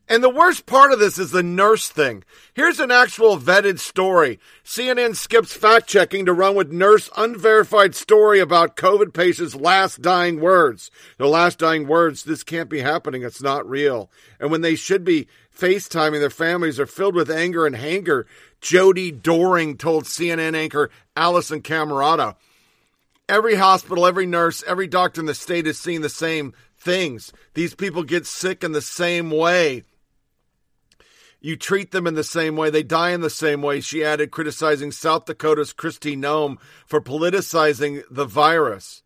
And 0.09 0.21
the 0.21 0.29
worst 0.29 0.65
part 0.65 0.91
of 0.91 0.99
this 0.99 1.17
is 1.17 1.31
the 1.31 1.41
nurse 1.41 1.87
thing. 1.87 2.25
Here's 2.53 2.81
an 2.81 2.91
actual 2.91 3.39
vetted 3.39 3.79
story. 3.79 4.37
CNN 4.65 5.15
skips 5.15 5.53
fact 5.53 5.87
checking 5.87 6.25
to 6.25 6.33
run 6.33 6.55
with 6.55 6.73
nurse 6.73 7.09
unverified 7.15 7.95
story 7.95 8.41
about 8.41 8.75
COVID 8.75 9.13
patient's 9.13 9.55
last 9.55 10.01
dying 10.01 10.41
words. 10.41 10.91
The 11.17 11.27
last 11.27 11.57
dying 11.57 11.87
words, 11.87 12.23
this 12.23 12.43
can't 12.43 12.69
be 12.69 12.81
happening. 12.81 13.23
It's 13.23 13.41
not 13.41 13.67
real. 13.67 14.11
And 14.41 14.51
when 14.51 14.59
they 14.59 14.75
should 14.75 15.05
be 15.05 15.27
FaceTiming, 15.57 16.19
their 16.19 16.29
families 16.29 16.81
are 16.81 16.85
filled 16.85 17.15
with 17.15 17.31
anger 17.31 17.65
and 17.65 17.75
hanger. 17.75 18.27
Jodi 18.59 19.09
Doering 19.09 19.77
told 19.77 20.03
CNN 20.03 20.53
anchor 20.53 20.89
Alisyn 21.15 21.61
Camerota. 21.61 22.35
Every 23.29 23.55
hospital, 23.55 24.05
every 24.05 24.25
nurse, 24.25 24.63
every 24.67 24.87
doctor 24.87 25.21
in 25.21 25.27
the 25.27 25.33
state 25.33 25.65
is 25.65 25.79
seeing 25.79 26.01
the 26.01 26.09
same 26.09 26.53
things. 26.77 27.31
These 27.53 27.73
people 27.73 28.03
get 28.03 28.25
sick 28.25 28.63
in 28.63 28.73
the 28.73 28.81
same 28.81 29.31
way. 29.31 29.83
You 31.39 31.55
treat 31.55 31.91
them 31.91 32.05
in 32.05 32.15
the 32.15 32.23
same 32.23 32.57
way. 32.57 32.69
They 32.69 32.83
die 32.83 33.11
in 33.11 33.21
the 33.21 33.29
same 33.29 33.61
way. 33.61 33.79
She 33.79 34.03
added, 34.03 34.31
criticizing 34.31 34.91
South 34.91 35.25
Dakota's 35.25 35.73
Kristi 35.73 36.17
Noem 36.17 36.57
for 36.85 37.01
politicizing 37.01 38.03
the 38.09 38.25
virus. 38.25 39.03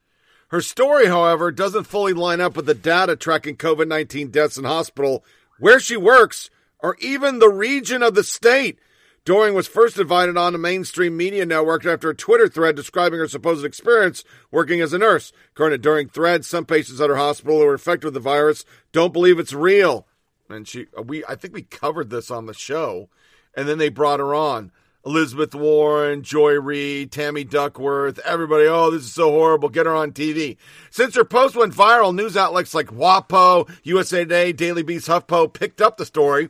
Her 0.49 0.61
story, 0.61 1.07
however, 1.07 1.51
doesn't 1.51 1.85
fully 1.85 2.13
line 2.13 2.41
up 2.41 2.55
with 2.55 2.65
the 2.65 2.73
data 2.73 3.15
tracking 3.15 3.57
COVID 3.57 3.87
19 3.87 4.29
deaths 4.29 4.57
in 4.57 4.63
hospital, 4.63 5.23
where 5.59 5.79
she 5.79 5.97
works, 5.97 6.49
or 6.79 6.95
even 6.99 7.39
the 7.39 7.49
region 7.49 8.01
of 8.01 8.15
the 8.15 8.23
state. 8.23 8.79
Doering 9.27 9.55
was 9.55 9.67
first 9.67 9.99
invited 9.99 10.37
on 10.37 10.55
a 10.55 10.57
mainstream 10.57 11.17
media 11.17 11.45
network 11.45 11.85
after 11.85 12.09
a 12.09 12.15
Twitter 12.15 12.47
thread 12.47 12.77
describing 12.77 13.19
her 13.19 13.27
supposed 13.27 13.65
experience 13.65 14.23
working 14.51 14.79
as 14.79 14.93
a 14.93 14.97
nurse. 14.97 15.33
According 15.51 15.79
to 15.79 15.81
Doering 15.81 16.07
thread, 16.07 16.45
some 16.45 16.63
patients 16.63 17.01
at 17.01 17.09
her 17.09 17.17
hospital 17.17 17.59
who 17.59 17.65
were 17.65 17.73
infected 17.73 18.05
with 18.05 18.13
the 18.13 18.21
virus 18.21 18.63
don't 18.93 19.11
believe 19.11 19.37
it's 19.37 19.51
real. 19.51 20.07
And 20.49 20.65
she, 20.65 20.85
uh, 20.97 21.01
we, 21.01 21.25
I 21.25 21.35
think 21.35 21.53
we 21.53 21.63
covered 21.63 22.09
this 22.09 22.31
on 22.31 22.45
the 22.45 22.53
show, 22.53 23.09
and 23.53 23.67
then 23.67 23.79
they 23.79 23.89
brought 23.89 24.21
her 24.21 24.33
on. 24.33 24.71
Elizabeth 25.05 25.53
Warren, 25.53 26.23
Joy 26.23 26.53
Reid, 26.53 27.11
Tammy 27.11 27.43
Duckworth, 27.43 28.19
everybody, 28.19 28.65
oh, 28.67 28.91
this 28.91 29.03
is 29.03 29.11
so 29.11 29.31
horrible. 29.31 29.67
Get 29.67 29.87
her 29.87 29.95
on 29.95 30.13
TV. 30.13 30.55
Since 30.89 31.15
her 31.15 31.25
post 31.25 31.53
went 31.57 31.73
viral, 31.73 32.15
news 32.15 32.37
outlets 32.37 32.73
like 32.73 32.87
WAPO, 32.87 33.69
USA 33.83 34.19
Today, 34.19 34.53
Daily 34.53 34.83
Beast, 34.83 35.09
HuffPo 35.09 35.51
picked 35.51 35.81
up 35.81 35.97
the 35.97 36.05
story 36.05 36.47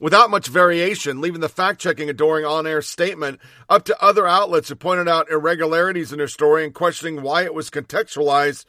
without 0.00 0.30
much 0.30 0.48
variation, 0.48 1.20
leaving 1.20 1.40
the 1.40 1.48
fact 1.48 1.80
checking 1.80 2.08
adoring 2.08 2.44
on 2.44 2.66
air 2.66 2.82
statement 2.82 3.38
up 3.68 3.84
to 3.84 4.02
other 4.02 4.26
outlets 4.26 4.68
who 4.68 4.74
pointed 4.74 5.06
out 5.06 5.30
irregularities 5.30 6.12
in 6.12 6.18
her 6.18 6.26
story 6.26 6.64
and 6.64 6.74
questioning 6.74 7.22
why 7.22 7.44
it 7.44 7.54
was 7.54 7.70
contextualized 7.70 8.64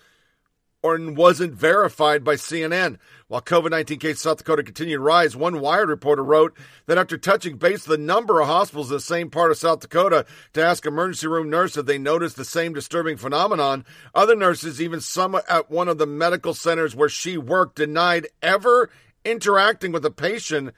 or 0.84 1.00
wasn't 1.12 1.54
verified 1.54 2.24
by 2.24 2.36
CNN. 2.36 2.98
While 3.28 3.42
COVID 3.42 3.70
19 3.70 4.00
cases 4.00 4.26
in 4.26 4.30
South 4.30 4.40
Dakota 4.40 4.64
continued 4.64 4.98
to 4.98 5.02
rise, 5.02 5.36
one 5.36 5.60
Wired 5.60 5.90
reporter 5.90 6.24
wrote 6.24 6.58
that 6.88 6.98
after 6.98 7.18
touching 7.18 7.58
base 7.58 7.88
with 7.88 8.00
a 8.00 8.04
number 8.04 8.42
of 8.42 8.48
hospitals 8.48 8.90
in 8.90 8.98
the 8.98 9.02
same 9.02 9.30
part 9.30 9.52
of 9.52 9.58
South 9.58 9.80
Dakota 9.80 10.26
to 10.54 10.64
ask 10.64 10.86
emergency 10.86 11.28
room 11.28 11.50
nurses 11.50 11.78
if 11.78 11.86
they 11.86 11.98
noticed 11.98 12.36
the 12.36 12.44
same 12.44 12.74
disturbing 12.74 13.16
phenomenon, 13.16 13.86
other 14.14 14.36
nurses, 14.36 14.82
even 14.82 15.00
some 15.00 15.40
at 15.48 15.70
one 15.70 15.88
of 15.88 15.98
the 15.98 16.08
medical 16.08 16.54
centers 16.54 16.96
where 16.96 17.10
she 17.10 17.38
worked, 17.38 17.76
denied 17.76 18.28
ever 18.42 18.90
interacting 19.24 19.92
with 19.92 20.04
a 20.04 20.12
patient 20.12 20.74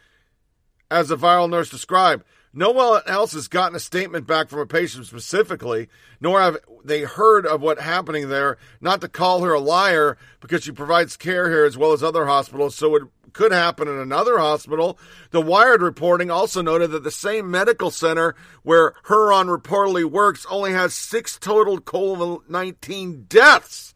as 0.94 1.10
the 1.10 1.18
viral 1.18 1.50
nurse 1.50 1.70
described. 1.70 2.24
No 2.54 2.70
one 2.70 3.02
else 3.08 3.34
has 3.34 3.48
gotten 3.48 3.76
a 3.76 3.80
statement 3.80 4.28
back 4.28 4.48
from 4.48 4.60
a 4.60 4.68
patient 4.68 5.08
specifically, 5.08 5.90
nor 6.22 6.40
have 6.40 6.58
they 6.86 7.02
heard 7.02 7.48
of 7.48 7.62
what 7.62 7.80
happening 7.80 8.30
there. 8.30 8.58
Not 8.80 9.02
to 9.02 9.08
call 9.08 9.42
her 9.42 9.54
a 9.54 9.60
liar 9.60 10.20
because 10.40 10.64
she 10.64 10.72
provides 10.72 11.18
care 11.18 11.50
here 11.50 11.66
as 11.66 11.80
well 11.80 11.94
as 11.94 12.04
other 12.04 12.28
hospitals, 12.28 12.76
so 12.76 12.96
it 12.96 13.04
could 13.34 13.52
happen 13.52 13.88
in 13.88 13.98
another 13.98 14.38
hospital. 14.38 15.00
The 15.32 15.42
Wired 15.42 15.82
reporting 15.82 16.30
also 16.30 16.62
noted 16.62 16.92
that 16.92 17.04
the 17.04 17.10
same 17.10 17.50
medical 17.50 17.90
center 17.90 18.36
where 18.62 18.94
Huron 19.08 19.48
reportedly 19.48 20.06
works 20.06 20.46
only 20.48 20.74
has 20.74 20.94
six 20.94 21.40
total 21.40 21.82
COVID 21.82 22.48
19 22.48 23.26
deaths. 23.28 23.96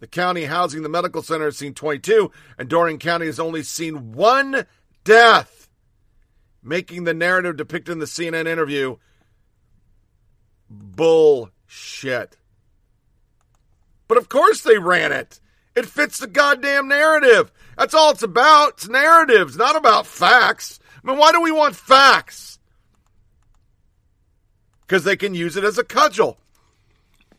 The 0.00 0.08
county 0.08 0.46
housing 0.46 0.82
the 0.82 0.88
medical 0.88 1.22
center 1.22 1.44
has 1.44 1.56
seen 1.56 1.74
22, 1.74 2.32
and 2.58 2.68
Doering 2.68 2.98
County 2.98 3.26
has 3.26 3.38
only 3.38 3.62
seen 3.62 4.12
one 4.12 4.66
death 5.04 5.63
making 6.64 7.04
the 7.04 7.14
narrative 7.14 7.56
depicted 7.56 7.92
in 7.92 7.98
the 7.98 8.06
CNN 8.06 8.46
interview 8.46 8.96
bullshit. 10.70 12.36
But 14.08 14.18
of 14.18 14.28
course 14.28 14.62
they 14.62 14.78
ran 14.78 15.12
it. 15.12 15.40
It 15.76 15.86
fits 15.86 16.18
the 16.18 16.26
goddamn 16.26 16.88
narrative. 16.88 17.52
That's 17.76 17.94
all 17.94 18.10
it's 18.10 18.22
about. 18.22 18.74
It's 18.74 18.88
narratives, 18.88 19.56
not 19.56 19.76
about 19.76 20.06
facts. 20.06 20.78
I 21.02 21.08
mean, 21.08 21.18
why 21.18 21.32
do 21.32 21.40
we 21.40 21.52
want 21.52 21.76
facts? 21.76 22.58
Because 24.82 25.04
they 25.04 25.16
can 25.16 25.34
use 25.34 25.56
it 25.56 25.64
as 25.64 25.78
a 25.78 25.84
cudgel. 25.84 26.38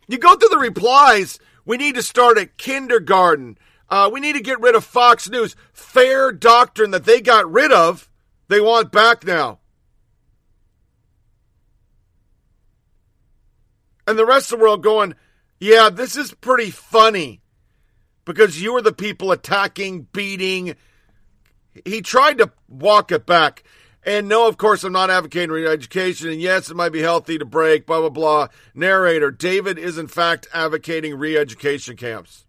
You 0.07 0.17
go 0.17 0.35
through 0.35 0.49
the 0.49 0.57
replies. 0.57 1.39
We 1.65 1.77
need 1.77 1.95
to 1.95 2.03
start 2.03 2.37
at 2.37 2.57
kindergarten. 2.57 3.57
Uh, 3.89 4.09
we 4.11 4.19
need 4.19 4.33
to 4.33 4.41
get 4.41 4.59
rid 4.59 4.75
of 4.75 4.83
Fox 4.83 5.29
News. 5.29 5.55
Fair 5.71 6.31
doctrine 6.31 6.91
that 6.91 7.05
they 7.05 7.21
got 7.21 7.51
rid 7.51 7.71
of 7.71 8.09
they 8.47 8.59
want 8.59 8.91
back 8.91 9.25
now. 9.25 9.59
And 14.07 14.19
the 14.19 14.25
rest 14.25 14.51
of 14.51 14.59
the 14.59 14.63
world 14.63 14.83
going, 14.83 15.15
Yeah, 15.59 15.89
this 15.89 16.15
is 16.15 16.33
pretty 16.33 16.69
funny 16.69 17.41
because 18.23 18.61
you 18.61 18.73
were 18.73 18.81
the 18.81 18.93
people 18.93 19.31
attacking, 19.31 20.07
beating. 20.11 20.75
He 21.85 22.01
tried 22.01 22.39
to 22.39 22.51
walk 22.67 23.11
it 23.11 23.25
back. 23.25 23.63
And 24.03 24.27
no, 24.27 24.47
of 24.47 24.57
course, 24.57 24.83
I'm 24.83 24.93
not 24.93 25.09
advocating 25.09 25.49
re-education. 25.49 26.29
And 26.29 26.39
yes, 26.39 26.69
it 26.69 26.75
might 26.75 26.91
be 26.91 27.01
healthy 27.01 27.39
to 27.39 27.45
break, 27.45 27.87
blah, 27.87 28.01
blah, 28.01 28.09
blah. 28.09 28.47
Narrator, 28.75 29.31
David 29.31 29.79
is 29.79 29.97
in 29.97 30.07
fact 30.07 30.47
advocating 30.53 31.17
re-education 31.17 31.97
camps. 31.97 32.45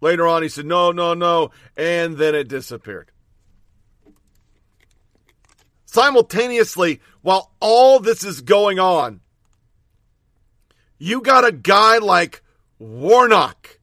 Later 0.00 0.28
on, 0.28 0.42
he 0.42 0.48
said, 0.48 0.66
no, 0.66 0.92
no, 0.92 1.14
no. 1.14 1.50
And 1.76 2.16
then 2.16 2.36
it 2.36 2.46
disappeared. 2.46 3.10
Simultaneously, 5.94 7.00
while 7.22 7.52
all 7.60 8.00
this 8.00 8.24
is 8.24 8.40
going 8.40 8.80
on, 8.80 9.20
you 10.98 11.20
got 11.20 11.46
a 11.46 11.52
guy 11.52 11.98
like 11.98 12.42
Warnock. 12.80 13.78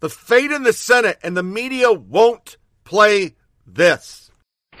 The 0.00 0.10
fate 0.10 0.50
in 0.50 0.62
the 0.62 0.74
Senate 0.74 1.16
and 1.22 1.34
the 1.34 1.42
media 1.42 1.90
won't 1.90 2.58
play 2.84 3.34
this. 3.66 4.30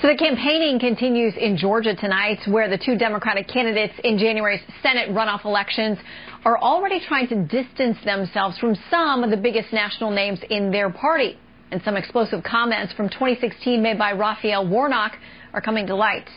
So 0.02 0.08
the 0.08 0.16
campaigning 0.18 0.78
continues 0.78 1.32
in 1.40 1.56
Georgia 1.56 1.96
tonight, 1.96 2.40
where 2.46 2.68
the 2.68 2.76
two 2.76 2.98
Democratic 2.98 3.48
candidates 3.48 3.94
in 4.04 4.18
January's 4.18 4.60
Senate 4.82 5.08
runoff 5.08 5.46
elections 5.46 5.96
are 6.44 6.58
already 6.58 7.00
trying 7.08 7.28
to 7.28 7.44
distance 7.44 7.96
themselves 8.04 8.58
from 8.58 8.76
some 8.90 9.24
of 9.24 9.30
the 9.30 9.38
biggest 9.38 9.72
national 9.72 10.10
names 10.10 10.40
in 10.50 10.70
their 10.70 10.90
party. 10.90 11.38
And 11.74 11.82
some 11.82 11.96
explosive 11.96 12.44
comments 12.44 12.92
from 12.92 13.08
2016 13.08 13.82
made 13.82 13.98
by 13.98 14.12
Raphael 14.12 14.64
Warnock 14.64 15.14
are 15.52 15.60
coming 15.60 15.88
to 15.88 15.96
light. 15.96 16.30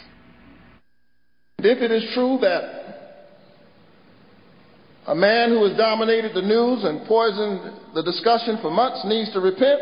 If 1.59 1.77
it 1.77 1.91
is 1.91 2.09
true 2.15 2.39
that 2.41 3.21
a 5.05 5.13
man 5.13 5.49
who 5.49 5.63
has 5.67 5.77
dominated 5.77 6.33
the 6.33 6.41
news 6.41 6.83
and 6.85 7.05
poisoned 7.05 7.93
the 7.93 8.01
discussion 8.01 8.57
for 8.63 8.71
months 8.71 9.05
needs 9.05 9.31
to 9.33 9.39
repent, 9.39 9.79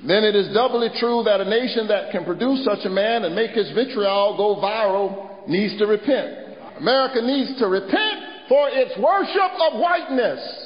then 0.00 0.24
it 0.24 0.34
is 0.34 0.48
doubly 0.54 0.88
true 0.98 1.22
that 1.26 1.42
a 1.42 1.44
nation 1.44 1.86
that 1.88 2.10
can 2.10 2.24
produce 2.24 2.64
such 2.64 2.86
a 2.86 2.88
man 2.88 3.24
and 3.24 3.34
make 3.34 3.50
his 3.50 3.70
vitriol 3.72 4.38
go 4.38 4.56
viral 4.62 5.46
needs 5.46 5.76
to 5.76 5.84
repent. 5.84 6.56
America 6.78 7.20
needs 7.20 7.58
to 7.58 7.66
repent 7.68 8.48
for 8.48 8.70
its 8.70 8.96
worship 8.96 9.52
of 9.60 9.78
whiteness. 9.78 10.65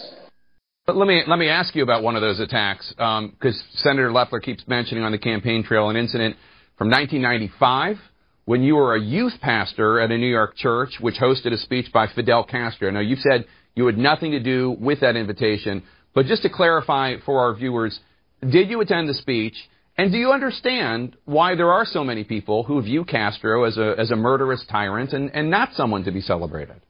But 0.90 0.96
let 0.96 1.06
me 1.06 1.22
let 1.24 1.38
me 1.38 1.48
ask 1.48 1.76
you 1.76 1.84
about 1.84 2.02
one 2.02 2.16
of 2.16 2.20
those 2.20 2.40
attacks, 2.40 2.88
because 2.88 3.54
um, 3.54 3.62
Senator 3.74 4.10
Loeffler 4.10 4.40
keeps 4.40 4.66
mentioning 4.66 5.04
on 5.04 5.12
the 5.12 5.18
campaign 5.18 5.62
trail 5.62 5.88
an 5.88 5.94
incident 5.94 6.34
from 6.76 6.90
1995 6.90 7.96
when 8.44 8.64
you 8.64 8.74
were 8.74 8.96
a 8.96 9.00
youth 9.00 9.34
pastor 9.40 10.00
at 10.00 10.10
a 10.10 10.18
New 10.18 10.26
York 10.26 10.56
church 10.56 10.94
which 10.98 11.14
hosted 11.14 11.52
a 11.52 11.58
speech 11.58 11.92
by 11.92 12.08
Fidel 12.08 12.42
Castro. 12.42 12.90
Now, 12.90 12.98
you 12.98 13.14
said 13.14 13.46
you 13.76 13.86
had 13.86 13.98
nothing 13.98 14.32
to 14.32 14.40
do 14.40 14.76
with 14.80 14.98
that 15.00 15.14
invitation, 15.14 15.84
but 16.12 16.26
just 16.26 16.42
to 16.42 16.48
clarify 16.48 17.18
for 17.24 17.38
our 17.38 17.54
viewers, 17.54 18.00
did 18.40 18.68
you 18.68 18.80
attend 18.80 19.08
the 19.08 19.14
speech? 19.14 19.54
And 19.96 20.10
do 20.10 20.18
you 20.18 20.32
understand 20.32 21.14
why 21.24 21.54
there 21.54 21.72
are 21.72 21.84
so 21.84 22.02
many 22.02 22.24
people 22.24 22.64
who 22.64 22.82
view 22.82 23.04
Castro 23.04 23.62
as 23.62 23.78
a, 23.78 23.94
as 23.96 24.10
a 24.10 24.16
murderous 24.16 24.64
tyrant 24.68 25.12
and, 25.12 25.30
and 25.34 25.50
not 25.50 25.74
someone 25.74 26.02
to 26.02 26.10
be 26.10 26.20
celebrated? 26.20 26.80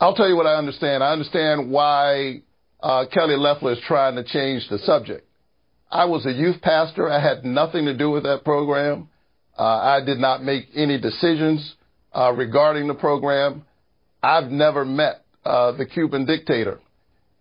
I'll 0.00 0.14
tell 0.14 0.28
you 0.28 0.36
what 0.36 0.46
I 0.46 0.54
understand. 0.54 1.04
I 1.04 1.12
understand 1.12 1.70
why 1.70 2.40
uh, 2.82 3.04
Kelly 3.12 3.36
Loeffler 3.36 3.72
is 3.72 3.80
trying 3.86 4.16
to 4.16 4.24
change 4.24 4.66
the 4.70 4.78
subject. 4.78 5.26
I 5.90 6.06
was 6.06 6.24
a 6.24 6.32
youth 6.32 6.62
pastor. 6.62 7.10
I 7.10 7.20
had 7.20 7.44
nothing 7.44 7.84
to 7.84 7.94
do 7.96 8.10
with 8.10 8.22
that 8.22 8.42
program. 8.42 9.10
Uh, 9.58 9.62
I 9.62 10.00
did 10.04 10.18
not 10.18 10.42
make 10.42 10.68
any 10.74 10.98
decisions 10.98 11.74
uh, 12.14 12.32
regarding 12.32 12.88
the 12.88 12.94
program. 12.94 13.64
I've 14.22 14.50
never 14.50 14.86
met 14.86 15.22
uh, 15.44 15.72
the 15.72 15.84
Cuban 15.84 16.24
dictator. 16.24 16.80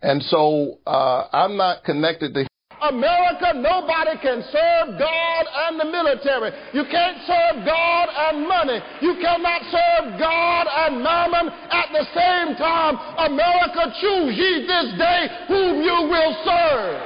And 0.01 0.21
so 0.23 0.79
uh, 0.85 1.27
I'm 1.31 1.55
not 1.55 1.85
connected 1.85 2.33
to 2.33 2.48
America, 2.81 3.51
nobody 3.55 4.17
can 4.21 4.41
serve 4.51 4.97
God 4.97 5.43
and 5.67 5.79
the 5.79 5.85
military. 5.85 6.51
You 6.73 6.85
can't 6.89 7.17
serve 7.27 7.65
God 7.65 8.07
and 8.09 8.47
money. 8.47 8.79
You 9.01 9.15
cannot 9.21 9.61
serve 9.67 10.19
God 10.19 10.67
and 10.67 11.03
mammon 11.03 11.49
at 11.71 11.91
the 11.91 12.05
same 12.15 12.55
time. 12.55 12.95
America, 13.17 13.91
choose 13.99 14.37
ye 14.37 14.65
this 14.67 14.97
day 14.97 15.27
whom 15.47 15.83
you 15.83 16.07
will 16.07 16.35
serve. 16.45 17.01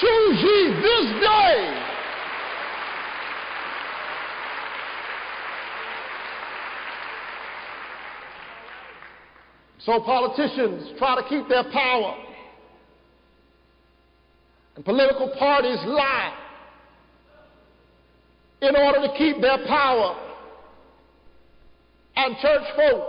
Choose 0.00 0.42
ye 0.42 0.68
this 0.82 1.20
day. 1.22 1.93
So 9.84 10.00
politicians 10.00 10.92
try 10.98 11.20
to 11.20 11.28
keep 11.28 11.48
their 11.48 11.64
power. 11.70 12.16
And 14.76 14.84
political 14.84 15.32
parties 15.38 15.78
lie 15.84 16.34
in 18.62 18.74
order 18.74 19.06
to 19.06 19.14
keep 19.18 19.40
their 19.40 19.58
power. 19.66 20.16
And 22.16 22.36
church 22.38 22.62
folk, 22.76 23.02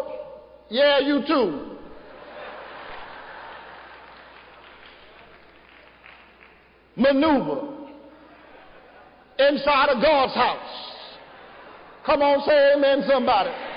yeah, 0.70 1.00
you 1.00 1.24
too, 1.26 1.78
maneuver 6.98 7.74
inside 9.40 9.90
of 9.90 10.02
God's 10.02 10.34
house. 10.34 10.92
Come 12.06 12.22
on, 12.22 12.46
say 12.48 12.74
amen, 12.76 13.04
somebody. 13.08 13.75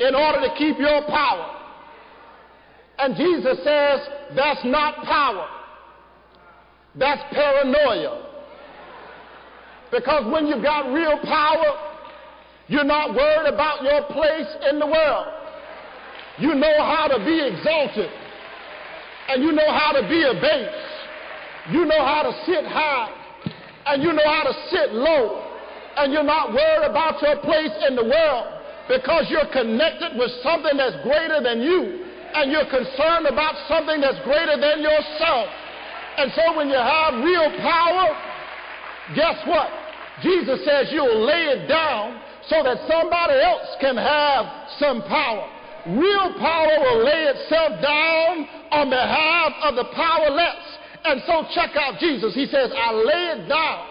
In 0.00 0.14
order 0.14 0.40
to 0.40 0.54
keep 0.56 0.78
your 0.78 1.02
power. 1.06 1.56
And 2.98 3.16
Jesus 3.16 3.58
says 3.64 4.00
that's 4.34 4.64
not 4.64 5.04
power. 5.04 5.46
That's 6.96 7.22
paranoia. 7.32 8.26
Because 9.90 10.30
when 10.32 10.46
you've 10.46 10.62
got 10.62 10.92
real 10.92 11.18
power, 11.24 11.90
you're 12.68 12.84
not 12.84 13.14
worried 13.14 13.52
about 13.52 13.82
your 13.82 14.02
place 14.12 14.48
in 14.70 14.78
the 14.78 14.86
world. 14.86 15.26
You 16.38 16.54
know 16.54 16.76
how 16.78 17.08
to 17.08 17.24
be 17.24 17.46
exalted. 17.46 18.10
And 19.28 19.42
you 19.42 19.52
know 19.52 19.72
how 19.72 19.92
to 19.92 20.08
be 20.08 20.22
abased. 20.22 20.90
You 21.72 21.84
know 21.84 22.04
how 22.04 22.22
to 22.22 22.32
sit 22.46 22.64
high 22.64 23.16
and 23.86 24.02
you 24.02 24.12
know 24.12 24.24
how 24.24 24.44
to 24.44 24.54
sit 24.70 24.92
low. 24.92 25.46
And 25.96 26.12
you're 26.12 26.22
not 26.22 26.52
worried 26.52 26.88
about 26.88 27.20
your 27.22 27.36
place 27.38 27.72
in 27.88 27.96
the 27.96 28.04
world 28.04 28.59
because 28.90 29.30
you're 29.30 29.46
connected 29.54 30.18
with 30.18 30.34
something 30.42 30.74
that's 30.74 30.98
greater 31.06 31.38
than 31.38 31.62
you. 31.62 32.10
And 32.34 32.50
you're 32.50 32.66
concerned 32.66 33.30
about 33.30 33.54
something 33.70 34.02
that's 34.02 34.18
greater 34.26 34.58
than 34.58 34.82
yourself. 34.82 35.46
And 36.18 36.30
so 36.34 36.58
when 36.58 36.66
you 36.68 36.78
have 36.78 37.22
real 37.22 37.50
power, 37.62 38.06
guess 39.14 39.38
what? 39.46 39.70
Jesus 40.22 40.62
says 40.66 40.90
you'll 40.90 41.22
lay 41.22 41.54
it 41.54 41.68
down 41.70 42.20
so 42.50 42.62
that 42.62 42.82
somebody 42.90 43.38
else 43.38 43.70
can 43.80 43.96
have 43.96 44.46
some 44.78 45.02
power. 45.06 45.46
Real 45.86 46.34
power 46.38 46.74
will 46.82 47.04
lay 47.06 47.30
itself 47.30 47.80
down 47.82 48.46
on 48.74 48.90
behalf 48.90 49.52
of 49.70 49.74
the 49.74 49.86
powerless. 49.94 50.66
And 51.04 51.22
so 51.26 51.46
check 51.54 51.74
out 51.78 51.98
Jesus. 51.98 52.34
He 52.34 52.46
says, 52.46 52.70
I 52.74 52.92
lay 52.92 53.24
it 53.38 53.48
down 53.48 53.86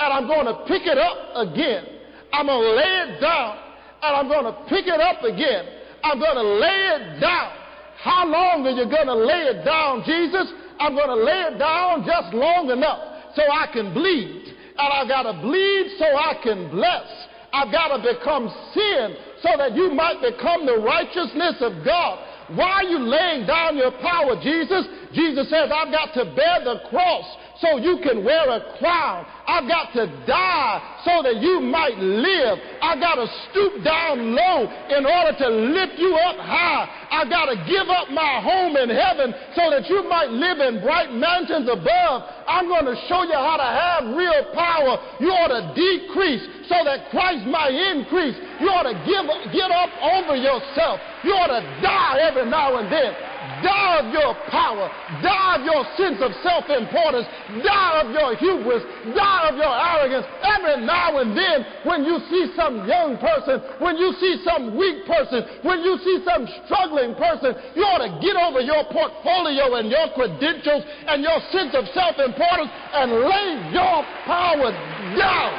and 0.00 0.12
I'm 0.12 0.26
going 0.26 0.46
to 0.46 0.64
pick 0.64 0.88
it 0.88 0.98
up 0.98 1.48
again. 1.48 1.84
I'm 2.32 2.46
going 2.46 2.60
to 2.60 2.76
lay 2.76 3.14
it 3.14 3.20
down 3.20 3.69
and 4.02 4.16
I'm 4.16 4.28
going 4.28 4.48
to 4.48 4.56
pick 4.68 4.86
it 4.86 5.00
up 5.00 5.22
again. 5.24 5.64
I'm 6.02 6.18
going 6.18 6.36
to 6.36 6.48
lay 6.56 6.80
it 6.96 7.20
down. 7.20 7.52
How 8.00 8.24
long 8.26 8.64
are 8.64 8.72
you 8.72 8.88
going 8.88 9.06
to 9.06 9.20
lay 9.20 9.52
it 9.52 9.64
down, 9.64 10.02
Jesus? 10.04 10.48
I'm 10.80 10.96
going 10.96 11.12
to 11.12 11.20
lay 11.20 11.52
it 11.52 11.58
down 11.58 12.08
just 12.08 12.32
long 12.32 12.70
enough 12.70 13.36
so 13.36 13.42
I 13.44 13.68
can 13.72 13.92
bleed. 13.92 14.56
And 14.80 14.88
I've 14.88 15.08
got 15.08 15.28
to 15.28 15.36
bleed 15.44 16.00
so 16.00 16.08
I 16.08 16.40
can 16.42 16.70
bless. 16.70 17.04
I've 17.52 17.70
got 17.70 17.92
to 17.92 18.00
become 18.00 18.48
sin 18.72 19.16
so 19.42 19.50
that 19.58 19.76
you 19.76 19.92
might 19.92 20.22
become 20.24 20.64
the 20.64 20.80
righteousness 20.80 21.60
of 21.60 21.84
God. 21.84 22.24
Why 22.56 22.82
are 22.82 22.88
you 22.88 22.98
laying 22.98 23.46
down 23.46 23.76
your 23.76 23.92
power, 24.00 24.40
Jesus? 24.40 24.88
Jesus 25.12 25.50
says, 25.50 25.68
I've 25.68 25.92
got 25.92 26.14
to 26.14 26.24
bear 26.34 26.64
the 26.64 26.88
cross 26.88 27.26
so 27.60 27.76
you 27.76 28.00
can 28.02 28.24
wear 28.24 28.48
a 28.48 28.76
crown. 28.80 29.26
I've 29.46 29.68
got 29.68 29.92
to 29.92 30.08
die 30.24 31.02
so 31.04 31.20
that 31.22 31.40
you 31.44 31.60
might 31.60 31.96
live. 32.00 32.56
I've 32.80 33.00
got 33.00 33.20
to 33.20 33.28
stoop 33.50 33.84
down 33.84 34.32
low 34.32 34.64
in 34.88 35.04
order 35.04 35.36
to 35.36 35.48
lift 35.76 36.00
you 36.00 36.16
up 36.16 36.40
high. 36.40 36.88
I've 37.12 37.28
got 37.28 37.52
to 37.52 37.56
give 37.68 37.84
up 37.92 38.08
my 38.10 38.40
home 38.40 38.76
in 38.80 38.88
heaven 38.88 39.34
so 39.52 39.68
that 39.68 39.84
you 39.92 40.08
might 40.08 40.32
live 40.32 40.58
in 40.58 40.80
bright 40.80 41.12
mansions 41.12 41.68
above. 41.68 42.24
I'm 42.48 42.66
going 42.66 42.88
to 42.88 42.96
show 43.08 43.22
you 43.28 43.36
how 43.36 43.60
to 43.60 43.70
have 43.70 44.16
real 44.16 44.56
power. 44.56 44.96
You 45.20 45.28
ought 45.28 45.52
to 45.52 45.76
decrease 45.76 46.42
so 46.64 46.80
that 46.88 47.12
Christ 47.12 47.44
might 47.44 47.76
increase. 47.76 48.40
You 48.56 48.72
ought 48.72 48.88
to 48.88 48.96
give, 49.04 49.28
get 49.52 49.68
up 49.68 49.92
over 50.16 50.32
yourself. 50.32 50.96
You 51.24 51.36
ought 51.36 51.52
to 51.52 51.62
die 51.84 52.24
every 52.24 52.48
now 52.48 52.80
and 52.80 52.88
then 52.90 53.29
Die 53.62 53.94
of 54.00 54.12
your 54.12 54.32
power. 54.48 54.88
Die 55.22 55.50
of 55.56 55.62
your 55.64 55.82
sense 55.96 56.20
of 56.20 56.32
self-importance. 56.42 57.26
Die 57.62 57.92
of 58.00 58.08
your 58.10 58.36
hubris. 58.36 58.82
Die 59.12 59.42
of 59.48 59.54
your 59.56 59.74
arrogance. 59.74 60.26
Every 60.42 60.84
now 60.86 61.18
and 61.18 61.36
then, 61.36 61.66
when 61.84 62.04
you 62.04 62.18
see 62.30 62.52
some 62.56 62.86
young 62.88 63.18
person, 63.18 63.60
when 63.80 63.96
you 63.96 64.12
see 64.20 64.42
some 64.44 64.76
weak 64.76 65.06
person, 65.06 65.44
when 65.62 65.80
you 65.80 65.98
see 66.04 66.22
some 66.24 66.48
struggling 66.64 67.14
person, 67.14 67.54
you 67.76 67.84
ought 67.84 68.04
to 68.04 68.12
get 68.22 68.36
over 68.36 68.60
your 68.60 68.84
portfolio 68.88 69.76
and 69.76 69.90
your 69.90 70.08
credentials 70.14 70.84
and 71.08 71.22
your 71.22 71.38
sense 71.52 71.74
of 71.74 71.84
self-importance 71.92 72.70
and 72.70 73.08
lay 73.12 73.48
your 73.72 74.04
power 74.24 74.70
down 75.16 75.52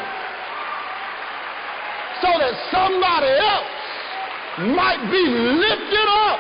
so 2.22 2.30
that 2.38 2.54
somebody 2.70 3.34
else 3.34 3.82
might 4.78 5.02
be 5.10 5.26
lifted 5.26 6.08
up. 6.30 6.40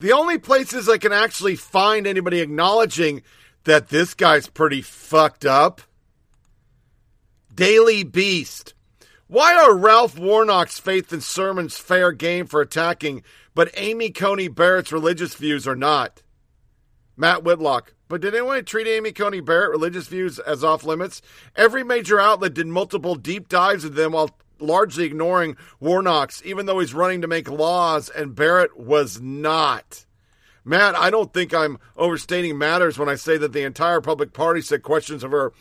The 0.00 0.12
only 0.12 0.38
places 0.38 0.88
I 0.88 0.98
can 0.98 1.12
actually 1.12 1.56
find 1.56 2.06
anybody 2.06 2.40
acknowledging 2.40 3.22
that 3.64 3.88
this 3.88 4.14
guy's 4.14 4.46
pretty 4.46 4.80
fucked 4.80 5.44
up 5.44 5.80
Daily 7.52 8.04
Beast. 8.04 8.74
Why 9.26 9.56
are 9.56 9.76
Ralph 9.76 10.16
Warnock's 10.16 10.78
faith 10.78 11.12
and 11.12 11.20
sermons 11.20 11.76
fair 11.76 12.12
game 12.12 12.46
for 12.46 12.60
attacking, 12.60 13.24
but 13.56 13.72
Amy 13.74 14.10
Coney 14.10 14.46
Barrett's 14.46 14.92
religious 14.92 15.34
views 15.34 15.66
are 15.66 15.74
not? 15.74 16.22
Matt 17.16 17.42
Whitlock. 17.42 17.94
But 18.06 18.20
did 18.20 18.36
anyone 18.36 18.64
treat 18.64 18.86
Amy 18.86 19.10
Coney 19.10 19.40
Barrett 19.40 19.72
religious 19.72 20.06
views 20.06 20.38
as 20.38 20.62
off 20.62 20.84
limits? 20.84 21.20
Every 21.56 21.82
major 21.82 22.20
outlet 22.20 22.54
did 22.54 22.68
multiple 22.68 23.16
deep 23.16 23.48
dives 23.48 23.84
of 23.84 23.96
them 23.96 24.12
while 24.12 24.30
largely 24.60 25.04
ignoring 25.04 25.56
Warnock's, 25.80 26.42
even 26.44 26.66
though 26.66 26.80
he's 26.80 26.94
running 26.94 27.20
to 27.22 27.28
make 27.28 27.50
laws, 27.50 28.08
and 28.08 28.34
Barrett 28.34 28.78
was 28.78 29.20
not. 29.20 30.04
Matt, 30.64 30.94
I 30.96 31.10
don't 31.10 31.32
think 31.32 31.54
I'm 31.54 31.78
overstating 31.96 32.58
matters 32.58 32.98
when 32.98 33.08
I 33.08 33.14
say 33.14 33.38
that 33.38 33.52
the 33.52 33.62
entire 33.62 34.00
public 34.00 34.32
party 34.32 34.60
said 34.60 34.82
questions 34.82 35.24
of 35.24 35.30
her 35.30 35.52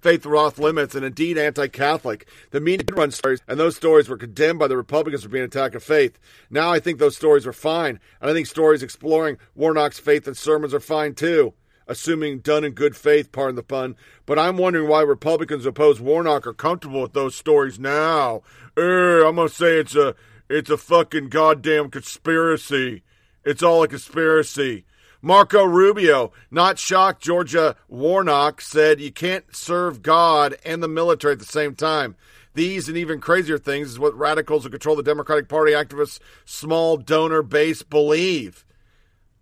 faith 0.00 0.24
were 0.24 0.36
off 0.36 0.58
limits 0.58 0.94
and 0.94 1.04
indeed 1.04 1.36
anti 1.36 1.68
Catholic. 1.68 2.26
The 2.50 2.60
media 2.60 2.84
did 2.84 2.96
run 2.96 3.10
stories, 3.10 3.42
and 3.46 3.60
those 3.60 3.76
stories 3.76 4.08
were 4.08 4.16
condemned 4.16 4.58
by 4.58 4.68
the 4.68 4.76
Republicans 4.76 5.22
for 5.22 5.28
being 5.28 5.44
an 5.44 5.50
attack 5.50 5.74
of 5.74 5.82
faith. 5.82 6.18
Now 6.48 6.70
I 6.70 6.80
think 6.80 6.98
those 6.98 7.16
stories 7.16 7.46
are 7.46 7.52
fine, 7.52 8.00
and 8.20 8.30
I 8.30 8.32
think 8.32 8.46
stories 8.46 8.82
exploring 8.82 9.38
Warnock's 9.54 9.98
faith 9.98 10.26
and 10.26 10.36
sermons 10.36 10.74
are 10.74 10.80
fine 10.80 11.14
too, 11.14 11.54
assuming 11.86 12.38
done 12.38 12.64
in 12.64 12.72
good 12.72 12.96
faith, 12.96 13.32
pardon 13.32 13.56
the 13.56 13.62
pun. 13.62 13.96
But 14.26 14.38
I'm 14.38 14.56
wondering 14.56 14.88
why 14.88 15.02
Republicans 15.02 15.66
oppose 15.66 16.00
Warnock 16.00 16.46
are 16.46 16.54
comfortable 16.54 17.02
with 17.02 17.12
those 17.12 17.34
stories 17.34 17.78
now. 17.78 18.42
Er, 18.78 19.24
I'm 19.24 19.36
gonna 19.36 19.48
say 19.48 19.78
it's 19.78 19.94
a 19.94 20.14
it's 20.48 20.70
a 20.70 20.76
fucking 20.76 21.28
goddamn 21.28 21.90
conspiracy. 21.90 23.02
It's 23.44 23.62
all 23.62 23.82
a 23.82 23.88
conspiracy. 23.88 24.84
Marco 25.22 25.64
Rubio, 25.64 26.32
not 26.50 26.78
shocked 26.78 27.22
Georgia 27.22 27.76
Warnock 27.88 28.60
said 28.60 29.00
you 29.00 29.12
can't 29.12 29.54
serve 29.54 30.02
God 30.02 30.56
and 30.64 30.82
the 30.82 30.88
military 30.88 31.34
at 31.34 31.38
the 31.38 31.44
same 31.44 31.74
time. 31.74 32.16
These 32.54 32.88
and 32.88 32.96
even 32.96 33.20
crazier 33.20 33.58
things 33.58 33.90
is 33.90 33.98
what 33.98 34.16
radicals 34.16 34.64
who 34.64 34.70
control 34.70 34.96
the 34.96 35.02
Democratic 35.02 35.48
Party 35.48 35.72
activists' 35.72 36.20
small 36.44 36.96
donor 36.96 37.42
base 37.42 37.82
believe. 37.82 38.64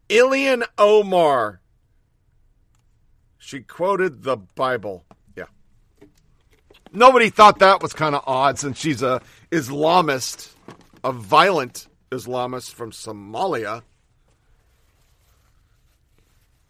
Ilhan 0.09 0.65
Omar. 0.77 1.61
She 3.49 3.61
quoted 3.61 4.25
the 4.25 4.37
Bible. 4.37 5.07
Yeah. 5.35 5.47
Nobody 6.93 7.31
thought 7.31 7.61
that 7.61 7.83
was 7.83 7.95
kind 7.95 8.15
of 8.15 8.23
odd 8.27 8.59
since 8.59 8.79
she's 8.79 9.01
a 9.01 9.23
Islamist, 9.51 10.51
a 11.03 11.13
violent 11.13 11.89
Islamist 12.11 12.75
from 12.75 12.91
Somalia. 12.91 13.85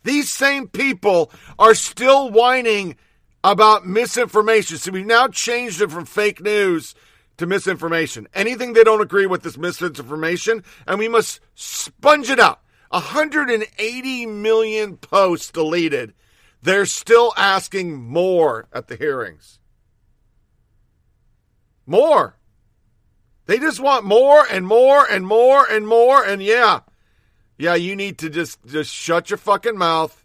These 0.04 0.30
same 0.30 0.68
people 0.68 1.32
are 1.58 1.74
still 1.74 2.30
whining 2.30 2.94
about 3.42 3.84
misinformation. 3.84 4.78
So 4.78 4.92
we've 4.92 5.04
now 5.04 5.26
changed 5.26 5.80
it 5.80 5.90
from 5.90 6.04
fake 6.04 6.40
news 6.40 6.94
to 7.38 7.46
misinformation. 7.46 8.28
Anything 8.34 8.74
they 8.74 8.84
don't 8.84 9.02
agree 9.02 9.26
with 9.26 9.44
is 9.44 9.58
misinformation, 9.58 10.62
and 10.86 11.00
we 11.00 11.08
must 11.08 11.40
sponge 11.56 12.30
it 12.30 12.38
out. 12.38 12.60
180 12.90 14.26
million 14.26 14.96
posts 14.96 15.50
deleted. 15.50 16.14
They're 16.62 16.86
still 16.86 17.32
asking 17.36 17.94
more 17.94 18.68
at 18.72 18.88
the 18.88 18.96
hearings. 18.96 19.58
More. 21.86 22.36
They 23.46 23.58
just 23.58 23.80
want 23.80 24.04
more 24.04 24.44
and 24.50 24.66
more 24.66 25.06
and 25.08 25.26
more 25.26 25.64
and 25.64 25.86
more. 25.86 26.22
And 26.22 26.42
yeah, 26.42 26.80
yeah, 27.56 27.74
you 27.74 27.96
need 27.96 28.18
to 28.18 28.28
just 28.28 28.64
just 28.66 28.92
shut 28.92 29.30
your 29.30 29.38
fucking 29.38 29.78
mouth. 29.78 30.24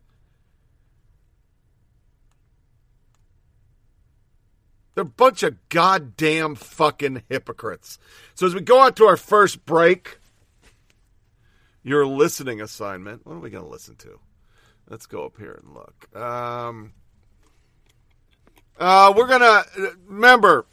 They're 4.95 5.03
a 5.03 5.05
bunch 5.05 5.41
of 5.41 5.57
goddamn 5.69 6.55
fucking 6.55 7.23
hypocrites. 7.29 7.97
So 8.35 8.45
as 8.45 8.53
we 8.53 8.61
go 8.61 8.81
out 8.81 8.95
to 8.97 9.05
our 9.05 9.17
first 9.17 9.65
break, 9.65 10.19
your 11.83 12.05
listening 12.07 12.61
assignment. 12.61 13.25
What 13.25 13.35
are 13.35 13.39
we 13.39 13.49
going 13.49 13.65
to 13.65 13.69
listen 13.69 13.95
to? 13.97 14.19
Let's 14.89 15.05
go 15.05 15.25
up 15.25 15.37
here 15.37 15.59
and 15.63 15.73
look. 15.73 16.15
Um, 16.15 16.93
uh, 18.79 19.13
we're 19.15 19.27
going 19.27 19.41
to 19.41 19.95
remember 20.07 20.65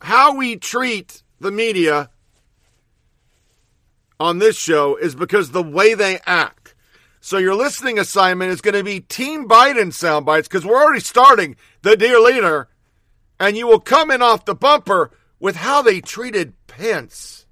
how 0.00 0.36
we 0.36 0.56
treat 0.56 1.22
the 1.40 1.50
media 1.50 2.10
on 4.20 4.38
this 4.38 4.56
show 4.56 4.96
is 4.96 5.14
because 5.14 5.50
the 5.50 5.62
way 5.62 5.94
they 5.94 6.18
act. 6.26 6.74
So 7.20 7.38
your 7.38 7.54
listening 7.54 7.98
assignment 7.98 8.52
is 8.52 8.60
going 8.60 8.74
to 8.74 8.84
be 8.84 9.00
Team 9.00 9.48
Biden 9.48 9.92
sound 9.92 10.26
bites 10.26 10.46
because 10.46 10.66
we're 10.66 10.82
already 10.82 11.00
starting 11.00 11.56
the 11.82 11.96
dear 11.96 12.20
leader, 12.20 12.68
and 13.40 13.56
you 13.56 13.66
will 13.66 13.80
come 13.80 14.10
in 14.10 14.20
off 14.20 14.44
the 14.44 14.54
bumper 14.54 15.10
with 15.40 15.56
how 15.56 15.80
they 15.80 16.00
treated 16.00 16.54
Pence. 16.66 17.43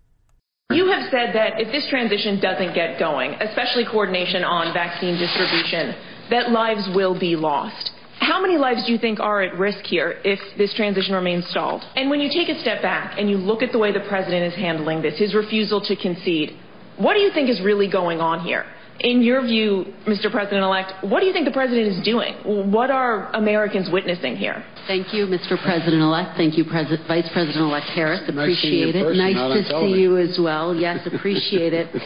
You 0.74 0.88
have 0.88 1.10
said 1.10 1.34
that 1.34 1.60
if 1.60 1.70
this 1.70 1.86
transition 1.88 2.40
doesn't 2.40 2.74
get 2.74 2.98
going, 2.98 3.34
especially 3.40 3.84
coordination 3.84 4.44
on 4.44 4.72
vaccine 4.72 5.18
distribution, 5.18 5.94
that 6.30 6.50
lives 6.50 6.88
will 6.94 7.18
be 7.18 7.36
lost. 7.36 7.90
How 8.20 8.40
many 8.40 8.56
lives 8.56 8.86
do 8.86 8.92
you 8.92 8.98
think 8.98 9.18
are 9.20 9.42
at 9.42 9.58
risk 9.58 9.84
here 9.84 10.20
if 10.24 10.38
this 10.56 10.72
transition 10.74 11.14
remains 11.14 11.46
stalled? 11.48 11.82
And 11.96 12.08
when 12.08 12.20
you 12.20 12.30
take 12.32 12.48
a 12.48 12.60
step 12.60 12.80
back 12.80 13.18
and 13.18 13.28
you 13.28 13.36
look 13.36 13.62
at 13.62 13.72
the 13.72 13.78
way 13.78 13.92
the 13.92 14.06
president 14.08 14.44
is 14.52 14.54
handling 14.54 15.02
this, 15.02 15.18
his 15.18 15.34
refusal 15.34 15.80
to 15.80 15.96
concede, 15.96 16.56
what 16.96 17.14
do 17.14 17.20
you 17.20 17.32
think 17.32 17.50
is 17.50 17.60
really 17.60 17.90
going 17.90 18.20
on 18.20 18.40
here? 18.40 18.64
In 19.00 19.22
your 19.22 19.42
view, 19.42 19.86
Mr. 20.06 20.30
President 20.30 20.62
elect, 20.62 20.92
what 21.02 21.20
do 21.20 21.26
you 21.26 21.32
think 21.32 21.46
the 21.46 21.52
president 21.52 21.88
is 21.88 22.04
doing? 22.04 22.34
What 22.70 22.90
are 22.90 23.32
Americans 23.32 23.88
witnessing 23.90 24.36
here? 24.36 24.64
Thank 24.86 25.12
you, 25.12 25.26
Mr. 25.26 25.60
President 25.62 26.02
elect. 26.02 26.36
Thank 26.36 26.56
you, 26.56 26.64
Pres- 26.64 27.00
Vice 27.08 27.28
President 27.32 27.64
elect 27.64 27.86
Harris. 27.86 28.20
Appreciate 28.28 28.94
nice 28.94 28.94
it. 28.94 29.04
Person, 29.04 29.18
nice 29.18 29.68
to 29.68 29.80
see 29.80 30.00
you 30.00 30.18
as 30.18 30.38
well. 30.40 30.74
Yes, 30.74 31.06
appreciate 31.06 31.72
it. 31.72 31.88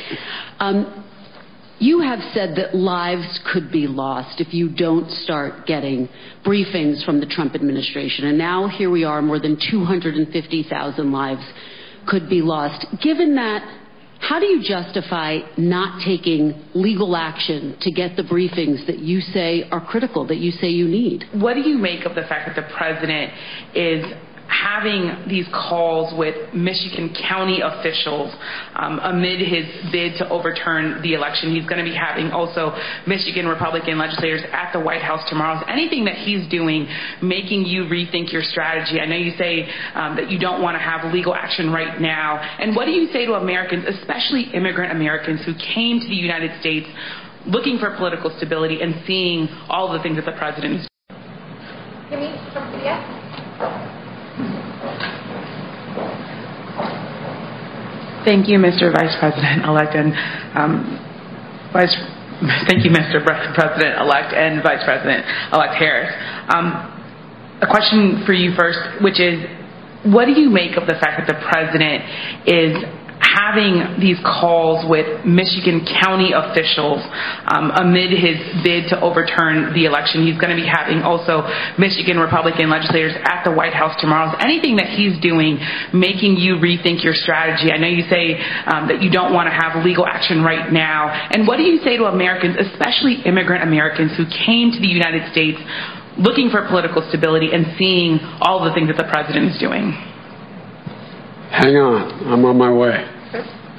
Um, 0.59 1.05
you 1.79 2.01
have 2.01 2.21
said 2.33 2.57
that 2.57 2.75
lives 2.75 3.39
could 3.53 3.71
be 3.71 3.87
lost 3.87 4.41
if 4.41 4.55
you 4.55 4.71
don't 4.71 5.11
start 5.11 5.67
getting 5.67 6.09
briefings 6.45 7.05
from 7.05 7.21
the 7.21 7.27
Trump 7.27 7.55
administration. 7.55 8.27
And 8.27 8.39
now 8.39 8.69
here 8.69 8.89
we 8.89 9.05
are, 9.05 9.21
more 9.21 9.39
than 9.39 9.59
250,000 9.71 11.13
lives 11.13 11.43
could 12.09 12.31
be 12.31 12.41
lost. 12.41 12.87
Given 13.03 13.35
that, 13.35 13.63
how 14.21 14.41
do 14.41 14.47
you 14.47 14.63
justify 14.63 15.39
not 15.57 16.03
taking 16.05 16.65
legal 16.75 17.17
action 17.17 17.77
to 17.81 17.91
get 17.93 18.17
the 18.17 18.23
briefings 18.23 18.87
that 18.87 18.99
you 18.99 19.21
say 19.21 19.69
are 19.71 19.85
critical, 19.85 20.27
that 20.27 20.39
you 20.39 20.51
say 20.51 20.69
you 20.69 20.89
need? 20.89 21.25
What 21.33 21.55
do 21.55 21.61
you 21.61 21.79
make 21.79 22.05
of 22.05 22.15
the 22.15 22.23
fact 22.23 22.49
that 22.49 22.57
the 22.57 22.75
president 22.75 23.33
is 23.75 24.05
having 24.49 25.29
these 25.29 25.47
calls 25.53 26.15
with 26.17 26.35
Michigan 26.55 27.15
county 27.29 27.61
officials 27.63 28.35
um, 28.75 28.99
amid 29.03 29.41
his 29.41 29.67
bid 29.91 30.19
to 30.19 30.29
overturn 30.29 31.03
the 31.03 31.15
election. 31.15 31.55
He's 31.55 31.67
going 31.67 31.85
to 31.85 31.89
be 31.89 31.97
having 31.97 32.31
also 32.31 32.75
Michigan 33.07 33.47
Republican 33.47 33.99
legislators 33.99 34.43
at 34.53 34.73
the 34.73 34.81
White 34.81 35.03
House 35.03 35.29
tomorrow. 35.29 35.63
Anything 35.67 36.05
that 36.07 36.17
he's 36.17 36.49
doing 36.49 36.87
making 37.23 37.67
you 37.67 37.85
rethink 37.85 38.33
your 38.33 38.43
strategy? 38.43 39.01
I 39.01 39.07
know 39.07 39.17
you 39.17 39.33
say 39.39 39.69
um, 39.95 40.17
that 40.17 40.31
you 40.31 40.39
don't 40.39 40.63
want 40.63 40.75
to 40.75 40.83
have 40.83 41.13
legal 41.13 41.35
action 41.35 41.71
right 41.71 42.01
now. 42.01 42.39
And 42.39 42.75
what 42.75 42.87
do 42.87 42.93
you 42.93 43.11
say 43.13 43.27
to 43.27 43.35
Americans, 43.35 43.85
especially 43.87 44.51
immigrant 44.55 44.93
Americans 44.93 45.43
who 45.45 45.55
came 45.55 46.01
to 46.01 46.07
the 46.07 46.15
United 46.15 46.59
States 46.61 46.87
looking 47.47 47.79
for 47.79 47.95
political 47.97 48.33
stability 48.37 48.83
and 48.83 48.95
seeing 49.07 49.49
all 49.69 49.93
the 49.93 50.03
things 50.03 50.17
that 50.17 50.25
the 50.25 50.37
president 50.39 50.81
is 50.81 50.89
doing? 52.11 52.33
from 52.53 52.73
CBS. 52.73 53.96
Thank 58.27 58.49
you, 58.49 58.59
Mr. 58.59 58.91
Vice 58.91 59.15
President-elect, 59.23 59.95
and 59.95 60.11
um, 60.59 60.99
Vice. 61.73 61.95
Thank 62.67 62.83
you, 62.85 62.91
Mr. 62.91 63.23
President-elect 63.23 64.35
and 64.35 64.61
Vice 64.67 64.83
President-elect 64.83 65.75
Harris. 65.79 66.11
Um, 66.51 66.91
a 67.63 67.69
question 67.71 68.25
for 68.27 68.33
you 68.33 68.51
first, 68.59 68.81
which 69.01 69.21
is, 69.21 69.39
what 70.11 70.25
do 70.27 70.33
you 70.33 70.51
make 70.51 70.77
of 70.77 70.89
the 70.91 70.99
fact 70.99 71.23
that 71.23 71.31
the 71.31 71.39
president 71.39 72.03
is 72.51 72.75
having 73.21 74.01
these 74.01 74.17
calls 74.25 74.85
with 74.89 75.25
Michigan 75.25 75.85
county 75.85 76.33
officials 76.33 77.01
um, 77.49 77.73
amid 77.73 78.13
his 78.13 78.41
bid 78.65 78.89
to 78.93 78.97
overturn 79.01 79.73
the 79.73 79.85
election. 79.85 80.25
He's 80.25 80.41
going 80.41 80.53
to 80.53 80.61
be 80.61 80.69
having 80.69 81.01
also 81.01 81.45
Michigan 81.77 82.19
Republican 82.19 82.69
legislators 82.69 83.17
at 83.25 83.45
the 83.45 83.53
White 83.53 83.73
House 83.73 83.97
tomorrow. 84.01 84.33
Anything 84.41 84.77
that 84.77 84.93
he's 84.93 85.17
doing 85.21 85.61
making 85.93 86.37
you 86.37 86.57
rethink 86.57 87.05
your 87.05 87.15
strategy? 87.15 87.73
I 87.73 87.77
know 87.77 87.89
you 87.89 88.05
say 88.09 88.41
um, 88.69 88.89
that 88.89 89.01
you 89.01 89.11
don't 89.11 89.33
want 89.33 89.49
to 89.49 89.55
have 89.55 89.85
legal 89.85 90.07
action 90.07 90.43
right 90.43 90.73
now. 90.73 91.13
And 91.31 91.47
what 91.47 91.57
do 91.57 91.65
you 91.65 91.81
say 91.85 91.97
to 91.97 92.09
Americans, 92.09 92.57
especially 92.57 93.23
immigrant 93.25 93.63
Americans 93.63 94.13
who 94.17 94.25
came 94.29 94.73
to 94.73 94.81
the 94.81 94.89
United 94.89 95.31
States 95.33 95.61
looking 96.17 96.49
for 96.49 96.65
political 96.69 97.05
stability 97.09 97.53
and 97.53 97.77
seeing 97.77 98.19
all 98.41 98.65
the 98.65 98.73
things 98.73 98.89
that 98.89 98.97
the 98.97 99.09
president 99.09 99.53
is 99.53 99.59
doing? 99.61 99.93
Hang 101.51 101.77
on, 101.77 102.27
I'm 102.27 102.45
on 102.45 102.59
my 102.59 102.73
way. 102.73 103.05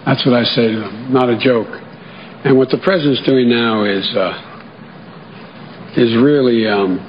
That's 0.05 0.25
what 0.25 0.35
I 0.35 0.43
say 0.43 0.71
to 0.71 0.79
them, 0.79 1.13
not 1.13 1.29
a 1.29 1.37
joke. 1.37 1.67
And 2.45 2.57
what 2.57 2.69
the 2.69 2.77
president's 2.77 3.21
doing 3.25 3.49
now 3.49 3.83
is 3.83 4.07
uh, 4.15 4.47
is 5.97 6.15
really 6.15 6.65
um, 6.67 7.03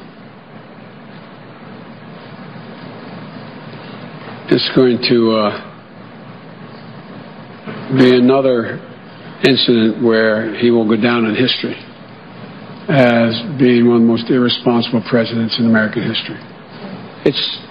it's 4.51 4.69
going 4.75 4.99
to 5.09 5.31
uh, 5.31 5.69
be 7.97 8.17
another 8.17 8.81
incident 9.47 10.03
where 10.03 10.57
he 10.57 10.71
will 10.71 10.89
go 10.89 11.01
down 11.01 11.25
in 11.27 11.37
history 11.37 11.77
as 12.89 13.37
being 13.61 13.87
one 13.87 13.97
of 13.97 14.03
the 14.03 14.09
most 14.09 14.31
irresponsible 14.31 15.05
presidents 15.09 15.57
in 15.61 15.67
American 15.67 16.03
history. 16.03 16.41
It's 17.25 17.68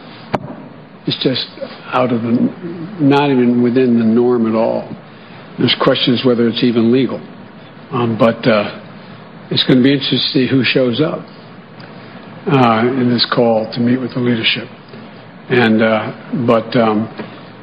it's 1.08 1.18
just 1.24 1.48
out 1.96 2.12
of 2.12 2.22
the 2.22 2.36
not 3.00 3.32
even 3.32 3.64
within 3.64 3.98
the 3.98 4.04
norm 4.04 4.46
at 4.46 4.56
all. 4.56 4.84
There's 5.58 5.76
questions 5.82 6.22
whether 6.26 6.48
it's 6.48 6.64
even 6.64 6.92
legal, 6.92 7.18
um, 7.96 8.20
but 8.20 8.44
uh, 8.44 9.48
it's 9.50 9.64
going 9.64 9.80
to 9.80 9.84
be 9.84 9.96
interesting 9.96 10.20
to 10.20 10.30
see 10.36 10.46
who 10.52 10.68
shows 10.68 11.00
up 11.00 11.24
uh, 12.52 12.84
in 12.92 13.08
this 13.08 13.26
call 13.34 13.72
to 13.72 13.80
meet 13.80 13.98
with 13.98 14.14
the 14.14 14.20
leadership. 14.20 14.68
And 15.48 15.82
uh, 15.82 16.44
but 16.44 16.76
um, 16.76 17.08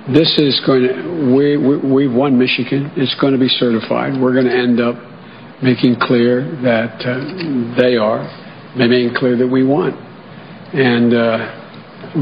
this 0.08 0.40
is 0.40 0.56
going 0.64 0.88
to 0.88 1.36
we, 1.36 1.60
we 1.60 1.76
we've 1.76 2.14
won 2.16 2.38
Michigan. 2.38 2.90
It's 2.96 3.14
going 3.20 3.34
to 3.34 3.38
be 3.38 3.48
certified. 3.48 4.16
We're 4.16 4.32
going 4.32 4.48
to 4.48 4.56
end 4.56 4.80
up 4.80 4.96
making 5.62 6.00
clear 6.00 6.48
that 6.64 6.96
uh, 7.04 7.76
they 7.76 8.00
are, 8.00 8.24
making 8.74 9.14
clear 9.14 9.36
that 9.36 9.46
we 9.46 9.64
won. 9.64 9.92
And 10.72 11.12
uh, 11.12 11.60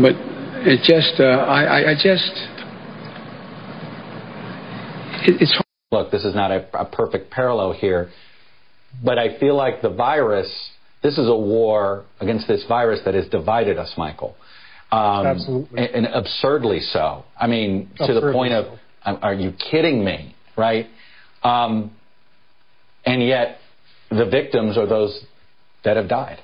but 0.03 0.32
it 0.65 0.81
just 0.85 1.21
uh, 1.21 1.25
I, 1.25 1.91
I 1.91 1.95
just 1.95 2.33
it, 5.29 5.41
it's 5.41 5.63
look. 5.91 6.11
This 6.11 6.25
is 6.25 6.35
not 6.35 6.51
a, 6.51 6.67
a 6.79 6.85
perfect 6.85 7.31
parallel 7.31 7.73
here, 7.73 8.11
but 9.05 9.19
I 9.19 9.39
feel 9.39 9.57
like 9.57 9.83
the 9.83 9.91
virus. 9.91 10.51
This 11.03 11.19
is 11.19 11.29
a 11.29 11.37
war 11.37 12.05
against 12.21 12.47
this 12.47 12.65
virus 12.69 13.01
that 13.05 13.15
has 13.15 13.29
divided 13.29 13.77
us, 13.77 13.93
Michael. 13.97 14.37
Um, 14.93 15.27
Absolutely. 15.27 15.81
And, 15.81 16.07
and, 16.07 16.15
absurdly 16.15 16.81
so. 16.81 17.25
I 17.39 17.49
mean, 17.49 17.91
absurdly 17.93 18.21
to 18.21 18.27
the 18.27 18.33
point 18.33 18.53
of, 18.53 18.79
so. 19.05 19.19
are 19.21 19.35
you 19.35 19.53
kidding 19.71 20.05
me? 20.05 20.37
Right? 20.57 20.87
Um, 21.43 21.91
and 23.05 23.21
yet, 23.21 23.59
the 24.11 24.27
victims 24.27 24.79
are 24.79 24.87
those 24.87 25.25
that 25.85 25.97
have 25.97 26.09
died. 26.09 26.39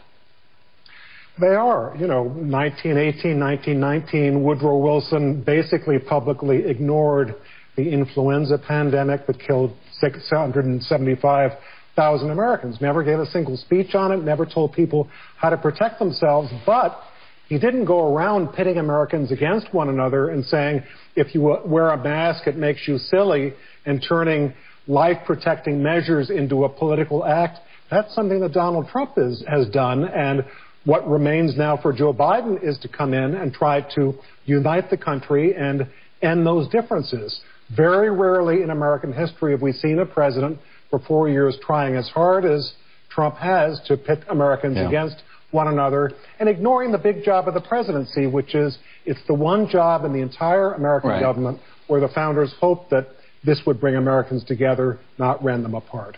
They 1.41 1.55
are. 1.55 1.95
You 1.97 2.09
know, 2.09 2.25
1918, 2.25 3.39
1919, 3.39 4.43
Woodrow 4.43 4.79
Wilson 4.79 5.45
basically 5.45 6.01
publicly 6.01 6.67
ignored 6.67 7.37
the 7.77 7.91
influenza 7.91 8.59
pandemic 8.59 9.29
that 9.29 9.39
killed 9.39 9.71
675,000 10.01 12.31
Americans. 12.31 12.81
Never 12.81 13.05
gave 13.05 13.21
a 13.21 13.27
single 13.27 13.57
speech 13.57 13.95
on 13.95 14.11
it, 14.11 14.25
never 14.25 14.47
told 14.47 14.73
people 14.73 15.09
how 15.37 15.51
to 15.51 15.57
protect 15.57 16.01
themselves, 16.01 16.51
but 16.67 17.01
he 17.49 17.57
didn't 17.59 17.85
go 17.85 18.13
around 18.13 18.49
pitting 18.49 18.79
Americans 18.79 19.31
against 19.31 19.73
one 19.73 19.89
another 19.89 20.31
and 20.31 20.45
saying, 20.45 20.83
if 21.15 21.37
you 21.37 21.57
wear 21.65 21.91
a 21.91 21.97
mask, 21.97 22.49
it 22.49 22.57
makes 22.57 22.89
you 22.89 22.99
silly, 22.99 23.55
and 23.87 24.05
turning 24.07 24.53
life 24.89 25.19
protecting 25.25 25.81
measures 25.83 26.31
into 26.31 26.65
a 26.65 26.69
political 26.69 27.25
act. 27.25 27.59
That's 27.91 28.15
something 28.15 28.41
that 28.41 28.53
Donald 28.53 28.89
Trump 28.89 29.13
is, 29.17 29.43
has 29.49 29.67
done. 29.71 30.05
And 30.05 30.45
what 30.85 31.09
remains 31.09 31.57
now 31.57 31.77
for 31.77 31.93
Joe 31.93 32.13
Biden 32.13 32.63
is 32.63 32.79
to 32.81 32.89
come 32.89 33.13
in 33.13 33.35
and 33.35 33.53
try 33.53 33.83
to 33.95 34.15
unite 34.47 34.91
the 34.91 34.97
country 34.97 35.55
and 35.55 35.87
end 36.23 36.47
those 36.47 36.69
differences. 36.69 37.41
Very 37.77 38.11
rarely 38.11 38.63
in 38.63 38.71
American 38.71 39.13
history 39.13 39.53
have 39.53 39.63
we 39.63 39.73
seen 39.73 39.99
a 39.99 40.07
president 40.07 40.59
for 40.91 40.99
four 41.01 41.29
years 41.29 41.59
trying 41.65 41.97
as 41.97 42.09
hard 42.09 42.45
as 42.45 42.73
Trump 43.11 43.37
has 43.37 43.81
to 43.87 43.97
pit 43.97 44.21
Americans 44.31 44.77
yeah. 44.77 44.89
against 44.89 45.17
one 45.51 45.69
another 45.69 46.13
and 46.41 46.49
ignoring 46.49 46.93
the 46.93 46.99
big 46.99 47.25
job 47.25 47.49
of 47.49 47.55
the 47.55 47.61
presidency, 47.61 48.27
which 48.27 48.55
is 48.55 48.79
it's 49.07 49.21
the 49.27 49.35
one 49.35 49.69
job 49.69 50.05
in 50.05 50.13
the 50.13 50.21
entire 50.21 50.73
American 50.75 51.11
right. 51.11 51.21
government 51.21 51.59
where 51.87 52.01
the 52.01 52.09
founders 52.09 52.55
hoped 52.61 52.91
that 52.91 53.09
this 53.45 53.61
would 53.67 53.81
bring 53.81 53.97
Americans 53.97 54.45
together, 54.45 54.99
not 55.19 55.43
rend 55.43 55.65
them 55.65 55.75
apart. 55.75 56.17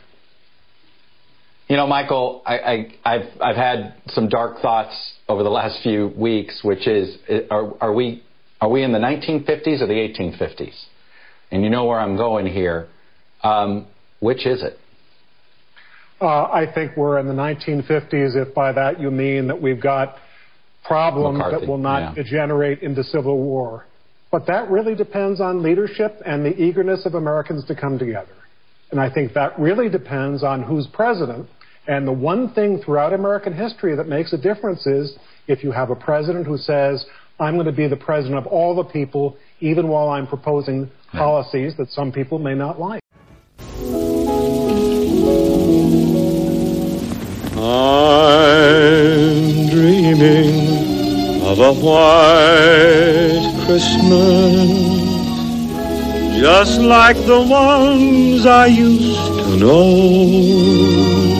You 1.70 1.76
know, 1.76 1.86
Michael, 1.86 2.42
I, 2.44 2.88
have 3.04 3.22
I've 3.40 3.54
had 3.54 3.94
some 4.08 4.28
dark 4.28 4.60
thoughts 4.60 5.14
over 5.28 5.44
the 5.44 5.50
last 5.50 5.84
few 5.84 6.08
weeks, 6.16 6.62
which 6.64 6.88
is, 6.88 7.16
are, 7.48 7.80
are, 7.80 7.92
we, 7.92 8.24
are 8.60 8.68
we 8.68 8.82
in 8.82 8.90
the 8.90 8.98
1950s 8.98 9.80
or 9.80 9.86
the 9.86 9.94
1850s? 9.94 10.74
And 11.52 11.62
you 11.62 11.70
know 11.70 11.84
where 11.84 12.00
I'm 12.00 12.16
going 12.16 12.46
here. 12.46 12.88
Um, 13.44 13.86
which 14.18 14.46
is 14.46 14.64
it? 14.64 14.78
Uh, 16.20 16.26
I 16.26 16.66
think 16.74 16.96
we're 16.96 17.20
in 17.20 17.28
the 17.28 17.34
1950s, 17.34 18.34
if 18.34 18.52
by 18.52 18.72
that 18.72 18.98
you 18.98 19.12
mean 19.12 19.46
that 19.46 19.62
we've 19.62 19.80
got 19.80 20.16
problems 20.84 21.38
McCarthy, 21.38 21.60
that 21.60 21.68
will 21.68 21.78
not 21.78 22.16
yeah. 22.16 22.24
degenerate 22.24 22.82
into 22.82 23.04
civil 23.04 23.38
war. 23.38 23.86
But 24.32 24.48
that 24.48 24.68
really 24.72 24.96
depends 24.96 25.40
on 25.40 25.62
leadership 25.62 26.20
and 26.26 26.44
the 26.44 26.60
eagerness 26.60 27.06
of 27.06 27.14
Americans 27.14 27.64
to 27.66 27.76
come 27.76 27.96
together. 27.96 28.34
And 28.90 28.98
I 28.98 29.08
think 29.08 29.34
that 29.34 29.56
really 29.56 29.88
depends 29.88 30.42
on 30.42 30.64
who's 30.64 30.88
president. 30.92 31.48
And 31.90 32.06
the 32.06 32.12
one 32.12 32.54
thing 32.54 32.80
throughout 32.80 33.12
American 33.12 33.52
history 33.52 33.96
that 33.96 34.06
makes 34.06 34.32
a 34.32 34.38
difference 34.38 34.86
is 34.86 35.18
if 35.48 35.64
you 35.64 35.72
have 35.72 35.90
a 35.90 35.96
president 35.96 36.46
who 36.46 36.56
says, 36.56 37.04
I'm 37.40 37.54
going 37.54 37.66
to 37.66 37.72
be 37.72 37.88
the 37.88 37.96
president 37.96 38.38
of 38.38 38.46
all 38.46 38.76
the 38.76 38.84
people, 38.84 39.36
even 39.58 39.88
while 39.88 40.08
I'm 40.08 40.28
proposing 40.28 40.88
policies 41.10 41.74
that 41.78 41.88
some 41.88 42.12
people 42.12 42.38
may 42.38 42.54
not 42.54 42.78
like. 42.78 43.00
I'm 47.58 48.06
dreaming 49.74 51.42
of 51.42 51.58
a 51.58 51.72
white 51.74 53.64
Christmas, 53.66 54.70
just 56.40 56.80
like 56.82 57.16
the 57.16 57.44
ones 57.50 58.46
I 58.46 58.66
used 58.66 59.16
to 59.42 59.56
know. 59.56 61.39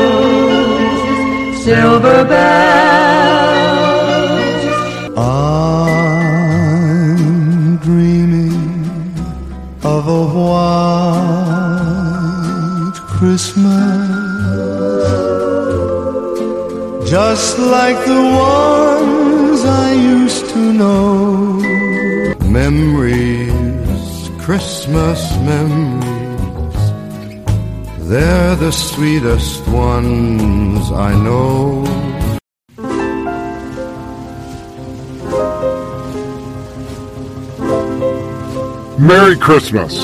silver 1.64 2.24
bells. 2.24 2.68
I'm 5.16 6.06
dreaming 7.78 9.14
of 9.82 10.08
a 10.08 10.24
white 10.36 11.38
Christmas, 13.18 14.08
just 17.10 17.58
like 17.58 17.98
the 18.06 18.22
ones 18.22 19.64
I 19.64 19.92
used 19.92 20.17
know. 20.78 21.58
Memories 22.48 24.30
Christmas 24.38 25.20
memories, 25.42 26.84
they're 28.08 28.56
the 28.56 28.70
sweetest 28.70 29.66
ones 29.68 30.90
I 30.92 31.12
know. 31.24 31.82
Merry 38.98 39.36
Christmas 39.36 40.02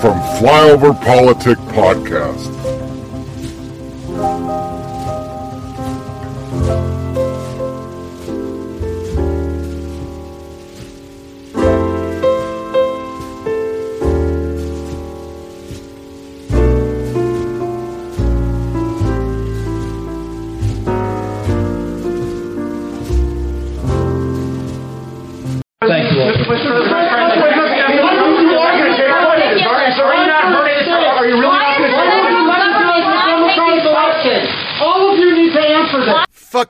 from 0.00 0.16
Flyover 0.38 0.94
Politic 1.02 1.58
Podcast. 1.74 2.53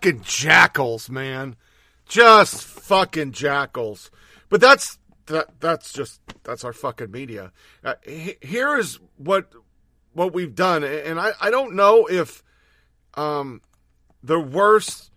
Fucking 0.05 0.21
jackals, 0.23 1.09
man. 1.09 1.57
Just 2.07 2.63
fucking 2.63 3.33
jackals. 3.33 4.11
But 4.51 4.61
that's 4.61 4.99
that 5.27 5.59
that's 5.61 5.95
just 5.95 6.21
that's 6.43 6.63
our 6.63 6.75
fucking 6.75 7.11
media. 7.11 7.53
Uh, 7.83 7.95
here 8.05 8.77
is 8.77 8.99
what 9.17 9.51
what 10.13 10.35
we've 10.35 10.55
done 10.55 10.85
and 10.85 11.19
I 11.19 11.33
I 11.41 11.51
don't 11.51 11.75
know 11.75 12.07
if 12.07 12.43
um 13.15 13.63
the 14.23 14.39
worst 14.39 15.11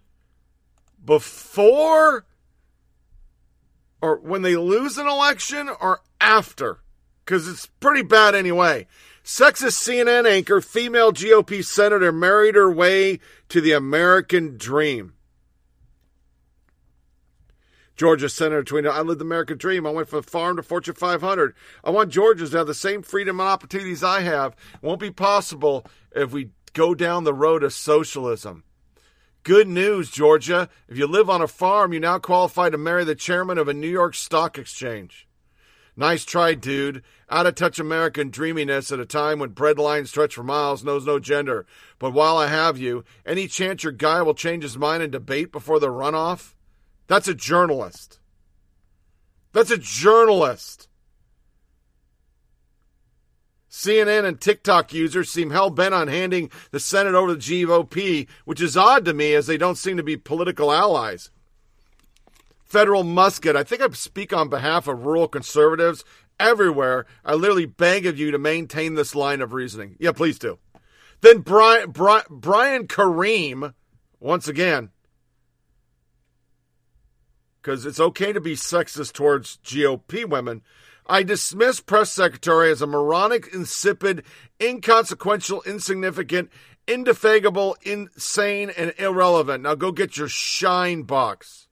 before 1.03 2.25
or 4.01 4.19
when 4.21 4.41
they 4.41 4.55
lose 4.55 4.97
an 4.97 5.07
election 5.07 5.67
or 5.81 5.99
after 6.21 6.79
because 7.25 7.45
it's 7.45 7.65
pretty 7.65 8.03
bad 8.03 8.35
anyway. 8.35 8.88
Sexist 9.28 9.86
CNN 9.86 10.25
anchor, 10.25 10.61
female 10.61 11.11
GOP 11.11 11.61
senator 11.61 12.13
married 12.13 12.55
her 12.55 12.71
way 12.71 13.19
to 13.49 13.59
the 13.59 13.73
American 13.73 14.55
dream. 14.55 15.15
Georgia 17.97 18.30
Senator 18.30 18.63
tweeted, 18.63 18.89
I 18.89 19.01
lived 19.01 19.19
the 19.19 19.25
American 19.25 19.57
dream. 19.57 19.86
I 19.86 19.89
went 19.89 20.07
from 20.07 20.23
farm 20.23 20.55
to 20.55 20.63
Fortune 20.63 20.95
500. 20.95 21.53
I 21.84 21.89
want 21.89 22.09
Georgians 22.09 22.51
to 22.51 22.57
have 22.59 22.67
the 22.67 22.73
same 22.73 23.01
freedom 23.01 23.41
and 23.41 23.49
opportunities 23.49 24.01
I 24.01 24.21
have. 24.21 24.55
It 24.75 24.82
won't 24.82 25.01
be 25.01 25.11
possible 25.11 25.86
if 26.15 26.32
we 26.32 26.51
go 26.71 26.95
down 26.95 27.25
the 27.25 27.34
road 27.34 27.63
of 27.63 27.73
socialism. 27.73 28.63
Good 29.43 29.67
news, 29.67 30.09
Georgia. 30.09 30.69
If 30.88 30.97
you 30.97 31.05
live 31.05 31.30
on 31.30 31.41
a 31.41 31.49
farm, 31.49 31.91
you 31.91 31.99
now 31.99 32.17
qualify 32.17 32.69
to 32.69 32.78
marry 32.78 33.03
the 33.03 33.13
chairman 33.13 33.57
of 33.57 33.67
a 33.67 33.73
New 33.73 33.89
York 33.89 34.15
stock 34.15 34.57
exchange. 34.57 35.26
Nice 35.99 36.23
try, 36.23 36.53
dude. 36.53 37.01
Out 37.27 37.47
of 37.47 37.55
touch 37.55 37.79
American 37.79 38.29
dreaminess 38.29 38.91
at 38.91 38.99
a 38.99 39.05
time 39.05 39.39
when 39.39 39.49
bread 39.49 39.79
lines 39.79 40.11
stretch 40.11 40.35
for 40.35 40.43
miles 40.43 40.83
knows 40.83 41.07
no 41.07 41.17
gender. 41.17 41.65
But 41.97 42.13
while 42.13 42.37
I 42.37 42.47
have 42.47 42.77
you, 42.77 43.03
any 43.25 43.47
chance 43.47 43.83
your 43.83 43.91
guy 43.91 44.21
will 44.21 44.35
change 44.35 44.61
his 44.61 44.77
mind 44.77 45.01
in 45.01 45.09
debate 45.09 45.51
before 45.51 45.79
the 45.79 45.87
runoff? 45.87 46.53
That's 47.07 47.27
a 47.27 47.33
journalist. 47.33 48.19
That's 49.53 49.71
a 49.71 49.77
journalist. 49.79 50.87
CNN 53.71 54.25
and 54.25 54.39
TikTok 54.39 54.93
users 54.93 55.31
seem 55.31 55.49
hell 55.49 55.71
bent 55.71 55.95
on 55.95 56.07
handing 56.07 56.51
the 56.69 56.79
Senate 56.79 57.15
over 57.15 57.29
to 57.29 57.35
the 57.35 57.63
GOP, 57.63 58.27
which 58.45 58.61
is 58.61 58.77
odd 58.77 59.03
to 59.05 59.15
me 59.15 59.33
as 59.33 59.47
they 59.47 59.57
don't 59.57 59.77
seem 59.77 59.97
to 59.97 60.03
be 60.03 60.15
political 60.15 60.71
allies. 60.71 61.31
Federal 62.68 63.03
Musket, 63.03 63.55
I 63.55 63.63
think 63.63 63.82
I 63.82 63.89
speak 63.91 64.34
on 64.34 64.49
behalf 64.49 64.88
of 64.88 65.05
rural 65.05 65.28
conservatives 65.28 66.03
everywhere. 66.39 67.05
I 67.24 67.34
literally 67.34 67.65
beg 67.65 68.05
of 68.05 68.20
you 68.20 68.32
to 68.32 68.38
maintain 68.38 68.95
this 68.95 69.15
line 69.15 69.41
of 69.41 69.53
reasoning. 69.53 69.95
Yeah, 69.99 70.11
please 70.11 70.38
do. 70.38 70.59
Then 71.22 71.39
Brian, 71.39 71.91
Brian, 71.91 72.88
Karem, 72.88 73.74
once 74.20 74.47
again, 74.47 74.89
because 77.61 77.86
it's 77.86 77.99
okay 77.99 78.34
to 78.34 78.41
be 78.41 78.55
sexist 78.55 79.13
towards 79.13 79.57
GOP 79.63 80.28
women. 80.28 80.61
I 81.07 81.24
dismiss 81.24 81.80
press 81.80 82.11
secretary 82.11 82.70
as 82.70 82.82
a 82.82 82.88
moronic, 82.88 83.47
insipid, 83.53 84.24
inconsequential, 84.61 85.63
insignificant, 85.65 86.49
indefatigable, 86.86 87.78
insane, 87.82 88.72
and 88.78 88.93
irrelevant. 88.97 89.63
Now 89.63 89.76
go 89.76 89.91
get 89.93 90.18
your 90.18 90.28
shine 90.28 91.03
box. 91.03 91.66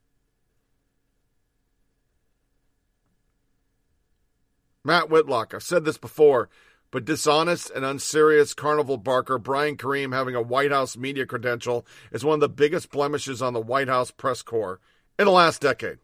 Matt 4.85 5.09
Whitlock, 5.09 5.53
I've 5.53 5.63
said 5.63 5.83
this 5.83 5.97
before, 5.97 6.47
but 6.91 7.05
dishonest 7.05 7.71
and 7.71 7.83
unserious 7.83 8.53
carnival 8.53 8.97
barker 8.97 9.39
Brian 9.39 9.77
Karem 9.77 10.13
having 10.13 10.35
a 10.35 10.41
White 10.41 10.71
House 10.71 10.95
media 10.95 11.25
credential 11.25 11.85
is 12.11 12.23
one 12.23 12.35
of 12.35 12.39
the 12.39 12.47
biggest 12.47 12.91
blemishes 12.91 13.41
on 13.41 13.53
the 13.53 13.59
White 13.59 13.87
House 13.87 14.11
press 14.11 14.43
corps 14.43 14.79
in 15.17 15.25
the 15.25 15.31
last 15.31 15.59
decade. 15.59 15.97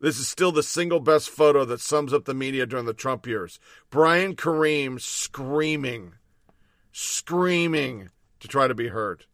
This 0.00 0.20
is 0.20 0.28
still 0.28 0.52
the 0.52 0.62
single 0.62 1.00
best 1.00 1.28
photo 1.28 1.64
that 1.64 1.80
sums 1.80 2.12
up 2.12 2.24
the 2.24 2.34
media 2.34 2.66
during 2.66 2.86
the 2.86 2.94
Trump 2.94 3.26
years. 3.26 3.58
Brian 3.90 4.36
Karem 4.36 5.00
screaming, 5.00 6.12
screaming 6.92 8.10
to 8.38 8.46
try 8.46 8.68
to 8.68 8.74
be 8.74 8.88
heard. 8.88 9.24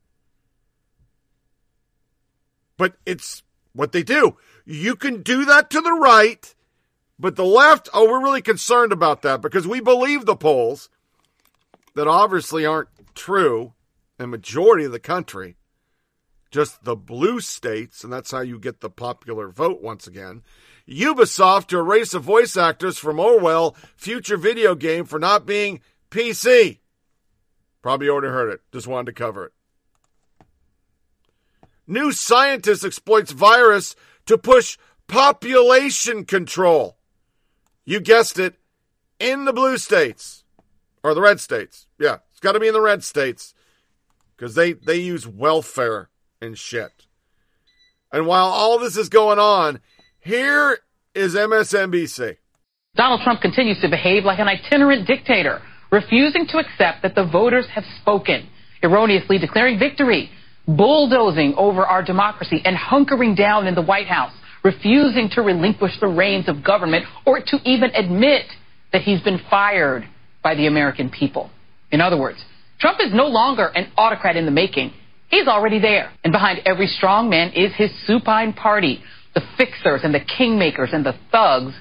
But 2.79 2.95
it's 3.05 3.43
what 3.75 3.93
they 3.93 4.03
do. 4.03 4.39
You 4.65 4.97
can 4.97 5.23
do 5.23 5.45
that 5.45 5.69
to 5.71 5.81
the 5.81 5.93
right, 5.93 6.55
but 7.23 7.37
the 7.37 7.45
left, 7.45 7.89
oh, 7.95 8.09
we're 8.09 8.21
really 8.21 8.43
concerned 8.43 8.91
about 8.91 9.23
that 9.23 9.41
because 9.41 9.65
we 9.65 9.81
believe 9.81 10.27
the 10.27 10.35
polls 10.35 10.91
that 11.95 12.09
obviously 12.09 12.67
aren't 12.67 12.89
true 13.15 13.75
in 14.19 14.29
majority 14.29 14.85
of 14.85 14.91
the 14.91 14.99
country 14.99 15.57
just 16.51 16.85
the 16.85 16.97
blue 16.97 17.41
states, 17.41 18.03
and 18.05 18.13
that's 18.13 18.33
how 18.33 18.41
you 18.41 18.59
get 18.59 18.81
the 18.81 18.91
popular 18.91 19.49
vote 19.49 19.81
once 19.81 20.07
again. 20.07 20.43
Ubisoft 20.87 21.69
to 21.69 21.79
erase 21.79 22.11
the 22.11 22.19
voice 22.19 22.57
actors 22.57 22.99
from 22.99 23.21
Orwell 23.21 23.75
future 23.97 24.37
video 24.37 24.75
game 24.75 25.05
for 25.07 25.21
not 25.21 25.47
being 25.47 25.81
PC. 26.11 26.81
Probably 27.81 28.09
already 28.09 28.29
heard 28.29 28.53
it. 28.53 28.61
Just 28.73 28.89
wanted 28.89 29.07
to 29.07 29.13
cover 29.13 29.47
it. 29.47 29.53
New 31.87 32.11
scientist 32.11 32.85
exploits 32.85 33.31
virus 33.31 33.95
to 34.27 34.37
push 34.37 34.77
population 35.07 36.25
control. 36.25 36.99
You 37.85 38.01
guessed 38.01 38.39
it, 38.39 38.55
in 39.19 39.45
the 39.45 39.53
blue 39.53 39.79
states 39.79 40.45
or 41.03 41.15
the 41.15 41.21
red 41.21 41.41
states. 41.41 41.87
Yeah, 41.99 42.19
it's 42.31 42.41
got 42.41 42.53
to 42.53 42.61
be 42.61 42.69
in 42.69 42.75
the 42.75 42.81
red 42.81 43.05
states 43.05 43.55
because 44.37 44.55
they 44.55 44.73
they 44.73 44.97
use 44.97 45.27
welfare 45.27 46.11
and 46.41 46.59
shit. 46.59 47.07
And 48.13 48.27
while 48.27 48.47
all 48.47 48.79
this 48.79 48.97
is 48.97 49.09
going 49.09 49.39
on, 49.39 49.81
here 50.21 50.79
is 51.15 51.35
MSNBC. 51.35 52.37
Donald 52.95 53.23
Trump 53.23 53.41
continues 53.41 53.81
to 53.81 53.89
behave 53.89 54.25
like 54.25 54.39
an 54.39 54.49
itinerant 54.49 55.07
dictator, 55.07 55.63
refusing 55.91 56.47
to 56.49 56.59
accept 56.59 57.03
that 57.03 57.15
the 57.15 57.25
voters 57.25 57.67
have 57.75 57.85
spoken, 58.01 58.49
erroneously 58.83 59.39
declaring 59.39 59.79
victory, 59.79 60.31
bulldozing 60.69 61.55
over 61.57 61.87
our 61.87 62.03
democracy, 62.03 62.61
and 62.65 62.77
hunkering 62.77 63.35
down 63.35 63.67
in 63.67 63.75
the 63.75 63.83
White 63.83 64.09
House, 64.09 64.35
refusing 64.65 65.29
to 65.31 65.43
relinquish 65.43 65.93
the 66.01 66.07
reins 66.07 66.49
of 66.49 66.65
government 66.65 67.05
or 67.27 67.41
to 67.41 67.59
even 67.65 67.91
admit 67.95 68.47
that 68.93 69.03
he's 69.03 69.21
been 69.23 69.41
fired 69.51 70.09
by 70.43 70.55
the 70.55 70.67
American 70.67 71.11
people. 71.11 71.51
In 71.91 72.01
other 72.01 72.19
words, 72.19 72.39
Trump 72.79 72.99
is 73.01 73.13
no 73.13 73.27
longer 73.27 73.67
an 73.67 73.91
autocrat 73.97 74.37
in 74.37 74.45
the 74.45 74.51
making. 74.51 74.93
He's 75.29 75.47
already 75.47 75.79
there. 75.79 76.13
And 76.25 76.33
behind 76.33 76.61
every 76.67 76.87
strong 76.87 77.31
man 77.31 77.53
is 77.55 77.73
his 77.77 77.91
supine 78.07 78.53
party, 78.53 79.03
the 79.35 79.43
fixers 79.57 80.01
and 80.05 80.15
the 80.15 80.21
kingmakers 80.21 80.93
and 80.93 81.07
the 81.07 81.15
thugs 81.31 81.75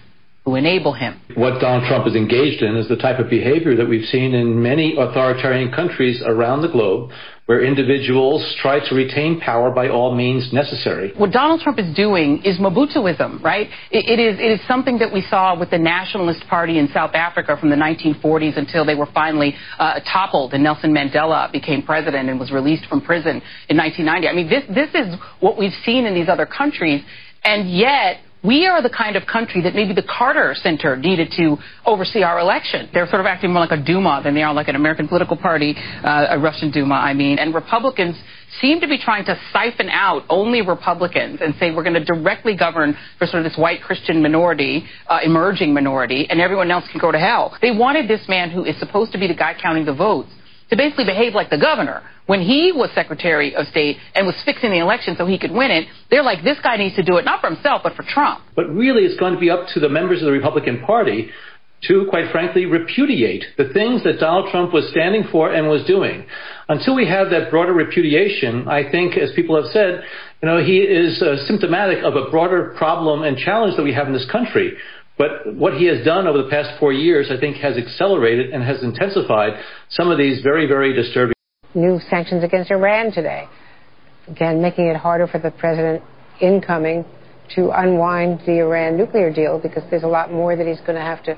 who 0.46 0.56
enable 0.56 0.94
him. 0.94 1.22
What 1.36 1.62
Donald 1.62 1.88
Trump 1.88 2.08
is 2.08 2.16
engaged 2.16 2.64
in 2.64 2.76
is 2.76 2.88
the 2.88 2.96
type 2.96 3.20
of 3.20 3.30
behavior 3.30 3.76
that 3.76 3.88
we've 3.88 4.06
seen 4.06 4.34
in 4.34 4.62
many 4.62 4.96
authoritarian 4.98 5.72
countries 5.72 6.22
around 6.26 6.64
the 6.64 6.68
globe, 6.68 7.12
where 7.46 7.64
individuals 7.64 8.42
try 8.60 8.80
to 8.88 8.96
retain 8.96 9.40
power 9.40 9.70
by 9.70 9.90
all 9.90 10.16
means 10.16 10.52
necessary. 10.52 11.12
What 11.16 11.32
Donald 11.32 11.62
Trump 11.62 11.78
is 11.78 11.96
doing 11.96 12.42
is 12.44 12.58
Mobutuism, 12.58 13.44
right? 13.44 13.68
It, 13.92 14.10
it 14.10 14.20
is 14.20 14.40
it 14.40 14.52
is 14.52 14.68
something 14.68 14.98
that 15.00 15.14
we 15.14 15.22
saw 15.22 15.58
with 15.60 15.70
the 15.70 15.78
Nationalist 15.78 16.44
Party 16.48 16.80
in 16.80 16.88
South 16.88 17.14
Africa 17.14 17.58
from 17.60 17.70
the 17.70 17.76
1940s 17.76 18.58
until 18.58 18.84
they 18.84 18.96
were 18.96 19.10
finally 19.14 19.54
uh, 19.78 20.00
toppled 20.12 20.54
and 20.54 20.64
Nelson 20.64 20.92
Mandela 20.92 21.52
became 21.52 21.84
president 21.84 22.30
and 22.30 22.40
was 22.40 22.52
released 22.52 22.86
from 22.86 23.02
prison 23.02 23.42
in 23.70 23.78
1990. 23.78 24.28
I 24.28 24.34
mean, 24.34 24.50
this 24.50 24.64
this 24.74 24.90
is 24.96 25.20
what 25.40 25.58
we've 25.58 25.76
seen 25.86 26.06
in 26.06 26.16
these 26.16 26.30
other 26.30 26.48
countries, 26.48 27.04
and 27.44 27.70
yet 27.70 28.22
we 28.44 28.66
are 28.66 28.82
the 28.82 28.90
kind 28.90 29.16
of 29.16 29.26
country 29.28 29.62
that 29.62 29.76
maybe 29.76 29.94
the 29.94 30.04
Carter 30.04 30.56
Center 30.56 30.98
needed 30.98 31.32
to 31.38 31.58
oversee 31.86 32.24
our 32.24 32.40
election. 32.40 32.90
They're 32.92 33.08
sort 33.08 33.20
of 33.20 33.28
acting 33.28 33.54
more 33.54 33.62
like 33.62 33.80
a 33.80 33.84
Duma 33.84 34.22
than 34.24 34.34
they 34.34 34.42
are 34.42 34.54
like 34.54 34.68
an 34.68 34.76
American 34.76 35.08
political 35.08 35.38
party, 35.38 35.76
uh, 35.78 36.28
a 36.32 36.40
Russian 36.40 36.72
Duma, 36.72 36.96
I 36.96 37.14
mean. 37.14 37.38
And 37.38 37.54
Republicans 37.54 38.20
seem 38.60 38.82
to 38.82 38.88
be 38.88 38.98
trying 38.98 39.26
to 39.26 39.40
siphon 39.54 39.90
out 39.90 40.24
only 40.28 40.62
Republicans 40.62 41.40
and 41.42 41.54
say 41.60 41.72
we're 41.72 41.84
going 41.84 41.94
to 41.94 42.04
directly 42.04 42.58
govern 42.58 42.98
for 43.20 43.28
sort 43.28 43.46
of 43.46 43.52
this 43.52 43.58
white 43.60 43.82
Christian 43.82 44.22
minority, 44.22 44.86
uh, 45.08 45.20
emerging 45.24 45.74
minority, 45.74 46.28
and 46.30 46.42
everyone 46.42 46.72
else 46.72 46.86
can 46.92 47.00
go 47.00 47.12
to 47.12 47.20
hell. 47.20 47.56
They 47.62 47.72
wanted 47.72 48.10
this 48.10 48.28
man 48.28 48.50
who 48.50 48.66
is 48.66 48.78
supposed 48.80 49.12
to 49.12 49.20
be 49.20 49.28
the 49.28 49.36
guy 49.36 49.56
counting 49.62 49.86
the 49.86 49.94
votes 49.94 50.32
to 50.72 50.78
basically 50.78 51.06
behave 51.06 51.36
like 51.36 51.50
the 51.50 51.58
governor. 51.58 52.02
When 52.26 52.42
he 52.42 52.72
was 52.72 52.90
Secretary 52.96 53.54
of 53.56 53.68
State 53.68 53.98
and 54.16 54.26
was 54.26 54.36
fixing 54.46 54.72
the 54.72 54.80
election 54.80 55.16
so 55.18 55.26
he 55.26 55.38
could 55.38 55.52
win 55.52 55.70
it, 55.70 55.88
they're 56.10 56.24
like, 56.24 56.44
this 56.44 56.58
guy 56.64 56.78
needs 56.78 56.96
to 56.96 57.04
do 57.04 57.18
it 57.18 57.26
not 57.26 57.42
for 57.42 57.48
himself, 57.48 57.82
but 57.84 57.94
for 57.94 58.04
Trump. 58.04 58.42
But 58.56 58.70
really, 58.70 59.04
it's 59.04 59.20
going 59.20 59.34
to 59.34 59.40
be 59.40 59.50
up 59.50 59.68
to 59.74 59.80
the 59.82 59.90
members 59.90 60.22
of 60.22 60.26
the 60.26 60.32
Republican 60.32 60.82
Party 60.82 61.30
to, 61.88 62.06
quite 62.10 62.32
frankly, 62.32 62.66
repudiate 62.66 63.44
the 63.58 63.70
things 63.74 64.04
that 64.04 64.20
Donald 64.20 64.50
Trump 64.52 64.72
was 64.72 64.88
standing 64.92 65.26
for 65.32 65.52
and 65.52 65.68
was 65.68 65.84
doing. 65.86 66.26
Until 66.70 66.96
we 66.96 67.08
have 67.08 67.32
that 67.32 67.50
broader 67.50 67.74
repudiation, 67.74 68.68
I 68.68 68.90
think, 68.90 69.18
as 69.18 69.32
people 69.36 69.62
have 69.62 69.72
said, 69.74 70.04
you 70.42 70.48
know, 70.48 70.64
he 70.64 70.78
is 70.78 71.22
uh, 71.22 71.44
symptomatic 71.48 72.04
of 72.04 72.16
a 72.16 72.30
broader 72.30 72.76
problem 72.78 73.24
and 73.24 73.36
challenge 73.36 73.76
that 73.78 73.84
we 73.84 73.94
have 73.94 74.08
in 74.08 74.14
this 74.14 74.30
country. 74.32 74.78
But 75.18 75.54
what 75.56 75.74
he 75.74 75.86
has 75.86 76.04
done 76.04 76.28
over 76.28 76.42
the 76.42 76.50
past 76.50 76.80
four 76.80 76.94
years, 76.94 77.30
I 77.30 77.40
think, 77.40 77.58
has 77.58 77.78
accelerated 77.78 78.52
and 78.52 78.64
has 78.64 78.82
intensified 78.82 79.54
some 79.90 80.10
of 80.10 80.18
these 80.18 80.42
very, 80.42 80.66
very 80.68 80.94
disturbing. 80.94 81.34
New 81.74 82.00
sanctions 82.10 82.44
against 82.44 82.72
Iran 82.72 83.12
today. 83.12 83.48
Again, 84.28 84.62
making 84.62 84.88
it 84.88 84.96
harder 84.96 85.28
for 85.28 85.40
the 85.40 85.52
president 85.52 86.04
incoming 86.42 87.06
to 87.56 87.72
unwind 87.72 88.42
the 88.46 88.60
Iran 88.60 88.98
nuclear 88.98 89.32
deal 89.32 89.60
because 89.60 89.84
there's 89.90 90.04
a 90.04 90.08
lot 90.08 90.32
more 90.32 90.56
that 90.56 90.66
he's 90.66 90.80
going 90.82 90.96
to 90.96 91.02
have 91.02 91.24
to 91.24 91.38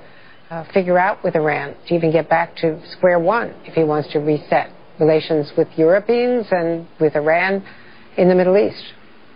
uh, 0.49 0.63
figure 0.73 0.99
out 0.99 1.23
with 1.23 1.35
Iran 1.35 1.75
to 1.87 1.95
even 1.95 2.11
get 2.11 2.29
back 2.29 2.55
to 2.57 2.79
square 2.91 3.19
one 3.19 3.53
if 3.65 3.73
he 3.73 3.83
wants 3.83 4.11
to 4.13 4.19
reset 4.19 4.69
relations 4.99 5.51
with 5.57 5.67
Europeans 5.75 6.45
and 6.51 6.87
with 6.99 7.15
Iran 7.15 7.65
in 8.17 8.29
the 8.29 8.35
Middle 8.35 8.57
East. 8.57 8.83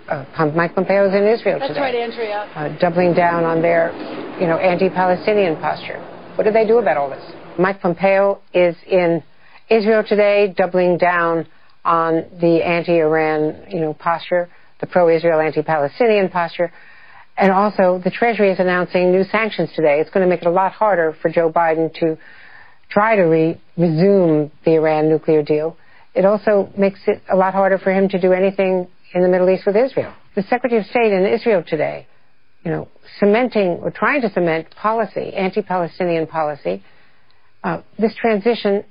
Uh, 0.08 0.52
Mike 0.56 0.74
Pompeo 0.74 1.08
is 1.08 1.14
in 1.14 1.28
Israel 1.28 1.60
That's 1.60 1.70
today. 1.70 1.82
right, 1.82 1.96
Andrea. 1.96 2.50
Uh, 2.56 2.80
doubling 2.80 3.14
down 3.14 3.44
on 3.44 3.62
their, 3.62 3.92
you 4.40 4.48
know, 4.48 4.58
anti-Palestinian 4.58 5.58
posture. 5.58 6.00
What 6.36 6.46
do 6.46 6.52
they 6.52 6.66
do 6.66 6.78
about 6.78 6.96
all 6.98 7.10
this? 7.10 7.24
Mike 7.60 7.82
Pompeo 7.82 8.40
is 8.54 8.76
in 8.90 9.22
Israel 9.70 10.04
today, 10.08 10.54
doubling 10.56 10.98
down 10.98 11.46
on 11.84 12.26
the 12.40 12.66
anti-Iran, 12.66 13.66
you 13.70 13.82
know, 13.82 13.94
posture, 13.94 14.50
the 14.80 14.88
pro-Israel, 14.88 15.42
anti-Palestinian 15.42 16.30
posture. 16.30 16.72
And 17.38 17.52
also, 17.52 18.00
the 18.04 18.12
Treasury 18.12 18.52
is 18.52 18.60
announcing 18.60 19.12
new 19.12 19.24
sanctions 19.26 19.70
today. 19.76 20.00
It's 20.00 20.10
going 20.10 20.26
to 20.26 20.30
make 20.30 20.42
it 20.42 20.48
a 20.48 20.52
lot 20.52 20.72
harder 20.72 21.16
for 21.22 21.30
Joe 21.30 21.52
Biden 21.52 21.94
to 21.96 22.18
try 22.90 23.16
to 23.18 23.24
re- 23.24 23.62
resume 23.78 24.52
the 24.64 24.76
Iran 24.76 25.10
nuclear 25.10 25.44
deal. 25.44 25.76
It 26.16 26.26
also 26.26 26.70
makes 26.78 27.02
it 27.08 27.22
a 27.30 27.36
lot 27.36 27.54
harder 27.54 27.78
for 27.78 27.92
him 27.92 28.10
to 28.10 28.20
do 28.20 28.32
anything 28.32 28.88
in 29.14 29.22
the 29.22 29.28
Middle 29.28 29.50
East 29.50 29.66
with 29.66 29.76
Israel. 29.76 30.14
The 30.36 30.44
Secretary 30.44 30.80
of 30.80 30.88
State 30.88 31.12
in 31.12 31.26
Israel 31.26 31.64
today, 31.66 32.08
you 32.64 32.72
know, 32.72 32.88
cementing 33.20 33.80
or 33.82 33.92
trying 33.92 34.22
to 34.22 34.30
cement 34.32 34.68
policy, 34.76 35.34
anti-Palestinian 35.34 36.28
policy. 36.28 36.84
Uh, 37.64 37.82
this 37.98 38.14
transition 38.16 38.84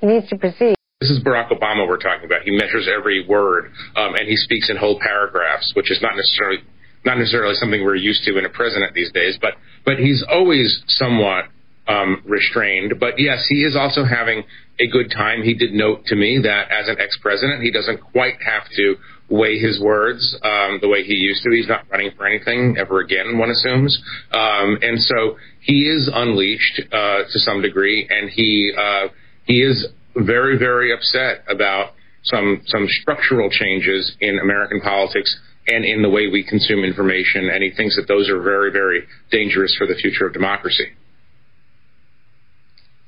needs 0.00 0.28
to 0.28 0.36
proceed. 0.36 0.74
This 1.00 1.10
is 1.10 1.22
Barack 1.24 1.50
Obama 1.50 1.88
we're 1.88 1.98
talking 1.98 2.24
about. 2.24 2.42
He 2.42 2.52
measures 2.52 2.88
every 2.88 3.26
word, 3.26 3.72
um, 3.96 4.14
and 4.14 4.28
he 4.28 4.36
speaks 4.36 4.70
in 4.70 4.76
whole 4.76 5.00
paragraphs, 5.00 5.72
which 5.74 5.90
is 5.90 6.00
not 6.00 6.14
necessarily 6.16 6.58
not 7.04 7.18
necessarily 7.18 7.54
something 7.56 7.82
we're 7.82 7.96
used 7.96 8.22
to 8.24 8.38
in 8.38 8.44
a 8.44 8.48
president 8.48 8.94
these 8.94 9.10
days. 9.12 9.36
But 9.40 9.54
but 9.84 9.98
he's 9.98 10.24
always 10.30 10.82
somewhat 10.86 11.46
um, 11.88 12.22
restrained. 12.24 12.94
But 13.00 13.18
yes, 13.18 13.46
he 13.48 13.64
is 13.64 13.76
also 13.76 14.04
having 14.04 14.44
a 14.78 14.86
good 14.86 15.10
time. 15.10 15.42
He 15.42 15.54
did 15.54 15.72
note 15.72 16.06
to 16.06 16.16
me 16.16 16.40
that 16.42 16.70
as 16.70 16.88
an 16.88 16.96
ex-president, 16.98 17.62
he 17.62 17.70
doesn't 17.70 18.00
quite 18.00 18.36
have 18.44 18.64
to 18.76 18.96
weigh 19.28 19.58
his 19.58 19.80
words 19.80 20.36
um, 20.42 20.78
the 20.80 20.88
way 20.88 21.02
he 21.02 21.14
used 21.14 21.42
to. 21.42 21.50
He's 21.50 21.68
not 21.68 21.84
running 21.90 22.10
for 22.16 22.26
anything 22.26 22.76
ever 22.78 23.00
again, 23.00 23.38
one 23.38 23.50
assumes. 23.50 24.00
Um, 24.32 24.78
and 24.82 25.00
so 25.00 25.36
he 25.60 25.88
is 25.88 26.10
unleashed 26.12 26.82
uh, 26.92 27.22
to 27.30 27.38
some 27.38 27.62
degree, 27.62 28.06
and 28.08 28.30
he 28.30 28.72
uh, 28.76 29.08
he 29.46 29.62
is 29.62 29.86
very 30.16 30.58
very 30.58 30.92
upset 30.92 31.44
about 31.48 31.92
some 32.24 32.62
some 32.66 32.86
structural 32.88 33.50
changes 33.50 34.14
in 34.20 34.38
American 34.38 34.80
politics 34.80 35.34
and 35.66 35.84
in 35.84 36.02
the 36.02 36.10
way 36.10 36.26
we 36.26 36.44
consume 36.44 36.84
information, 36.84 37.48
and 37.48 37.62
he 37.62 37.70
thinks 37.70 37.96
that 37.96 38.08
those 38.08 38.28
are 38.28 38.40
very 38.42 38.70
very 38.70 39.04
dangerous 39.30 39.74
for 39.76 39.86
the 39.86 39.94
future 39.94 40.26
of 40.26 40.32
democracy. 40.32 40.88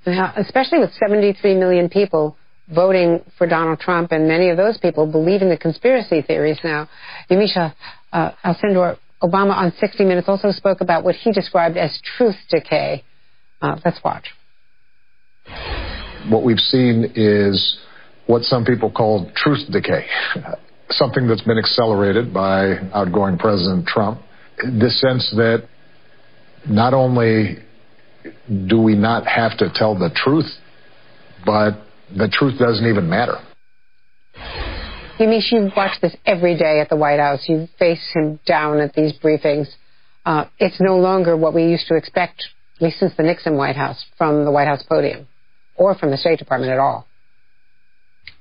Especially 0.07 0.79
with 0.79 0.93
73 0.95 1.55
million 1.55 1.89
people 1.89 2.37
voting 2.73 3.21
for 3.37 3.47
Donald 3.47 3.79
Trump, 3.81 4.13
and 4.13 4.27
many 4.27 4.49
of 4.49 4.57
those 4.57 4.79
people 4.79 5.11
believe 5.11 5.43
in 5.43 5.49
the 5.49 5.57
conspiracy 5.57 6.23
theories 6.23 6.59
now. 6.65 6.89
Yamiche 7.31 7.75
uh, 8.13 8.31
Alcindor 8.45 8.97
Obama 9.23 9.55
on 9.55 9.73
60 9.79 10.05
Minutes 10.05 10.29
also 10.29 10.51
spoke 10.51 10.81
about 10.81 11.05
what 11.05 11.15
he 11.15 11.33
described 11.33 11.77
as 11.77 11.99
truth 12.17 12.37
decay. 12.51 13.03
Uh, 13.61 13.77
let's 13.85 14.01
watch. 14.05 14.27
What 16.29 16.43
we've 16.43 16.59
seen 16.59 17.13
is 17.15 17.79
what 18.27 18.43
some 18.43 18.65
people 18.65 18.91
call 18.91 19.31
truth 19.37 19.61
decay, 19.71 20.07
something 20.91 21.27
that's 21.29 21.43
been 21.43 21.59
accelerated 21.59 22.33
by 22.33 22.77
outgoing 22.93 23.39
President 23.39 23.87
Trump. 23.87 24.21
This 24.59 25.01
sense 25.01 25.31
that 25.37 25.69
not 26.69 26.95
only 26.95 27.59
do 28.67 28.81
we 28.81 28.95
not 28.95 29.27
have 29.27 29.57
to 29.59 29.71
tell 29.75 29.95
the 29.99 30.11
truth, 30.15 30.51
but 31.45 31.73
the 32.17 32.29
truth 32.29 32.59
doesn't 32.59 32.87
even 32.87 33.09
matter. 33.09 33.37
Yamiche, 35.19 35.53
you 35.53 35.71
watch 35.77 36.01
this 36.01 36.17
every 36.27 36.57
day 36.57 36.81
at 36.81 36.89
the 36.89 36.97
White 36.97 37.21
House. 37.21 37.45
You 37.47 37.69
face 37.79 38.05
him 38.13 38.41
down 38.47 38.81
at 38.81 38.95
these 38.95 39.13
briefings. 39.19 39.69
Uh, 40.25 40.47
it's 40.59 40.81
no 40.81 40.97
longer 40.97 41.37
what 41.37 41.55
we 41.55 41.65
used 41.65 41.87
to 41.89 41.97
expect, 41.97 42.45
at 42.77 42.83
least 42.83 42.99
since 42.99 43.13
the 43.17 43.23
Nixon 43.23 43.57
White 43.57 43.77
House, 43.77 44.05
from 44.19 44.45
the 44.45 44.51
White 44.51 44.67
House 44.67 44.83
podium 44.83 45.29
or 45.77 45.95
from 45.95 46.11
the 46.11 46.17
State 46.17 46.39
Department 46.39 46.73
at 46.73 46.79
all. 46.79 47.07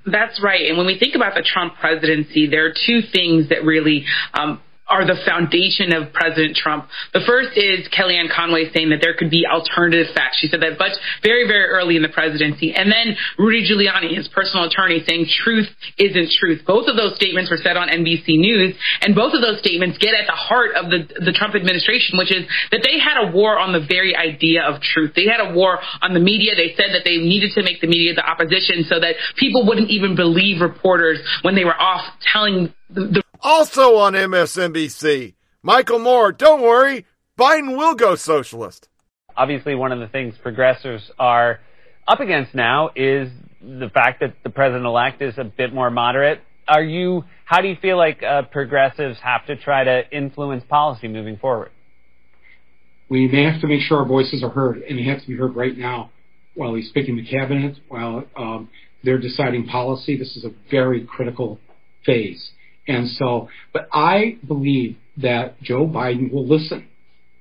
That's 0.06 0.42
right. 0.44 0.68
And 0.68 0.78
when 0.78 0.86
we 0.86 0.98
think 0.98 1.16
about 1.16 1.34
the 1.34 1.44
Trump 1.44 1.76
presidency, 1.80 2.48
there 2.48 2.66
are 2.66 2.74
two 2.74 3.02
things 3.02 3.50
that 3.50 3.64
really 3.64 4.06
um, 4.34 4.62
are 4.88 5.08
the 5.08 5.16
foundation 5.26 5.96
of 5.96 6.12
President 6.12 6.56
Trump. 6.56 6.92
The 7.14 7.24
first 7.26 7.56
is 7.56 7.88
Kellyanne 7.88 8.28
Conway 8.28 8.68
saying 8.76 8.92
that 8.92 9.00
there 9.00 9.16
could 9.16 9.32
be 9.32 9.48
alternative 9.48 10.12
facts. 10.14 10.44
She 10.44 10.48
said 10.52 10.60
that 10.62 10.78
but 10.78 10.92
very, 11.24 11.48
very 11.48 11.72
early 11.72 11.96
in 11.96 12.04
the 12.04 12.12
presidency. 12.12 12.76
And 12.76 12.92
then 12.92 13.16
Rudy 13.40 13.64
Giuliani, 13.64 14.16
his 14.16 14.28
personal 14.28 14.68
attorney, 14.68 15.00
saying 15.08 15.32
truth 15.44 15.72
isn't 15.98 16.36
truth. 16.36 16.68
Both 16.68 16.92
of 16.92 17.00
those 17.00 17.16
statements 17.16 17.50
were 17.50 17.62
said 17.64 17.78
on 17.78 17.88
NBC 17.88 18.36
News, 18.36 18.76
and 19.02 19.16
both 19.16 19.34
of 19.34 19.42
those 19.42 19.60
statements 19.60 19.98
get 19.98 20.14
at 20.14 20.28
the 20.28 20.36
heart 20.36 20.76
of 20.76 20.92
the, 20.92 21.08
the 21.24 21.32
Trump 21.32 21.56
administration, 21.56 22.20
which 22.20 22.32
is 22.32 22.44
that 22.72 22.84
they 22.84 23.00
had 23.00 23.24
a 23.24 23.32
war 23.32 23.58
on 23.58 23.72
the 23.72 23.82
very 23.88 24.16
idea 24.16 24.64
of 24.64 24.82
truth. 24.82 25.16
They 25.16 25.26
had 25.26 25.40
a 25.40 25.54
war 25.56 25.80
on 26.02 26.14
the 26.14 26.20
media. 26.20 26.56
They 26.56 26.76
said 26.76 26.92
that 26.92 27.08
they 27.08 27.18
needed 27.18 27.56
to 27.56 27.64
make 27.64 27.80
the 27.80 27.88
media 27.88 28.14
the 28.14 28.26
opposition 28.26 28.84
so 28.84 29.00
that 29.00 29.16
people 29.40 29.66
wouldn't 29.66 29.90
even 29.90 30.16
believe 30.16 30.60
reporters 30.62 31.20
when 31.42 31.56
they 31.56 31.64
were 31.64 31.80
off 31.80 32.04
telling 32.34 32.74
the, 32.90 33.23
also 33.44 33.98
on 33.98 34.14
MSNBC, 34.14 35.36
Michael 35.62 36.00
Moore, 36.00 36.32
don't 36.32 36.62
worry, 36.62 37.06
Biden 37.38 37.78
will 37.78 37.96
go 37.96 38.16
socialist. 38.16 38.88
Obviously, 39.36 39.76
one 39.76 39.92
of 39.92 40.00
the 40.00 40.08
things 40.08 40.36
progressives 40.42 41.12
are 41.20 41.60
up 42.08 42.20
against 42.20 42.56
now 42.56 42.90
is 42.96 43.30
the 43.62 43.90
fact 43.94 44.20
that 44.22 44.36
the 44.44 44.50
president 44.50 44.86
elect 44.86 45.22
is 45.22 45.38
a 45.38 45.44
bit 45.44 45.74
more 45.74 45.90
moderate. 45.90 46.42
Are 46.68 46.84
you, 46.84 47.24
how 47.46 47.62
do 47.62 47.68
you 47.68 47.76
feel 47.82 47.98
like 47.98 48.24
uh, 48.24 48.44
progressives 48.44 49.18
have 49.22 49.46
to 49.48 49.56
try 49.56 49.84
to 49.84 50.04
influence 50.12 50.64
policy 50.70 51.08
moving 51.08 51.38
forward? 51.38 51.72
We 53.10 53.28
may 53.28 53.44
have 53.44 53.62
to 53.62 53.68
make 53.68 53.82
sure 53.82 54.00
our 54.00 54.08
voices 54.08 54.44
are 54.44 54.50
heard, 54.50 54.78
and 54.78 54.98
they 54.98 55.04
have 55.04 55.22
to 55.22 55.28
be 55.28 55.36
heard 55.36 55.56
right 55.56 55.78
now 55.78 56.12
while 56.56 56.74
he's 56.74 56.92
picking 56.92 57.18
the 57.18 57.26
cabinet, 57.26 57.78
while 57.88 58.24
um, 58.38 58.70
they're 59.04 59.18
deciding 59.18 59.66
policy. 59.68 60.18
This 60.18 60.36
is 60.38 60.46
a 60.46 60.52
very 60.72 61.06
critical 61.06 61.60
phase. 62.06 62.52
And 62.88 63.10
so, 63.10 63.50
but 63.72 63.88
I 63.94 64.38
believe 64.46 64.98
that 65.18 65.62
Joe 65.62 65.88
Biden 65.88 66.32
will 66.32 66.48
listen. 66.48 66.88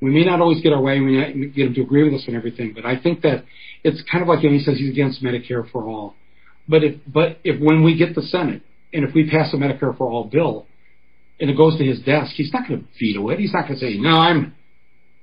We 0.01 0.11
may 0.11 0.25
not 0.25 0.41
always 0.41 0.61
get 0.63 0.73
our 0.73 0.81
way, 0.81 1.01
we 1.01 1.17
may 1.17 1.35
not 1.35 1.55
get 1.55 1.67
him 1.69 1.75
to 1.75 1.83
agree 1.83 2.05
with 2.05 2.15
us 2.15 2.25
on 2.29 2.35
everything, 2.35 2.73
but 2.75 2.85
I 2.85 3.01
think 3.01 3.23
that 3.23 3.45
it's 3.85 4.03
kind 4.11 4.23
of 4.23 4.29
like 4.29 4.43
when 4.43 4.53
he 4.53 4.61
says 4.61 4.79
he's 4.79 4.91
against 4.91 5.23
Medicare 5.23 5.69
for 5.71 5.85
all. 5.89 6.15
But 6.69 6.85
if, 6.85 7.01
but 7.07 7.39
if 7.45 7.61
when 7.61 7.83
we 7.83 7.97
get 7.97 8.15
the 8.15 8.23
Senate, 8.23 8.63
and 8.93 9.05
if 9.05 9.15
we 9.15 9.29
pass 9.31 9.53
a 9.55 9.57
Medicare 9.57 9.97
for 9.97 10.09
all 10.11 10.25
bill, 10.25 10.67
and 11.41 11.51
it 11.51 11.57
goes 11.57 11.77
to 11.79 11.85
his 11.85 12.01
desk, 12.01 12.33
he's 12.35 12.53
not 12.53 12.69
going 12.69 12.81
to 12.81 12.87
veto 13.01 13.29
it. 13.31 13.39
He's 13.39 13.53
not 13.53 13.67
going 13.67 13.79
to 13.79 13.81
say, 13.81 13.97
no, 13.97 14.11
I'm, 14.11 14.55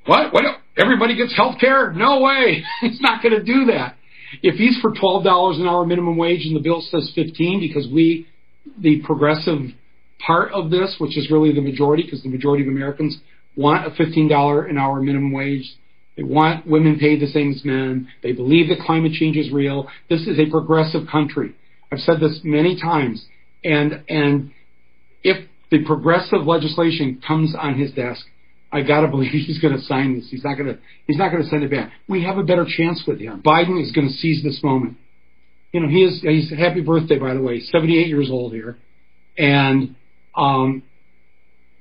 what? 0.05 0.33
What? 0.33 0.43
Everybody 0.77 1.15
gets 1.15 1.35
health 1.35 1.59
care? 1.59 1.93
No 1.93 2.21
way. 2.21 2.63
he's 2.81 3.01
not 3.01 3.21
going 3.21 3.35
to 3.35 3.43
do 3.43 3.65
that. 3.65 3.95
If 4.41 4.55
he's 4.55 4.79
for 4.81 4.91
$12 4.91 5.59
an 5.59 5.67
hour 5.67 5.85
minimum 5.85 6.17
wage 6.17 6.45
and 6.45 6.55
the 6.55 6.59
bill 6.59 6.81
says 6.81 7.11
15 7.15 7.59
because 7.59 7.87
we, 7.91 8.27
the 8.79 9.01
progressive 9.03 9.59
part 10.25 10.51
of 10.51 10.69
this, 10.69 10.95
which 10.99 11.17
is 11.17 11.31
really 11.31 11.53
the 11.53 11.61
majority, 11.61 12.03
because 12.03 12.23
the 12.23 12.29
majority 12.29 12.63
of 12.63 12.69
Americans 12.69 13.17
want 13.55 13.85
a 13.85 13.89
$15 13.91 14.69
an 14.69 14.77
hour 14.77 15.01
minimum 15.01 15.31
wage. 15.31 15.75
They 16.15 16.23
want 16.23 16.67
women 16.67 16.99
paid 16.99 17.21
the 17.21 17.27
same 17.27 17.51
as 17.51 17.63
men. 17.63 18.09
They 18.21 18.33
believe 18.33 18.69
that 18.69 18.85
climate 18.85 19.13
change 19.13 19.37
is 19.37 19.51
real. 19.51 19.87
This 20.09 20.27
is 20.27 20.39
a 20.39 20.49
progressive 20.49 21.07
country. 21.09 21.55
I've 21.91 21.99
said 21.99 22.19
this 22.19 22.41
many 22.43 22.79
times. 22.79 23.25
And, 23.63 24.03
and 24.09 24.51
if 25.23 25.47
the 25.71 25.83
progressive 25.85 26.45
legislation 26.45 27.21
comes 27.25 27.55
on 27.57 27.79
his 27.79 27.91
desk, 27.91 28.25
I 28.71 28.81
gotta 28.81 29.07
believe 29.07 29.31
he's 29.45 29.59
gonna 29.59 29.81
sign 29.81 30.15
this. 30.15 30.27
He's 30.29 30.43
not 30.43 30.57
gonna, 30.57 30.77
he's 31.07 31.17
not 31.17 31.31
gonna 31.31 31.45
send 31.45 31.63
it 31.63 31.71
back. 31.71 31.91
We 32.07 32.23
have 32.23 32.37
a 32.37 32.43
better 32.43 32.65
chance 32.67 33.03
with 33.07 33.19
him. 33.19 33.41
Biden 33.41 33.81
is 33.81 33.91
gonna 33.91 34.09
seize 34.09 34.43
this 34.43 34.61
moment. 34.63 34.97
You 35.71 35.81
know, 35.81 35.87
he 35.87 36.03
is, 36.03 36.21
he's, 36.21 36.49
happy 36.49 36.81
birthday, 36.81 37.19
by 37.19 37.33
the 37.33 37.41
way, 37.41 37.59
78 37.59 38.07
years 38.07 38.29
old 38.31 38.53
here. 38.53 38.77
And, 39.37 39.95
um, 40.35 40.83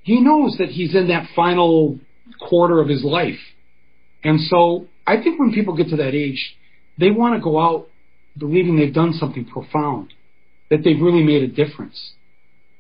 he 0.03 0.21
knows 0.21 0.57
that 0.59 0.69
he's 0.69 0.95
in 0.95 1.09
that 1.09 1.29
final 1.35 1.99
quarter 2.41 2.81
of 2.81 2.89
his 2.89 3.05
life 3.05 3.39
and 4.25 4.41
so 4.41 4.89
I 5.07 5.23
think 5.23 5.39
when 5.39 5.53
people 5.53 5.77
get 5.77 5.89
to 5.89 5.97
that 5.97 6.15
age, 6.15 6.57
they 6.99 7.11
want 7.11 7.37
to 7.37 7.41
go 7.41 7.61
out 7.61 7.89
believing 8.37 8.77
they've 8.77 8.95
done 8.95 9.13
something 9.15 9.45
profound, 9.45 10.13
that 10.71 10.79
they've 10.85 11.01
really 11.01 11.23
made 11.23 11.43
a 11.43 11.49
difference. 11.49 12.13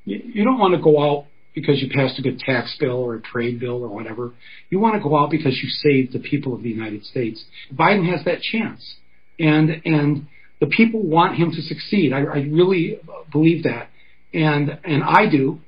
You 0.04 0.44
don't 0.44 0.58
want 0.58 0.74
to 0.74 0.80
go 0.80 1.02
out 1.02 1.26
because 1.54 1.82
you 1.82 1.88
passed 1.90 2.18
a 2.18 2.22
good 2.22 2.38
tax 2.38 2.76
bill 2.78 2.96
or 2.96 3.16
a 3.16 3.20
trade 3.20 3.60
bill 3.60 3.82
or 3.82 3.88
whatever. 3.88 4.32
You 4.70 4.78
want 4.78 4.94
to 4.94 5.00
go 5.00 5.18
out 5.18 5.30
because 5.30 5.58
you 5.62 5.68
saved 5.68 6.12
the 6.12 6.20
people 6.20 6.54
of 6.54 6.62
the 6.62 6.68
United 6.68 7.04
States. 7.04 7.44
Biden 7.72 8.08
has 8.10 8.24
that 8.24 8.40
chance. 8.40 8.96
And, 9.38 9.82
and 9.84 10.26
the 10.60 10.66
people 10.66 11.02
want 11.02 11.36
him 11.36 11.50
to 11.50 11.62
succeed. 11.62 12.12
I, 12.12 12.20
I 12.20 12.38
really 12.50 13.00
believe 13.30 13.64
that. 13.64 13.88
And, 14.32 14.78
and 14.84 15.02
I 15.04 15.28
do. 15.30 15.60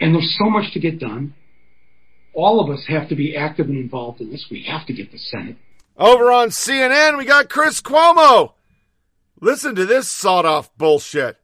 And 0.00 0.14
there's 0.14 0.36
so 0.38 0.48
much 0.48 0.72
to 0.72 0.80
get 0.80 0.98
done 0.98 1.34
all 2.34 2.60
of 2.60 2.70
us 2.70 2.84
have 2.88 3.08
to 3.08 3.14
be 3.14 3.36
active 3.36 3.66
and 3.68 3.76
involved 3.76 4.20
in 4.20 4.30
this. 4.30 4.46
We 4.50 4.64
have 4.64 4.86
to 4.86 4.92
get 4.92 5.10
the 5.12 5.18
Senate. 5.18 5.56
Over 5.96 6.32
on 6.32 6.48
CNN, 6.48 7.18
we 7.18 7.26
got 7.26 7.48
Chris 7.48 7.80
Cuomo. 7.80 8.52
Listen 9.40 9.74
to 9.74 9.86
this 9.86 10.08
sawed 10.08 10.46
off 10.46 10.70
bullshit. 10.76 11.36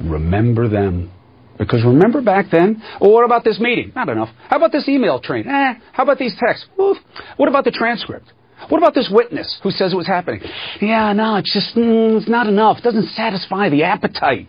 Remember 0.00 0.68
them. 0.68 1.10
Because 1.58 1.84
remember 1.84 2.22
back 2.22 2.46
then? 2.50 2.82
Well, 3.00 3.12
what 3.12 3.24
about 3.24 3.44
this 3.44 3.60
meeting? 3.60 3.92
Not 3.94 4.08
enough. 4.08 4.30
How 4.48 4.56
about 4.56 4.72
this 4.72 4.88
email 4.88 5.20
train? 5.20 5.46
Eh. 5.46 5.74
How 5.92 6.02
about 6.02 6.18
these 6.18 6.34
texts? 6.38 6.66
Oof. 6.80 6.96
What 7.36 7.48
about 7.48 7.64
the 7.64 7.70
transcript? 7.70 8.32
What 8.68 8.78
about 8.78 8.94
this 8.94 9.10
witness 9.12 9.60
who 9.62 9.70
says 9.70 9.92
it 9.92 9.96
was 9.96 10.06
happening? 10.06 10.40
Yeah, 10.80 11.12
no, 11.12 11.36
it's 11.36 11.52
just, 11.52 11.76
mm, 11.76 12.18
it's 12.18 12.28
not 12.28 12.46
enough. 12.46 12.78
It 12.78 12.84
doesn't 12.84 13.08
satisfy 13.10 13.68
the 13.68 13.82
appetite. 13.82 14.48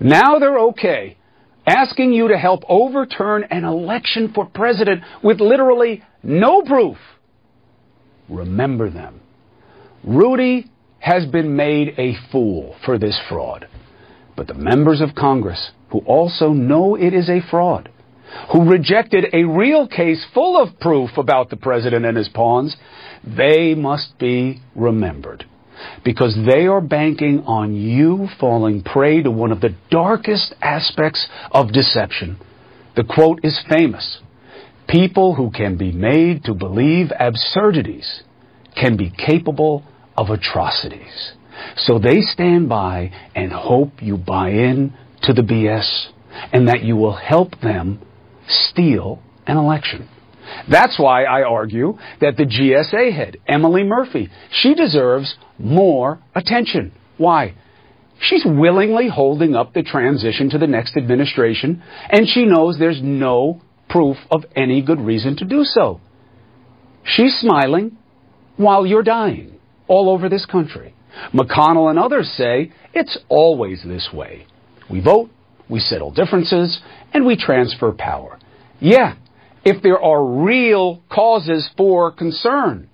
Now 0.00 0.38
they're 0.38 0.58
okay 0.70 1.16
asking 1.66 2.12
you 2.12 2.28
to 2.28 2.38
help 2.38 2.62
overturn 2.68 3.44
an 3.50 3.64
election 3.64 4.32
for 4.34 4.46
president 4.46 5.02
with 5.22 5.40
literally 5.40 6.02
no 6.22 6.62
proof. 6.62 6.96
Remember 8.28 8.88
them. 8.90 9.20
Rudy 10.04 10.70
has 11.00 11.26
been 11.26 11.56
made 11.56 11.94
a 11.98 12.14
fool 12.30 12.76
for 12.84 12.98
this 12.98 13.20
fraud. 13.28 13.68
But 14.36 14.46
the 14.46 14.54
members 14.54 15.00
of 15.00 15.14
Congress, 15.14 15.70
who 15.90 15.98
also 16.00 16.50
know 16.50 16.94
it 16.94 17.14
is 17.14 17.28
a 17.28 17.40
fraud, 17.50 17.90
who 18.52 18.68
rejected 18.68 19.26
a 19.32 19.44
real 19.44 19.88
case 19.88 20.24
full 20.34 20.60
of 20.60 20.78
proof 20.78 21.10
about 21.16 21.48
the 21.48 21.56
president 21.56 22.04
and 22.04 22.16
his 22.16 22.28
pawns, 22.28 22.76
they 23.24 23.74
must 23.74 24.18
be 24.18 24.60
remembered 24.74 25.46
because 26.04 26.36
they 26.46 26.66
are 26.66 26.80
banking 26.80 27.40
on 27.40 27.74
you 27.74 28.28
falling 28.38 28.82
prey 28.82 29.22
to 29.22 29.30
one 29.30 29.52
of 29.52 29.60
the 29.60 29.74
darkest 29.90 30.54
aspects 30.60 31.28
of 31.50 31.72
deception. 31.72 32.38
The 32.96 33.04
quote 33.04 33.40
is 33.42 33.60
famous. 33.68 34.20
People 34.88 35.34
who 35.34 35.50
can 35.50 35.76
be 35.76 35.92
made 35.92 36.44
to 36.44 36.54
believe 36.54 37.10
absurdities 37.18 38.22
can 38.74 38.96
be 38.96 39.10
capable 39.10 39.84
of 40.16 40.30
atrocities. 40.30 41.32
So 41.76 41.98
they 41.98 42.20
stand 42.20 42.68
by 42.68 43.12
and 43.34 43.52
hope 43.52 44.02
you 44.02 44.16
buy 44.16 44.50
in 44.50 44.94
to 45.22 45.32
the 45.32 45.42
BS 45.42 46.08
and 46.52 46.68
that 46.68 46.82
you 46.82 46.96
will 46.96 47.16
help 47.16 47.60
them 47.60 48.00
steal 48.48 49.22
an 49.46 49.56
election. 49.56 50.08
That's 50.70 50.98
why 50.98 51.24
I 51.24 51.42
argue 51.42 51.98
that 52.20 52.36
the 52.36 52.44
GSA 52.44 53.14
head, 53.14 53.38
Emily 53.46 53.84
Murphy, 53.84 54.30
she 54.50 54.74
deserves 54.74 55.36
more 55.58 56.20
attention. 56.34 56.92
Why? 57.16 57.54
She's 58.20 58.44
willingly 58.44 59.08
holding 59.08 59.54
up 59.54 59.74
the 59.74 59.82
transition 59.82 60.50
to 60.50 60.58
the 60.58 60.66
next 60.66 60.96
administration, 60.96 61.82
and 62.08 62.26
she 62.26 62.46
knows 62.46 62.78
there's 62.78 63.02
no 63.02 63.60
proof 63.88 64.16
of 64.30 64.44
any 64.54 64.82
good 64.82 65.00
reason 65.00 65.36
to 65.36 65.44
do 65.44 65.64
so. 65.64 66.00
She's 67.04 67.36
smiling 67.40 67.96
while 68.56 68.86
you're 68.86 69.02
dying 69.02 69.58
all 69.86 70.10
over 70.10 70.28
this 70.28 70.46
country. 70.46 70.94
McConnell 71.32 71.90
and 71.90 71.98
others 71.98 72.28
say 72.36 72.72
it's 72.94 73.18
always 73.28 73.82
this 73.84 74.08
way. 74.12 74.46
We 74.90 75.00
vote, 75.00 75.30
we 75.68 75.80
settle 75.80 76.10
differences, 76.10 76.80
and 77.12 77.26
we 77.26 77.36
transfer 77.36 77.92
power. 77.92 78.38
Yeah, 78.80 79.14
if 79.66 79.82
there 79.82 80.00
are 80.00 80.24
real 80.24 81.02
causes 81.10 81.68
for 81.76 82.12
concern. 82.12 82.88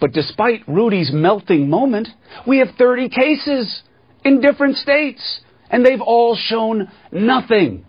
But 0.00 0.12
despite 0.12 0.66
Rudy's 0.66 1.10
melting 1.12 1.68
moment, 1.68 2.08
we 2.46 2.58
have 2.60 2.68
30 2.78 3.10
cases 3.10 3.82
in 4.24 4.40
different 4.40 4.78
states, 4.78 5.40
and 5.68 5.84
they've 5.84 6.00
all 6.00 6.34
shown 6.34 6.90
nothing. 7.12 7.84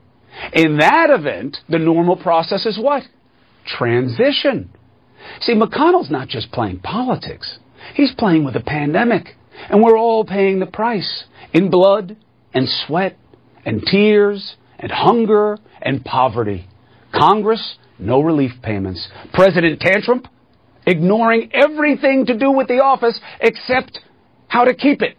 In 0.52 0.78
that 0.80 1.10
event, 1.12 1.56
the 1.70 1.80
normal 1.80 2.18
process 2.18 2.66
is 2.66 2.78
what? 2.78 3.04
Transition. 3.66 4.70
See, 5.40 5.56
McConnell's 5.56 6.12
not 6.12 6.28
just 6.28 6.52
playing 6.52 6.80
politics. 6.80 7.60
He's 7.94 8.14
playing 8.18 8.44
with 8.44 8.58
a 8.58 8.64
pandemic, 8.64 9.28
and 9.70 9.82
we're 9.82 9.98
all 9.98 10.26
paying 10.26 10.60
the 10.60 10.66
price 10.66 11.24
in 11.54 11.70
blood 11.70 12.18
and 12.54 12.68
sweat 12.86 13.18
and 13.64 13.82
tears 13.90 14.58
and 14.78 14.92
hunger 14.92 15.58
and 15.82 16.04
poverty. 16.04 16.68
Congress 17.14 17.78
no 18.00 18.22
relief 18.22 18.52
payments. 18.62 19.08
President 19.34 19.80
Tantrum 19.80 20.24
ignoring 20.86 21.50
everything 21.54 22.26
to 22.28 22.38
do 22.38 22.52
with 22.52 22.68
the 22.68 22.82
office 22.84 23.20
except 23.40 24.00
how 24.48 24.66
to 24.66 24.74
keep 24.74 25.02
it. 25.02 25.18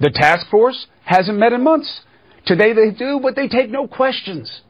The 0.00 0.10
task 0.10 0.48
force 0.50 0.86
hasn't 1.04 1.38
met 1.38 1.52
in 1.52 1.62
months. 1.62 2.02
Today 2.46 2.72
they 2.72 2.90
do, 2.90 3.20
but 3.22 3.36
they 3.36 3.48
take 3.48 3.70
no 3.70 3.86
questions. 3.86 4.62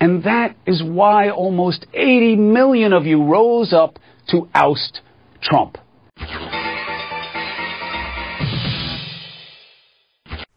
And 0.00 0.24
that 0.24 0.56
is 0.66 0.82
why 0.84 1.30
almost 1.30 1.86
80 1.94 2.36
million 2.36 2.92
of 2.92 3.06
you 3.06 3.24
rose 3.24 3.72
up 3.72 3.98
to 4.28 4.48
oust 4.54 5.00
Trump. 5.40 5.78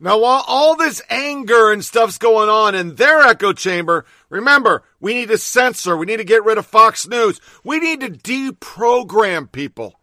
Now, 0.01 0.19
while 0.19 0.45
all 0.47 0.77
this 0.77 1.01
anger 1.09 1.71
and 1.71 1.83
stuff's 1.83 2.17
going 2.17 2.47
on 2.47 2.73
in 2.73 2.95
their 2.95 3.19
echo 3.19 3.51
chamber, 3.51 4.05
remember, 4.29 4.83
we 5.01 5.13
need 5.13 5.27
to 5.27 5.37
censor. 5.37 5.97
We 5.97 6.05
need 6.05 6.17
to 6.17 6.23
get 6.23 6.45
rid 6.45 6.57
of 6.57 6.65
Fox 6.65 7.05
News. 7.05 7.41
We 7.65 7.79
need 7.79 7.99
to 7.99 8.09
deprogram 8.09 9.51
people. 9.51 9.99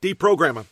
Deprogram 0.00 0.54
them. 0.54 0.66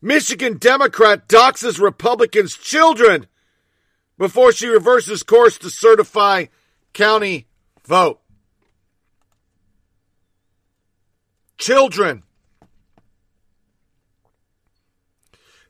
Michigan 0.00 0.56
Democrat 0.56 1.28
doxes 1.28 1.80
Republicans' 1.80 2.56
children 2.56 3.26
before 4.18 4.52
she 4.52 4.68
reverses 4.68 5.22
course 5.22 5.58
to 5.58 5.68
certify 5.68 6.46
county 6.92 7.46
vote. 7.84 8.19
Children. 11.60 12.24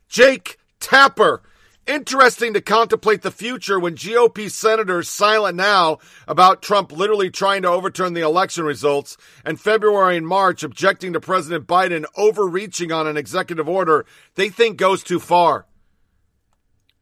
Jake 0.07 0.57
Tapper. 0.79 1.43
Interesting 1.87 2.53
to 2.53 2.61
contemplate 2.61 3.23
the 3.23 3.31
future 3.31 3.79
when 3.79 3.95
GOP 3.95 4.49
senators 4.51 5.09
silent 5.09 5.57
now 5.57 5.97
about 6.27 6.61
Trump 6.61 6.91
literally 6.91 7.29
trying 7.29 7.63
to 7.63 7.69
overturn 7.69 8.13
the 8.13 8.21
election 8.21 8.63
results 8.63 9.17
and 9.43 9.59
February 9.59 10.15
and 10.15 10.27
March 10.27 10.63
objecting 10.63 11.13
to 11.13 11.19
President 11.19 11.65
Biden 11.65 12.05
overreaching 12.15 12.91
on 12.91 13.07
an 13.07 13.17
executive 13.17 13.67
order 13.67 14.05
they 14.35 14.47
think 14.47 14.77
goes 14.77 15.03
too 15.03 15.19
far. 15.19 15.65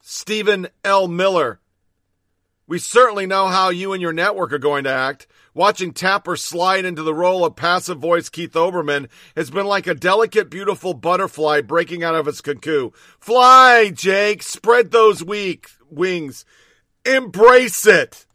Stephen 0.01 0.67
L. 0.83 1.07
Miller. 1.07 1.59
We 2.67 2.79
certainly 2.79 3.25
know 3.25 3.47
how 3.47 3.69
you 3.69 3.93
and 3.93 4.01
your 4.01 4.13
network 4.13 4.53
are 4.53 4.59
going 4.59 4.85
to 4.85 4.91
act. 4.91 5.27
Watching 5.53 5.93
Tapper 5.93 6.35
slide 6.35 6.85
into 6.85 7.01
the 7.01 7.13
role 7.13 7.43
of 7.43 7.55
passive 7.55 7.97
voice 7.97 8.29
Keith 8.29 8.53
Olbermann 8.53 9.09
has 9.35 9.49
been 9.49 9.65
like 9.65 9.87
a 9.87 9.95
delicate, 9.95 10.49
beautiful 10.49 10.93
butterfly 10.93 11.61
breaking 11.61 12.03
out 12.03 12.13
of 12.13 12.27
its 12.27 12.39
cocoon. 12.39 12.91
Fly, 13.19 13.89
Jake! 13.89 14.43
Spread 14.43 14.91
those 14.91 15.23
weak 15.23 15.67
wings. 15.89 16.45
Embrace 17.03 17.87
it! 17.87 18.25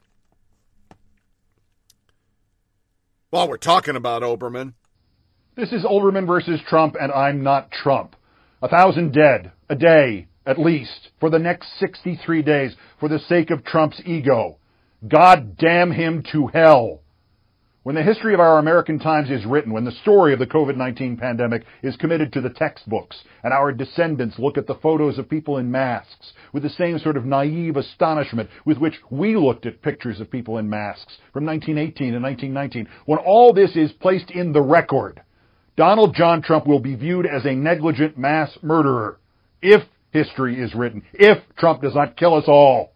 While 3.31 3.49
we're 3.49 3.59
talking 3.59 3.97
about 3.97 4.23
Olbermann. 4.23 4.75
This 5.57 5.73
is 5.73 5.85
Olbermann 5.85 6.27
versus 6.27 6.61
Trump, 6.69 6.97
and 7.01 7.13
I'm 7.13 7.45
not 7.45 7.71
Trump. 7.71 8.17
A 8.61 8.69
thousand 8.69 9.13
dead, 9.13 9.53
a 9.71 9.77
day, 9.77 10.27
at 10.47 10.59
least, 10.59 11.11
for 11.21 11.31
the 11.31 11.39
next 11.39 11.69
63 11.79 12.43
days, 12.43 12.75
for 12.99 13.09
the 13.09 13.21
sake 13.29 13.51
of 13.51 13.65
Trump's 13.65 14.01
ego. 14.05 14.59
God 15.07 15.57
damn 15.57 15.93
him 15.93 16.25
to 16.33 16.49
hell. 16.49 17.03
When 17.85 17.97
the 17.97 18.03
history 18.03 18.33
of 18.33 18.41
our 18.41 18.59
American 18.59 18.99
times 18.99 19.31
is 19.31 19.45
written, 19.45 19.71
when 19.71 19.85
the 19.85 19.93
story 19.93 20.33
of 20.33 20.39
the 20.39 20.47
COVID-19 20.47 21.21
pandemic 21.21 21.65
is 21.83 21.97
committed 21.97 22.33
to 22.33 22.41
the 22.41 22.49
textbooks, 22.49 23.23
and 23.43 23.53
our 23.53 23.73
descendants 23.73 24.39
look 24.39 24.57
at 24.57 24.67
the 24.67 24.77
photos 24.77 25.19
of 25.19 25.29
people 25.29 25.59
in 25.59 25.71
masks 25.71 26.33
with 26.55 26.63
the 26.63 26.71
same 26.71 26.99
sort 26.99 27.19
of 27.19 27.27
naive 27.27 27.77
astonishment 27.77 28.49
with 28.65 28.79
which 28.79 28.95
we 29.11 29.37
looked 29.37 29.67
at 29.67 29.83
pictures 29.83 30.19
of 30.19 30.31
people 30.31 30.57
in 30.57 30.71
masks 30.71 31.19
from 31.31 31.45
1918 31.45 32.15
and 32.15 32.23
1919, 32.23 32.89
when 33.05 33.19
all 33.19 33.53
this 33.53 33.77
is 33.77 33.93
placed 33.93 34.31
in 34.31 34.53
the 34.55 34.63
record, 34.63 35.21
Donald 35.77 36.15
John 36.15 36.41
Trump 36.41 36.67
will 36.67 36.81
be 36.81 36.95
viewed 36.95 37.27
as 37.27 37.45
a 37.45 37.53
negligent 37.53 38.17
mass 38.17 38.57
murderer 38.63 39.21
if 39.61 39.83
history 40.11 40.59
is 40.59 40.75
written, 40.75 41.03
if 41.13 41.37
Trump 41.59 41.83
does 41.83 41.95
not 41.95 42.17
kill 42.17 42.33
us 42.33 42.45
all. 42.49 42.95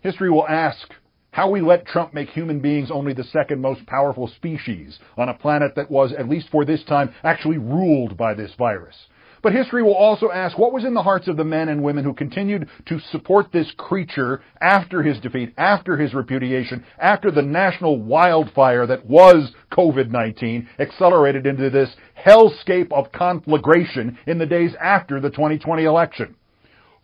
History 0.00 0.30
will 0.32 0.48
ask 0.48 0.88
how 1.36 1.50
we 1.50 1.60
let 1.60 1.84
Trump 1.84 2.14
make 2.14 2.30
human 2.30 2.60
beings 2.60 2.90
only 2.90 3.12
the 3.12 3.22
second 3.22 3.60
most 3.60 3.84
powerful 3.84 4.26
species 4.26 4.98
on 5.18 5.28
a 5.28 5.34
planet 5.34 5.74
that 5.76 5.90
was, 5.90 6.14
at 6.14 6.30
least 6.30 6.48
for 6.50 6.64
this 6.64 6.82
time, 6.84 7.14
actually 7.22 7.58
ruled 7.58 8.16
by 8.16 8.32
this 8.32 8.54
virus. 8.56 8.96
But 9.42 9.52
history 9.52 9.82
will 9.82 9.94
also 9.94 10.30
ask 10.30 10.56
what 10.56 10.72
was 10.72 10.86
in 10.86 10.94
the 10.94 11.02
hearts 11.02 11.28
of 11.28 11.36
the 11.36 11.44
men 11.44 11.68
and 11.68 11.82
women 11.82 12.04
who 12.04 12.14
continued 12.14 12.70
to 12.86 12.98
support 13.12 13.52
this 13.52 13.70
creature 13.76 14.40
after 14.62 15.02
his 15.02 15.20
defeat, 15.20 15.52
after 15.58 15.98
his 15.98 16.14
repudiation, 16.14 16.82
after 16.98 17.30
the 17.30 17.42
national 17.42 18.00
wildfire 18.00 18.86
that 18.86 19.04
was 19.04 19.52
COVID-19 19.72 20.66
accelerated 20.78 21.46
into 21.46 21.68
this 21.68 21.94
hellscape 22.18 22.90
of 22.92 23.12
conflagration 23.12 24.16
in 24.26 24.38
the 24.38 24.46
days 24.46 24.74
after 24.80 25.20
the 25.20 25.28
2020 25.28 25.84
election. 25.84 26.34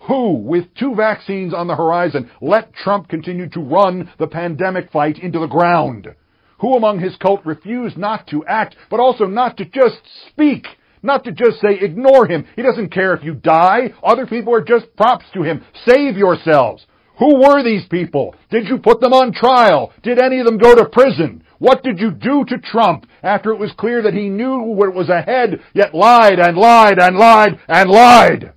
Who, 0.08 0.32
with 0.32 0.74
two 0.74 0.94
vaccines 0.96 1.54
on 1.54 1.68
the 1.68 1.76
horizon, 1.76 2.30
let 2.40 2.74
Trump 2.74 3.08
continue 3.08 3.48
to 3.50 3.60
run 3.60 4.10
the 4.18 4.26
pandemic 4.26 4.90
fight 4.90 5.18
into 5.18 5.38
the 5.38 5.46
ground? 5.46 6.08
Who 6.58 6.74
among 6.74 6.98
his 7.00 7.16
cult 7.16 7.44
refused 7.44 7.96
not 7.96 8.26
to 8.28 8.44
act, 8.46 8.76
but 8.90 9.00
also 9.00 9.26
not 9.26 9.56
to 9.58 9.64
just 9.64 10.00
speak? 10.28 10.66
Not 11.02 11.24
to 11.24 11.32
just 11.32 11.60
say, 11.60 11.78
ignore 11.80 12.26
him. 12.26 12.46
He 12.56 12.62
doesn't 12.62 12.92
care 12.92 13.14
if 13.14 13.24
you 13.24 13.34
die. 13.34 13.92
Other 14.02 14.26
people 14.26 14.54
are 14.54 14.62
just 14.62 14.94
props 14.96 15.24
to 15.34 15.42
him. 15.42 15.64
Save 15.86 16.16
yourselves. 16.16 16.86
Who 17.18 17.40
were 17.40 17.62
these 17.62 17.86
people? 17.88 18.34
Did 18.50 18.68
you 18.68 18.78
put 18.78 19.00
them 19.00 19.12
on 19.12 19.32
trial? 19.32 19.92
Did 20.02 20.20
any 20.20 20.40
of 20.40 20.46
them 20.46 20.58
go 20.58 20.74
to 20.74 20.88
prison? 20.88 21.44
What 21.58 21.84
did 21.84 22.00
you 22.00 22.10
do 22.10 22.44
to 22.44 22.58
Trump 22.58 23.06
after 23.22 23.50
it 23.50 23.58
was 23.58 23.72
clear 23.78 24.02
that 24.02 24.14
he 24.14 24.28
knew 24.28 24.58
what 24.58 24.94
was 24.94 25.08
ahead, 25.08 25.60
yet 25.74 25.94
lied 25.94 26.40
and 26.40 26.56
lied 26.56 26.98
and 26.98 27.16
lied 27.16 27.60
and 27.68 27.90
lied? 27.90 28.52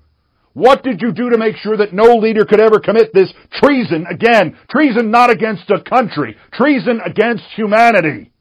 What 0.56 0.84
did 0.84 1.02
you 1.02 1.12
do 1.12 1.32
to 1.32 1.38
make 1.38 1.58
sure 1.58 1.76
that 1.76 1.94
no 1.94 2.16
leader 2.16 2.46
could 2.46 2.62
ever 2.62 2.80
commit 2.80 3.14
this 3.14 3.32
treason 3.52 4.06
again? 4.10 4.58
Treason 4.70 5.12
not 5.12 5.30
against 5.30 5.70
a 5.70 5.82
country. 5.82 6.38
Treason 6.54 7.02
against 7.06 7.44
humanity. 7.58 8.32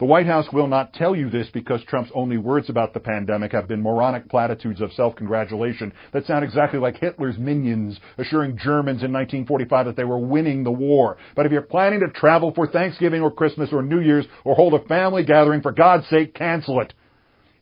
The 0.00 0.06
White 0.06 0.26
House 0.26 0.48
will 0.52 0.66
not 0.66 0.92
tell 0.92 1.14
you 1.14 1.30
this 1.30 1.46
because 1.54 1.84
Trump's 1.84 2.10
only 2.16 2.36
words 2.36 2.68
about 2.68 2.94
the 2.94 2.98
pandemic 2.98 3.52
have 3.52 3.68
been 3.68 3.80
moronic 3.80 4.28
platitudes 4.28 4.80
of 4.80 4.92
self-congratulation 4.94 5.92
that 6.12 6.26
sound 6.26 6.44
exactly 6.44 6.80
like 6.80 6.98
Hitler's 6.98 7.38
minions 7.38 8.00
assuring 8.18 8.58
Germans 8.58 9.04
in 9.04 9.12
1945 9.12 9.86
that 9.86 9.94
they 9.94 10.02
were 10.02 10.18
winning 10.18 10.64
the 10.64 10.72
war. 10.72 11.16
But 11.36 11.46
if 11.46 11.52
you're 11.52 11.62
planning 11.62 12.00
to 12.00 12.08
travel 12.08 12.52
for 12.52 12.66
Thanksgiving 12.66 13.22
or 13.22 13.30
Christmas 13.30 13.68
or 13.72 13.82
New 13.84 14.00
Year's 14.00 14.26
or 14.42 14.56
hold 14.56 14.74
a 14.74 14.84
family 14.86 15.24
gathering, 15.24 15.62
for 15.62 15.70
God's 15.70 16.08
sake, 16.08 16.34
cancel 16.34 16.80
it. 16.80 16.92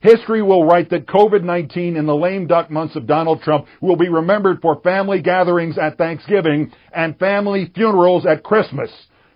History 0.02 0.42
will 0.42 0.64
write 0.64 0.90
that 0.90 1.06
COVID-19 1.06 1.96
in 1.96 2.06
the 2.06 2.14
lame 2.14 2.48
duck 2.48 2.72
months 2.72 2.96
of 2.96 3.06
Donald 3.06 3.40
Trump 3.40 3.66
will 3.80 3.94
be 3.94 4.08
remembered 4.08 4.60
for 4.60 4.80
family 4.80 5.22
gatherings 5.22 5.78
at 5.78 5.96
Thanksgiving 5.96 6.72
and 6.92 7.16
family 7.20 7.70
funerals 7.72 8.26
at 8.26 8.42
Christmas 8.42 8.90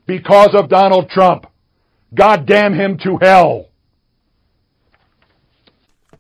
because 0.07 0.55
of 0.55 0.69
Donald 0.69 1.09
Trump. 1.09 1.47
God 2.13 2.47
damn 2.47 2.75
him 2.75 2.99
to 3.05 3.17
hell. 3.23 3.69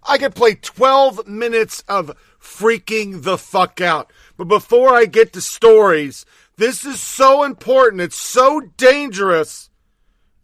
I 0.04 0.16
could 0.16 0.36
play 0.36 0.54
12 0.54 1.26
minutes 1.26 1.82
of 1.88 2.16
freaking 2.40 3.24
the 3.24 3.36
fuck 3.36 3.80
out. 3.80 4.12
But 4.36 4.46
before 4.46 4.94
I 4.94 5.06
get 5.06 5.32
to 5.32 5.40
stories, 5.40 6.24
this 6.56 6.84
is 6.84 7.00
so 7.00 7.42
important. 7.42 8.00
It's 8.00 8.14
so 8.14 8.60
dangerous. 8.76 9.70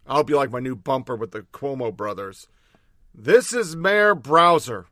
I 0.09 0.16
hope 0.16 0.29
you 0.29 0.35
like 0.35 0.51
my 0.51 0.59
new 0.59 0.74
bumper 0.74 1.15
with 1.15 1.31
the 1.31 1.43
Cuomo 1.53 1.97
brothers. 1.97 2.49
This 3.14 3.52
is 3.52 3.76
Mayor 3.76 4.14
Bowser. 4.14 4.86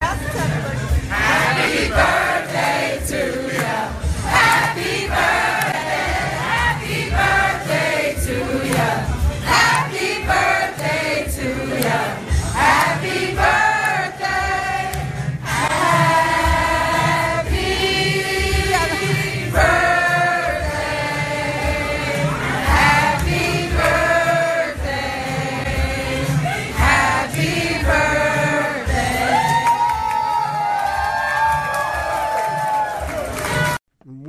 Happy 0.00 1.88
birthday 1.88 3.02
to 3.08 3.43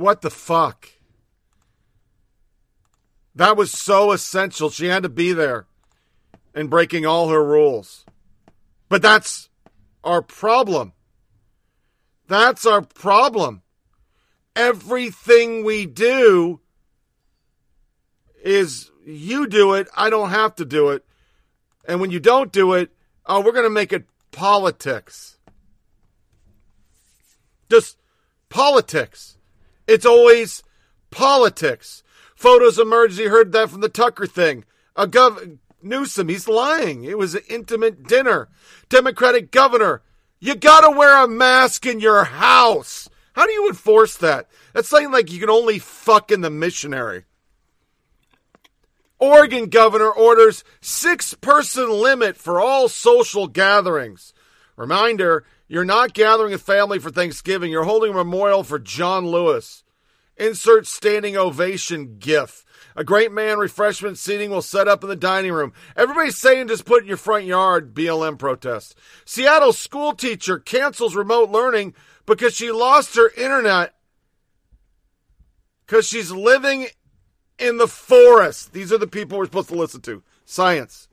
What 0.06 0.22
the 0.22 0.30
fuck? 0.30 0.88
That 3.34 3.56
was 3.56 3.72
so 3.72 4.12
essential. 4.12 4.70
She 4.70 4.86
had 4.86 5.02
to 5.02 5.08
be 5.08 5.32
there 5.32 5.66
and 6.54 6.70
breaking 6.70 7.04
all 7.04 7.30
her 7.30 7.44
rules. 7.44 8.06
But 8.88 9.02
that's 9.02 9.48
our 10.04 10.22
problem. 10.22 10.92
That's 12.28 12.64
our 12.64 12.82
problem. 12.82 13.62
Everything 14.54 15.64
we 15.64 15.86
do 15.86 16.60
is 18.44 18.92
you 19.04 19.48
do 19.48 19.74
it, 19.74 19.88
I 19.96 20.08
don't 20.08 20.30
have 20.30 20.54
to 20.54 20.64
do 20.64 20.90
it. 20.90 21.04
And 21.88 22.00
when 22.00 22.12
you 22.12 22.20
don't 22.20 22.52
do 22.52 22.74
it, 22.74 22.90
oh, 23.26 23.40
we're 23.40 23.50
going 23.50 23.64
to 23.64 23.70
make 23.70 23.92
it 23.92 24.04
politics. 24.30 25.38
Just 27.68 27.98
politics. 28.48 29.35
It's 29.86 30.06
always 30.06 30.62
politics. 31.10 32.02
Photos 32.34 32.78
emerged. 32.78 33.18
You 33.18 33.30
heard 33.30 33.52
that 33.52 33.70
from 33.70 33.80
the 33.80 33.88
Tucker 33.88 34.26
thing. 34.26 34.64
A 34.94 35.06
gov 35.06 35.58
Newsom, 35.82 36.28
he's 36.28 36.48
lying. 36.48 37.04
It 37.04 37.18
was 37.18 37.34
an 37.34 37.42
intimate 37.48 38.04
dinner. 38.04 38.48
Democratic 38.88 39.50
governor, 39.50 40.02
you 40.40 40.54
gotta 40.54 40.90
wear 40.90 41.22
a 41.22 41.28
mask 41.28 41.86
in 41.86 42.00
your 42.00 42.24
house. 42.24 43.08
How 43.34 43.46
do 43.46 43.52
you 43.52 43.68
enforce 43.68 44.16
that? 44.16 44.48
That's 44.72 44.88
something 44.88 45.12
like 45.12 45.30
you 45.30 45.40
can 45.40 45.50
only 45.50 45.78
fuck 45.78 46.30
in 46.30 46.40
the 46.40 46.50
missionary. 46.50 47.24
Oregon 49.18 49.68
governor 49.68 50.10
orders 50.10 50.64
six 50.80 51.34
person 51.34 51.90
limit 51.90 52.36
for 52.36 52.60
all 52.60 52.88
social 52.88 53.46
gatherings. 53.46 54.34
Reminder, 54.76 55.44
you're 55.68 55.84
not 55.84 56.14
gathering 56.14 56.52
a 56.54 56.58
family 56.58 56.98
for 56.98 57.10
Thanksgiving. 57.10 57.70
You're 57.70 57.84
holding 57.84 58.12
a 58.12 58.14
memorial 58.14 58.62
for 58.62 58.78
John 58.78 59.26
Lewis. 59.26 59.82
Insert 60.36 60.86
standing 60.86 61.36
ovation 61.36 62.16
gif. 62.18 62.64
A 62.94 63.04
great 63.04 63.32
man 63.32 63.58
refreshment 63.58 64.18
seating 64.18 64.50
will 64.50 64.62
set 64.62 64.88
up 64.88 65.02
in 65.02 65.08
the 65.08 65.16
dining 65.16 65.52
room. 65.52 65.72
Everybody's 65.96 66.36
saying 66.36 66.68
just 66.68 66.84
put 66.84 67.02
in 67.02 67.08
your 67.08 67.16
front 67.16 67.44
yard 67.44 67.94
BLM 67.94 68.38
protest. 68.38 68.94
Seattle 69.24 69.72
school 69.72 70.14
teacher 70.14 70.58
cancels 70.58 71.16
remote 71.16 71.50
learning 71.50 71.94
because 72.26 72.54
she 72.54 72.70
lost 72.70 73.16
her 73.16 73.30
internet 73.36 73.94
because 75.86 76.06
she's 76.06 76.30
living 76.30 76.88
in 77.58 77.78
the 77.78 77.88
forest. 77.88 78.72
These 78.72 78.92
are 78.92 78.98
the 78.98 79.06
people 79.06 79.38
we're 79.38 79.44
supposed 79.46 79.68
to 79.68 79.76
listen 79.76 80.00
to. 80.02 80.22
Science. 80.44 81.08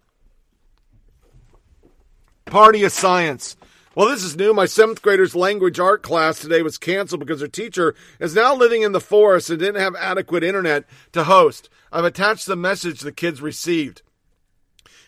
Party 2.46 2.84
of 2.84 2.92
science. 2.92 3.56
Well, 3.96 4.08
this 4.08 4.24
is 4.24 4.36
new. 4.36 4.56
My 4.56 4.66
seventh 4.66 5.04
grader's 5.04 5.36
language 5.36 5.80
art 5.80 6.02
class 6.02 6.40
today 6.40 6.64
was 6.64 6.80
canceled 6.80 7.20
because 7.20 7.42
her 7.42 7.48
teacher 7.48 7.94
is 8.20 8.34
now 8.34 8.56
living 8.56 8.82
in 8.82 8.92
the 8.92 9.00
forest 9.00 9.52
and 9.52 9.60
didn't 9.60 9.82
have 9.82 9.96
adequate 9.96 10.44
internet 10.44 10.86
to 11.12 11.26
host. 11.26 11.70
I've 11.92 12.04
attached 12.04 12.48
the 12.48 12.56
message 12.56 13.02
the 13.02 13.12
kids 13.12 13.40
received. 13.40 14.02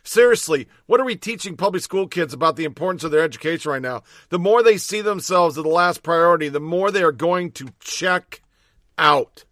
Seriously, 0.04 0.68
what 0.86 1.00
are 1.00 1.06
we 1.06 1.16
teaching 1.16 1.58
public 1.58 1.82
school 1.82 2.08
kids 2.08 2.32
about 2.32 2.58
the 2.58 2.64
importance 2.64 3.04
of 3.04 3.10
their 3.10 3.24
education 3.24 3.72
right 3.72 3.82
now? 3.82 4.04
The 4.30 4.38
more 4.38 4.62
they 4.62 4.78
see 4.78 5.02
themselves 5.02 5.58
as 5.58 5.64
the 5.64 5.70
last 5.70 6.04
priority, 6.04 6.48
the 6.48 6.60
more 6.60 6.92
they 6.92 7.02
are 7.02 7.12
going 7.12 7.54
to 7.54 7.70
check 7.80 8.44
out. 9.00 9.46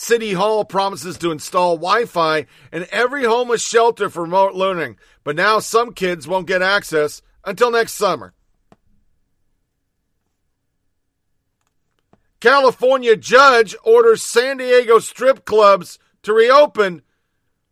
City 0.00 0.32
Hall 0.32 0.64
promises 0.64 1.18
to 1.18 1.30
install 1.30 1.76
Wi 1.76 2.06
Fi 2.06 2.46
in 2.72 2.86
every 2.90 3.24
homeless 3.24 3.62
shelter 3.62 4.08
for 4.08 4.22
remote 4.22 4.54
learning, 4.54 4.96
but 5.24 5.36
now 5.36 5.58
some 5.58 5.92
kids 5.92 6.26
won't 6.26 6.46
get 6.46 6.62
access 6.62 7.20
until 7.44 7.70
next 7.70 7.92
summer. 7.92 8.32
California 12.40 13.14
judge 13.14 13.76
orders 13.84 14.22
San 14.22 14.56
Diego 14.56 15.00
strip 15.00 15.44
clubs 15.44 15.98
to 16.22 16.32
reopen 16.32 17.02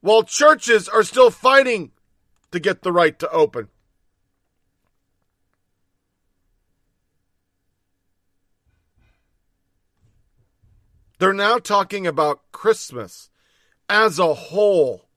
while 0.02 0.22
churches 0.22 0.86
are 0.86 1.02
still 1.02 1.30
fighting 1.30 1.92
to 2.50 2.60
get 2.60 2.82
the 2.82 2.92
right 2.92 3.18
to 3.18 3.30
open. 3.30 3.68
They're 11.18 11.32
now 11.32 11.58
talking 11.58 12.06
about 12.06 12.40
Christmas 12.52 13.30
as 13.88 14.18
a 14.18 14.34
whole. 14.34 15.08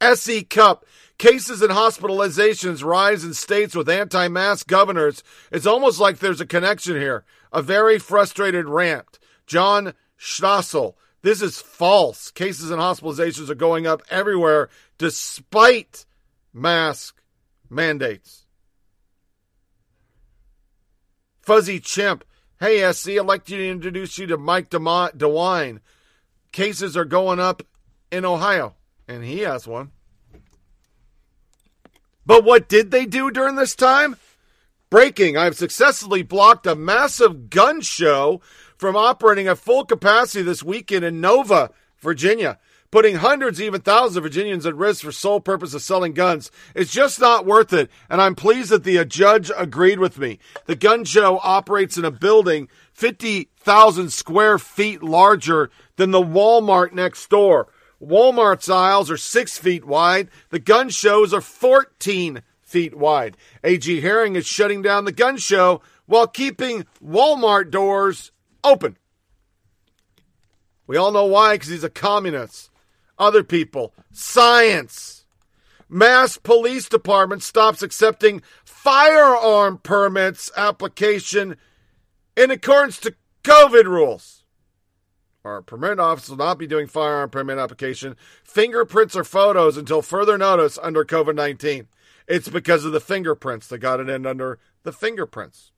S.E. 0.00 0.42
Cupp. 0.44 0.84
Cases 1.16 1.62
and 1.62 1.70
hospitalizations 1.70 2.84
rise 2.84 3.24
in 3.24 3.34
states 3.34 3.74
with 3.74 3.88
anti 3.88 4.28
mask 4.28 4.66
governors. 4.66 5.22
It's 5.52 5.66
almost 5.66 6.00
like 6.00 6.18
there's 6.18 6.40
a 6.40 6.46
connection 6.46 6.96
here. 6.96 7.24
A 7.52 7.62
very 7.62 7.98
frustrated 7.98 8.68
rant. 8.68 9.18
John 9.46 9.94
Stossel. 10.18 10.94
This 11.22 11.40
is 11.40 11.60
false. 11.60 12.30
Cases 12.30 12.70
and 12.70 12.80
hospitalizations 12.80 13.48
are 13.48 13.54
going 13.54 13.86
up 13.86 14.02
everywhere 14.10 14.68
despite 14.98 16.04
mask 16.52 17.20
mandates. 17.70 18.44
Fuzzy 21.40 21.78
Chimp. 21.80 22.24
Hey, 22.60 22.90
SC, 22.92 23.10
I'd 23.10 23.26
like 23.26 23.44
to 23.46 23.68
introduce 23.68 24.16
you 24.16 24.26
to 24.28 24.36
Mike 24.36 24.70
DeWine. 24.70 25.80
Cases 26.52 26.96
are 26.96 27.04
going 27.04 27.40
up 27.40 27.62
in 28.12 28.24
Ohio, 28.24 28.74
and 29.08 29.24
he 29.24 29.40
has 29.40 29.66
one. 29.66 29.90
But 32.24 32.44
what 32.44 32.68
did 32.68 32.92
they 32.92 33.06
do 33.06 33.32
during 33.32 33.56
this 33.56 33.74
time? 33.74 34.16
Breaking. 34.88 35.36
I've 35.36 35.56
successfully 35.56 36.22
blocked 36.22 36.66
a 36.66 36.76
massive 36.76 37.50
gun 37.50 37.80
show 37.80 38.40
from 38.76 38.94
operating 38.94 39.48
at 39.48 39.58
full 39.58 39.84
capacity 39.84 40.42
this 40.42 40.62
weekend 40.62 41.04
in 41.04 41.20
Nova, 41.20 41.70
Virginia, 41.98 42.58
putting 42.94 43.16
hundreds, 43.16 43.60
even 43.60 43.80
thousands 43.80 44.16
of 44.16 44.22
Virginians 44.22 44.64
at 44.64 44.76
risk 44.76 45.02
for 45.02 45.10
sole 45.10 45.40
purpose 45.40 45.74
of 45.74 45.82
selling 45.82 46.12
guns. 46.12 46.52
It's 46.76 46.92
just 46.92 47.20
not 47.20 47.44
worth 47.44 47.72
it, 47.72 47.90
and 48.08 48.22
I'm 48.22 48.36
pleased 48.36 48.70
that 48.70 48.84
the 48.84 49.00
uh, 49.00 49.04
judge 49.04 49.50
agreed 49.56 49.98
with 49.98 50.16
me. 50.16 50.38
The 50.66 50.76
gun 50.76 51.04
show 51.04 51.40
operates 51.42 51.98
in 51.98 52.04
a 52.04 52.12
building 52.12 52.68
50,000 52.92 54.12
square 54.12 54.60
feet 54.60 55.02
larger 55.02 55.72
than 55.96 56.12
the 56.12 56.22
Walmart 56.22 56.92
next 56.92 57.28
door. 57.30 57.66
Walmart's 58.00 58.70
aisles 58.70 59.10
are 59.10 59.16
six 59.16 59.58
feet 59.58 59.84
wide. 59.84 60.28
The 60.50 60.60
gun 60.60 60.88
shows 60.88 61.34
are 61.34 61.40
14 61.40 62.42
feet 62.62 62.94
wide. 62.96 63.36
A.G. 63.64 64.02
Herring 64.02 64.36
is 64.36 64.46
shutting 64.46 64.82
down 64.82 65.04
the 65.04 65.10
gun 65.10 65.36
show 65.36 65.82
while 66.06 66.28
keeping 66.28 66.86
Walmart 67.04 67.72
doors 67.72 68.30
open. 68.62 68.96
We 70.86 70.96
all 70.96 71.10
know 71.10 71.26
why, 71.26 71.54
because 71.54 71.70
he's 71.70 71.82
a 71.82 71.90
communist. 71.90 72.70
Other 73.18 73.44
people, 73.44 73.94
science. 74.10 75.26
Mass 75.88 76.36
police 76.36 76.88
department 76.88 77.42
stops 77.42 77.82
accepting 77.82 78.42
firearm 78.64 79.78
permits 79.78 80.50
application 80.56 81.56
in 82.36 82.50
accordance 82.50 82.98
to 82.98 83.14
COVID 83.44 83.84
rules. 83.84 84.44
Our 85.44 85.60
permit 85.60 86.00
office 86.00 86.30
will 86.30 86.38
not 86.38 86.58
be 86.58 86.66
doing 86.66 86.86
firearm 86.86 87.28
permit 87.28 87.58
application, 87.58 88.16
fingerprints, 88.42 89.14
or 89.14 89.24
photos 89.24 89.76
until 89.76 90.00
further 90.00 90.38
notice 90.38 90.78
under 90.82 91.04
COVID 91.04 91.34
19. 91.34 91.86
It's 92.26 92.48
because 92.48 92.86
of 92.86 92.92
the 92.92 93.00
fingerprints. 93.00 93.66
They 93.66 93.76
got 93.76 94.00
it 94.00 94.08
in 94.08 94.24
under 94.24 94.58
the 94.82 94.92
fingerprints. 94.92 95.72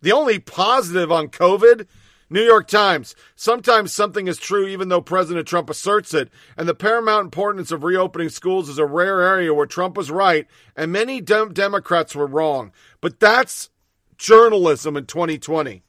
The 0.00 0.12
only 0.12 0.38
positive 0.38 1.12
on 1.12 1.28
COVID, 1.28 1.86
New 2.30 2.42
York 2.42 2.68
Times. 2.68 3.16
Sometimes 3.34 3.92
something 3.92 4.28
is 4.28 4.38
true 4.38 4.66
even 4.68 4.88
though 4.88 5.00
President 5.00 5.48
Trump 5.48 5.68
asserts 5.68 6.14
it, 6.14 6.30
and 6.56 6.68
the 6.68 6.74
paramount 6.74 7.24
importance 7.24 7.72
of 7.72 7.82
reopening 7.82 8.28
schools 8.28 8.68
is 8.68 8.78
a 8.78 8.86
rare 8.86 9.20
area 9.20 9.52
where 9.52 9.66
Trump 9.66 9.96
was 9.96 10.10
right 10.10 10.46
and 10.76 10.92
many 10.92 11.20
dem- 11.20 11.52
Democrats 11.52 12.14
were 12.14 12.26
wrong. 12.26 12.72
But 13.00 13.18
that's 13.18 13.68
journalism 14.16 14.96
in 14.96 15.06
2020. 15.06 15.82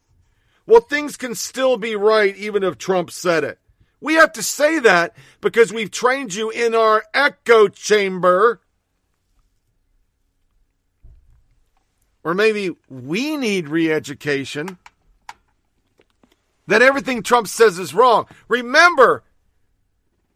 Well, 0.65 0.81
things 0.81 1.15
can 1.15 1.35
still 1.35 1.77
be 1.77 1.95
right 1.95 2.35
even 2.35 2.63
if 2.63 2.77
Trump 2.77 3.11
said 3.11 3.43
it. 3.43 3.59
We 3.99 4.15
have 4.15 4.33
to 4.33 4.43
say 4.43 4.79
that 4.79 5.15
because 5.41 5.71
we've 5.71 5.91
trained 5.91 6.33
you 6.33 6.49
in 6.49 6.73
our 6.73 7.03
echo 7.13 7.67
chamber. 7.67 8.61
Or 12.23 12.33
maybe 12.33 12.71
we 12.89 13.37
need 13.37 13.69
re 13.69 13.91
education 13.91 14.79
that 16.71 16.81
everything 16.81 17.21
Trump 17.21 17.47
says 17.47 17.77
is 17.77 17.93
wrong. 17.93 18.25
Remember, 18.47 19.23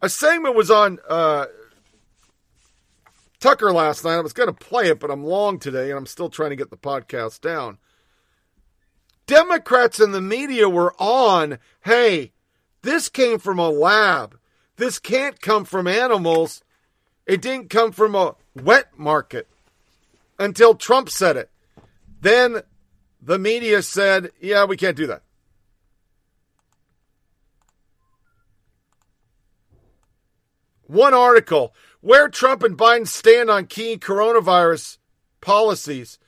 a 0.02 0.10
segment 0.10 0.56
was 0.56 0.70
on 0.70 1.00
uh, 1.08 1.46
Tucker 3.40 3.72
last 3.72 4.04
night. 4.04 4.16
I 4.16 4.22
was 4.22 4.34
going 4.34 4.48
to 4.48 4.54
play 4.54 4.90
it, 4.90 5.00
but 5.00 5.12
I'm 5.12 5.24
long 5.24 5.60
today 5.60 5.90
and 5.90 5.98
I'm 5.98 6.06
still 6.06 6.30
trying 6.30 6.50
to 6.50 6.56
get 6.56 6.70
the 6.70 6.78
podcast 6.78 7.42
down. 7.42 7.78
Democrats 9.28 10.00
and 10.00 10.14
the 10.14 10.22
media 10.22 10.70
were 10.70 10.94
on, 11.00 11.58
hey, 11.84 12.34
this 12.82 13.10
came 13.10 13.40
from 13.40 13.58
a 13.58 13.70
lab. 13.70 14.38
This 14.78 15.00
can't 15.00 15.40
come 15.40 15.66
from 15.66 15.88
animals. 15.88 16.64
It 17.26 17.42
didn't 17.42 17.70
come 17.70 17.92
from 17.92 18.14
a 18.14 18.36
wet 18.56 18.98
market 18.98 19.48
until 20.38 20.76
Trump 20.76 21.10
said 21.10 21.38
it. 21.38 21.50
Then 22.22 22.62
the 23.22 23.40
media 23.40 23.82
said, 23.82 24.32
yeah, 24.40 24.66
we 24.66 24.78
can't 24.78 24.98
do 24.98 25.08
that. 25.08 25.24
One 30.88 31.14
article 31.14 31.74
where 32.02 32.30
Trump 32.30 32.64
and 32.64 32.78
Biden 32.78 33.08
stand 33.08 33.50
on 33.50 33.66
key 33.66 33.98
coronavirus 33.98 34.98
policies. 35.42 36.20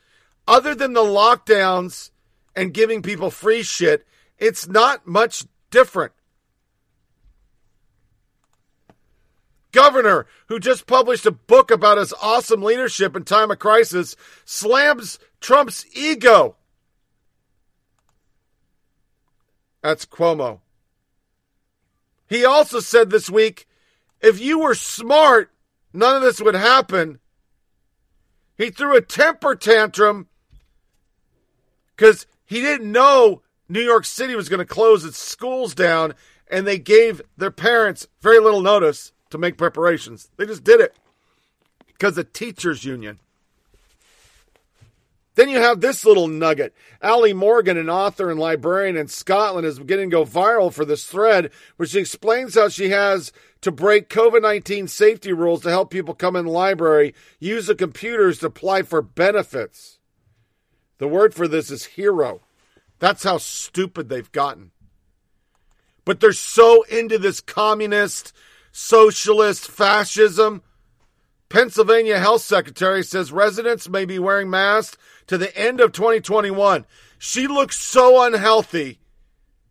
Other 0.48 0.74
than 0.74 0.94
the 0.94 1.02
lockdowns 1.02 2.12
and 2.56 2.74
giving 2.74 3.02
people 3.02 3.30
free 3.30 3.64
shit, 3.64 4.08
it's 4.38 4.68
not 4.68 5.06
much 5.06 5.46
different. 5.70 6.14
Governor, 9.72 10.26
who 10.48 10.60
just 10.60 10.88
published 10.88 11.26
a 11.26 11.32
book 11.32 11.70
about 11.70 12.00
his 12.00 12.14
awesome 12.22 12.64
leadership 12.64 13.16
in 13.16 13.24
time 13.24 13.52
of 13.52 13.60
crisis, 13.60 14.16
slams 14.46 15.20
Trump's 15.42 15.86
ego. 15.94 16.56
That's 19.84 20.06
Cuomo. 20.06 20.62
He 22.28 22.44
also 22.44 22.80
said 22.80 23.10
this 23.10 23.30
week 23.30 23.67
if 24.22 24.40
you 24.40 24.60
were 24.60 24.76
smart, 24.76 25.52
none 25.94 26.16
of 26.16 26.22
this 26.22 26.42
would 26.42 26.56
happen. 26.56 27.20
He 28.58 28.70
threw 28.70 28.96
a 28.96 29.02
temper 29.02 29.56
tantrum 29.56 30.28
because 31.96 32.26
he 32.46 32.62
didn't 32.62 32.92
know 32.92 33.42
New 33.70 33.82
York 33.82 34.06
City 34.06 34.36
was 34.36 34.50
going 34.50 34.60
to 34.60 34.66
close 34.66 35.04
its 35.04 35.18
schools 35.18 35.76
down, 35.76 36.16
and 36.50 36.66
they 36.66 36.80
gave 36.80 37.22
their 37.36 37.52
parents 37.52 38.08
very 38.22 38.40
little 38.40 38.62
notice 38.62 39.12
to 39.30 39.38
make 39.38 39.58
preparations. 39.58 40.30
They 40.38 40.46
just 40.46 40.64
did 40.64 40.80
it 40.80 40.96
because 41.88 42.16
the 42.16 42.24
teachers' 42.24 42.86
union. 42.86 43.20
Then 45.38 45.50
you 45.50 45.60
have 45.60 45.82
this 45.82 46.04
little 46.04 46.28
nugget. 46.28 46.74
Ali 47.00 47.32
Morgan, 47.32 47.78
an 47.78 47.92
author 47.92 48.32
and 48.32 48.40
librarian 48.40 48.98
in 48.98 49.08
Scotland, 49.08 49.68
is 49.68 49.78
beginning 49.78 50.10
to 50.10 50.16
go 50.16 50.26
viral 50.26 50.74
for 50.74 50.84
this 50.84 51.06
thread, 51.06 51.52
which 51.76 51.96
explains 51.96 52.56
how 52.56 52.70
she 52.70 52.90
has 52.90 53.32
to 53.62 53.72
break 53.72 54.10
COVID 54.10 54.42
19 54.42 54.88
safety 54.88 55.32
rules 55.32 55.62
to 55.62 55.70
help 55.70 55.92
people 55.92 56.16
come 56.16 56.36
in 56.36 56.46
the 56.46 56.52
library, 56.52 57.14
use 57.40 57.68
the 57.68 57.76
computers 57.76 58.40
to 58.40 58.48
apply 58.48 58.82
for 58.82 59.04
benefits. 59.04 60.00
The 60.98 61.08
word 61.08 61.36
for 61.36 61.48
this 61.48 61.70
is 61.70 61.86
hero. 61.86 62.42
That's 62.98 63.22
how 63.22 63.38
stupid 63.38 64.10
they've 64.10 64.32
gotten. 64.32 64.72
But 66.04 66.20
they're 66.20 66.34
so 66.34 66.82
into 66.90 67.20
this 67.20 67.42
communist, 67.42 68.34
socialist, 68.72 69.70
fascism. 69.70 70.64
Pennsylvania 71.50 72.20
Health 72.20 72.42
Secretary 72.42 73.04
says 73.04 73.32
residents 73.32 73.88
may 73.88 74.06
be 74.06 74.20
wearing 74.20 74.50
masks 74.50 74.98
to 75.28 75.38
the 75.38 75.56
end 75.58 75.80
of 75.80 75.94
2021. 75.94 76.86
She 77.18 77.48
looks 77.48 77.80
so 77.80 78.24
unhealthy. 78.24 79.00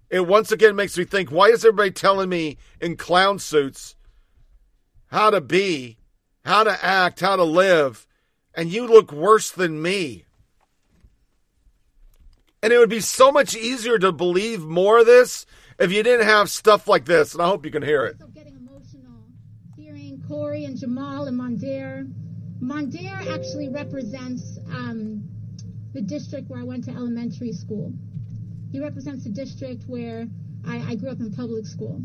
It 0.08 0.26
once 0.26 0.52
again 0.52 0.76
makes 0.76 0.96
me 0.96 1.04
think 1.04 1.30
why 1.30 1.48
is 1.48 1.64
everybody 1.64 1.90
telling 1.90 2.28
me 2.28 2.58
in 2.80 2.96
clown 2.96 3.38
suits 3.38 3.96
how 5.08 5.30
to 5.30 5.40
be, 5.40 5.98
how 6.44 6.64
to 6.64 6.84
act, 6.84 7.20
how 7.20 7.36
to 7.36 7.44
live, 7.44 8.06
and 8.54 8.70
you 8.70 8.86
look 8.86 9.12
worse 9.12 9.50
than 9.50 9.82
me? 9.82 10.24
And 12.62 12.72
it 12.72 12.78
would 12.78 12.90
be 12.90 13.00
so 13.00 13.30
much 13.30 13.54
easier 13.54 13.98
to 13.98 14.12
believe 14.12 14.60
more 14.62 15.00
of 15.00 15.06
this 15.06 15.44
if 15.78 15.92
you 15.92 16.02
didn't 16.02 16.26
have 16.26 16.50
stuff 16.50 16.88
like 16.88 17.04
this. 17.04 17.34
And 17.34 17.42
I 17.42 17.46
hope 17.46 17.64
you 17.64 17.70
can 17.70 17.82
hear 17.82 18.06
it. 18.06 18.16
Cori 20.28 20.64
and 20.64 20.76
Jamaal 20.76 21.28
and 21.28 21.38
Mondaire. 21.38 22.10
Mondaire 22.60 23.34
actually 23.34 23.68
represents 23.68 24.58
um, 24.68 25.22
the 25.92 26.00
district 26.00 26.48
where 26.48 26.60
I 26.60 26.64
went 26.64 26.84
to 26.84 26.90
elementary 26.90 27.52
school. 27.52 27.92
He 28.72 28.80
represents 28.80 29.24
the 29.24 29.30
district 29.30 29.84
where 29.86 30.26
I, 30.66 30.78
I 30.78 30.94
grew 30.96 31.10
up 31.10 31.20
in 31.20 31.32
public 31.32 31.66
school. 31.66 32.02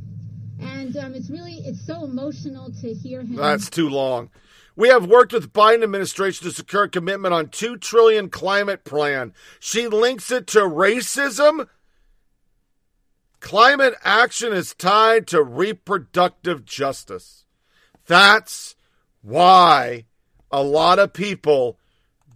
And 0.60 0.96
um, 0.98 1.16
it's 1.16 1.30
really, 1.30 1.56
it's 1.66 1.86
so 1.86 2.04
emotional 2.04 2.72
to 2.82 2.94
hear 2.94 3.22
him. 3.22 3.36
That's 3.36 3.70
too 3.70 3.90
long. 3.90 4.30
We 4.76 4.90
have 4.90 5.06
worked 5.06 5.34
with 5.34 5.52
Biden 5.52 5.84
administration 5.84 6.48
to 6.48 6.54
secure 6.54 6.88
commitment 6.88 7.34
on 7.34 7.50
2 7.50 7.78
trillion 7.78 8.30
climate 8.30 8.84
plan. 8.84 9.34
She 9.60 9.88
links 9.88 10.32
it 10.32 10.48
to 10.48 10.60
racism. 10.60 11.68
Climate 13.40 13.96
action 14.04 14.54
is 14.54 14.76
tied 14.76 15.28
to 15.28 15.44
reproductive 15.44 16.64
justice. 16.64 17.46
That's 18.08 18.76
why 19.22 20.06
a 20.52 20.64
lot 20.64 21.00
of 21.00 21.14
people 21.14 21.78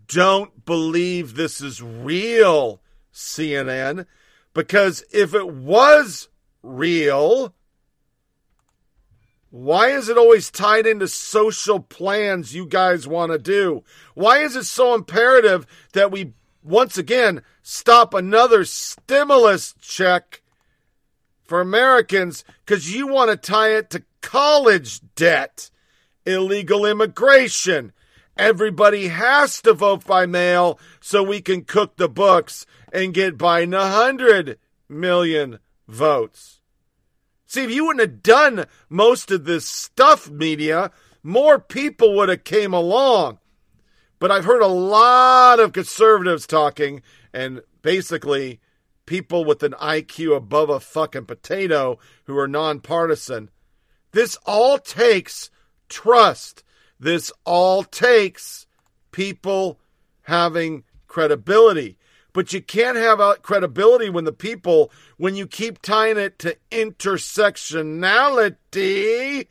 don't 0.07 0.65
believe 0.65 1.35
this 1.35 1.61
is 1.61 1.81
real, 1.81 2.81
CNN, 3.13 4.05
because 4.53 5.03
if 5.11 5.33
it 5.33 5.47
was 5.47 6.29
real, 6.61 7.53
why 9.49 9.89
is 9.89 10.09
it 10.09 10.17
always 10.17 10.51
tied 10.51 10.85
into 10.85 11.07
social 11.07 11.79
plans 11.79 12.53
you 12.53 12.65
guys 12.65 13.07
want 13.07 13.31
to 13.31 13.37
do? 13.37 13.83
Why 14.13 14.39
is 14.39 14.55
it 14.55 14.65
so 14.65 14.93
imperative 14.93 15.65
that 15.93 16.11
we 16.11 16.33
once 16.61 16.97
again 16.97 17.41
stop 17.61 18.13
another 18.13 18.65
stimulus 18.65 19.73
check 19.79 20.41
for 21.45 21.61
Americans 21.61 22.43
because 22.65 22.93
you 22.93 23.07
want 23.07 23.31
to 23.31 23.37
tie 23.37 23.75
it 23.75 23.89
to 23.91 24.03
college 24.21 25.01
debt, 25.15 25.69
illegal 26.25 26.85
immigration? 26.85 27.93
Everybody 28.37 29.07
has 29.07 29.61
to 29.61 29.73
vote 29.73 30.05
by 30.05 30.25
mail 30.25 30.79
so 30.99 31.23
we 31.23 31.41
can 31.41 31.63
cook 31.63 31.95
the 31.95 32.09
books 32.09 32.65
and 32.91 33.13
get 33.13 33.37
Biden 33.37 33.73
a 33.73 33.89
hundred 33.89 34.59
million 34.89 35.59
votes. 35.87 36.59
See, 37.47 37.63
if 37.63 37.71
you 37.71 37.85
wouldn't 37.85 38.01
have 38.01 38.23
done 38.23 38.65
most 38.89 39.31
of 39.31 39.45
this 39.45 39.67
stuff, 39.67 40.29
media, 40.29 40.91
more 41.23 41.59
people 41.59 42.15
would 42.15 42.29
have 42.29 42.43
came 42.43 42.73
along. 42.73 43.39
But 44.19 44.31
I've 44.31 44.45
heard 44.45 44.61
a 44.61 44.67
lot 44.67 45.59
of 45.59 45.73
conservatives 45.73 46.47
talking, 46.47 47.01
and 47.33 47.61
basically 47.81 48.59
people 49.05 49.45
with 49.45 49.63
an 49.63 49.73
IQ 49.73 50.35
above 50.35 50.69
a 50.69 50.79
fucking 50.79 51.25
potato 51.25 51.99
who 52.25 52.37
are 52.37 52.47
nonpartisan. 52.47 53.49
This 54.11 54.37
all 54.45 54.77
takes 54.77 55.49
trust. 55.89 56.63
This 56.99 57.31
all 57.45 57.83
takes 57.83 58.67
people 59.11 59.79
having 60.23 60.83
credibility. 61.07 61.97
But 62.33 62.51
you 62.51 62.61
can't 62.61 62.97
have 62.97 63.21
credibility 63.41 64.09
when 64.09 64.25
the 64.25 64.33
people, 64.33 64.91
when 65.17 65.35
you 65.35 65.47
keep 65.47 65.81
tying 65.81 66.17
it 66.17 66.37
to 66.39 66.57
intersectionality, 66.69 69.47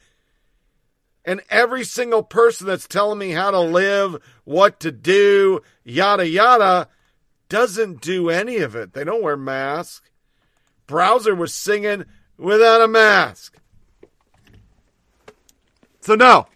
and 1.25 1.41
every 1.49 1.85
single 1.85 2.23
person 2.23 2.67
that's 2.67 2.87
telling 2.87 3.19
me 3.19 3.31
how 3.31 3.51
to 3.51 3.61
live, 3.61 4.19
what 4.45 4.81
to 4.81 4.93
do, 4.93 5.63
yada 5.83 6.29
yada, 6.29 6.89
doesn't 7.55 8.01
do 8.01 8.31
any 8.31 8.57
of 8.57 8.75
it. 8.75 8.95
They 8.95 9.05
don't 9.05 9.23
wear 9.23 9.37
masks. 9.37 10.11
Bowser 10.89 11.37
was 11.37 11.55
singing 11.55 12.05
without 12.37 12.83
a 12.83 12.89
mask. 12.89 13.57
So, 16.01 16.17
no. 16.17 16.49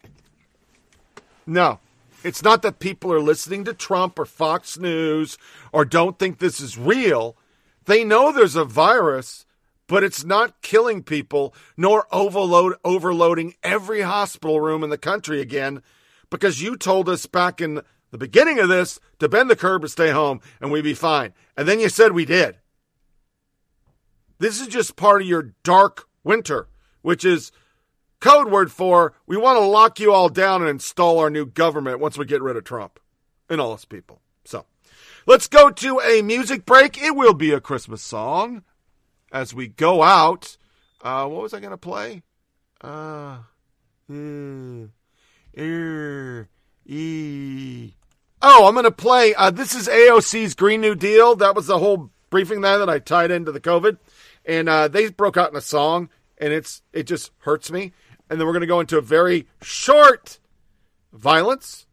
No. 1.47 1.79
It's 2.25 2.43
not 2.43 2.63
that 2.63 2.81
people 2.81 3.13
are 3.13 3.21
listening 3.21 3.65
to 3.67 3.75
Trump 3.75 4.19
or 4.19 4.25
Fox 4.25 4.77
News 4.77 5.39
or 5.71 5.85
don't 5.85 6.19
think 6.19 6.41
this 6.41 6.59
is 6.59 6.77
real. 6.77 7.37
They 7.85 8.03
know 8.03 8.33
there's 8.33 8.57
a 8.57 8.65
virus, 8.65 9.47
but 9.87 10.03
it's 10.03 10.25
not 10.25 10.63
killing 10.63 11.05
people 11.05 11.55
nor 11.77 12.09
overload 12.11 12.75
overloading 12.85 13.55
every 13.63 14.01
hospital 14.01 14.61
room 14.61 14.83
in 14.83 14.91
the 14.91 14.99
country 14.99 15.41
again 15.41 15.81
because 16.29 16.61
you 16.61 16.77
told 16.77 17.09
us 17.09 17.27
back 17.27 17.61
in 17.61 17.83
the 18.11 18.19
beginning 18.19 18.59
of 18.59 18.69
this 18.69 19.01
to 19.19 19.29
bend 19.29 19.51
the 19.51 19.57
curb 19.57 19.83
and 19.83 19.91
stay 19.91 20.11
home 20.11 20.41
and 20.61 20.71
we'd 20.71 20.83
be 20.83 20.95
fine. 20.95 21.33
And 21.57 21.69
then 21.69 21.81
you 21.81 21.89
said 21.89 22.13
we 22.13 22.25
did. 22.25 22.57
This 24.39 24.61
is 24.61 24.69
just 24.69 24.97
part 24.97 25.23
of 25.23 25.29
your 25.29 25.55
dark 25.63 26.09
winter, 26.23 26.69
which 27.03 27.25
is 27.25 27.51
code 28.21 28.51
word 28.51 28.71
for 28.71 29.15
we 29.27 29.37
want 29.37 29.57
to 29.57 29.67
lock 29.67 30.01
you 30.01 30.13
all 30.13 30.29
down 30.29 30.63
and 30.63 30.71
install 30.71 31.19
our 31.19 31.31
new 31.31 31.47
government 31.47 32.01
once 32.01 32.17
we 32.17 32.25
get 32.25 32.43
rid 32.43 32.57
of 32.57 32.65
Trump 32.65 33.01
and 33.49 33.61
all 33.61 33.75
his 33.75 33.85
people. 33.85 34.21
So 34.45 34.65
let's 35.27 35.49
go 35.49 35.71
to 35.71 36.01
a 36.01 36.23
music 36.23 36.65
break. 36.65 37.01
It 37.01 37.17
will 37.17 37.35
be 37.35 37.53
a 37.53 37.61
Christmas 37.61 38.03
song 38.03 38.63
as 39.33 39.55
we 39.55 39.69
go 39.69 40.03
out. 40.03 40.57
Uh, 41.03 41.27
what 41.27 41.43
was 41.43 41.55
I 41.55 41.61
going 41.61 41.71
to 41.71 41.77
play? 41.77 42.23
Uh, 42.81 43.39
mm, 44.11 44.91
er, 45.57 46.49
e. 46.87 47.93
Oh, 48.41 48.69
I'm 48.69 48.75
going 48.75 48.85
to 48.85 48.91
play. 48.91 49.35
Uh, 49.35 49.51
this 49.51 49.75
is 49.75 49.89
AOC's 49.89 50.55
Green 50.55 50.81
New 50.81 50.95
Deal. 50.95 51.35
That 51.35 51.57
was 51.57 51.67
the 51.67 51.79
whole 51.79 52.11
briefing 52.31 52.61
there 52.61 52.79
that 52.79 52.89
I 52.89 53.01
tied 53.01 53.31
into 53.31 53.51
the 53.51 53.61
COVID, 53.61 53.99
and 54.45 54.69
uh, 54.69 54.87
they 54.89 55.11
broke 55.11 55.37
out 55.37 55.51
in 55.51 55.57
a 55.57 55.61
song, 55.61 56.09
and 56.39 56.53
it's 56.53 56.83
it 56.93 57.05
just 57.05 57.33
hurts 57.39 57.71
me. 57.71 57.93
And 58.31 58.39
then 58.39 58.47
we're 58.47 58.53
going 58.53 58.61
to 58.61 58.67
go 58.67 58.81
into 58.81 58.99
a 58.99 59.03
very 59.03 59.49
short 59.63 60.39
violence 61.13 61.87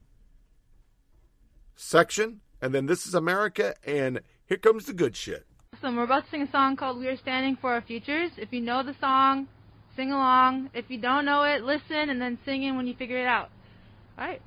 section, 1.76 2.41
and 2.61 2.76
then 2.76 2.85
this 2.85 3.07
is 3.07 3.15
America, 3.15 3.73
and 3.84 4.22
here 4.45 4.57
comes 4.57 4.85
the 4.85 4.93
good 4.93 5.15
shit. 5.15 5.45
So 5.81 5.93
we're 5.93 6.03
about 6.03 6.26
to 6.26 6.30
sing 6.30 6.41
a 6.43 6.51
song 6.51 6.76
called 6.76 6.99
We 6.99 7.07
Are 7.07 7.17
Standing 7.17 7.57
for 7.59 7.73
Our 7.73 7.81
Futures. 7.81 8.31
If 8.38 8.53
you 8.53 8.61
know 8.61 8.84
the 8.84 8.95
song, 8.99 9.47
sing 9.95 10.11
along. 10.11 10.69
If 10.73 10.85
you 10.89 10.97
don't 10.97 11.26
know 11.26 11.43
it, 11.43 11.63
listen 11.63 12.09
and 12.09 12.22
then 12.22 12.38
sing 12.45 12.63
in 12.63 12.77
when 12.77 12.88
you 12.88 12.93
figure 12.95 13.17
it 13.17 13.27
out. 13.27 13.49
Alright. 14.19 14.41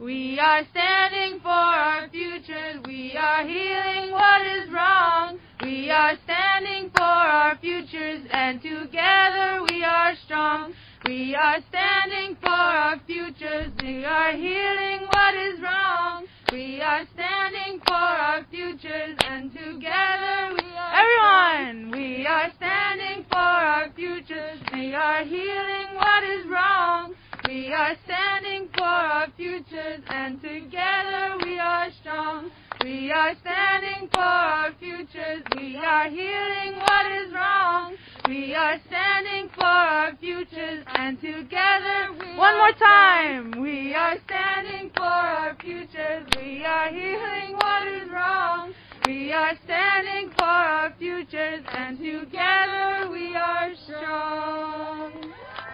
We 0.00 0.40
are 0.40 0.62
standing 0.72 1.38
for 1.38 1.48
our 1.50 2.08
futures. 2.08 2.82
We 2.84 3.16
are 3.16 3.46
healing 3.46 4.10
what 4.10 4.44
is 4.44 4.68
wrong. 4.72 5.38
We 5.62 5.88
are 5.88 6.14
standing 6.24 6.90
for 6.90 7.02
our 7.02 7.56
futures 7.58 8.26
and 8.32 8.60
together 8.60 9.64
we 9.70 9.84
are 9.84 10.16
strong. 10.24 10.74
We 11.06 11.36
are 11.36 11.58
standing 11.68 12.36
for 12.42 12.48
our 12.50 12.98
futures. 13.06 13.70
We 13.80 14.04
are 14.04 14.32
healing 14.32 15.06
what 15.12 15.34
is 15.36 15.60
wrong. 15.62 16.26
We 16.50 16.80
are 16.80 17.06
standing 17.14 17.80
for 17.86 17.94
our 17.94 18.44
futures 18.50 19.16
and 19.30 19.52
together 19.52 20.56
we 20.58 20.70
are 20.74 20.94
Everyone, 21.04 21.92
we 21.92 22.26
are 22.26 22.50
standing 22.56 23.24
for 23.30 23.38
our 23.38 23.90
futures. 23.94 24.58
We 24.72 24.92
are 24.92 25.24
healing 25.24 25.94
what 25.94 26.24
is 26.24 26.46
wrong. 26.50 27.14
We 27.48 27.72
are 27.74 27.94
standing 28.04 28.68
for 28.74 28.84
our 28.84 29.26
futures 29.36 30.00
and 30.08 30.40
together 30.40 31.36
we 31.44 31.58
are 31.58 31.88
strong. 32.00 32.50
We 32.82 33.12
are 33.12 33.34
standing 33.40 34.08
for 34.12 34.20
our 34.20 34.72
futures. 34.80 35.42
We 35.56 35.76
are 35.76 36.08
healing 36.08 36.78
what 36.78 37.06
is 37.12 37.32
wrong. 37.34 37.96
We 38.28 38.54
are 38.54 38.80
standing 38.86 39.50
for 39.54 39.64
our 39.64 40.16
futures 40.16 40.84
and 40.86 41.20
together 41.20 42.12
we 42.18 42.38
One 42.38 42.56
more 42.56 42.72
time. 42.78 43.60
We 43.60 43.94
are 43.94 44.16
standing 44.26 44.90
for 44.96 45.02
our 45.02 45.54
futures. 45.60 46.26
We 46.40 46.64
are 46.64 46.88
healing 46.88 47.56
what 47.56 47.88
is 47.88 48.10
wrong. 48.10 48.72
We 49.06 49.32
are 49.32 49.52
standing 49.64 50.30
for 50.38 50.44
our 50.44 50.94
futures 50.98 51.62
and 51.72 51.98
together 51.98 53.10
we 53.10 53.36
are 53.36 53.70
strong. 53.86 55.12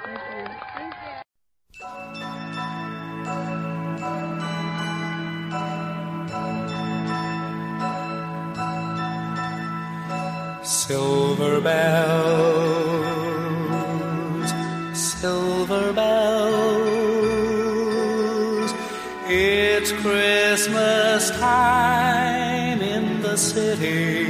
Thank 0.04 0.18
you. 0.18 0.44
Thank 0.74 0.94
you. 0.94 1.79
Silver 10.62 11.60
bells, 11.60 12.10
silver 14.92 15.92
bells. 15.92 16.70
It's 19.26 19.92
Christmas 19.92 21.30
time 21.38 22.80
in 22.82 23.22
the 23.22 23.36
city. 23.36 24.29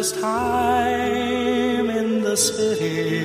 Christmas 0.00 0.22
time 0.22 1.90
in 1.90 2.22
the 2.22 2.34
city. 2.34 3.20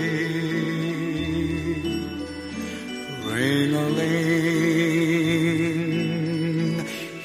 Ring 3.24 3.74
a 3.76 3.88
ling, 3.98 4.36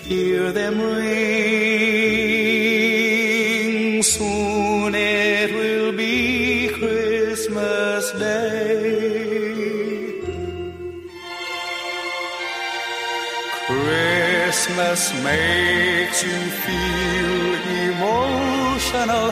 hear 0.05 0.53
them 0.53 0.81
ring. 0.81 1.11
Soon 4.05 4.95
it 4.95 5.53
will 5.53 5.93
be 5.97 6.69
Christmas 6.69 8.13
Day. 8.13 9.11
Christmas 13.67 15.13
makes 15.25 16.23
you 16.23 16.41
feel 16.65 17.11
emotional. 17.91 19.30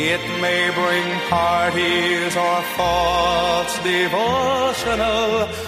It 0.00 0.20
may 0.40 0.70
bring 0.70 1.08
parties 1.28 2.36
or 2.36 2.62
thoughts 2.76 3.74
devotional. 3.82 5.67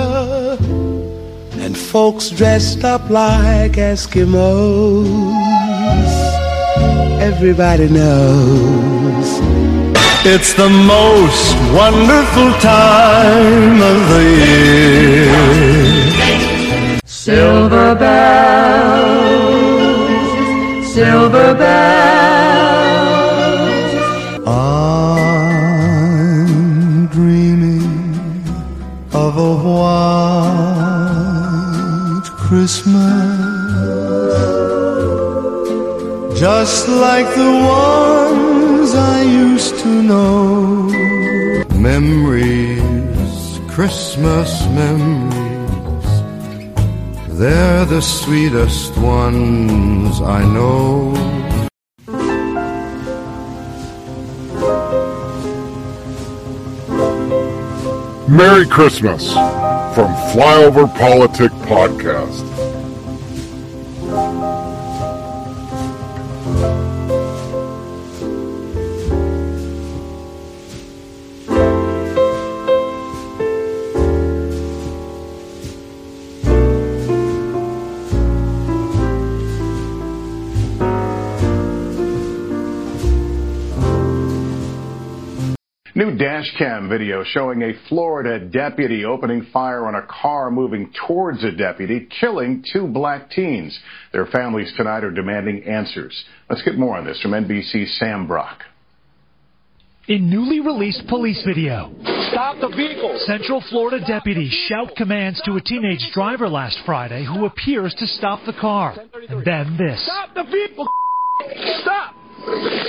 And 1.91 1.99
folks 1.99 2.29
dressed 2.29 2.85
up 2.85 3.09
like 3.09 3.73
Eskimos. 3.73 5.07
Everybody 7.19 7.89
knows. 7.89 9.39
It's 10.23 10.53
the 10.53 10.69
most 10.69 11.53
wonderful 11.73 12.53
time 12.61 13.81
of 13.81 14.09
the 14.13 14.23
year. 14.45 15.35
Silver 17.05 17.95
bells, 17.95 19.33
silver 20.93 21.53
bells. 21.55 22.10
Just 36.61 36.87
like 36.89 37.25
the 37.33 37.53
ones 37.89 38.93
I 38.93 39.23
used 39.23 39.79
to 39.79 40.03
know. 40.03 40.85
Memories, 41.73 43.59
Christmas 43.67 44.51
memories, 44.67 46.11
they're 47.39 47.85
the 47.85 47.99
sweetest 47.99 48.95
ones 48.97 50.21
I 50.21 50.41
know. 50.55 51.13
Merry 58.29 58.67
Christmas 58.67 59.33
from 59.95 60.13
Flyover 60.31 60.87
Politic 60.99 61.51
Podcast. 61.73 62.50
New 86.01 86.17
dash 86.17 86.51
cam 86.57 86.89
video 86.89 87.23
showing 87.23 87.61
a 87.61 87.73
Florida 87.87 88.39
deputy 88.43 89.05
opening 89.05 89.45
fire 89.53 89.85
on 89.85 89.93
a 89.93 90.01
car 90.01 90.49
moving 90.49 90.91
towards 91.05 91.43
a 91.43 91.51
deputy, 91.51 92.07
killing 92.19 92.65
two 92.73 92.87
black 92.87 93.29
teens. 93.29 93.79
Their 94.11 94.25
families 94.25 94.73
tonight 94.75 95.03
are 95.03 95.11
demanding 95.11 95.63
answers. 95.63 96.23
Let's 96.49 96.63
get 96.63 96.75
more 96.75 96.97
on 96.97 97.05
this 97.05 97.21
from 97.21 97.33
NBC's 97.33 97.99
Sam 97.99 98.25
Brock. 98.25 98.63
In 100.07 100.27
newly 100.27 100.59
released 100.59 101.05
police 101.07 101.43
video, 101.45 101.93
Stop 102.31 102.59
the 102.59 102.75
vehicle. 102.75 103.19
Central 103.27 103.63
Florida 103.69 104.03
deputies 104.03 104.51
shout 104.67 104.95
commands 104.97 105.39
to 105.45 105.55
a 105.57 105.61
teenage 105.61 106.09
driver 106.13 106.49
last 106.49 106.79
Friday 106.83 107.23
who 107.23 107.45
appears 107.45 107.93
to 107.99 108.07
stop 108.07 108.39
the 108.47 108.53
car. 108.59 108.95
And 109.29 109.45
then 109.45 109.77
this. 109.77 110.03
Stop 110.03 110.33
the 110.33 110.45
vehicle. 110.45 110.87
Stop. 111.83 112.15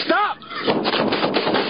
Stop. 0.07 1.62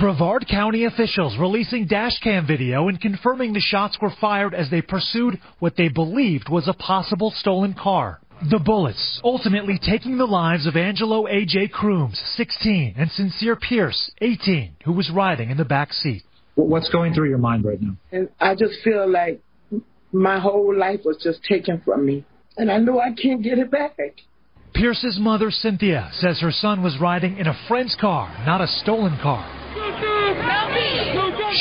Brevard 0.00 0.46
County 0.48 0.86
officials 0.86 1.36
releasing 1.38 1.86
dashcam 1.86 2.48
video 2.48 2.88
and 2.88 3.00
confirming 3.00 3.52
the 3.52 3.60
shots 3.60 3.96
were 4.00 4.12
fired 4.20 4.52
as 4.52 4.68
they 4.68 4.82
pursued 4.82 5.38
what 5.60 5.76
they 5.76 5.88
believed 5.88 6.48
was 6.48 6.66
a 6.66 6.72
possible 6.72 7.30
stolen 7.30 7.74
car. 7.74 8.20
The 8.50 8.58
bullets 8.58 9.20
ultimately 9.22 9.78
taking 9.78 10.18
the 10.18 10.26
lives 10.26 10.66
of 10.66 10.76
Angelo 10.76 11.28
A.J. 11.28 11.68
Crooms, 11.68 12.20
16, 12.34 12.94
and 12.98 13.08
Sincere 13.12 13.54
Pierce, 13.54 14.10
18, 14.20 14.76
who 14.84 14.92
was 14.92 15.10
riding 15.10 15.50
in 15.50 15.56
the 15.56 15.64
back 15.64 15.92
seat. 15.92 16.24
What's 16.56 16.90
going 16.90 17.14
through 17.14 17.28
your 17.28 17.38
mind 17.38 17.64
right 17.64 17.80
now? 17.80 17.96
And 18.10 18.28
I 18.40 18.56
just 18.56 18.74
feel 18.82 19.08
like 19.08 19.40
my 20.12 20.40
whole 20.40 20.76
life 20.76 21.00
was 21.04 21.18
just 21.22 21.44
taken 21.44 21.80
from 21.84 22.04
me. 22.04 22.24
And 22.56 22.70
I 22.70 22.78
know 22.78 22.98
I 22.98 23.12
can't 23.12 23.42
get 23.42 23.58
it 23.58 23.70
back. 23.70 23.96
Pierce's 24.74 25.18
mother, 25.20 25.52
Cynthia, 25.52 26.10
says 26.14 26.40
her 26.40 26.50
son 26.50 26.82
was 26.82 26.98
riding 27.00 27.38
in 27.38 27.46
a 27.46 27.58
friend's 27.68 27.96
car, 28.00 28.28
not 28.44 28.60
a 28.60 28.66
stolen 28.66 29.16
car. 29.22 29.63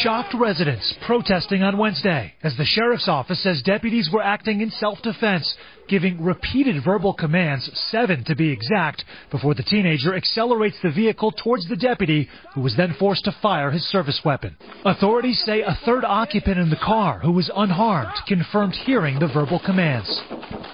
Shocked 0.01 0.33
residents 0.33 0.93
protesting 1.05 1.63
on 1.63 1.77
Wednesday 1.77 2.33
as 2.43 2.55
the 2.57 2.65
sheriff's 2.65 3.07
office 3.07 3.41
says 3.41 3.61
deputies 3.63 4.09
were 4.11 4.21
acting 4.21 4.61
in 4.61 4.69
self-defense, 4.71 5.55
giving 5.87 6.23
repeated 6.23 6.83
verbal 6.83 7.13
commands, 7.13 7.69
seven 7.89 8.23
to 8.25 8.35
be 8.35 8.51
exact, 8.51 9.03
before 9.31 9.53
the 9.53 9.63
teenager 9.63 10.15
accelerates 10.15 10.77
the 10.83 10.91
vehicle 10.91 11.31
towards 11.31 11.67
the 11.69 11.75
deputy, 11.75 12.27
who 12.53 12.61
was 12.61 12.75
then 12.75 12.95
forced 12.99 13.23
to 13.25 13.35
fire 13.41 13.71
his 13.71 13.83
service 13.89 14.19
weapon. 14.25 14.57
Authorities 14.83 15.41
say 15.45 15.61
a 15.61 15.77
third 15.85 16.03
occupant 16.03 16.57
in 16.57 16.69
the 16.69 16.75
car, 16.83 17.19
who 17.19 17.31
was 17.31 17.51
unharmed, 17.55 18.13
confirmed 18.27 18.73
hearing 18.85 19.19
the 19.19 19.27
verbal 19.27 19.61
commands. 19.63 20.21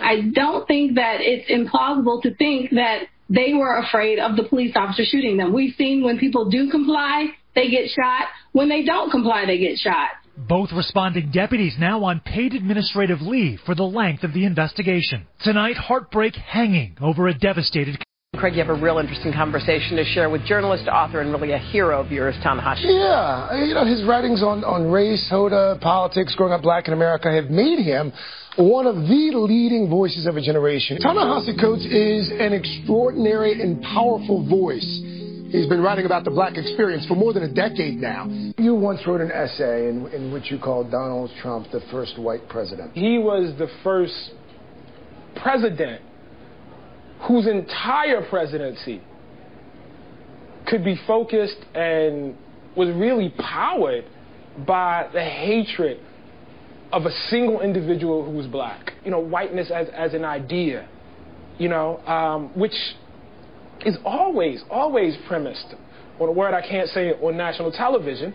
I 0.02 0.32
don't 0.34 0.68
think 0.68 0.96
that 0.96 1.18
it's 1.20 1.50
implausible 1.50 2.22
to 2.24 2.34
think 2.36 2.72
that 2.72 3.04
they 3.30 3.54
were 3.54 3.78
afraid 3.78 4.20
of 4.20 4.36
the 4.36 4.44
police 4.44 4.74
officer 4.76 5.04
shooting 5.06 5.38
them. 5.38 5.54
We've 5.54 5.76
seen 5.76 6.04
when 6.04 6.18
people 6.18 6.50
do 6.50 6.70
comply, 6.70 7.28
they 7.56 7.70
get 7.70 7.90
shot. 7.90 8.28
When 8.52 8.70
they 8.70 8.84
don't 8.84 9.12
comply, 9.12 9.46
they 9.46 9.58
get 9.58 9.78
shot. 9.78 10.10
Both 10.38 10.72
responding 10.72 11.32
deputies 11.32 11.76
now 11.80 12.04
on 12.06 12.22
paid 12.22 12.54
administrative 12.54 13.22
leave 13.22 13.60
for 13.66 13.76
the 13.76 13.84
length 13.84 14.24
of 14.24 14.34
the 14.34 14.46
investigation. 14.46 15.28
Tonight, 15.44 15.76
heartbreak 15.76 16.36
hanging 16.36 16.98
over 17.02 17.28
a 17.28 17.38
devastated. 17.38 18.02
Craig, 18.40 18.56
you 18.56 18.64
have 18.64 18.70
a 18.70 18.82
real 18.82 19.00
interesting 19.00 19.34
conversation 19.34 19.98
to 19.98 20.06
share 20.06 20.30
with 20.30 20.46
journalist, 20.46 20.88
author, 20.88 21.20
and 21.20 21.30
really 21.34 21.52
a 21.52 21.58
hero 21.58 22.00
of 22.00 22.10
yours, 22.10 22.34
Ta-Nehisi. 22.42 22.86
Yeah, 22.86 23.66
you 23.66 23.74
know, 23.74 23.86
his 23.86 24.02
writings 24.06 24.42
on, 24.42 24.64
on 24.64 24.90
race, 24.90 25.28
Hoda, 25.30 25.82
politics, 25.82 26.36
growing 26.36 26.54
up 26.54 26.62
black 26.62 26.88
in 26.88 26.94
America 26.94 27.30
have 27.30 27.52
made 27.52 27.80
him 27.80 28.14
one 28.56 28.88
of 28.88 28.96
the 28.96 29.32
leading 29.36 29.90
voices 29.90 30.26
of 30.26 30.38
a 30.38 30.42
generation. 30.42 31.00
Ta-Nehisi 31.00 31.60
Coates 31.60 31.84
is 31.84 32.32
an 32.32 32.54
extraordinary 32.54 33.62
and 33.62 33.82
powerful 33.82 34.48
voice. 34.48 34.88
He's 35.52 35.68
been 35.68 35.82
writing 35.82 36.06
about 36.06 36.24
the 36.24 36.32
black 36.32 36.56
experience 36.56 37.06
for 37.08 37.16
more 37.16 37.34
than 37.34 37.44
a 37.44 37.54
decade 37.54 37.96
now. 37.96 38.30
You 38.58 38.74
once 38.74 39.02
wrote 39.06 39.20
an 39.20 39.34
essay 39.34 39.90
in, 39.90 40.08
in 40.14 40.32
which 40.32 40.50
you 40.50 40.60
called 40.60 40.92
Donald 40.92 41.30
Trump 41.42 41.72
the 41.74 41.82
first 41.92 42.18
white 42.18 42.48
president. 42.48 42.94
He 42.94 43.18
was 43.18 43.54
the 43.58 43.68
first 43.84 44.32
president 45.36 46.04
whose 47.22 47.48
entire 47.48 48.28
presidency 48.30 49.02
could 50.68 50.84
be 50.84 51.00
focused 51.08 51.58
and 51.74 52.36
was 52.76 52.90
really 52.96 53.34
powered 53.38 54.06
by 54.66 55.10
the 55.14 55.24
hatred 55.24 56.00
of 56.92 57.06
a 57.06 57.12
single 57.30 57.62
individual 57.62 58.26
who 58.26 58.32
was 58.32 58.48
black. 58.48 58.94
You 59.04 59.12
know, 59.12 59.20
whiteness 59.20 59.72
as, 59.72 59.88
as 59.90 60.14
an 60.14 60.26
idea, 60.26 60.88
you 61.58 61.70
know, 61.70 61.98
um, 62.06 62.58
which 62.58 62.74
is 63.86 63.98
always, 64.06 64.64
always 64.70 65.16
premised 65.28 65.76
on 66.20 66.28
a 66.28 66.32
word 66.32 66.54
I 66.54 66.62
can't 66.68 66.90
say 66.90 67.12
on 67.12 67.38
national 67.38 67.72
television. 67.72 68.34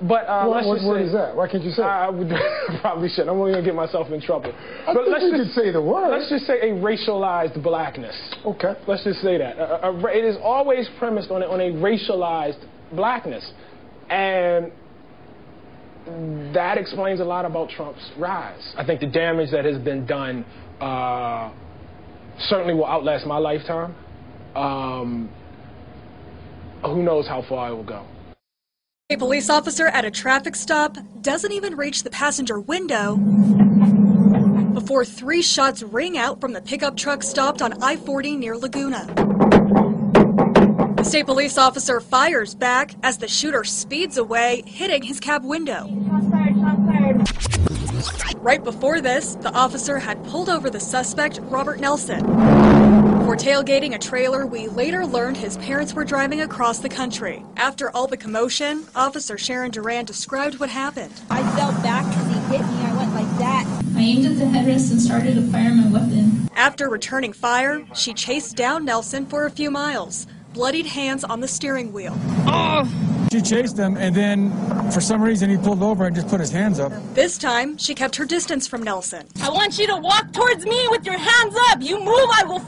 But 0.00 0.28
uh, 0.28 0.46
what, 0.46 0.64
what 0.64 0.84
word 0.84 1.00
say, 1.00 1.06
is 1.06 1.12
that? 1.12 1.34
Why 1.34 1.48
can't 1.48 1.64
you 1.64 1.72
say? 1.72 1.82
I 1.82 2.08
would 2.08 2.30
probably 2.80 3.08
should. 3.08 3.28
I'm 3.28 3.40
only 3.40 3.52
gonna 3.52 3.64
get 3.64 3.74
myself 3.74 4.10
in 4.12 4.20
trouble. 4.20 4.54
I 4.54 4.94
but 4.94 5.08
let's 5.08 5.24
you 5.24 5.36
just 5.36 5.54
say 5.54 5.72
the 5.72 5.82
word. 5.82 6.10
Let's 6.10 6.30
just 6.30 6.46
say 6.46 6.60
a 6.60 6.72
racialized 6.72 7.60
blackness. 7.62 8.16
Okay. 8.44 8.74
Let's 8.86 9.02
just 9.02 9.20
say 9.22 9.38
that. 9.38 9.58
A, 9.58 9.88
a, 9.88 10.06
it 10.06 10.24
is 10.24 10.36
always 10.40 10.88
premised 10.98 11.32
on 11.32 11.42
a, 11.42 11.46
on 11.46 11.60
a 11.60 11.72
racialized 11.72 12.64
blackness, 12.92 13.50
and 14.08 14.70
that 16.54 16.78
explains 16.78 17.18
a 17.18 17.24
lot 17.24 17.44
about 17.44 17.68
Trump's 17.70 18.12
rise. 18.16 18.74
I 18.76 18.84
think 18.84 19.00
the 19.00 19.08
damage 19.08 19.50
that 19.50 19.64
has 19.64 19.78
been 19.78 20.06
done 20.06 20.44
uh, 20.80 21.52
certainly 22.38 22.74
will 22.74 22.86
outlast 22.86 23.26
my 23.26 23.38
lifetime. 23.38 23.96
Um, 24.54 25.28
who 26.84 27.02
knows 27.02 27.26
how 27.26 27.44
far 27.48 27.70
it 27.70 27.74
will 27.74 27.82
go. 27.82 28.06
A 29.10 29.16
police 29.16 29.48
officer 29.48 29.86
at 29.86 30.04
a 30.04 30.10
traffic 30.10 30.54
stop 30.54 30.98
doesn't 31.22 31.50
even 31.50 31.78
reach 31.78 32.02
the 32.02 32.10
passenger 32.10 32.60
window 32.60 33.16
before 34.74 35.02
three 35.02 35.40
shots 35.40 35.82
ring 35.82 36.18
out 36.18 36.42
from 36.42 36.52
the 36.52 36.60
pickup 36.60 36.94
truck 36.94 37.22
stopped 37.22 37.62
on 37.62 37.82
I 37.82 37.96
40 37.96 38.36
near 38.36 38.54
Laguna. 38.54 39.06
The 40.96 41.04
state 41.04 41.24
police 41.24 41.56
officer 41.56 42.00
fires 42.00 42.54
back 42.54 42.96
as 43.02 43.16
the 43.16 43.28
shooter 43.28 43.64
speeds 43.64 44.18
away, 44.18 44.62
hitting 44.66 45.02
his 45.02 45.20
cab 45.20 45.42
window. 45.42 45.86
Right 48.36 48.62
before 48.62 49.00
this, 49.00 49.36
the 49.36 49.50
officer 49.54 49.98
had 49.98 50.22
pulled 50.24 50.50
over 50.50 50.68
the 50.68 50.80
suspect, 50.80 51.40
Robert 51.44 51.80
Nelson. 51.80 52.97
For 53.28 53.36
tailgating 53.36 53.94
a 53.94 53.98
trailer, 53.98 54.46
we 54.46 54.68
later 54.68 55.04
learned 55.04 55.36
his 55.36 55.58
parents 55.58 55.92
were 55.92 56.02
driving 56.02 56.40
across 56.40 56.78
the 56.78 56.88
country. 56.88 57.44
After 57.58 57.94
all 57.94 58.06
the 58.06 58.16
commotion, 58.16 58.86
Officer 58.96 59.36
Sharon 59.36 59.70
Duran 59.70 60.06
described 60.06 60.58
what 60.58 60.70
happened. 60.70 61.12
I 61.28 61.42
fell 61.54 61.72
back 61.82 62.06
because 62.08 62.26
he 62.28 62.56
hit 62.56 62.62
me. 62.62 62.80
I 62.86 62.96
went 62.96 63.12
like 63.12 63.38
that. 63.38 63.66
I 63.94 64.00
aimed 64.00 64.24
at 64.24 64.38
the 64.38 64.46
headrest 64.46 64.92
and 64.92 64.98
started 64.98 65.34
to 65.34 65.42
fire 65.52 65.74
my 65.74 65.90
weapon. 65.90 66.48
After 66.56 66.88
returning 66.88 67.34
fire, 67.34 67.86
she 67.94 68.14
chased 68.14 68.56
down 68.56 68.86
Nelson 68.86 69.26
for 69.26 69.44
a 69.44 69.50
few 69.50 69.70
miles, 69.70 70.26
bloodied 70.54 70.86
hands 70.86 71.22
on 71.22 71.40
the 71.40 71.48
steering 71.48 71.92
wheel. 71.92 72.16
Oh! 72.46 72.90
She 73.30 73.42
chased 73.42 73.76
him, 73.76 73.98
and 73.98 74.16
then 74.16 74.90
for 74.90 75.02
some 75.02 75.20
reason 75.20 75.50
he 75.50 75.58
pulled 75.58 75.82
over 75.82 76.06
and 76.06 76.16
just 76.16 76.28
put 76.28 76.40
his 76.40 76.50
hands 76.50 76.80
up. 76.80 76.92
This 77.12 77.36
time, 77.36 77.76
she 77.76 77.94
kept 77.94 78.16
her 78.16 78.24
distance 78.24 78.66
from 78.66 78.82
Nelson. 78.82 79.26
I 79.42 79.50
want 79.50 79.78
you 79.78 79.86
to 79.88 79.96
walk 79.96 80.32
towards 80.32 80.64
me 80.64 80.88
with 80.88 81.04
your 81.04 81.18
hands 81.18 81.54
up. 81.68 81.82
You 81.82 81.98
move, 81.98 82.30
I 82.32 82.44
will 82.46 82.64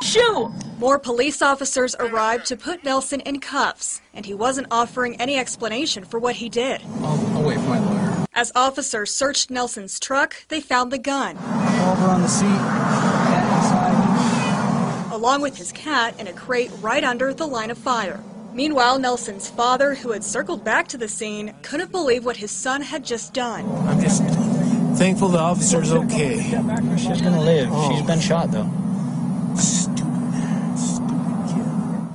f- 0.00 0.06
shoot. 0.06 0.50
More 0.78 0.98
police 0.98 1.42
officers 1.42 1.94
arrived 1.98 2.46
to 2.46 2.56
put 2.56 2.84
Nelson 2.84 3.20
in 3.20 3.40
cuffs, 3.40 4.00
and 4.14 4.24
he 4.24 4.34
wasn't 4.34 4.66
offering 4.70 5.20
any 5.20 5.36
explanation 5.38 6.04
for 6.04 6.18
what 6.18 6.36
he 6.36 6.48
did. 6.48 6.82
I'll, 7.00 7.26
I'll 7.36 7.42
wait 7.42 7.58
for 7.60 7.68
my 7.68 7.78
lawyer. 7.78 8.26
As 8.32 8.52
officers 8.54 9.14
searched 9.14 9.50
Nelson's 9.50 9.98
truck, 10.00 10.46
they 10.48 10.60
found 10.60 10.90
the 10.92 10.98
gun, 10.98 11.36
Over 11.36 12.06
on 12.06 12.22
the 12.22 12.28
seat. 12.28 12.46
Cat 12.46 13.56
inside. 13.58 15.14
along 15.14 15.42
with 15.42 15.56
his 15.56 15.72
cat 15.72 16.18
in 16.20 16.26
a 16.28 16.32
crate 16.32 16.70
right 16.80 17.04
under 17.04 17.34
the 17.34 17.46
line 17.46 17.70
of 17.70 17.76
fire. 17.78 18.20
Meanwhile, 18.54 18.98
Nelson's 18.98 19.48
father, 19.50 19.94
who 19.94 20.12
had 20.12 20.24
circled 20.24 20.64
back 20.64 20.88
to 20.88 20.98
the 20.98 21.08
scene, 21.08 21.54
couldn't 21.62 21.92
believe 21.92 22.24
what 22.24 22.36
his 22.36 22.50
son 22.50 22.80
had 22.82 23.04
just 23.04 23.34
done. 23.34 23.64
I'm 23.86 24.00
just 24.00 24.22
thankful 24.98 25.28
the 25.28 25.38
officer's 25.38 25.92
okay. 25.92 26.40
She's 26.96 27.20
gonna 27.20 27.42
live. 27.42 27.68
Oh. 27.70 27.90
She's 27.92 28.02
been 28.06 28.18
shot 28.20 28.50
though. 28.50 28.68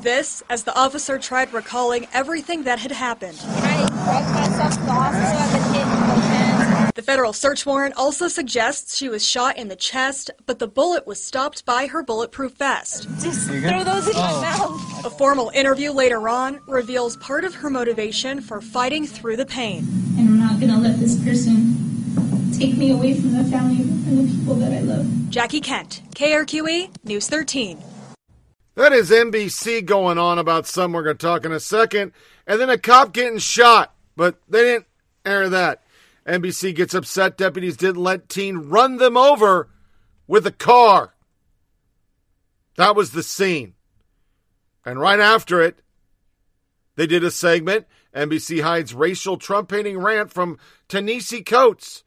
This, 0.02 0.44
as 0.52 0.64
the 0.64 0.78
officer 0.78 1.18
tried 1.18 1.52
recalling 1.52 2.08
everything 2.14 2.64
that 2.64 2.78
had 2.78 2.92
happened. 2.92 3.40
I 3.44 3.88
drugged 3.88 4.30
myself 4.36 4.74
to 4.74 4.80
the 4.82 4.92
hospital. 4.92 5.38
I've 5.40 5.52
been 5.52 5.74
hit 5.74 5.82
in 5.82 5.88
both 5.88 6.24
hands. 6.26 6.92
The 6.94 7.02
federal 7.02 7.34
search 7.34 7.66
warrant 7.66 7.96
also 7.98 8.28
suggests 8.28 8.96
she 8.96 9.10
was 9.10 9.28
shot 9.28 9.58
in 9.58 9.68
the 9.68 9.76
chest, 9.76 10.30
but 10.46 10.60
the 10.60 10.68
bullet 10.68 11.08
was 11.08 11.22
stopped 11.22 11.66
by 11.66 11.88
her 11.88 12.04
bulletproof 12.04 12.54
vest. 12.54 13.08
Just 13.20 13.50
throw 13.50 13.84
those 13.84 14.08
in 14.08 14.14
my 14.14 14.32
oh. 14.32 14.42
mouth. 14.42 15.06
A 15.06 15.10
formal 15.10 15.50
interview 15.56 15.92
later 15.92 16.30
on 16.30 16.62
reveals 16.68 17.18
part 17.18 17.44
of 17.44 17.56
her 17.56 17.70
motivation 17.70 18.42
for 18.42 18.62
fighting 18.62 19.08
through 19.08 19.38
the 19.38 19.46
pain. 19.46 19.88
And 20.18 20.30
I'm 20.30 20.40
not 20.40 20.60
gonna 20.60 20.80
let 20.80 21.00
this 21.00 21.22
person 21.24 21.85
take 22.58 22.78
me 22.78 22.92
away 22.92 23.14
from 23.14 23.34
the 23.34 23.44
family 23.46 23.82
and 23.82 24.18
the 24.18 24.36
people 24.36 24.56
that 24.56 24.72
I 24.72 24.80
love. 24.80 25.06
Jackie 25.30 25.62
Kent, 25.62 26.02
KRQE, 26.16 26.90
News 27.04 27.28
13. 27.28 27.80
That 28.76 28.92
is 28.92 29.10
NBC 29.10 29.86
going 29.86 30.18
on 30.18 30.38
about 30.38 30.68
something 30.68 30.94
we're 30.94 31.04
going 31.04 31.18
to 31.18 31.26
talk 31.26 31.46
in 31.46 31.52
a 31.52 31.60
second. 31.60 32.12
And 32.46 32.60
then 32.60 32.70
a 32.70 32.78
cop 32.78 33.14
getting 33.14 33.40
shot, 33.40 33.94
but 34.16 34.40
they 34.50 34.62
didn't 34.62 34.86
air 35.26 35.50
that. 35.50 35.84
NBC 36.28 36.76
gets 36.76 36.94
upset 36.94 37.38
deputies 37.38 37.78
didn't 37.78 38.02
let 38.04 38.30
teen 38.30 38.58
run 38.58 38.98
them 38.98 39.16
over 39.16 39.70
with 40.28 40.46
a 40.48 40.52
car. 40.52 41.14
That 42.78 42.96
was 42.96 43.12
the 43.12 43.24
scene. 43.24 43.76
And 44.86 45.00
right 45.00 45.20
after 45.20 45.62
it, 45.62 45.80
they 46.96 47.08
did 47.08 47.24
a 47.24 47.32
segment. 47.32 47.88
NBC 48.16 48.62
hides 48.62 48.94
racial 48.94 49.38
Trump 49.38 49.72
hating 49.72 49.98
rant 49.98 50.32
from 50.32 50.58
Ta-Nehisi 50.88 51.46
Coates. 51.46 52.04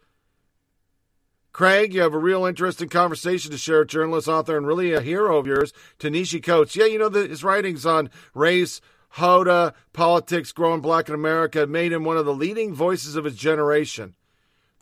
Craig, 1.59 1.93
you 1.93 2.03
have 2.03 2.15
a 2.15 2.19
real 2.19 2.45
interesting 2.45 2.89
conversation 2.89 3.51
to 3.51 3.59
share 3.59 3.85
journalist, 3.85 4.29
author, 4.29 4.57
and 4.57 4.65
really 4.65 4.93
a 4.93 5.01
hero 5.01 5.39
of 5.39 5.47
yours, 5.49 5.73
Ta-Nehisi 5.99 6.41
Coates. 6.41 6.77
Yeah, 6.77 6.85
you 6.85 7.01
know, 7.01 7.09
the, 7.09 7.27
his 7.27 7.43
writings 7.43 7.85
on 7.85 8.11
race, 8.33 8.81
Hoda, 9.17 9.75
politics, 9.93 10.53
growing 10.53 10.81
black 10.81 11.09
in 11.09 11.17
America 11.17 11.67
made 11.67 11.91
him 11.91 12.05
one 12.05 12.17
of 12.17 12.27
the 12.27 12.33
leading 12.33 12.77
voices 12.77 13.17
of 13.17 13.25
his 13.25 13.35
generation. 13.35 14.15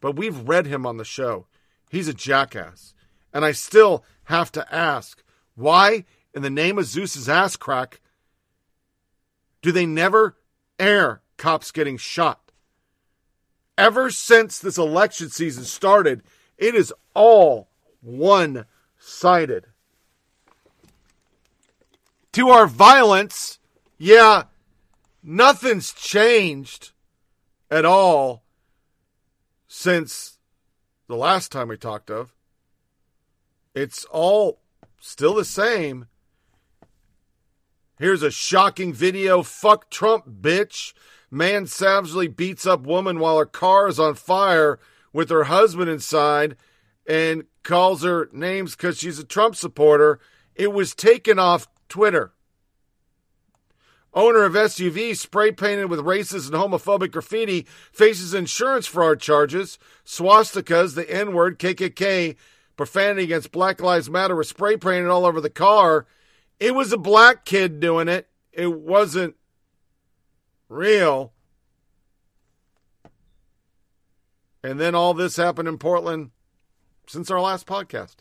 But 0.03 0.17
we've 0.17 0.47
read 0.47 0.67
him 0.67 0.85
on 0.85 0.99
the 0.99 1.05
show. 1.07 1.47
He's 1.89 2.09
a 2.09 2.13
jackass. 2.13 2.93
And 3.33 3.43
I 3.43 3.53
still 3.53 4.05
have 4.25 4.53
to 4.53 4.71
ask, 4.71 5.23
why, 5.55 6.05
in 6.35 6.43
the 6.43 6.51
name 6.51 6.77
of 6.77 6.85
Zeus's 6.85 7.27
ass 7.27 7.57
crack, 7.57 8.03
do 9.63 9.73
they 9.73 9.87
never 9.87 10.37
air 10.79 11.23
cops 11.39 11.71
getting 11.71 11.97
shot? 11.97 12.53
Ever 13.79 14.11
since 14.11 14.59
this 14.59 14.77
election 14.77 15.31
season 15.31 15.65
started, 15.65 16.23
it 16.59 16.75
is 16.75 16.93
all 17.15 17.69
one 18.01 18.67
sided. 18.99 19.67
To 22.33 22.51
our 22.51 22.67
violence, 22.67 23.59
yeah, 23.99 24.45
nothing's 25.23 25.93
changed 25.93 26.93
at 27.71 27.85
all 27.85 28.43
since 29.69 30.39
the 31.09 31.17
last 31.17 31.51
time 31.51 31.69
we 31.69 31.77
talked 31.77 32.11
of. 32.11 32.35
It's 33.75 34.05
all 34.07 34.61
still 35.01 35.35
the 35.35 35.45
same. 35.45 36.07
Here's 37.99 38.23
a 38.23 38.31
shocking 38.31 38.93
video. 38.93 39.43
Fuck 39.43 39.91
Trump, 39.91 40.27
bitch. 40.41 40.93
Man 41.31 41.67
savagely 41.67 42.29
beats 42.29 42.67
up 42.67 42.83
woman 42.83 43.19
while 43.19 43.39
her 43.39 43.47
car 43.47 43.89
is 43.89 43.99
on 43.99 44.15
fire 44.15 44.79
with 45.17 45.31
her 45.31 45.45
husband 45.45 45.89
inside 45.89 46.55
and 47.09 47.45
calls 47.63 48.03
her 48.03 48.29
names 48.35 48.77
because 48.77 48.99
she's 48.99 49.19
a 49.19 49.25
Trump 49.25 49.57
supporter. 49.57 50.21
It 50.55 50.75
was 50.75 50.95
taken 50.95 51.39
off 51.39 51.69
Twitter. 51.89 52.35
Owner 54.13 54.45
of 54.45 54.53
SUV 54.53 55.17
spray 55.17 55.53
painted 55.53 55.89
with 55.89 56.01
racist 56.01 56.53
and 56.53 56.55
homophobic 56.55 57.13
graffiti 57.13 57.67
faces 57.91 58.35
insurance 58.35 58.87
fraud 58.87 59.19
charges. 59.19 59.79
Swastikas, 60.05 60.95
the 60.95 61.11
N 61.11 61.33
word, 61.33 61.59
KKK, 61.59 62.37
profanity 62.77 63.25
against 63.25 63.53
Black 63.53 63.81
Lives 63.81 64.11
Matter 64.11 64.37
was 64.37 64.51
spray 64.51 64.77
painted 64.77 65.09
all 65.09 65.25
over 65.25 65.41
the 65.41 65.49
car. 65.49 66.07
It 66.61 66.75
was 66.75 66.93
a 66.93 66.99
black 66.99 67.47
kid 67.47 67.81
doing 67.81 68.09
it. 68.09 68.29
It 68.53 68.81
wasn't 68.81 69.37
real. 70.69 71.33
And 74.67 74.81
then 74.81 74.97
all 74.97 75.15
this 75.15 75.37
happened 75.37 75.69
in 75.69 75.79
Portland 75.79 76.33
since 77.07 77.31
our 77.31 77.41
last 77.41 77.69
podcast. 77.69 78.17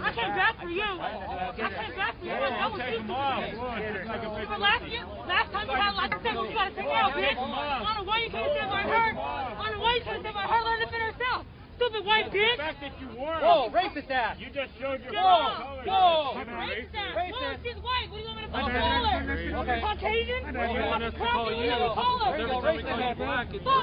I 0.00 0.12
came 0.16 0.32
back 0.32 0.56
for 0.56 0.70
you. 0.70 0.80
I 0.80 1.52
came 1.52 1.92
back 1.92 2.18
for 2.18 2.24
you. 2.24 2.32
I 2.32 2.68
was 2.72 2.80
used 2.88 3.04
to 3.04 4.46
For 4.48 4.56
last 4.56 4.84
year, 4.88 5.04
last 5.28 5.52
time 5.52 5.68
you 5.68 5.76
had 5.76 5.92
like 5.92 6.14
I 6.14 6.22
said, 6.24 6.32
you 6.40 6.54
gotta 6.56 6.72
take 6.72 6.88
me 6.88 6.92
out, 6.96 7.12
bitch. 7.12 7.36
I 7.36 7.84
don't 7.84 8.00
know 8.00 8.08
why 8.08 8.18
you 8.24 8.30
can't 8.30 8.48
say 8.48 8.64
my 8.64 8.80
hurt. 8.80 9.12
I 9.12 9.68
don't 9.68 9.76
know 9.76 9.84
why 9.84 9.94
you 9.96 10.00
can't 10.00 10.22
say 10.24 10.32
my 10.32 10.46
hurt. 10.48 10.64
Let 10.64 10.72
her 10.72 10.84
defend 10.88 11.02
herself. 11.12 11.44
Stupid 11.76 12.04
white 12.06 12.32
bitch. 12.32 12.56
The 12.56 12.64
fact 12.64 12.80
that 12.80 12.96
you 12.96 13.08
were. 13.20 13.36
Whoa, 13.44 13.68
racist 13.68 14.10
ass. 14.10 14.40
You 14.40 14.48
just 14.56 14.72
showed 14.80 15.04
your 15.04 15.12
Whoa, 15.12 15.84
whoa. 15.84 16.40
Racist 16.48 16.96
ass. 16.96 17.12
Whoa, 17.12 17.60
she's 17.60 17.76
white. 17.84 18.08
What 18.08 18.16
do 18.16 18.24
you 18.24 18.32
want 18.32 18.40
me 18.40 18.48
to 18.48 18.52
call 18.56 18.72
her? 19.04 19.20
Okay. 19.68 19.80
Caucasian? 19.84 20.48
What 20.48 20.64
do 20.64 20.72
you 20.72 20.80
want 20.80 21.04
us 21.04 21.12
to 21.12 21.20
call 21.20 21.52
you? 21.52 21.68
Call 21.76 22.24
her. 22.24 22.32
There 22.32 22.40
you 22.40 22.48
go, 22.48 22.64
racist 22.64 22.88
ass. 22.88 23.20
Fuck. 23.20 23.52
Oh, 23.68 23.80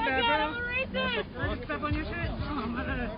my 0.00 0.20
God, 0.20 0.40
I'm 0.40 0.54
a 0.54 0.60
racist. 0.60 1.64
Step 1.64 1.82
on 1.82 1.94
your 1.94 2.04
shit? 2.04 2.30
Oh, 2.30 2.66
my 2.68 2.84
God. 2.84 3.10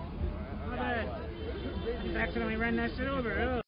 Just 2.03 2.15
accidentally 2.15 2.55
ran 2.55 2.75
that 2.77 2.91
shit 2.97 3.07
over. 3.07 3.61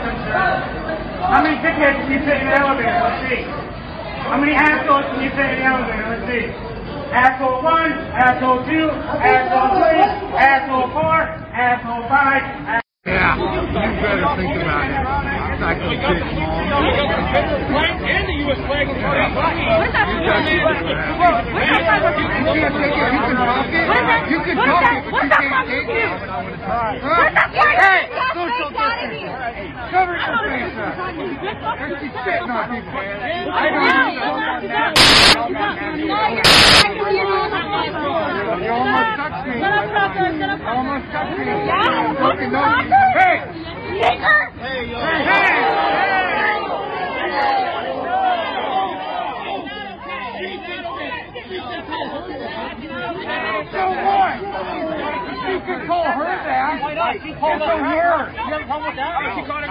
How 0.00 1.42
many 1.42 1.56
dickheads 1.60 2.00
can 2.00 2.12
you 2.12 2.20
fit 2.24 2.40
in 2.40 2.48
an 2.48 2.62
elevator? 2.62 2.96
Let's 2.96 3.28
see. 3.28 3.44
How 4.24 4.38
many 4.40 4.54
assholes 4.54 5.04
can 5.12 5.20
you 5.20 5.30
fit 5.30 5.52
in 5.52 5.58
an 5.60 5.68
elevator? 5.68 6.08
Let's 6.16 6.26
see. 6.32 6.44
Asshole 7.12 7.62
one, 7.62 7.92
asshole 8.16 8.64
two, 8.64 8.88
asshole 8.88 9.76
three, 9.76 10.00
asshole 10.40 10.88
four, 10.96 11.20
asshole 11.52 12.08
five. 12.08 12.42
Ass- 12.72 12.81
yeah, 13.04 13.34
you 13.34 13.66
better 13.98 14.22
think 14.38 14.54
about 14.62 14.86
it. 14.86 15.02
Psycho 15.58 15.90
bitch, 15.90 16.22
mom. 16.38 16.70
And 18.02 18.24
the 18.30 18.34
U.S. 18.46 18.62
flag 18.62 18.86
is 18.86 18.94
Where's 18.94 19.90
that 19.90 20.06
You 22.14 22.46
can't 22.46 22.78
take 22.78 22.94
it. 22.94 23.10
You 23.10 23.26
can 23.26 23.34
talk 23.42 23.66
it. 23.66 23.90
You 24.30 24.38
can 24.38 24.54
talk 24.54 24.86
it, 24.86 25.02
but 25.10 25.18
you 25.18 25.34
can't 25.34 25.66
take 25.66 25.90
it. 25.90 26.14
Where's 27.02 27.34
that 27.34 27.50
flag? 27.50 27.74
Hey, 27.82 28.06
social 28.38 28.70
distancing. 28.70 29.34
Cover 29.90 30.14
your 30.14 30.38
face 30.46 30.78
up. 30.78 30.94
There's 31.82 31.98
she's 31.98 32.14
spitting 32.22 32.54
on 32.54 32.70
people. 32.70 33.02
I 33.50 33.66
You 37.82 37.90
almost 37.90 39.10
touched 39.18 39.42
me. 39.48 39.58
I 39.58 39.66
almost 40.70 41.06
touched 41.10 41.34
me. 41.34 41.50
Fucking 42.22 42.52
no. 42.52 42.62
Hey! 43.18 43.42
Hey, 44.62 44.86
yo. 44.86 44.98
Hey! 45.02 45.24
Hey! 45.26 45.82
So 53.72 53.88
what? 53.88 54.36
You 55.42 55.58
can 55.66 55.86
call 55.86 56.04
her 56.04 56.24
that. 56.24 56.78
Why 56.82 56.94
not? 56.94 57.16
She 57.22 57.32
called 57.34 57.62
us 57.62 57.68
her. 57.68 58.30
You 58.30 58.52
have 58.52 58.62
a 58.62 58.66
problem 58.66 58.90
with 58.90 58.96
that? 58.96 59.34
She 59.34 59.42
called 59.42 59.64
us 59.64 59.70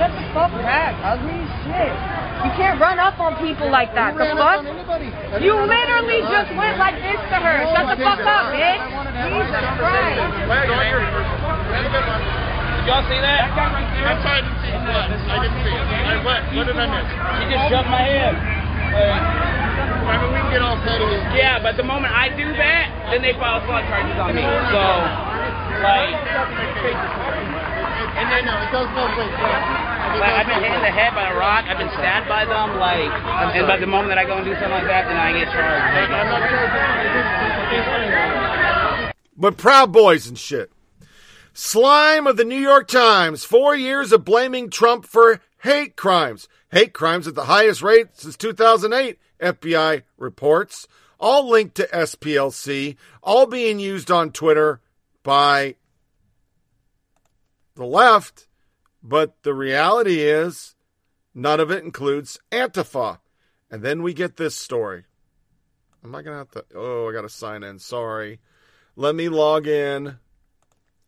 Shut 0.00 0.16
the 0.16 0.24
fuck 0.32 0.48
back, 0.64 0.96
ugly 1.04 1.44
shit. 1.60 1.92
You 2.40 2.48
can't 2.56 2.80
run 2.80 2.96
up 2.96 3.20
on 3.20 3.36
people 3.36 3.68
like 3.68 3.92
that. 3.92 4.16
The 4.16 4.32
fuck? 4.32 4.64
You 5.44 5.60
literally 5.60 6.24
just 6.24 6.56
went 6.56 6.80
like 6.80 6.96
this 7.04 7.20
to 7.20 7.36
her. 7.36 7.68
Shut 7.68 7.84
the 7.84 8.00
fuck 8.00 8.24
up, 8.24 8.48
bitch. 8.48 8.80
Jesus 8.80 9.60
Christ. 9.76 10.24
Did 12.80 12.88
y'all 12.88 13.04
see 13.12 13.20
that? 13.20 13.44
I'm 13.52 14.24
sorry, 14.24 14.40
I 14.40 14.48
didn't 14.48 14.56
see 14.64 14.72
what? 14.72 15.04
I 15.04 15.36
didn't 15.44 15.60
see 15.68 15.68
it. 15.68 15.84
I, 15.84 16.16
what? 16.24 16.40
What 16.56 16.64
did 16.64 16.80
I 16.80 16.88
miss? 16.88 17.04
She 17.36 17.44
just 17.52 17.68
shoved 17.68 17.92
my 17.92 18.00
head. 18.00 18.32
I 18.40 20.16
mean, 20.16 20.32
we 20.32 20.40
can 20.40 20.48
get 20.48 20.64
all 20.64 20.80
petty. 20.80 21.04
Yeah, 21.36 21.60
but 21.60 21.76
the 21.76 21.84
moment 21.84 22.08
I 22.16 22.32
do 22.32 22.48
that, 22.56 23.12
then 23.12 23.20
they 23.20 23.36
file 23.36 23.60
fraud 23.68 23.84
charges 23.84 24.16
on 24.16 24.32
me. 24.32 24.48
So, 24.72 24.80
like, 25.84 26.16
And 28.10 28.26
then, 28.32 28.44
no, 28.44 28.58
it 28.58 28.72
goes 28.72 28.88
both 28.96 29.12
ways. 29.14 29.89
Like 30.18 30.32
I've 30.32 30.46
been 30.46 30.62
hit 30.62 30.72
in 30.72 30.82
the 30.82 30.90
head 30.90 31.14
by 31.14 31.30
a 31.30 31.36
rock. 31.36 31.64
I've 31.66 31.78
been 31.78 31.90
stabbed 31.90 32.28
by 32.28 32.44
them. 32.44 32.78
Like, 32.78 33.10
and 33.54 33.66
by 33.66 33.76
the 33.76 33.86
moment 33.86 34.08
that 34.10 34.18
I 34.18 34.24
go 34.24 34.36
and 34.36 34.44
do 34.44 34.52
something 34.54 34.70
like 34.70 34.88
that, 34.88 35.06
then 35.06 35.16
I 35.16 35.32
get 35.32 35.50
charged. 35.52 36.10
I'm 36.10 36.28
not 36.28 36.50
sure. 36.50 36.68
but 39.36 39.56
Proud 39.56 39.92
Boys 39.92 40.26
and 40.26 40.38
shit. 40.38 40.72
Slime 41.52 42.26
of 42.26 42.36
the 42.36 42.44
New 42.44 42.58
York 42.58 42.88
Times, 42.88 43.44
four 43.44 43.74
years 43.74 44.12
of 44.12 44.24
blaming 44.24 44.70
Trump 44.70 45.04
for 45.04 45.40
hate 45.58 45.96
crimes. 45.96 46.48
Hate 46.70 46.92
crimes 46.92 47.26
at 47.26 47.34
the 47.34 47.44
highest 47.44 47.82
rate 47.82 48.08
since 48.14 48.36
2008, 48.36 49.18
FBI 49.40 50.02
reports. 50.16 50.86
All 51.18 51.48
linked 51.48 51.74
to 51.74 51.88
SPLC, 51.88 52.96
all 53.22 53.46
being 53.46 53.78
used 53.78 54.10
on 54.10 54.30
Twitter 54.30 54.80
by 55.22 55.74
the 57.74 57.84
left. 57.84 58.46
But 59.02 59.42
the 59.42 59.54
reality 59.54 60.20
is, 60.20 60.74
none 61.34 61.60
of 61.60 61.70
it 61.70 61.84
includes 61.84 62.38
Antifa. 62.50 63.18
And 63.70 63.82
then 63.82 64.02
we 64.02 64.12
get 64.12 64.36
this 64.36 64.56
story. 64.56 65.04
Am 66.02 66.14
I 66.14 66.22
going 66.22 66.34
to 66.34 66.38
have 66.38 66.50
to? 66.50 66.64
Oh, 66.74 67.08
I 67.08 67.12
got 67.12 67.22
to 67.22 67.28
sign 67.28 67.62
in. 67.62 67.78
Sorry. 67.78 68.40
Let 68.96 69.14
me 69.14 69.28
log 69.28 69.66
in. 69.66 70.18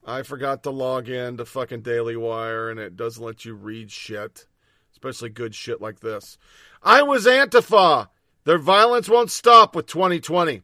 I 0.04 0.22
forgot 0.22 0.62
to 0.64 0.70
log 0.70 1.08
in 1.08 1.36
to 1.36 1.44
fucking 1.44 1.82
Daily 1.82 2.16
Wire 2.16 2.70
and 2.70 2.80
it 2.80 2.96
doesn't 2.96 3.22
let 3.22 3.44
you 3.44 3.54
read 3.54 3.90
shit, 3.90 4.46
especially 4.92 5.28
good 5.28 5.54
shit 5.54 5.80
like 5.80 6.00
this. 6.00 6.38
I 6.82 7.02
was 7.02 7.26
Antifa. 7.26 8.08
Their 8.44 8.58
violence 8.58 9.08
won't 9.08 9.30
stop 9.30 9.76
with 9.76 9.86
2020. 9.86 10.62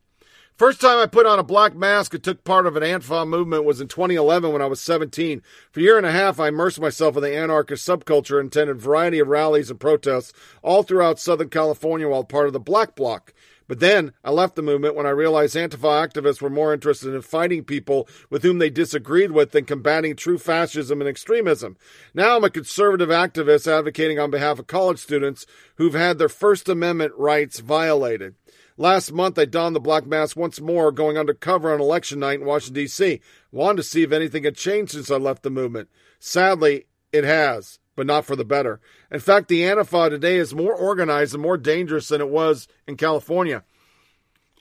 First 0.58 0.80
time 0.80 0.98
I 0.98 1.06
put 1.06 1.24
on 1.24 1.38
a 1.38 1.44
black 1.44 1.76
mask 1.76 2.14
and 2.14 2.24
took 2.24 2.42
part 2.42 2.66
of 2.66 2.74
an 2.74 2.82
Antifa 2.82 3.24
movement 3.28 3.62
was 3.62 3.80
in 3.80 3.86
2011 3.86 4.52
when 4.52 4.60
I 4.60 4.66
was 4.66 4.80
17. 4.80 5.40
For 5.70 5.78
a 5.78 5.82
year 5.84 5.96
and 5.96 6.04
a 6.04 6.10
half, 6.10 6.40
I 6.40 6.48
immersed 6.48 6.80
myself 6.80 7.14
in 7.16 7.22
the 7.22 7.32
anarchist 7.32 7.86
subculture 7.86 8.40
and 8.40 8.48
attended 8.48 8.74
a 8.74 8.80
variety 8.80 9.20
of 9.20 9.28
rallies 9.28 9.70
and 9.70 9.78
protests 9.78 10.32
all 10.60 10.82
throughout 10.82 11.20
Southern 11.20 11.48
California 11.48 12.08
while 12.08 12.24
part 12.24 12.48
of 12.48 12.54
the 12.54 12.58
Black 12.58 12.96
Bloc. 12.96 13.32
But 13.68 13.78
then 13.78 14.10
I 14.24 14.32
left 14.32 14.56
the 14.56 14.62
movement 14.62 14.96
when 14.96 15.06
I 15.06 15.10
realized 15.10 15.54
Antifa 15.54 15.78
activists 15.78 16.42
were 16.42 16.50
more 16.50 16.74
interested 16.74 17.14
in 17.14 17.22
fighting 17.22 17.62
people 17.62 18.08
with 18.28 18.42
whom 18.42 18.58
they 18.58 18.70
disagreed 18.70 19.30
with 19.30 19.52
than 19.52 19.64
combating 19.64 20.16
true 20.16 20.38
fascism 20.38 21.00
and 21.00 21.08
extremism. 21.08 21.76
Now 22.14 22.36
I'm 22.36 22.42
a 22.42 22.50
conservative 22.50 23.10
activist 23.10 23.70
advocating 23.70 24.18
on 24.18 24.32
behalf 24.32 24.58
of 24.58 24.66
college 24.66 24.98
students 24.98 25.46
who've 25.76 25.94
had 25.94 26.18
their 26.18 26.28
First 26.28 26.68
Amendment 26.68 27.12
rights 27.16 27.60
violated. 27.60 28.34
Last 28.80 29.12
month, 29.12 29.36
I 29.40 29.44
donned 29.44 29.74
the 29.74 29.80
black 29.80 30.06
mask 30.06 30.36
once 30.36 30.60
more, 30.60 30.92
going 30.92 31.18
undercover 31.18 31.74
on 31.74 31.80
election 31.80 32.20
night 32.20 32.38
in 32.38 32.46
Washington, 32.46 32.84
D.C. 32.84 33.20
Wanted 33.50 33.78
to 33.78 33.82
see 33.82 34.04
if 34.04 34.12
anything 34.12 34.44
had 34.44 34.54
changed 34.54 34.92
since 34.92 35.10
I 35.10 35.16
left 35.16 35.42
the 35.42 35.50
movement. 35.50 35.88
Sadly, 36.20 36.86
it 37.12 37.24
has, 37.24 37.80
but 37.96 38.06
not 38.06 38.24
for 38.24 38.36
the 38.36 38.44
better. 38.44 38.80
In 39.10 39.18
fact, 39.18 39.48
the 39.48 39.62
Antifa 39.62 40.10
today 40.10 40.36
is 40.36 40.54
more 40.54 40.72
organized 40.72 41.34
and 41.34 41.42
more 41.42 41.58
dangerous 41.58 42.06
than 42.06 42.20
it 42.20 42.28
was 42.28 42.68
in 42.86 42.96
California. 42.96 43.64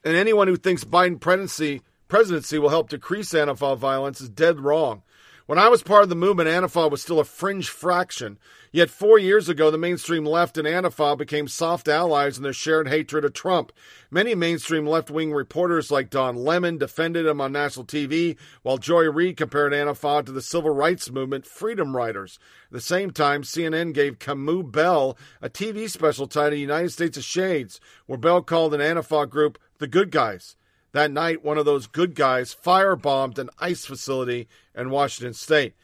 And 0.03 0.15
anyone 0.15 0.47
who 0.47 0.57
thinks 0.57 0.83
Biden 0.83 1.19
presidency, 1.19 1.83
presidency 2.07 2.57
will 2.57 2.69
help 2.69 2.89
decrease 2.89 3.33
Antifa 3.33 3.77
violence 3.77 4.19
is 4.19 4.29
dead 4.29 4.59
wrong. 4.59 5.03
When 5.47 5.57
I 5.57 5.69
was 5.69 5.81
part 5.81 6.03
of 6.03 6.09
the 6.09 6.15
movement, 6.15 6.49
Antifa 6.49 6.91
was 6.91 7.01
still 7.01 7.21
a 7.21 7.23
fringe 7.23 7.69
fraction. 7.69 8.37
Yet 8.73 8.89
four 8.89 9.17
years 9.17 9.47
ago, 9.47 9.71
the 9.71 9.77
mainstream 9.77 10.25
left 10.25 10.57
and 10.57 10.67
Antifa 10.67 11.17
became 11.17 11.47
soft 11.47 11.87
allies 11.87 12.35
in 12.35 12.43
their 12.43 12.51
shared 12.51 12.89
hatred 12.89 13.23
of 13.23 13.31
Trump. 13.31 13.71
Many 14.11 14.35
mainstream 14.35 14.85
left 14.85 15.09
wing 15.09 15.31
reporters 15.31 15.89
like 15.89 16.09
Don 16.09 16.35
Lemon 16.35 16.77
defended 16.77 17.25
him 17.25 17.39
on 17.39 17.53
national 17.53 17.85
TV, 17.85 18.35
while 18.61 18.77
Joy 18.77 19.09
Reid 19.09 19.37
compared 19.37 19.71
Antifa 19.71 20.25
to 20.25 20.33
the 20.33 20.41
civil 20.41 20.71
rights 20.71 21.09
movement 21.09 21.45
freedom 21.45 21.95
riders. 21.95 22.39
At 22.65 22.73
the 22.73 22.81
same 22.81 23.11
time, 23.11 23.43
CNN 23.43 23.93
gave 23.93 24.19
Kamau 24.19 24.69
Bell 24.69 25.17
a 25.41 25.49
TV 25.49 25.89
special 25.89 26.27
titled 26.27 26.59
United 26.59 26.89
States 26.89 27.15
of 27.15 27.23
Shades, 27.23 27.79
where 28.05 28.17
Bell 28.17 28.41
called 28.41 28.73
an 28.73 28.81
Antifa 28.81 29.29
group 29.29 29.57
the 29.77 29.87
good 29.87 30.11
guys. 30.11 30.57
That 30.97 31.11
night, 31.11 31.45
one 31.45 31.59
of 31.59 31.65
those 31.65 31.85
good 31.85 32.15
guys 32.15 32.55
firebombed 32.55 33.37
an 33.37 33.51
ICE 33.59 33.85
facility 33.85 34.47
in 34.73 34.89
Washington 34.89 35.35
state. 35.35 35.75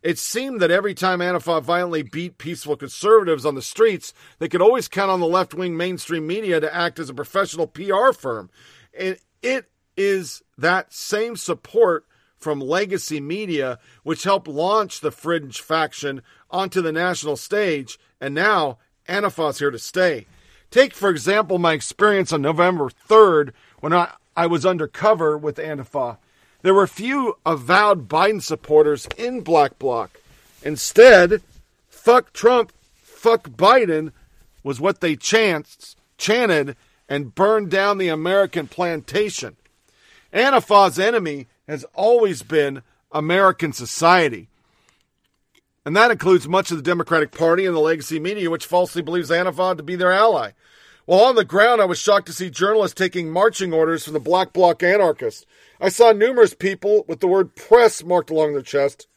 It 0.00 0.16
seemed 0.16 0.60
that 0.60 0.70
every 0.70 0.94
time 0.94 1.18
Antifa 1.18 1.60
violently 1.60 2.04
beat 2.04 2.38
peaceful 2.38 2.76
conservatives 2.76 3.44
on 3.44 3.56
the 3.56 3.62
streets, 3.62 4.14
they 4.38 4.48
could 4.48 4.62
always 4.62 4.86
count 4.86 5.10
on 5.10 5.18
the 5.18 5.26
left 5.26 5.54
wing 5.54 5.76
mainstream 5.76 6.24
media 6.24 6.60
to 6.60 6.72
act 6.72 7.00
as 7.00 7.10
a 7.10 7.14
professional 7.14 7.66
PR 7.66 8.12
firm. 8.12 8.48
And 8.96 9.18
it 9.42 9.68
is 9.96 10.40
that 10.56 10.94
same 10.94 11.34
support 11.34 12.06
from 12.36 12.60
legacy 12.60 13.18
media 13.18 13.80
which 14.04 14.22
helped 14.22 14.46
launch 14.46 15.00
the 15.00 15.10
fringe 15.10 15.60
faction 15.60 16.22
onto 16.48 16.80
the 16.80 16.92
national 16.92 17.36
stage, 17.36 17.98
and 18.20 18.36
now 18.36 18.78
Antifa's 19.08 19.58
here 19.58 19.72
to 19.72 19.80
stay. 19.80 20.28
Take, 20.70 20.94
for 20.94 21.10
example, 21.10 21.58
my 21.58 21.72
experience 21.72 22.32
on 22.32 22.40
November 22.40 22.88
3rd 22.88 23.50
when 23.80 23.92
I, 23.92 24.12
I 24.36 24.46
was 24.46 24.64
undercover 24.64 25.36
with 25.36 25.56
Antifa. 25.56 26.18
There 26.62 26.74
were 26.74 26.86
few 26.86 27.36
avowed 27.44 28.08
Biden 28.08 28.42
supporters 28.42 29.08
in 29.16 29.40
Black 29.40 29.78
Bloc. 29.78 30.20
Instead, 30.62 31.42
fuck 31.88 32.32
Trump, 32.32 32.72
fuck 33.02 33.48
Biden 33.50 34.12
was 34.62 34.80
what 34.80 35.00
they 35.00 35.16
chants, 35.16 35.96
chanted 36.18 36.76
and 37.08 37.34
burned 37.34 37.70
down 37.70 37.98
the 37.98 38.08
American 38.08 38.68
plantation. 38.68 39.56
Antifa's 40.32 40.98
enemy 40.98 41.48
has 41.66 41.84
always 41.94 42.42
been 42.42 42.82
American 43.10 43.72
society. 43.72 44.48
And 45.84 45.96
that 45.96 46.10
includes 46.10 46.46
much 46.46 46.70
of 46.70 46.76
the 46.76 46.82
Democratic 46.82 47.32
Party 47.32 47.64
and 47.64 47.74
the 47.74 47.80
legacy 47.80 48.20
media, 48.20 48.50
which 48.50 48.66
falsely 48.66 49.02
believes 49.02 49.30
Antifa 49.30 49.76
to 49.76 49.82
be 49.82 49.96
their 49.96 50.12
ally. 50.12 50.50
While 51.10 51.24
on 51.24 51.34
the 51.34 51.44
ground, 51.44 51.82
I 51.82 51.86
was 51.86 51.98
shocked 51.98 52.26
to 52.26 52.32
see 52.32 52.50
journalists 52.50 52.94
taking 52.94 53.32
marching 53.32 53.72
orders 53.72 54.04
from 54.04 54.12
the 54.12 54.20
Black 54.20 54.52
Bloc 54.52 54.80
anarchists. 54.80 55.44
I 55.80 55.88
saw 55.88 56.12
numerous 56.12 56.54
people 56.54 57.04
with 57.08 57.18
the 57.18 57.26
word 57.26 57.56
press 57.56 58.04
marked 58.04 58.30
along 58.30 58.52
their 58.52 58.62
chest 58.62 59.08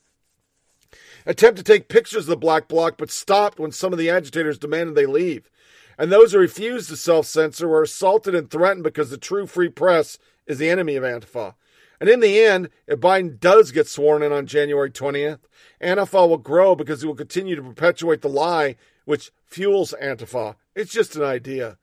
attempt 1.27 1.59
to 1.59 1.63
take 1.63 1.89
pictures 1.89 2.23
of 2.23 2.29
the 2.29 2.35
Black 2.35 2.67
Bloc, 2.67 2.95
but 2.97 3.11
stopped 3.11 3.59
when 3.59 3.71
some 3.71 3.93
of 3.93 3.99
the 3.99 4.09
agitators 4.09 4.57
demanded 4.57 4.95
they 4.95 5.05
leave. 5.05 5.51
And 5.95 6.11
those 6.11 6.31
who 6.31 6.39
refused 6.39 6.89
to 6.89 6.97
self 6.97 7.27
censor 7.27 7.67
were 7.67 7.83
assaulted 7.83 8.33
and 8.33 8.49
threatened 8.49 8.83
because 8.83 9.11
the 9.11 9.17
true 9.19 9.45
free 9.45 9.69
press 9.69 10.17
is 10.47 10.57
the 10.57 10.71
enemy 10.71 10.95
of 10.95 11.03
Antifa. 11.03 11.53
And 11.99 12.09
in 12.09 12.21
the 12.21 12.43
end, 12.43 12.69
if 12.87 13.01
Biden 13.01 13.39
does 13.39 13.69
get 13.69 13.87
sworn 13.87 14.23
in 14.23 14.31
on 14.31 14.47
January 14.47 14.89
20th, 14.89 15.41
Antifa 15.79 16.27
will 16.27 16.39
grow 16.39 16.73
because 16.73 17.01
he 17.01 17.07
will 17.07 17.13
continue 17.13 17.55
to 17.55 17.61
perpetuate 17.61 18.23
the 18.23 18.29
lie 18.29 18.77
which 19.05 19.31
fuels 19.45 19.93
Antifa. 20.01 20.55
It's 20.75 20.91
just 20.91 21.15
an 21.15 21.21
idea. 21.21 21.77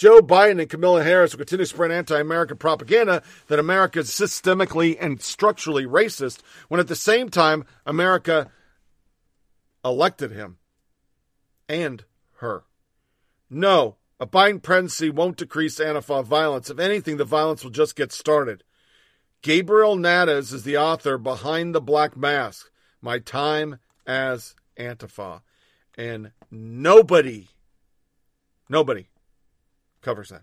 Joe 0.00 0.22
Biden 0.22 0.62
and 0.62 0.70
Kamala 0.70 1.04
Harris 1.04 1.34
will 1.34 1.40
continue 1.40 1.66
to 1.66 1.68
spread 1.68 1.90
anti 1.90 2.18
American 2.18 2.56
propaganda 2.56 3.22
that 3.48 3.58
America 3.58 3.98
is 3.98 4.08
systemically 4.08 4.96
and 4.98 5.20
structurally 5.20 5.84
racist, 5.84 6.38
when 6.68 6.80
at 6.80 6.88
the 6.88 6.96
same 6.96 7.28
time, 7.28 7.66
America 7.84 8.50
elected 9.84 10.30
him 10.30 10.56
and 11.68 12.02
her. 12.36 12.64
No, 13.50 13.96
a 14.18 14.26
Biden 14.26 14.62
presidency 14.62 15.10
won't 15.10 15.36
decrease 15.36 15.78
Antifa 15.78 16.24
violence. 16.24 16.70
If 16.70 16.78
anything, 16.78 17.18
the 17.18 17.26
violence 17.26 17.62
will 17.62 17.70
just 17.70 17.94
get 17.94 18.10
started. 18.10 18.64
Gabriel 19.42 19.98
Nadales 19.98 20.54
is 20.54 20.62
the 20.62 20.78
author 20.78 21.18
behind 21.18 21.74
the 21.74 21.80
Black 21.82 22.16
Mask, 22.16 22.70
My 23.02 23.18
Time 23.18 23.78
as 24.06 24.54
Antifa. 24.78 25.42
And 25.98 26.32
nobody, 26.50 27.48
nobody 28.66 29.09
covers 30.02 30.30
that. 30.30 30.42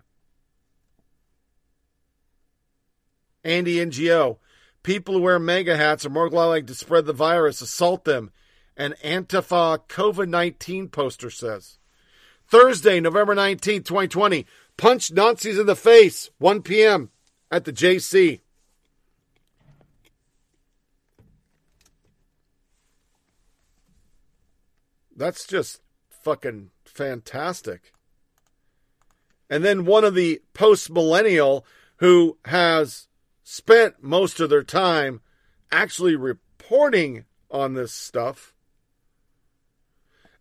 Andy 3.44 3.76
Ngo. 3.76 4.38
People 4.82 5.14
who 5.14 5.22
wear 5.22 5.38
mega 5.38 5.76
hats 5.76 6.06
are 6.06 6.10
more 6.10 6.30
likely 6.30 6.62
to 6.62 6.74
spread 6.74 7.06
the 7.06 7.12
virus, 7.12 7.60
assault 7.60 8.04
them, 8.04 8.30
an 8.76 8.94
Antifa 9.04 9.80
COVID 9.88 10.28
19 10.28 10.88
poster 10.88 11.30
says. 11.30 11.78
Thursday, 12.46 13.00
November 13.00 13.34
19th, 13.34 13.84
2020. 13.84 14.46
Punch 14.76 15.12
Nazis 15.12 15.58
in 15.58 15.66
the 15.66 15.76
face, 15.76 16.30
1 16.38 16.62
p.m. 16.62 17.10
at 17.50 17.64
the 17.64 17.72
JC. 17.72 18.40
That's 25.14 25.46
just 25.46 25.80
fucking 26.08 26.70
fantastic. 26.84 27.92
And 29.50 29.64
then 29.64 29.84
one 29.84 30.04
of 30.04 30.14
the 30.14 30.42
post 30.52 30.90
millennial 30.90 31.64
who 31.96 32.38
has 32.44 33.08
spent 33.42 34.02
most 34.02 34.40
of 34.40 34.50
their 34.50 34.62
time 34.62 35.20
actually 35.72 36.16
reporting 36.16 37.24
on 37.50 37.74
this 37.74 37.92
stuff. 37.92 38.52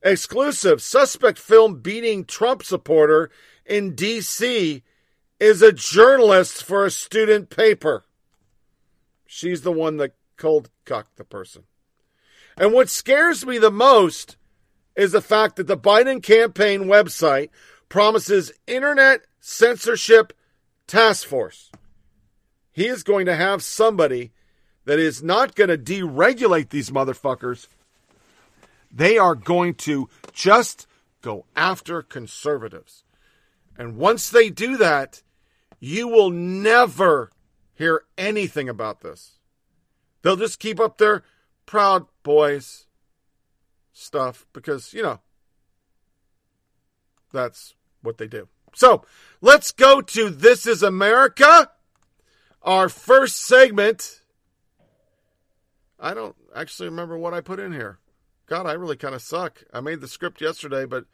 Exclusive 0.03 0.81
suspect 0.81 1.39
film 1.39 1.79
beating 1.81 2.25
Trump 2.25 2.63
supporter 2.63 3.29
in 3.65 3.95
D.C. 3.95 4.83
is 5.39 5.61
a 5.61 5.71
journalist 5.71 6.63
for 6.63 6.85
a 6.85 6.91
student 6.91 7.49
paper. 7.49 8.03
She's 9.25 9.61
the 9.61 9.71
one 9.71 9.97
that 9.97 10.13
cold 10.37 10.69
cocked 10.85 11.17
the 11.17 11.23
person. 11.23 11.63
And 12.57 12.73
what 12.73 12.89
scares 12.89 13.45
me 13.45 13.57
the 13.57 13.71
most 13.71 14.37
is 14.95 15.11
the 15.11 15.21
fact 15.21 15.55
that 15.57 15.67
the 15.67 15.77
Biden 15.77 16.23
campaign 16.23 16.83
website 16.83 17.49
promises 17.89 18.51
internet 18.65 19.21
censorship 19.39 20.33
task 20.87 21.27
force. 21.27 21.71
He 22.71 22.87
is 22.87 23.03
going 23.03 23.25
to 23.25 23.35
have 23.35 23.63
somebody 23.63 24.31
that 24.85 24.99
is 24.99 25.23
not 25.23 25.55
going 25.55 25.69
to 25.69 25.77
deregulate 25.77 26.69
these 26.69 26.89
motherfuckers. 26.89 27.67
They 28.91 29.17
are 29.17 29.35
going 29.35 29.73
to 29.75 30.09
just 30.31 30.87
go 31.21 31.45
after 31.55 32.01
conservatives. 32.01 33.03
And 33.77 33.97
once 33.97 34.29
they 34.29 34.49
do 34.49 34.77
that, 34.77 35.23
you 35.79 36.07
will 36.07 36.29
never 36.29 37.31
hear 37.73 38.03
anything 38.17 38.69
about 38.69 39.01
this. 39.01 39.39
They'll 40.21 40.35
just 40.35 40.59
keep 40.59 40.79
up 40.79 40.97
their 40.97 41.23
Proud 41.65 42.07
Boys 42.23 42.85
stuff 43.93 44.47
because, 44.53 44.93
you 44.93 45.03
know, 45.03 45.19
that's 47.31 47.75
what 48.01 48.17
they 48.17 48.27
do. 48.27 48.47
So 48.73 49.03
let's 49.41 49.71
go 49.71 50.01
to 50.01 50.29
This 50.29 50.67
is 50.67 50.83
America, 50.83 51.71
our 52.61 52.89
first 52.89 53.45
segment. 53.45 54.21
I 55.99 56.13
don't 56.13 56.35
actually 56.55 56.89
remember 56.89 57.17
what 57.17 57.33
I 57.33 57.41
put 57.41 57.59
in 57.59 57.71
here. 57.71 57.99
God, 58.45 58.65
I 58.65 58.73
really 58.73 58.95
kind 58.95 59.15
of 59.15 59.21
suck. 59.21 59.63
I 59.73 59.81
made 59.81 59.99
the 59.99 60.07
script 60.07 60.41
yesterday, 60.41 60.85
but 60.85 61.05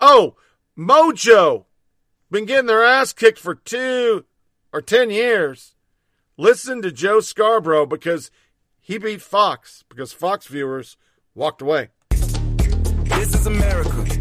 oh, 0.00 0.36
Mojo 0.76 1.66
been 2.30 2.46
getting 2.46 2.66
their 2.66 2.84
ass 2.84 3.12
kicked 3.12 3.38
for 3.38 3.54
two 3.54 4.24
or 4.72 4.80
ten 4.80 5.10
years. 5.10 5.74
Listen 6.36 6.82
to 6.82 6.90
Joe 6.90 7.20
Scarborough 7.20 7.86
because 7.86 8.30
he 8.80 8.98
beat 8.98 9.22
Fox 9.22 9.84
because 9.88 10.12
Fox 10.12 10.46
viewers 10.46 10.96
walked 11.34 11.62
away. 11.62 11.90
This 12.10 13.34
is 13.34 13.46
America. 13.46 14.13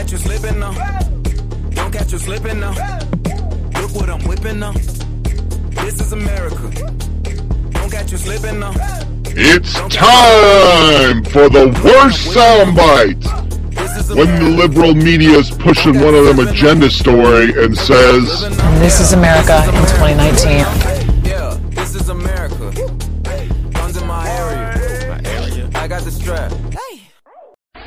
Don't 0.00 0.08
catch 0.08 0.12
you 0.12 0.18
slipping 0.30 0.58
now. 0.58 0.72
Don't 1.72 1.92
catch 1.92 2.12
you 2.12 2.18
slipping 2.18 2.58
now. 2.58 2.70
Look 3.82 3.94
what 3.94 4.08
I'm 4.08 4.26
whipping 4.26 4.58
now. 4.58 4.72
This 4.72 6.00
is 6.00 6.14
America. 6.14 6.70
Don't 7.70 7.90
catch 7.90 8.10
you 8.10 8.16
slipping 8.16 8.60
now. 8.60 8.72
It's 9.26 9.74
time 9.94 11.22
for 11.24 11.50
the 11.50 11.66
worst 11.84 12.34
soundbite. 12.34 13.26
When 14.16 14.42
the 14.42 14.48
liberal 14.48 14.94
media 14.94 15.36
is 15.36 15.50
pushing 15.50 16.00
one 16.00 16.14
of 16.14 16.24
them 16.24 16.48
agenda 16.48 16.88
story 16.90 17.52
and 17.62 17.76
says, 17.76 18.44
And 18.44 18.82
this 18.82 19.00
is 19.00 19.12
America 19.12 19.62
in 19.66 19.82
2019. 19.82 20.89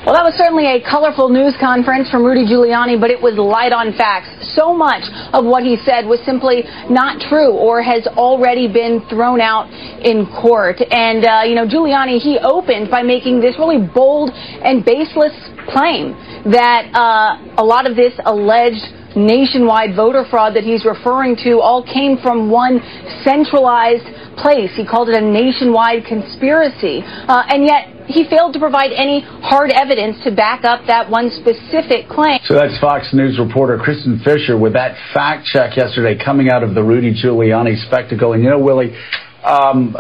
Well, 0.04 0.20
that 0.20 0.28
was 0.28 0.36
certainly 0.36 0.68
a 0.68 0.84
colorful 0.84 1.32
news 1.32 1.56
conference 1.64 2.12
from 2.12 2.28
Rudy 2.28 2.44
Giuliani, 2.44 3.00
but 3.00 3.08
it 3.08 3.24
was 3.24 3.40
light 3.40 3.72
on 3.72 3.96
facts. 3.96 4.28
So 4.52 4.76
much 4.76 5.08
of 5.32 5.48
what 5.48 5.64
he 5.64 5.80
said 5.80 6.04
was 6.04 6.20
simply 6.28 6.68
not 6.92 7.24
true 7.32 7.56
or 7.56 7.80
has 7.80 8.04
already 8.20 8.68
been 8.68 9.00
thrown 9.08 9.40
out 9.40 9.72
in 10.04 10.28
court. 10.28 10.84
And, 10.92 11.24
uh, 11.24 11.48
you 11.48 11.56
know, 11.56 11.64
Giuliani, 11.64 12.20
he 12.20 12.36
opened 12.36 12.92
by 12.92 13.00
making 13.00 13.40
this 13.40 13.56
really 13.56 13.80
bold 13.80 14.36
and 14.36 14.84
baseless 14.84 15.32
claim 15.72 16.12
that 16.52 16.92
uh, 16.92 17.40
a 17.56 17.64
lot 17.64 17.88
of 17.88 17.96
this 17.96 18.12
alleged 18.28 18.84
nationwide 19.16 19.96
voter 19.96 20.28
fraud 20.28 20.52
that 20.60 20.68
he's 20.68 20.84
referring 20.84 21.40
to 21.48 21.64
all 21.64 21.80
came 21.80 22.18
from 22.20 22.52
one 22.52 22.84
centralized 23.24 24.04
place. 24.38 24.72
He 24.76 24.86
called 24.86 25.10
it 25.10 25.16
a 25.16 25.22
nationwide 25.22 26.06
conspiracy. 26.06 27.02
Uh, 27.04 27.44
and 27.48 27.64
yet, 27.66 27.94
he 28.08 28.28
failed 28.30 28.54
to 28.54 28.60
provide 28.60 28.92
any 28.92 29.22
hard 29.22 29.72
evidence 29.72 30.18
to 30.24 30.32
back 30.32 30.66
up 30.66 30.86
that 30.88 31.10
one 31.10 31.30
specific 31.32 32.10
claim. 32.10 32.40
So 32.46 32.56
that's 32.56 32.78
Fox 32.80 33.14
News 33.14 33.40
reporter 33.40 33.78
Kristin 33.78 34.24
Fisher 34.24 34.58
with 34.58 34.74
that 34.74 34.98
fact 35.14 35.46
check 35.46 35.78
yesterday 35.78 36.18
coming 36.24 36.50
out 36.50 36.64
of 36.64 36.76
the 36.76 36.84
Rudy 36.84 37.14
Giuliani 37.14 37.80
spectacle. 37.88 38.34
And 38.34 38.44
you 38.44 38.50
know, 38.50 38.60
Willie, 38.60 38.96
um, 39.44 39.96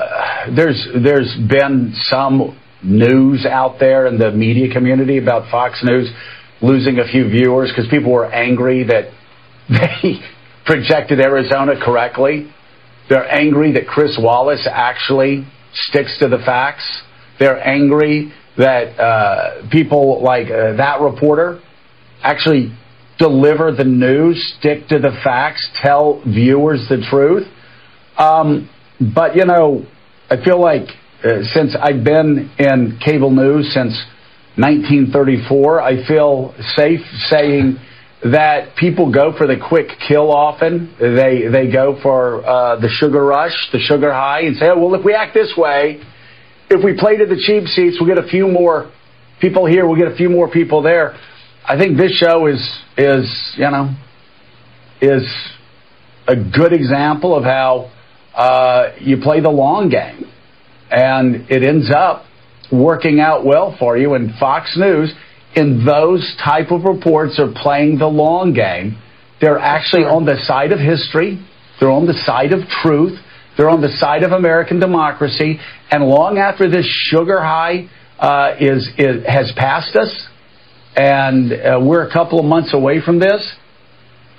there's 0.55 0.87
there's 1.01 1.33
been 1.49 1.93
some 2.03 2.57
news 2.83 3.45
out 3.45 3.79
there 3.79 4.07
in 4.07 4.17
the 4.17 4.31
media 4.31 4.71
community 4.73 5.17
about 5.17 5.49
Fox 5.49 5.79
News 5.83 6.11
losing 6.61 6.99
a 6.99 7.07
few 7.07 7.29
viewers 7.29 7.71
because 7.71 7.89
people 7.89 8.11
were 8.11 8.31
angry 8.31 8.83
that 8.83 9.11
they 9.69 10.19
projected 10.65 11.19
Arizona 11.19 11.73
correctly. 11.81 12.52
They're 13.09 13.29
angry 13.29 13.73
that 13.73 13.87
Chris 13.87 14.17
Wallace 14.21 14.67
actually 14.71 15.45
sticks 15.73 16.17
to 16.19 16.27
the 16.27 16.37
facts. 16.37 17.03
They're 17.39 17.65
angry 17.65 18.31
that 18.57 18.99
uh, 18.99 19.69
people 19.71 20.21
like 20.23 20.47
uh, 20.47 20.77
that 20.77 21.01
reporter 21.01 21.59
actually 22.21 22.71
deliver 23.17 23.71
the 23.71 23.83
news, 23.83 24.55
stick 24.59 24.87
to 24.87 24.99
the 24.99 25.11
facts, 25.23 25.69
tell 25.81 26.21
viewers 26.25 26.87
the 26.89 27.05
truth. 27.09 27.47
Um, 28.17 28.69
but, 29.13 29.35
you 29.35 29.45
know, 29.45 29.85
I 30.29 30.43
feel 30.43 30.59
like 30.59 30.89
uh, 31.23 31.43
since 31.53 31.75
I've 31.79 32.03
been 32.03 32.51
in 32.59 32.99
cable 33.03 33.31
news 33.31 33.73
since 33.73 33.93
1934, 34.55 35.81
I 35.81 36.07
feel 36.07 36.53
safe 36.75 37.01
saying 37.29 37.77
that 38.23 38.75
people 38.77 39.11
go 39.11 39.37
for 39.37 39.47
the 39.47 39.57
quick 39.57 39.87
kill 40.07 40.31
often. 40.31 40.95
They, 40.99 41.47
they 41.51 41.71
go 41.71 41.99
for 42.01 42.45
uh, 42.45 42.79
the 42.79 42.89
sugar 42.89 43.23
rush, 43.23 43.69
the 43.71 43.79
sugar 43.79 44.13
high, 44.13 44.41
and 44.41 44.55
say, 44.55 44.67
oh, 44.69 44.79
well, 44.79 44.95
if 44.95 45.05
we 45.05 45.13
act 45.13 45.33
this 45.33 45.53
way, 45.57 46.01
if 46.69 46.83
we 46.83 46.97
play 46.97 47.17
to 47.17 47.25
the 47.25 47.35
cheap 47.35 47.67
seats, 47.67 47.97
we'll 47.99 48.13
get 48.13 48.23
a 48.23 48.27
few 48.27 48.47
more 48.47 48.91
people 49.41 49.65
here, 49.65 49.85
we'll 49.85 49.97
get 49.97 50.11
a 50.11 50.15
few 50.15 50.29
more 50.29 50.49
people 50.49 50.81
there. 50.81 51.15
I 51.65 51.77
think 51.77 51.97
this 51.97 52.11
show 52.13 52.47
is 52.47 52.59
is 52.97 53.53
you 53.57 53.69
know 53.69 53.95
is 55.01 55.23
a 56.27 56.35
good 56.35 56.73
example 56.73 57.35
of 57.35 57.43
how 57.43 57.91
uh, 58.35 58.93
you 58.99 59.17
play 59.17 59.39
the 59.39 59.49
long 59.49 59.89
game, 59.89 60.29
and 60.91 61.49
it 61.49 61.63
ends 61.63 61.89
up 61.89 62.25
working 62.71 63.19
out 63.19 63.45
well 63.45 63.75
for 63.79 63.97
you. 63.97 64.13
And 64.13 64.33
Fox 64.39 64.75
News, 64.77 65.13
in 65.55 65.85
those 65.85 66.35
type 66.43 66.71
of 66.71 66.83
reports, 66.83 67.39
are 67.39 67.51
playing 67.53 67.99
the 67.99 68.07
long 68.07 68.53
game. 68.53 68.97
They're 69.39 69.59
actually 69.59 70.03
on 70.03 70.25
the 70.25 70.37
side 70.45 70.71
of 70.71 70.79
history. 70.79 71.43
They're 71.79 71.91
on 71.91 72.05
the 72.05 72.13
side 72.25 72.53
of 72.53 72.61
truth. 72.81 73.19
They're 73.57 73.69
on 73.69 73.81
the 73.81 73.89
side 73.99 74.23
of 74.23 74.31
American 74.31 74.79
democracy. 74.79 75.59
And 75.91 76.03
long 76.03 76.37
after 76.37 76.69
this 76.69 76.85
sugar 76.85 77.39
high 77.41 77.89
uh, 78.19 78.55
is, 78.59 78.89
is 78.97 79.25
has 79.27 79.51
passed 79.57 79.95
us, 79.95 80.27
and 80.95 81.51
uh, 81.51 81.79
we're 81.81 82.07
a 82.07 82.11
couple 82.11 82.39
of 82.39 82.45
months 82.45 82.73
away 82.73 83.01
from 83.03 83.19
this, 83.19 83.55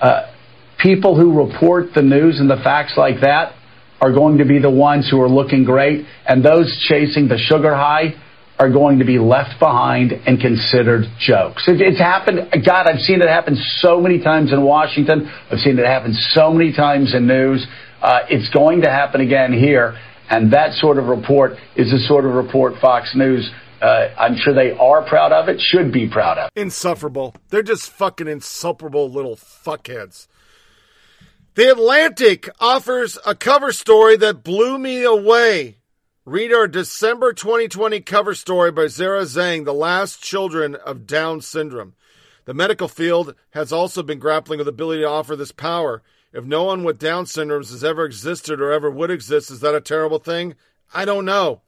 uh, 0.01 0.33
people 0.79 1.17
who 1.17 1.45
report 1.45 1.95
the 1.95 2.03
news 2.03 2.41
and 2.41 2.49
the 2.49 2.57
facts 2.65 2.95
like 2.97 3.21
that 3.21 3.55
are 4.01 4.13
going 4.13 4.39
to 4.39 4.45
be 4.45 4.59
the 4.59 4.71
ones 4.71 5.09
who 5.11 5.21
are 5.21 5.29
looking 5.29 5.65
great, 5.65 6.07
and 6.27 6.45
those 6.45 6.85
chasing 6.89 7.29
the 7.29 7.39
sugar 7.39 7.75
high 7.75 8.15
are 8.59 8.71
going 8.71 9.01
to 9.01 9.05
be 9.05 9.19
left 9.19 9.59
behind 9.59 10.13
and 10.13 10.41
considered 10.41 11.05
jokes. 11.19 11.67
It, 11.67 11.81
it's 11.81 11.99
happened. 11.99 12.53
God, 12.65 12.87
I've 12.87 13.01
seen 13.01 13.21
it 13.21 13.29
happen 13.29 13.57
so 13.79 14.01
many 14.01 14.23
times 14.23 14.53
in 14.53 14.63
Washington. 14.63 15.29
I've 15.51 15.59
seen 15.59 15.79
it 15.79 15.87
happen 15.87 16.15
so 16.31 16.53
many 16.53 16.73
times 16.73 17.15
in 17.15 17.27
news. 17.27 17.67
Uh, 18.01 18.21
it's 18.29 18.49
going 18.51 18.83
to 18.83 18.91
happen 18.91 19.21
again 19.21 19.53
here. 19.53 19.99
And 20.31 20.53
that 20.53 20.73
sort 20.75 20.99
of 20.99 21.07
report 21.07 21.53
is 21.77 21.91
the 21.91 21.99
sort 21.99 22.25
of 22.25 22.33
report 22.33 22.75
Fox 22.81 23.15
News, 23.15 23.51
uh, 23.83 24.09
I'm 24.19 24.37
sure 24.37 24.55
they 24.55 24.71
are 24.71 25.07
proud 25.07 25.33
of 25.33 25.49
it, 25.49 25.61
should 25.61 25.93
be 25.93 26.09
proud 26.09 26.39
of. 26.39 26.51
Insufferable. 26.55 27.35
They're 27.51 27.63
just 27.63 27.91
fucking 27.91 28.29
insufferable 28.29 29.11
little 29.11 29.37
fuckheads. 29.37 30.27
The 31.55 31.71
Atlantic 31.71 32.49
offers 32.59 33.19
a 33.27 33.35
cover 33.35 33.73
story 33.73 34.17
that 34.17 34.43
blew 34.43 34.79
me 34.79 35.05
away. 35.05 35.77
Read 36.27 36.55
our 36.55 36.67
December 36.67 37.35
2020 37.35 38.01
cover 38.01 38.35
story 38.35 38.73
by 38.73 38.87
Sarah 38.87 39.25
Zhang, 39.25 39.67
The 39.67 39.75
Last 39.75 40.23
Children 40.23 40.75
of 40.75 41.07
Down 41.07 41.43
Syndrome. 41.43 41.93
The 42.47 42.55
medical 42.55 42.89
field 42.89 43.35
has 43.51 43.75
also 43.75 44.03
been 44.03 44.19
grappling 44.19 44.57
with 44.57 44.65
the 44.65 44.71
ability 44.71 45.03
to 45.03 45.09
offer 45.09 45.37
this 45.37 45.53
power. 45.53 46.03
If 46.33 46.47
no 46.47 46.65
one 46.65 46.83
with 46.83 46.99
Down 46.99 47.27
syndromes 47.27 47.71
has 47.73 47.85
ever 47.85 48.07
existed 48.07 48.59
or 48.59 48.73
ever 48.73 48.91
would 48.91 49.11
exist, 49.11 49.51
is 49.51 49.61
that 49.61 49.75
a 49.75 49.83
terrible 49.83 50.19
thing? 50.19 50.55
I 50.95 51.05
don't 51.05 51.27
know. 51.27 51.61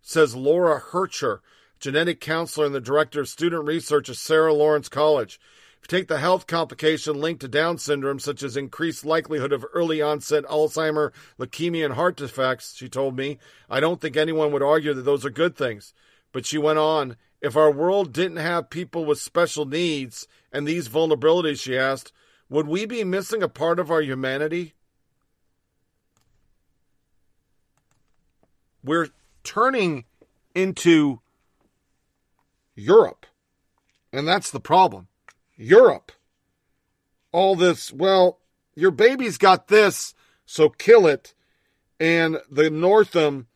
Says 0.00 0.34
Laura 0.34 0.80
Hercher, 0.80 1.42
genetic 1.78 2.20
counselor 2.20 2.66
and 2.66 2.74
the 2.74 2.80
director 2.80 3.20
of 3.20 3.28
student 3.28 3.66
research 3.66 4.08
at 4.08 4.16
Sarah 4.16 4.52
Lawrence 4.52 4.88
College. 4.88 5.38
If 5.82 5.90
you 5.90 5.98
take 5.98 6.06
the 6.06 6.18
health 6.18 6.46
complication 6.46 7.20
linked 7.20 7.40
to 7.40 7.48
Down 7.48 7.76
syndrome, 7.76 8.20
such 8.20 8.44
as 8.44 8.56
increased 8.56 9.04
likelihood 9.04 9.52
of 9.52 9.66
early 9.74 10.00
onset 10.00 10.44
Alzheimer, 10.44 11.10
leukemia, 11.40 11.84
and 11.86 11.94
heart 11.94 12.16
defects, 12.16 12.76
she 12.76 12.88
told 12.88 13.16
me, 13.16 13.38
I 13.68 13.80
don't 13.80 14.00
think 14.00 14.16
anyone 14.16 14.52
would 14.52 14.62
argue 14.62 14.94
that 14.94 15.02
those 15.02 15.26
are 15.26 15.30
good 15.30 15.56
things. 15.56 15.92
But 16.30 16.46
she 16.46 16.56
went 16.56 16.78
on, 16.78 17.16
if 17.40 17.56
our 17.56 17.72
world 17.72 18.12
didn't 18.12 18.36
have 18.36 18.70
people 18.70 19.04
with 19.04 19.20
special 19.20 19.64
needs 19.64 20.28
and 20.52 20.68
these 20.68 20.88
vulnerabilities, 20.88 21.60
she 21.60 21.76
asked, 21.76 22.12
would 22.48 22.68
we 22.68 22.86
be 22.86 23.02
missing 23.02 23.42
a 23.42 23.48
part 23.48 23.80
of 23.80 23.90
our 23.90 24.02
humanity? 24.02 24.74
We're 28.84 29.08
turning 29.42 30.04
into 30.54 31.20
Europe. 32.76 33.26
And 34.12 34.28
that's 34.28 34.52
the 34.52 34.60
problem. 34.60 35.08
Europe. 35.62 36.12
All 37.30 37.56
this, 37.56 37.92
well, 37.92 38.40
your 38.74 38.90
baby's 38.90 39.38
got 39.38 39.68
this, 39.68 40.14
so 40.44 40.68
kill 40.68 41.06
it. 41.06 41.34
and 42.02 42.38
the 42.50 42.68
Northam 42.68 43.46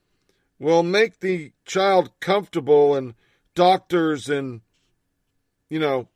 will 0.61 0.85
make 0.85 1.19
the 1.19 1.53
child 1.65 2.13
comfortable, 2.21 2.95
and 2.95 3.15
doctors 3.57 4.29
and, 4.29 4.61
you 5.69 5.81
know, 5.81 6.09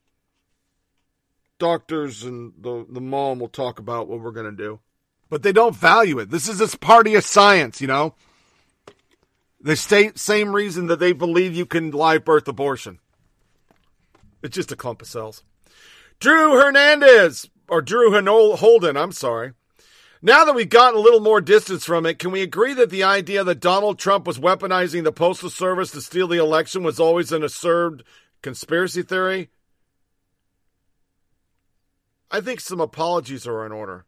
doctors 1.59 2.23
and 2.23 2.53
the, 2.57 2.87
the 2.89 3.01
mom 3.01 3.41
will 3.41 3.49
talk 3.49 3.81
about 3.81 4.07
what 4.07 4.21
we're 4.21 4.31
going 4.31 4.49
to 4.49 4.57
do. 4.57 4.79
But 5.29 5.43
they 5.43 5.53
don't 5.53 5.75
value 5.75 6.21
it. 6.21 6.31
This 6.31 6.49
is 6.49 6.59
this 6.59 6.77
party 6.77 7.17
of 7.17 7.25
science, 7.25 7.81
you 7.81 7.89
know? 7.89 8.15
The 9.61 9.75
state, 9.75 10.17
same 10.17 10.55
reason 10.55 10.87
that 10.87 11.01
they 11.01 11.13
believe 11.13 11.55
you 11.55 11.67
can 11.67 11.91
live 11.91 12.25
birth 12.25 12.47
abortion. 12.47 13.01
It's 14.41 14.55
just 14.55 14.71
a 14.71 14.77
clump 14.77 15.03
of 15.03 15.09
cells. 15.09 15.43
Drew 16.21 16.53
Hernandez, 16.53 17.49
or 17.67 17.81
Drew 17.81 18.13
Holden, 18.57 18.97
I'm 18.97 19.13
sorry. 19.13 19.55
Now 20.21 20.45
that 20.45 20.55
we've 20.55 20.69
gotten 20.69 20.99
a 20.99 21.03
little 21.03 21.21
more 21.21 21.41
distance 21.41 21.87
from 21.87 22.05
it, 22.05 22.19
can 22.19 22.31
we 22.31 22.43
agree 22.43 22.75
that 22.75 22.91
the 22.91 23.05
idea 23.05 23.43
that 23.43 23.59
Donald 23.59 23.99
Trump 23.99 24.27
was 24.27 24.39
weaponizing 24.39 25.03
the 25.03 25.13
Postal 25.13 25.49
Service 25.49 25.91
to 25.93 26.03
steal 26.03 26.29
the 26.29 26.37
election 26.37 26.83
was 26.83 27.01
always 27.01 27.33
an 27.33 27.43
absurd 27.43 28.05
conspiracy 28.43 29.03
theory? 29.03 29.49
I 32.31 32.43
think 32.43 32.61
some 32.61 32.83
apologies 32.83 33.47
are 33.47 33.65
in 33.65 33.73
order. 33.73 34.05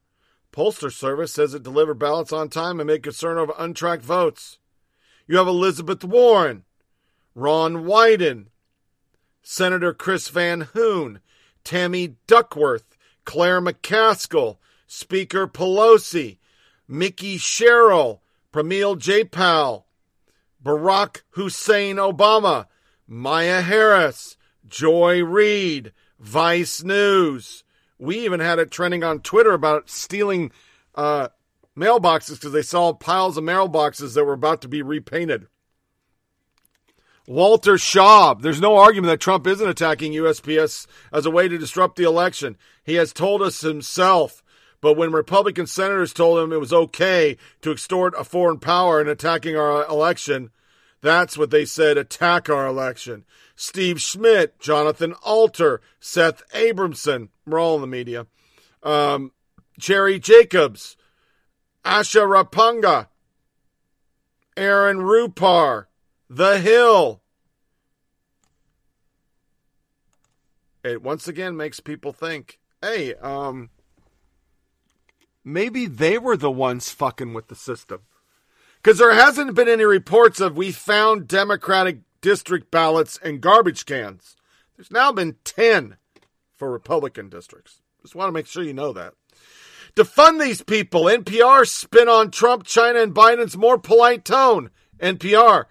Postal 0.53 0.91
Service 0.91 1.33
says 1.33 1.55
it 1.55 1.63
delivered 1.63 1.99
ballots 1.99 2.31
on 2.31 2.51
time 2.51 2.79
and 2.79 2.89
made 2.89 3.03
concern 3.03 3.39
over 3.39 3.55
untracked 3.59 4.05
votes. 4.05 4.59
You 5.27 5.39
have 5.39 5.49
Elizabeth 5.49 6.05
Warren, 6.05 6.65
Ron 7.35 7.85
Wyden, 7.85 8.49
Senator 9.43 9.95
Chris 9.95 10.29
Van 10.29 10.65
Hollen, 10.75 11.21
Tammy 11.65 12.17
Duckworth, 12.27 12.97
Claire 13.25 13.61
McCaskill, 13.61 14.59
Speaker 14.87 15.47
Pelosi, 15.47 16.39
Mikie 16.89 17.41
Sherrill, 17.41 18.23
Pramil 18.53 18.99
Jayapal, 18.99 19.85
Barack 20.63 21.23
Hussein 21.31 21.97
Obama, 21.97 22.67
Maya 23.07 23.63
Harris, 23.63 24.37
Joy 24.67 25.23
Reid, 25.25 25.93
Vice 26.19 26.83
News. 26.83 27.65
We 27.99 28.19
even 28.21 28.41
had 28.41 28.59
it 28.59 28.71
trending 28.71 29.05
on 29.05 29.21
Twitter 29.21 29.53
about 29.53 29.91
stealing 29.91 30.53
uh, 30.95 31.29
mailboxes 31.77 32.35
because 32.35 32.53
they 32.53 32.63
saw 32.63 32.93
piles 32.93 33.37
of 33.37 33.45
mailboxes 33.45 34.15
that 34.15 34.25
were 34.25 34.33
about 34.33 34.63
to 34.63 34.69
be 34.69 34.83
repainted. 34.83 35.47
Walter 37.27 37.75
Shaub. 37.75 38.43
There's 38.43 38.61
no 38.61 38.77
argument 38.77 39.11
that 39.11 39.21
Trump 39.21 39.47
isn't 39.47 39.69
attacking 39.69 40.13
USPS 40.13 40.87
as 41.13 41.25
a 41.25 41.31
way 41.31 41.49
to 41.49 41.59
disrupt 41.59 41.97
the 41.97 42.05
election. 42.05 42.57
He 42.85 42.95
has 42.95 43.13
told 43.13 43.43
us 43.43 43.61
himself. 43.61 44.43
But 44.81 44.97
when 44.97 45.13
Republican 45.13 45.69
senators 45.69 46.13
told 46.13 46.41
him 46.41 46.53
it 46.53 46.61
was 46.61 46.73
okay 46.73 47.37
to 47.61 47.71
extort 47.71 48.15
a 48.19 48.25
foreign 48.25 48.59
power 48.59 49.01
in 49.01 49.09
attacking 49.09 49.57
our 49.57 49.87
election, 49.87 50.51
that's 51.01 51.39
what 51.39 51.51
they 51.51 51.65
said 51.65 51.97
attack 51.97 52.51
our 52.51 52.67
election. 52.67 53.25
Steve 53.55 54.01
Schmidt, 54.01 54.59
Jonathan 54.59 55.15
Alter, 55.23 55.81
Seth 56.01 56.43
Abramson, 56.53 57.29
we're 57.47 57.61
all 57.61 57.77
in 57.77 57.81
the 57.81 57.87
media. 57.87 58.27
Um, 58.83 59.31
Jerry 59.79 60.19
Jacobs, 60.19 60.97
Asha 61.85 62.27
Rangappa, 62.27 63.07
Aaron 64.57 64.99
Rupar, 64.99 65.87
The 66.35 66.59
Hill. 66.59 67.21
It 70.83 71.03
once 71.03 71.29
again 71.29 71.59
makes 71.59 71.79
people 71.79 72.15
think, 72.15 72.59
hey, 72.81 73.15
um, 73.17 73.69
maybe 75.45 75.85
they 75.85 76.17
were 76.17 76.39
the 76.39 76.51
ones 76.51 76.89
fucking 76.89 77.35
with 77.35 77.49
the 77.49 77.55
system. 77.55 78.01
Because 78.77 78.97
there 78.97 79.13
hasn't 79.13 79.55
been 79.55 79.69
any 79.69 79.85
reports 79.85 80.41
of 80.41 80.57
we 80.57 80.73
found 80.73 81.29
Democratic 81.29 81.99
district 82.23 82.71
ballots 82.71 83.19
in 83.19 83.41
garbage 83.41 83.85
cans. 83.85 84.35
There's 84.79 84.91
now 84.91 85.13
been 85.13 85.37
10 85.45 85.99
for 86.57 86.71
Republican 86.71 87.29
districts. 87.29 87.83
Just 88.01 88.15
want 88.15 88.29
to 88.29 88.33
make 88.33 88.47
sure 88.47 88.63
you 88.63 88.73
know 88.73 88.95
that. 88.95 89.13
To 89.97 90.05
fund 90.07 90.41
these 90.41 90.63
people, 90.63 91.03
NPR 91.03 91.69
spin 91.69 92.09
on 92.09 92.31
Trump, 92.31 92.65
China, 92.65 93.01
and 93.01 93.15
Biden's 93.15 93.55
more 93.55 93.77
polite 93.77 94.25
tone. 94.25 94.71
NPR. 94.99 95.67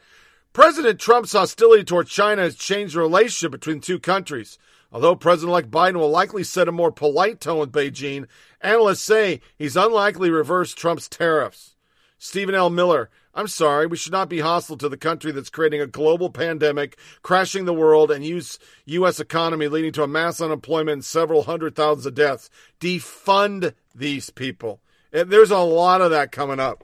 President 0.53 0.99
Trump's 0.99 1.31
hostility 1.31 1.85
toward 1.85 2.07
China 2.07 2.41
has 2.41 2.55
changed 2.55 2.93
the 2.93 2.99
relationship 2.99 3.51
between 3.51 3.79
the 3.79 3.85
two 3.85 3.99
countries. 3.99 4.57
Although 4.91 5.15
President 5.15 5.51
elect 5.51 5.71
Biden 5.71 5.95
will 5.95 6.09
likely 6.09 6.43
set 6.43 6.67
a 6.67 6.73
more 6.73 6.91
polite 6.91 7.39
tone 7.39 7.59
with 7.59 7.71
Beijing, 7.71 8.27
analysts 8.59 9.01
say 9.01 9.39
he's 9.57 9.77
unlikely 9.77 10.27
to 10.27 10.35
reverse 10.35 10.73
Trump's 10.73 11.07
tariffs. 11.07 11.77
Stephen 12.17 12.53
L. 12.53 12.69
Miller, 12.69 13.09
I'm 13.33 13.47
sorry, 13.47 13.87
we 13.87 13.95
should 13.95 14.11
not 14.11 14.27
be 14.27 14.41
hostile 14.41 14.75
to 14.79 14.89
the 14.89 14.97
country 14.97 15.31
that's 15.31 15.49
creating 15.49 15.79
a 15.79 15.87
global 15.87 16.29
pandemic, 16.29 16.97
crashing 17.21 17.63
the 17.63 17.73
world, 17.73 18.11
and 18.11 18.25
use 18.25 18.59
U.S. 18.87 19.21
economy 19.21 19.69
leading 19.69 19.93
to 19.93 20.03
a 20.03 20.07
mass 20.07 20.41
unemployment 20.41 20.95
and 20.95 21.05
several 21.05 21.43
hundred 21.43 21.77
thousands 21.77 22.05
of 22.05 22.13
deaths. 22.13 22.49
Defund 22.81 23.73
these 23.95 24.29
people. 24.29 24.81
And 25.13 25.31
there's 25.31 25.49
a 25.49 25.59
lot 25.59 26.01
of 26.01 26.11
that 26.11 26.33
coming 26.33 26.59
up. 26.59 26.83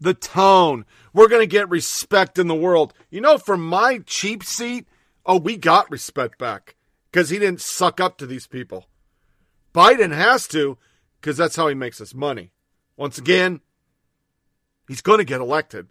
The 0.00 0.14
tone. 0.14 0.84
We're 1.12 1.28
going 1.28 1.42
to 1.42 1.46
get 1.46 1.70
respect 1.70 2.38
in 2.38 2.48
the 2.48 2.54
world. 2.54 2.92
You 3.10 3.20
know, 3.20 3.38
for 3.38 3.56
my 3.56 3.98
cheap 4.06 4.44
seat, 4.44 4.86
oh, 5.24 5.38
we 5.38 5.56
got 5.56 5.90
respect 5.90 6.38
back 6.38 6.76
because 7.10 7.30
he 7.30 7.38
didn't 7.38 7.60
suck 7.60 8.00
up 8.00 8.18
to 8.18 8.26
these 8.26 8.46
people. 8.46 8.86
Biden 9.74 10.14
has 10.14 10.46
to 10.48 10.78
because 11.20 11.36
that's 11.36 11.56
how 11.56 11.68
he 11.68 11.74
makes 11.74 11.98
his 11.98 12.14
money. 12.14 12.52
Once 12.96 13.18
again, 13.18 13.60
he's 14.88 15.02
going 15.02 15.18
to 15.18 15.24
get 15.24 15.40
elected 15.40 15.88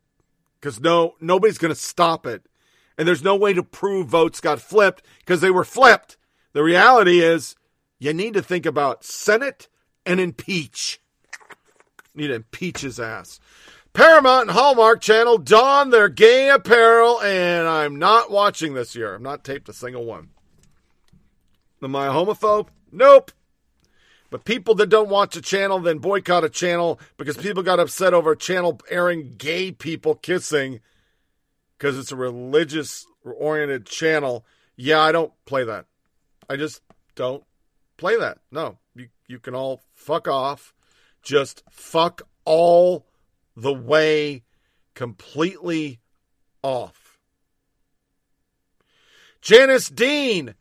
because 0.60 0.80
no 0.80 1.15
nobody's 1.19 1.57
going 1.57 1.73
to 1.73 1.80
stop 1.80 2.26
it, 2.26 2.48
and 2.98 3.07
there's 3.07 3.23
no 3.23 3.36
way 3.36 3.53
to 3.53 3.61
prove 3.61 4.07
votes 4.07 4.41
got 4.41 4.60
flipped 4.60 5.03
because 5.19 5.41
they 5.41 5.52
were 5.52 5.64
flipped. 5.64 6.18
The 6.53 6.64
reality 6.64 7.19
is, 7.19 7.56
you 7.99 8.14
need 8.14 8.34
to 8.34 8.41
think 8.41 8.65
about 8.65 9.03
Senate 9.03 9.68
and 10.06 10.19
impeach. 10.19 10.99
You 12.14 12.22
need 12.22 12.27
to 12.30 12.36
impeach 12.36 12.82
his 12.82 12.99
ass. 12.99 13.40
Paramount 13.96 14.50
and 14.50 14.52
Hallmark 14.52 15.00
Channel 15.00 15.38
don 15.38 15.90
their 15.90 16.10
gay 16.10 16.50
apparel, 16.50 17.22
and 17.22 17.66
I'm 17.66 17.96
not 17.96 18.30
watching 18.30 18.74
this 18.74 18.94
year. 18.94 19.16
I'm 19.16 19.24
not 19.24 19.46
taped 19.46 19.70
a 19.70 19.74
single 19.74 20.04
one. 20.04 20.32
Am 21.82 21.96
I 21.96 22.08
a 22.08 22.12
homophobe? 22.12 22.68
Nope. 22.92 23.32
But 24.30 24.44
people 24.44 24.76
that 24.76 24.90
don't 24.90 25.08
watch 25.08 25.38
a 25.38 25.42
channel 25.42 25.80
then 25.80 26.00
boycott 26.00 26.44
a 26.44 26.50
channel 26.50 27.00
because 27.16 27.38
people 27.38 27.64
got 27.64 27.80
upset 27.80 28.14
over 28.14 28.34
a 28.34 28.38
channel 28.38 28.82
airing 28.90 29.36
gay 29.38 29.72
people 29.72 30.16
kissing 30.16 30.82
because 31.78 31.98
it's 31.98 32.12
a 32.12 32.18
religious 32.18 33.06
oriented 33.24 33.86
channel. 33.86 34.46
Yeah, 34.76 35.00
I 35.00 35.14
don't 35.14 35.32
play 35.46 35.64
that. 35.64 35.86
I 36.50 36.58
just 36.58 36.82
don't 37.16 37.46
play 37.96 38.18
that. 38.18 38.40
No, 38.52 38.78
you 38.94 39.08
you 39.28 39.40
can 39.40 39.56
all 39.56 39.84
fuck 39.94 40.28
off. 40.28 40.74
Just 41.24 41.64
fuck 41.70 42.24
all 42.44 43.06
the 43.56 43.73
way 43.73 44.44
completely 44.94 45.99
off. 46.61 47.19
Janice 49.41 49.90
Dean 49.90 50.56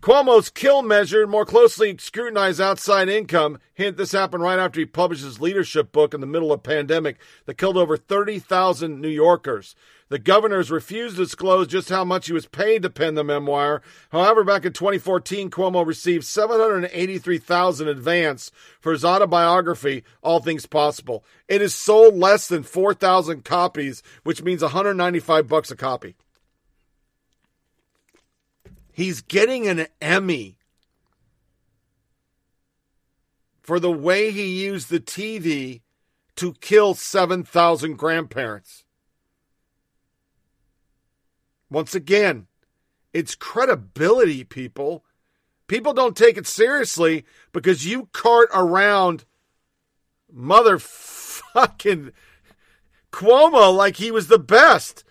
Cuomo's 0.00 0.48
kill 0.48 0.80
measure 0.80 1.26
more 1.26 1.44
closely 1.44 1.94
scrutinize 1.98 2.58
outside 2.58 3.10
income. 3.10 3.58
Hint 3.74 3.98
this 3.98 4.12
happened 4.12 4.42
right 4.42 4.58
after 4.58 4.80
he 4.80 4.86
published 4.86 5.22
his 5.22 5.42
leadership 5.42 5.92
book 5.92 6.14
in 6.14 6.22
the 6.22 6.26
middle 6.26 6.52
of 6.52 6.62
pandemic 6.62 7.18
that 7.44 7.58
killed 7.58 7.76
over 7.76 7.98
30,000 7.98 8.98
New 8.98 9.10
Yorkers. 9.10 9.76
The 10.08 10.18
governors 10.18 10.70
refused 10.70 11.16
to 11.16 11.24
disclose 11.24 11.66
just 11.66 11.90
how 11.90 12.02
much 12.02 12.28
he 12.28 12.32
was 12.32 12.46
paid 12.46 12.80
to 12.80 12.88
pen 12.88 13.14
the 13.14 13.22
memoir. 13.22 13.82
However, 14.08 14.42
back 14.42 14.64
in 14.64 14.72
2014, 14.72 15.50
Cuomo 15.50 15.86
received 15.86 16.24
783,000 16.24 17.86
advance 17.86 18.50
for 18.80 18.92
his 18.92 19.04
autobiography, 19.04 20.02
All 20.22 20.40
Things 20.40 20.64
Possible. 20.64 21.26
It 21.46 21.60
is 21.60 21.74
sold 21.74 22.14
less 22.14 22.48
than 22.48 22.62
4,000 22.62 23.44
copies, 23.44 24.02
which 24.22 24.42
means 24.42 24.62
195 24.62 25.46
bucks 25.46 25.70
a 25.70 25.76
copy. 25.76 26.16
He's 28.92 29.20
getting 29.20 29.66
an 29.66 29.86
Emmy 30.00 30.58
for 33.62 33.78
the 33.78 33.90
way 33.90 34.30
he 34.30 34.64
used 34.64 34.90
the 34.90 35.00
TV 35.00 35.80
to 36.36 36.54
kill 36.54 36.94
7,000 36.94 37.96
grandparents. 37.96 38.84
Once 41.70 41.94
again, 41.94 42.46
it's 43.12 43.34
credibility, 43.34 44.44
people. 44.44 45.04
People 45.66 45.92
don't 45.92 46.16
take 46.16 46.36
it 46.36 46.46
seriously 46.46 47.24
because 47.52 47.86
you 47.86 48.08
cart 48.12 48.48
around 48.52 49.24
motherfucking 50.34 52.12
Cuomo 53.12 53.74
like 53.74 53.96
he 53.96 54.10
was 54.10 54.28
the 54.28 54.38
best. 54.38 55.04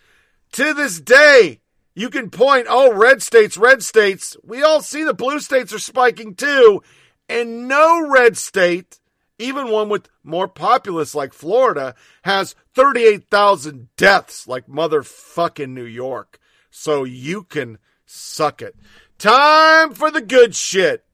To 0.53 0.73
this 0.73 0.99
day, 0.99 1.61
you 1.95 2.09
can 2.09 2.29
point, 2.29 2.67
oh, 2.69 2.93
red 2.93 3.21
states, 3.21 3.57
red 3.57 3.83
states. 3.83 4.37
We 4.43 4.63
all 4.63 4.81
see 4.81 5.03
the 5.03 5.13
blue 5.13 5.39
states 5.39 5.73
are 5.73 5.79
spiking 5.79 6.35
too. 6.35 6.81
And 7.27 7.67
no 7.67 8.07
red 8.07 8.37
state 8.37 8.99
Even 9.39 9.69
one 9.69 9.87
with 9.87 10.09
more 10.21 10.49
populace 10.49 11.15
like 11.15 11.31
Florida 11.31 11.95
has 12.23 12.55
38,000 12.75 13.87
deaths 13.95 14.47
like 14.47 14.67
motherfucking 14.67 15.69
New 15.69 15.85
York. 15.85 16.39
So 16.69 17.05
you 17.05 17.43
can 17.43 17.77
suck 18.05 18.61
it. 18.61 18.75
Time 19.17 19.93
for 19.93 20.11
the 20.11 20.21
good 20.21 20.55
shit. 20.55 21.05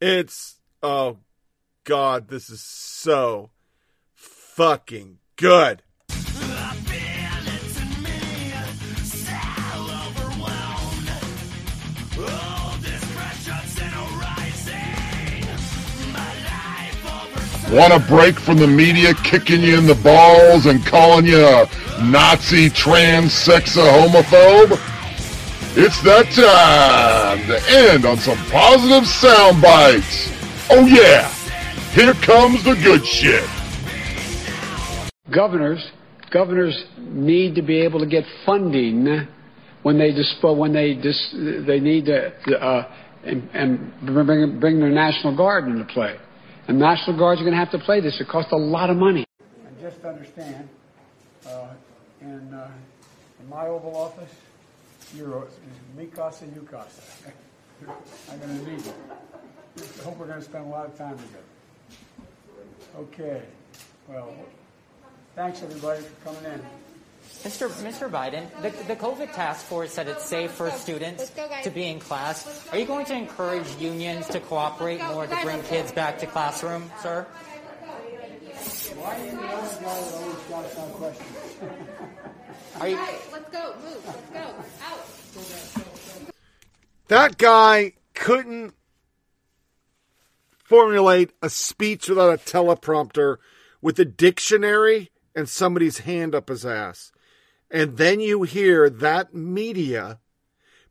It's, 0.00 0.60
oh 0.82 1.18
God, 1.84 2.28
this 2.28 2.48
is 2.48 2.62
so 2.62 3.50
fucking 4.14 5.18
good. 5.36 5.82
Want 17.72 17.94
a 17.94 18.06
break 18.06 18.38
from 18.38 18.58
the 18.58 18.66
media 18.66 19.14
kicking 19.24 19.62
you 19.62 19.78
in 19.78 19.86
the 19.86 19.98
balls 20.04 20.66
and 20.66 20.84
calling 20.84 21.24
you 21.24 21.40
a 21.40 21.64
Nazi, 22.04 22.68
trans, 22.68 23.32
sex, 23.32 23.78
a 23.78 23.80
homophobe? 23.80 24.76
It's 25.74 26.02
that 26.04 26.28
time 26.36 27.46
to 27.48 27.56
end 27.72 28.04
on 28.04 28.18
some 28.18 28.36
positive 28.52 29.06
sound 29.08 29.62
bites. 29.62 30.28
Oh 30.68 30.84
yeah, 30.84 31.32
here 31.96 32.12
comes 32.20 32.62
the 32.62 32.74
good 32.74 33.06
shit. 33.06 33.48
Governors, 35.32 35.82
governors 36.30 36.76
need 36.98 37.54
to 37.54 37.62
be 37.62 37.80
able 37.80 38.00
to 38.00 38.06
get 38.06 38.24
funding 38.44 39.26
when 39.82 39.96
they 39.96 40.12
dispo, 40.12 40.54
when 40.54 40.74
they 40.74 40.92
dis, 40.92 41.34
they 41.66 41.80
need 41.80 42.04
to 42.04 42.32
uh, 42.60 42.94
and, 43.24 43.48
and 43.54 43.92
bring, 44.04 44.60
bring 44.60 44.78
their 44.78 44.90
national 44.90 45.34
guard 45.34 45.68
into 45.68 45.86
play. 45.86 46.18
And 46.68 46.78
national 46.78 47.18
guards 47.18 47.40
are 47.40 47.44
going 47.44 47.54
to 47.54 47.58
have 47.58 47.72
to 47.72 47.78
play 47.78 48.00
this. 48.00 48.20
It 48.20 48.28
costs 48.28 48.52
a 48.52 48.56
lot 48.56 48.90
of 48.90 48.96
money. 48.96 49.26
And 49.66 49.80
just 49.80 50.04
understand, 50.04 50.68
uh, 51.46 51.68
in, 52.20 52.54
uh, 52.54 52.70
in 53.40 53.48
my 53.48 53.66
Oval 53.66 53.96
Office, 53.96 54.30
you're 55.14 55.46
me 55.96 56.06
casa, 56.06 56.46
you 56.46 56.66
casa. 56.70 57.02
I'm 58.30 58.38
going 58.38 58.58
to 58.58 58.70
need 58.70 58.84
you. 58.84 58.92
I 59.78 60.04
hope 60.04 60.18
we're 60.18 60.26
going 60.26 60.38
to 60.38 60.44
spend 60.44 60.66
a 60.66 60.68
lot 60.68 60.86
of 60.86 60.96
time 60.96 61.16
together. 61.16 61.38
Okay. 62.96 63.42
Well, 64.08 64.34
thanks 65.34 65.62
everybody 65.62 66.02
for 66.02 66.24
coming 66.24 66.44
in. 66.52 66.81
Mr. 67.42 67.68
Mr. 67.82 68.08
Biden, 68.08 68.48
the, 68.62 68.70
the 68.84 68.96
COVID 68.96 69.32
task 69.34 69.66
force 69.66 69.92
said 69.92 70.06
it's 70.08 70.24
safe 70.24 70.52
for 70.52 70.70
students 70.70 71.32
to 71.64 71.70
be 71.70 71.84
in 71.84 71.98
class. 71.98 72.68
Are 72.70 72.78
you 72.78 72.86
going 72.86 73.06
to 73.06 73.14
encourage 73.14 73.66
unions 73.76 74.28
to 74.28 74.40
cooperate 74.40 75.02
more 75.02 75.26
to 75.26 75.36
bring 75.42 75.62
kids 75.64 75.90
back 75.90 76.18
to 76.18 76.26
classroom, 76.26 76.90
sir? 77.02 77.26
Why 78.94 79.16
are 79.16 79.24
you 79.24 79.30
the 79.32 79.36
only 79.36 79.48
guy 79.48 80.00
that 80.00 80.14
always 80.14 80.48
shouts 80.48 80.78
out 80.78 80.92
questions? 80.92 81.36
Are 82.80 82.88
you? 82.88 82.96
Let's 83.32 83.50
go. 83.50 83.74
Move. 83.82 84.06
Let's 84.06 84.30
go. 84.30 84.54
Out. 84.84 86.32
That 87.08 87.38
guy 87.38 87.92
couldn't 88.14 88.74
formulate 90.52 91.30
a 91.42 91.50
speech 91.50 92.08
without 92.08 92.32
a 92.32 92.38
teleprompter 92.38 93.36
with 93.80 93.98
a 93.98 94.04
dictionary 94.04 95.11
and 95.34 95.48
somebody's 95.48 96.00
hand 96.00 96.34
up 96.34 96.48
his 96.48 96.64
ass. 96.64 97.12
And 97.70 97.96
then 97.96 98.20
you 98.20 98.42
hear 98.42 98.90
that 98.90 99.34
media 99.34 100.20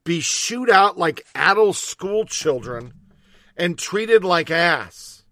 be 0.03 0.19
shoot 0.19 0.69
out 0.69 0.97
like 0.97 1.25
adult 1.35 1.75
school 1.75 2.25
children 2.25 2.93
and 3.55 3.77
treated 3.77 4.23
like 4.23 4.49
ass. 4.49 5.23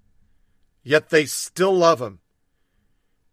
Yet 0.84 1.10
they 1.10 1.26
still 1.26 1.76
love 1.76 2.02
him. 2.02 2.20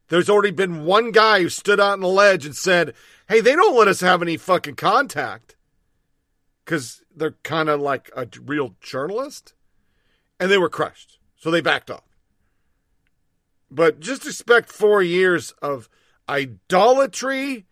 There's 0.09 0.31
already 0.31 0.53
been 0.53 0.85
one 0.85 1.11
guy 1.11 1.43
who 1.43 1.48
stood 1.48 1.81
out 1.81 1.94
on 1.94 2.01
the 2.01 2.09
ledge 2.09 2.47
and 2.47 2.57
said, 2.57 2.94
Hey, 3.28 3.40
they 3.40 3.57
don't 3.57 3.77
let 3.77 3.89
us 3.89 4.01
have 4.01 4.23
any 4.23 4.36
fucking 4.36 4.77
contact. 4.77 5.57
Because 6.65 7.03
they're 7.15 7.36
kind 7.43 7.69
of 7.69 7.81
like 7.81 8.11
a 8.16 8.27
real 8.43 8.77
journalist. 8.81 9.53
And 10.39 10.51
they 10.51 10.59
were 10.59 10.69
crushed. 10.69 11.19
So 11.36 11.51
they 11.51 11.61
backed 11.61 11.90
off. 11.90 12.06
But 13.70 14.01
just 14.01 14.26
expect 14.26 14.70
four 14.70 15.02
years 15.02 15.52
of 15.62 15.88
idolatry, 16.28 17.66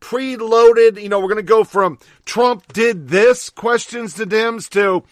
preloaded. 0.00 1.00
You 1.00 1.08
know, 1.08 1.20
we're 1.20 1.28
going 1.28 1.36
to 1.36 1.42
go 1.42 1.64
from 1.64 1.98
Trump 2.24 2.72
did 2.72 3.08
this 3.08 3.50
questions 3.50 4.14
to 4.14 4.26
Dems 4.26 4.68
to 4.70 5.04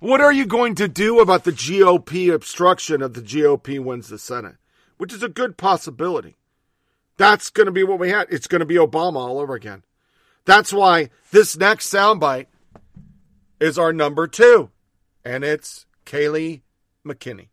what 0.00 0.20
are 0.20 0.32
you 0.32 0.46
going 0.46 0.74
to 0.76 0.88
do 0.88 1.20
about 1.20 1.44
the 1.44 1.52
GOP 1.52 2.32
obstruction 2.32 3.02
of 3.02 3.14
the 3.14 3.20
GOP 3.20 3.78
wins 3.78 4.08
the 4.08 4.18
Senate, 4.18 4.56
which 4.96 5.12
is 5.12 5.22
a 5.22 5.28
good 5.28 5.56
possibility. 5.56 6.36
That's 7.16 7.50
going 7.50 7.66
to 7.66 7.72
be 7.72 7.84
what 7.84 7.98
we 7.98 8.08
had. 8.08 8.28
It's 8.30 8.46
going 8.46 8.60
to 8.60 8.66
be 8.66 8.76
Obama 8.76 9.16
all 9.16 9.38
over 9.38 9.54
again. 9.54 9.82
That's 10.46 10.72
why 10.72 11.10
this 11.30 11.56
next 11.56 11.92
soundbite 11.92 12.46
is 13.60 13.78
our 13.78 13.92
number 13.92 14.26
two, 14.26 14.70
and 15.22 15.44
it's 15.44 15.84
Kayleigh 16.06 16.62
McEnany. 17.04 17.48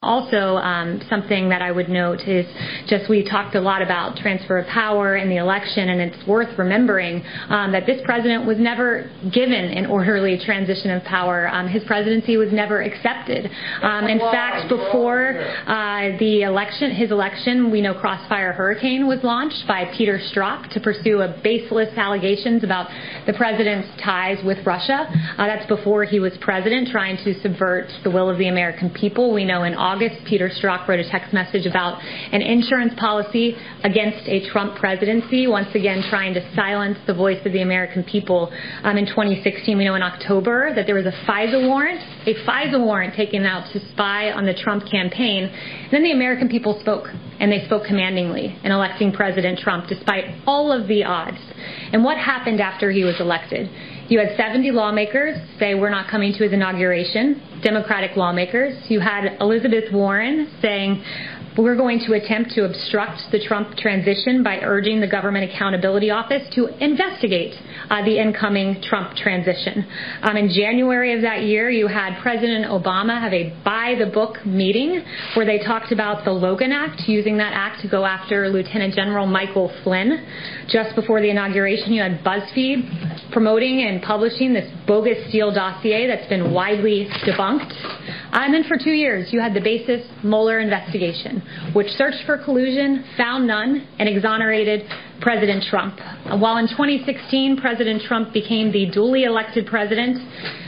Also, 0.00 0.58
um, 0.58 1.02
something 1.10 1.48
that 1.48 1.60
I 1.60 1.72
would 1.72 1.88
note 1.88 2.20
is 2.20 2.46
just 2.86 3.10
we 3.10 3.28
talked 3.28 3.56
a 3.56 3.60
lot 3.60 3.82
about 3.82 4.16
transfer 4.16 4.56
of 4.56 4.68
power 4.68 5.16
in 5.16 5.28
the 5.28 5.38
election, 5.38 5.88
and 5.88 6.00
it's 6.00 6.24
worth 6.24 6.56
remembering 6.56 7.20
um, 7.48 7.72
that 7.72 7.84
this 7.84 8.00
president 8.04 8.46
was 8.46 8.58
never 8.60 9.10
given 9.34 9.64
an 9.64 9.86
orderly 9.86 10.38
transition 10.38 10.92
of 10.92 11.02
power. 11.02 11.48
Um, 11.48 11.66
his 11.66 11.82
presidency 11.82 12.36
was 12.36 12.52
never 12.52 12.80
accepted. 12.80 13.50
Um, 13.82 14.06
in 14.06 14.20
fact, 14.20 14.68
before 14.68 15.40
uh, 15.66 16.16
the 16.20 16.42
election, 16.42 16.92
his 16.92 17.10
election, 17.10 17.72
we 17.72 17.80
know 17.80 17.92
Crossfire 17.92 18.52
Hurricane 18.52 19.08
was 19.08 19.18
launched 19.24 19.66
by 19.66 19.92
Peter 19.98 20.20
Strzok 20.30 20.70
to 20.74 20.80
pursue 20.80 21.22
a 21.22 21.40
baseless 21.42 21.88
allegations 21.96 22.62
about 22.62 22.88
the 23.26 23.32
president's 23.32 23.88
ties 24.00 24.38
with 24.44 24.64
Russia. 24.64 25.10
Uh, 25.36 25.48
that's 25.48 25.66
before 25.66 26.04
he 26.04 26.20
was 26.20 26.38
president, 26.40 26.86
trying 26.86 27.16
to 27.24 27.34
subvert 27.42 27.88
the 28.04 28.10
will 28.12 28.30
of 28.30 28.38
the 28.38 28.46
American 28.46 28.90
people. 28.90 29.34
We 29.34 29.44
know 29.44 29.64
in 29.64 29.74
August, 29.88 30.20
Peter 30.26 30.50
Strzok 30.50 30.86
wrote 30.86 31.00
a 31.00 31.08
text 31.08 31.32
message 31.32 31.64
about 31.64 31.98
an 32.02 32.42
insurance 32.42 32.92
policy 33.00 33.56
against 33.84 34.28
a 34.28 34.46
Trump 34.50 34.76
presidency, 34.76 35.46
once 35.46 35.74
again 35.74 36.04
trying 36.10 36.34
to 36.34 36.54
silence 36.54 36.98
the 37.06 37.14
voice 37.14 37.40
of 37.46 37.54
the 37.54 37.62
American 37.62 38.04
people. 38.04 38.52
Um, 38.82 38.98
in 38.98 39.06
2016, 39.06 39.78
we 39.78 39.86
know 39.86 39.94
in 39.94 40.02
October 40.02 40.74
that 40.74 40.84
there 40.84 40.94
was 40.94 41.06
a 41.06 41.16
FISA 41.24 41.66
warrant, 41.66 42.00
a 42.26 42.34
FISA 42.44 42.78
warrant 42.78 43.14
taken 43.14 43.46
out 43.46 43.72
to 43.72 43.80
spy 43.88 44.30
on 44.30 44.44
the 44.44 44.52
Trump 44.52 44.84
campaign. 44.90 45.44
And 45.44 45.90
then 45.90 46.02
the 46.02 46.12
American 46.12 46.50
people 46.50 46.78
spoke, 46.80 47.08
and 47.40 47.50
they 47.50 47.64
spoke 47.64 47.86
commandingly 47.86 48.58
in 48.62 48.70
electing 48.70 49.10
President 49.10 49.58
Trump 49.58 49.88
despite 49.88 50.24
all 50.46 50.70
of 50.70 50.86
the 50.86 51.02
odds. 51.04 51.40
And 51.94 52.04
what 52.04 52.18
happened 52.18 52.60
after 52.60 52.90
he 52.90 53.04
was 53.04 53.18
elected? 53.20 53.70
You 54.08 54.18
had 54.18 54.36
70 54.38 54.70
lawmakers 54.70 55.36
say 55.58 55.74
we're 55.74 55.90
not 55.90 56.10
coming 56.10 56.32
to 56.32 56.42
his 56.42 56.54
inauguration, 56.54 57.60
Democratic 57.62 58.16
lawmakers. 58.16 58.74
You 58.88 59.00
had 59.00 59.36
Elizabeth 59.38 59.92
Warren 59.92 60.50
saying 60.62 61.04
we're 61.58 61.76
going 61.76 61.98
to 62.06 62.12
attempt 62.12 62.52
to 62.52 62.64
obstruct 62.64 63.20
the 63.32 63.40
Trump 63.44 63.76
transition 63.76 64.44
by 64.44 64.58
urging 64.60 65.00
the 65.00 65.08
Government 65.08 65.50
Accountability 65.50 66.08
Office 66.08 66.48
to 66.54 66.66
investigate 66.82 67.52
uh, 67.90 68.04
the 68.04 68.16
incoming 68.16 68.80
Trump 68.80 69.16
transition. 69.16 69.84
Um, 70.22 70.36
in 70.36 70.50
January 70.50 71.14
of 71.16 71.22
that 71.22 71.42
year, 71.42 71.68
you 71.68 71.88
had 71.88 72.16
President 72.22 72.66
Obama 72.66 73.20
have 73.20 73.32
a 73.32 73.52
by 73.64 73.96
the 73.98 74.06
book 74.06 74.46
meeting 74.46 75.02
where 75.34 75.44
they 75.44 75.58
talked 75.58 75.90
about 75.90 76.24
the 76.24 76.30
Logan 76.30 76.70
Act, 76.70 77.08
using 77.08 77.36
that 77.38 77.52
act 77.52 77.82
to 77.82 77.88
go 77.88 78.04
after 78.04 78.48
Lieutenant 78.48 78.94
General 78.94 79.26
Michael 79.26 79.72
Flynn. 79.82 80.24
Just 80.68 80.94
before 80.94 81.20
the 81.20 81.30
inauguration, 81.30 81.92
you 81.92 82.02
had 82.02 82.22
BuzzFeed 82.22 83.32
promoting 83.32 83.82
and 83.82 84.00
publishing 84.02 84.52
this 84.52 84.70
bogus 84.86 85.28
Steele 85.28 85.52
dossier 85.52 86.06
that's 86.06 86.28
been 86.28 86.52
widely 86.52 87.08
debunked. 87.26 87.72
Uh, 88.32 88.40
and 88.44 88.52
then 88.52 88.64
for 88.64 88.76
two 88.76 88.92
years, 88.92 89.32
you 89.32 89.40
had 89.40 89.54
the 89.54 89.60
basis 89.60 90.06
Mueller 90.22 90.60
investigation, 90.60 91.42
which 91.72 91.88
searched 91.88 92.24
for 92.26 92.38
collusion, 92.38 93.04
found 93.16 93.46
none, 93.46 93.86
and 93.98 94.08
exonerated 94.08 94.82
President 95.20 95.64
Trump. 95.64 95.98
While 96.40 96.58
in 96.58 96.68
2016, 96.68 97.56
President 97.56 98.02
Trump 98.02 98.32
became 98.32 98.70
the 98.70 98.90
duly 98.90 99.24
elected 99.24 99.66
president, 99.66 100.18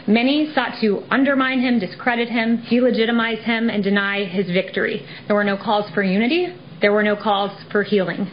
many 0.06 0.52
sought 0.54 0.80
to 0.80 1.02
undermine 1.10 1.60
him, 1.60 1.78
discredit 1.78 2.28
him, 2.28 2.58
delegitimize 2.70 3.42
him, 3.42 3.70
and 3.70 3.82
deny 3.82 4.24
his 4.24 4.46
victory. 4.46 5.06
There 5.26 5.36
were 5.36 5.44
no 5.44 5.56
calls 5.56 5.90
for 5.94 6.02
unity. 6.02 6.54
There 6.80 6.92
were 6.92 7.02
no 7.02 7.14
calls 7.14 7.52
for 7.70 7.82
healing. 7.82 8.28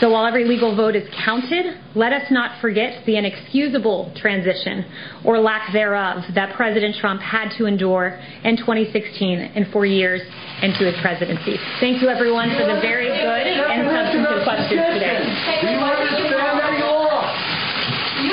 So 0.00 0.10
while 0.10 0.26
every 0.26 0.44
legal 0.44 0.76
vote 0.76 0.94
is 0.94 1.08
counted, 1.24 1.78
let 1.94 2.12
us 2.12 2.30
not 2.30 2.60
forget 2.60 3.04
the 3.06 3.16
inexcusable 3.16 4.12
transition 4.16 4.84
or 5.24 5.38
lack 5.38 5.72
thereof 5.72 6.22
that 6.34 6.54
President 6.54 6.96
Trump 6.96 7.22
had 7.22 7.50
to 7.56 7.66
endure 7.66 8.20
in 8.44 8.56
2016 8.56 9.38
and 9.38 9.66
for 9.72 9.86
years 9.86 10.20
into 10.62 10.84
his 10.84 10.94
presidency. 11.00 11.56
Thank 11.80 12.02
you 12.02 12.08
everyone 12.08 12.50
for 12.56 12.66
the 12.66 12.80
very 12.80 13.08
good 13.08 13.46
and 13.46 13.88
substantive 13.88 14.44
questions 14.44 14.80
today. 14.94 15.16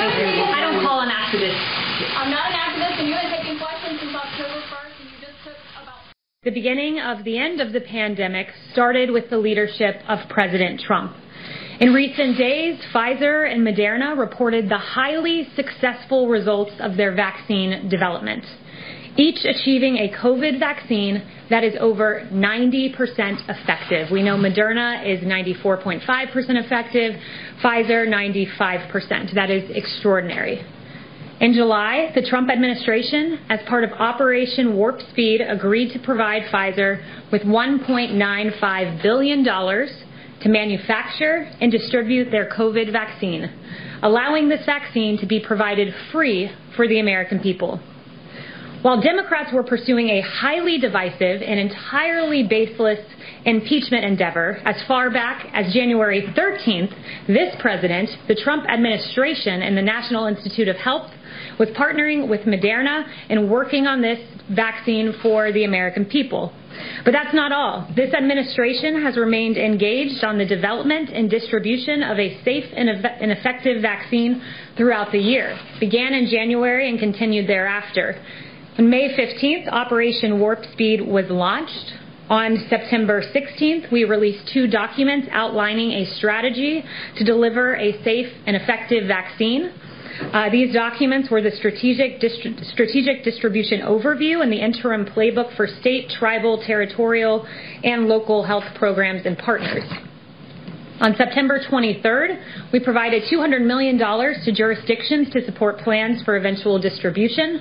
I 0.04 0.60
don't 0.60 0.84
call 0.84 1.00
an 1.00 1.08
activist. 1.08 1.56
I'm 2.16 2.30
not 2.30 2.50
an 2.50 2.56
activist, 2.56 2.98
and 3.00 3.08
you've 3.08 3.20
been 3.20 3.30
taking 3.30 3.58
questions 3.58 4.00
since 4.00 4.14
October 4.14 4.60
1st, 4.68 5.00
and 5.00 5.10
you 5.10 5.16
just 5.20 5.38
took 5.44 5.56
about 5.80 6.00
The 6.44 6.50
beginning 6.50 7.00
of 7.00 7.24
the 7.24 7.38
end 7.38 7.62
of 7.62 7.72
the 7.72 7.80
pandemic 7.80 8.48
started 8.70 9.10
with 9.10 9.30
the 9.30 9.38
leadership 9.38 10.02
of 10.06 10.18
President 10.28 10.78
Trump. 10.78 11.16
In 11.80 11.94
recent 11.94 12.36
days, 12.36 12.78
Pfizer 12.92 13.50
and 13.50 13.66
Moderna 13.66 14.14
reported 14.14 14.68
the 14.68 14.76
highly 14.76 15.48
successful 15.56 16.28
results 16.28 16.72
of 16.80 16.98
their 16.98 17.14
vaccine 17.14 17.88
development, 17.88 18.44
each 19.16 19.42
achieving 19.46 19.96
a 19.96 20.12
COVID 20.22 20.58
vaccine 20.58 21.22
that 21.48 21.64
is 21.64 21.72
over 21.80 22.28
90% 22.30 23.48
effective. 23.48 24.10
We 24.10 24.22
know 24.22 24.36
Moderna 24.36 25.02
is 25.02 25.24
94.5% 25.24 26.02
effective, 26.62 27.14
Pfizer 27.62 28.06
95%. 28.06 29.34
That 29.34 29.50
is 29.50 29.70
extraordinary. 29.70 30.62
In 31.40 31.52
July, 31.52 32.12
the 32.14 32.22
Trump 32.22 32.48
administration, 32.48 33.40
as 33.48 33.58
part 33.68 33.82
of 33.82 33.90
Operation 33.92 34.76
Warp 34.76 35.00
Speed, 35.10 35.40
agreed 35.40 35.92
to 35.92 35.98
provide 35.98 36.44
Pfizer 36.44 37.02
with 37.32 37.42
$1.95 37.42 39.02
billion 39.02 39.44
to 39.44 40.48
manufacture 40.48 41.50
and 41.60 41.72
distribute 41.72 42.30
their 42.30 42.48
COVID 42.50 42.92
vaccine, 42.92 43.50
allowing 44.02 44.48
this 44.48 44.64
vaccine 44.64 45.18
to 45.18 45.26
be 45.26 45.40
provided 45.40 45.92
free 46.12 46.52
for 46.76 46.86
the 46.86 47.00
American 47.00 47.40
people. 47.40 47.80
While 48.82 49.00
Democrats 49.00 49.52
were 49.52 49.64
pursuing 49.64 50.10
a 50.10 50.20
highly 50.20 50.78
divisive 50.78 51.42
and 51.42 51.58
entirely 51.58 52.44
baseless 52.44 53.00
impeachment 53.44 54.04
endeavor 54.04 54.58
as 54.64 54.76
far 54.88 55.10
back 55.10 55.46
as 55.52 55.72
January 55.72 56.22
13th, 56.36 57.26
this 57.26 57.54
president, 57.60 58.08
the 58.28 58.34
Trump 58.34 58.64
administration, 58.68 59.62
and 59.62 59.76
the 59.76 59.82
National 59.82 60.26
Institute 60.26 60.68
of 60.68 60.76
Health 60.76 61.10
was 61.58 61.68
partnering 61.70 62.28
with 62.28 62.42
Moderna 62.42 63.04
and 63.28 63.50
working 63.50 63.86
on 63.86 64.00
this 64.00 64.18
vaccine 64.50 65.14
for 65.22 65.52
the 65.52 65.64
American 65.64 66.04
people. 66.04 66.52
But 67.04 67.12
that's 67.12 67.34
not 67.34 67.52
all. 67.52 67.88
This 67.94 68.12
administration 68.14 69.00
has 69.02 69.16
remained 69.16 69.56
engaged 69.56 70.24
on 70.24 70.38
the 70.38 70.44
development 70.44 71.10
and 71.10 71.30
distribution 71.30 72.02
of 72.02 72.18
a 72.18 72.42
safe 72.42 72.64
and 72.74 73.30
effective 73.30 73.80
vaccine 73.80 74.42
throughout 74.76 75.12
the 75.12 75.18
year. 75.18 75.56
Began 75.78 76.14
in 76.14 76.26
January 76.26 76.88
and 76.88 76.98
continued 76.98 77.48
thereafter. 77.48 78.20
On 78.78 78.90
May 78.90 79.14
15th, 79.16 79.68
Operation 79.68 80.40
Warp 80.40 80.64
Speed 80.72 81.00
was 81.00 81.26
launched. 81.30 81.92
On 82.30 82.56
September 82.70 83.22
16th, 83.22 83.92
we 83.92 84.04
released 84.04 84.48
two 84.50 84.66
documents 84.66 85.28
outlining 85.30 85.90
a 85.92 86.06
strategy 86.16 86.82
to 87.18 87.24
deliver 87.24 87.76
a 87.76 88.02
safe 88.02 88.32
and 88.46 88.56
effective 88.56 89.06
vaccine. 89.06 89.70
Uh, 90.32 90.48
these 90.48 90.72
documents 90.72 91.28
were 91.30 91.42
the 91.42 91.50
strategic, 91.50 92.20
distri- 92.20 92.64
strategic 92.72 93.24
distribution 93.24 93.80
overview 93.80 94.42
and 94.42 94.50
the 94.50 94.56
interim 94.56 95.04
playbook 95.04 95.54
for 95.54 95.66
state, 95.66 96.08
tribal, 96.08 96.62
territorial, 96.64 97.46
and 97.82 98.06
local 98.06 98.42
health 98.42 98.64
programs 98.76 99.26
and 99.26 99.36
partners. 99.36 99.84
On 101.00 101.14
September 101.16 101.60
23rd, 101.60 102.72
we 102.72 102.80
provided 102.80 103.24
$200 103.30 103.66
million 103.66 103.98
to 103.98 104.52
jurisdictions 104.52 105.28
to 105.30 105.44
support 105.44 105.78
plans 105.78 106.22
for 106.22 106.36
eventual 106.36 106.78
distribution. 106.78 107.60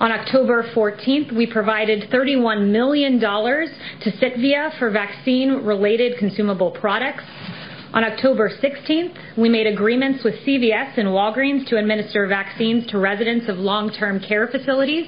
On 0.00 0.10
October 0.10 0.62
14th, 0.74 1.30
we 1.36 1.46
provided 1.46 2.10
$31 2.10 2.70
million 2.70 3.20
to 3.20 4.10
Cytiva 4.12 4.78
for 4.78 4.90
vaccine 4.90 5.62
related 5.62 6.18
consumable 6.18 6.70
products. 6.70 7.22
On 7.92 8.02
October 8.02 8.48
16th, 8.48 9.36
we 9.36 9.50
made 9.50 9.66
agreements 9.66 10.24
with 10.24 10.36
CVS 10.46 10.96
and 10.96 11.08
Walgreens 11.08 11.66
to 11.68 11.76
administer 11.76 12.26
vaccines 12.26 12.86
to 12.86 12.98
residents 12.98 13.46
of 13.50 13.58
long 13.58 13.92
term 13.92 14.20
care 14.20 14.48
facilities. 14.48 15.06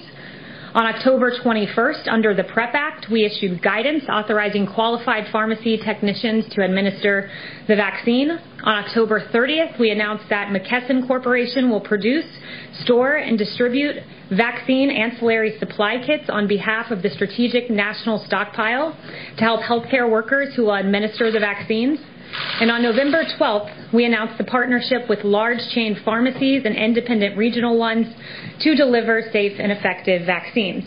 On 0.75 0.87
October 0.87 1.31
21st, 1.31 2.09
under 2.09 2.33
the 2.33 2.45
PREP 2.45 2.71
Act, 2.73 3.07
we 3.11 3.27
issued 3.27 3.61
guidance 3.61 4.05
authorizing 4.09 4.67
qualified 4.67 5.31
pharmacy 5.31 5.77
technicians 5.77 6.49
to 6.55 6.65
administer 6.65 7.31
the 7.69 7.77
vaccine. 7.77 8.31
On 8.31 8.75
October 8.83 9.21
30th, 9.21 9.79
we 9.79 9.91
announced 9.91 10.25
that 10.31 10.49
McKesson 10.49 11.07
Corporation 11.07 11.69
will 11.69 11.83
produce, 11.83 12.25
store, 12.85 13.17
and 13.17 13.37
distribute 13.37 13.97
vaccine 14.31 14.91
ancillary 14.91 15.59
supply 15.59 16.03
kits 16.07 16.31
on 16.31 16.49
behalf 16.49 16.91
of 16.91 17.03
the 17.03 17.11
Strategic 17.11 17.69
National 17.69 18.19
Stockpile 18.25 18.97
to 19.37 19.45
help 19.45 19.61
healthcare 19.61 20.11
workers 20.11 20.55
who 20.57 20.63
will 20.63 20.77
administer 20.77 21.31
the 21.31 21.41
vaccines. 21.41 21.99
And 22.61 22.71
on 22.71 22.83
November 22.83 23.25
12th, 23.39 23.93
we 23.93 24.05
announced 24.05 24.41
a 24.41 24.45
partnership 24.45 25.09
with 25.09 25.25
large 25.25 25.59
chain 25.75 25.99
pharmacies 26.05 26.63
and 26.65 26.77
independent 26.77 27.37
regional 27.37 27.79
ones 27.79 28.07
to 28.61 28.75
deliver 28.75 29.23
safe 29.33 29.59
and 29.59 29.73
effective 29.73 30.27
vaccines. 30.27 30.85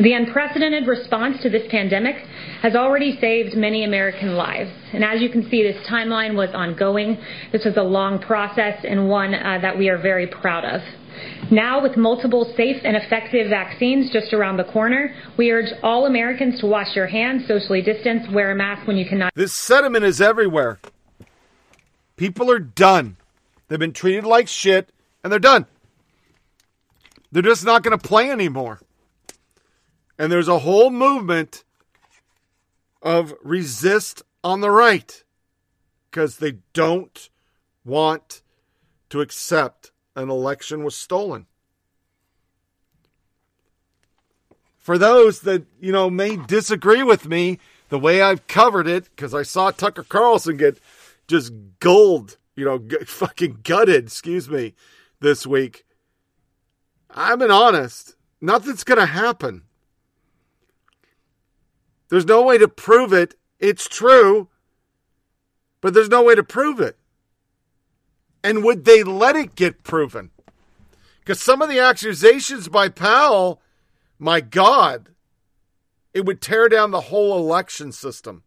The 0.00 0.12
unprecedented 0.12 0.86
response 0.86 1.42
to 1.42 1.50
this 1.50 1.66
pandemic 1.70 2.16
has 2.62 2.76
already 2.76 3.18
saved 3.20 3.56
many 3.56 3.84
American 3.84 4.36
lives. 4.36 4.70
And 4.92 5.02
as 5.02 5.20
you 5.20 5.28
can 5.28 5.48
see, 5.50 5.64
this 5.64 5.84
timeline 5.88 6.36
was 6.36 6.50
ongoing. 6.54 7.18
This 7.50 7.64
was 7.64 7.76
a 7.76 7.82
long 7.82 8.20
process 8.20 8.84
and 8.84 9.08
one 9.08 9.34
uh, 9.34 9.58
that 9.60 9.76
we 9.76 9.88
are 9.88 9.98
very 9.98 10.28
proud 10.28 10.64
of. 10.64 10.80
Now, 11.50 11.82
with 11.82 11.96
multiple 11.96 12.52
safe 12.56 12.76
and 12.84 12.96
effective 12.96 13.48
vaccines 13.48 14.10
just 14.10 14.32
around 14.32 14.56
the 14.56 14.64
corner, 14.64 15.14
we 15.36 15.50
urge 15.50 15.72
all 15.82 16.06
Americans 16.06 16.60
to 16.60 16.66
wash 16.66 16.94
your 16.94 17.06
hands, 17.06 17.46
socially 17.46 17.82
distance, 17.82 18.28
wear 18.32 18.50
a 18.50 18.54
mask 18.54 18.86
when 18.86 18.96
you 18.96 19.06
cannot. 19.08 19.32
This 19.34 19.52
sediment 19.52 20.04
is 20.04 20.20
everywhere. 20.20 20.78
People 22.16 22.50
are 22.50 22.58
done. 22.58 23.16
They've 23.68 23.78
been 23.78 23.92
treated 23.92 24.24
like 24.24 24.48
shit, 24.48 24.90
and 25.22 25.32
they're 25.32 25.38
done. 25.38 25.66
They're 27.30 27.42
just 27.42 27.64
not 27.64 27.82
going 27.82 27.96
to 27.98 28.08
play 28.08 28.30
anymore. 28.30 28.80
And 30.18 30.32
there's 30.32 30.48
a 30.48 30.60
whole 30.60 30.90
movement 30.90 31.64
of 33.02 33.34
resist 33.42 34.22
on 34.42 34.60
the 34.60 34.70
right 34.70 35.22
because 36.10 36.38
they 36.38 36.58
don't 36.72 37.28
want 37.84 38.42
to 39.10 39.20
accept 39.20 39.92
an 40.18 40.30
election 40.30 40.84
was 40.84 40.96
stolen. 40.96 41.46
For 44.78 44.98
those 44.98 45.40
that, 45.40 45.64
you 45.80 45.92
know, 45.92 46.10
may 46.10 46.36
disagree 46.36 47.02
with 47.02 47.26
me, 47.26 47.58
the 47.88 47.98
way 47.98 48.20
I've 48.20 48.46
covered 48.46 48.86
it, 48.86 49.04
because 49.04 49.34
I 49.34 49.42
saw 49.42 49.70
Tucker 49.70 50.02
Carlson 50.02 50.56
get 50.56 50.78
just 51.26 51.52
gold, 51.78 52.36
you 52.56 52.64
know, 52.64 52.78
g- 52.78 52.96
fucking 53.06 53.60
gutted, 53.62 54.04
excuse 54.06 54.48
me, 54.48 54.74
this 55.20 55.46
week. 55.46 55.84
I'm 57.10 57.40
an 57.42 57.50
honest. 57.50 58.16
Nothing's 58.40 58.84
going 58.84 58.98
to 58.98 59.06
happen. 59.06 59.62
There's 62.08 62.26
no 62.26 62.42
way 62.42 62.58
to 62.58 62.68
prove 62.68 63.12
it. 63.12 63.34
It's 63.58 63.88
true, 63.88 64.48
but 65.80 65.94
there's 65.94 66.08
no 66.08 66.22
way 66.22 66.34
to 66.34 66.42
prove 66.42 66.80
it. 66.80 66.97
And 68.48 68.64
would 68.64 68.86
they 68.86 69.02
let 69.02 69.36
it 69.36 69.56
get 69.56 69.84
proven? 69.84 70.30
Because 71.20 71.38
some 71.38 71.60
of 71.60 71.68
the 71.68 71.80
accusations 71.80 72.66
by 72.66 72.88
Powell, 72.88 73.60
my 74.18 74.40
God, 74.40 75.10
it 76.14 76.24
would 76.24 76.40
tear 76.40 76.66
down 76.70 76.90
the 76.90 77.02
whole 77.02 77.36
election 77.36 77.92
system. 77.92 78.44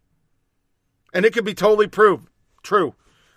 And 1.14 1.24
it 1.24 1.34
could 1.34 1.46
be 1.46 1.54
totally 1.54 1.86
proved 1.86 2.28
true. 2.64 2.96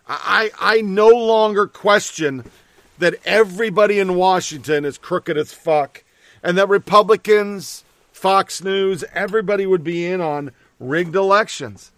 I, 0.09 0.53
I 0.59 0.81
no 0.81 1.09
longer 1.09 1.67
question 1.67 2.51
that 2.99 3.17
everybody 3.27 3.99
in 3.99 4.15
Washington 4.15 4.87
is 4.87 4.97
crooked 4.97 5.37
as 5.37 5.53
fuck 5.53 6.03
and 6.43 6.57
that 6.57 6.71
Republicans, 6.71 7.85
Fox 8.11 8.65
News, 8.65 9.05
everybody 9.13 9.67
would 9.67 9.85
be 9.85 10.07
in 10.07 10.23
on 10.23 10.51
rigged 10.81 11.15
elections. 11.15 11.93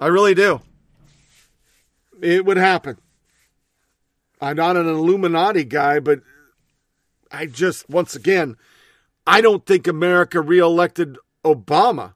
I 0.00 0.08
really 0.08 0.34
do. 0.34 0.60
It 2.24 2.46
would 2.46 2.56
happen. 2.56 2.96
I'm 4.40 4.56
not 4.56 4.78
an 4.78 4.88
Illuminati 4.88 5.62
guy, 5.62 6.00
but 6.00 6.20
I 7.30 7.44
just, 7.44 7.90
once 7.90 8.16
again, 8.16 8.56
I 9.26 9.42
don't 9.42 9.66
think 9.66 9.86
America 9.86 10.40
reelected 10.40 11.18
Obama. 11.44 12.14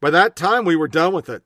By 0.00 0.10
that 0.10 0.34
time, 0.34 0.64
we 0.64 0.74
were 0.74 0.88
done 0.88 1.14
with 1.14 1.28
it. 1.28 1.44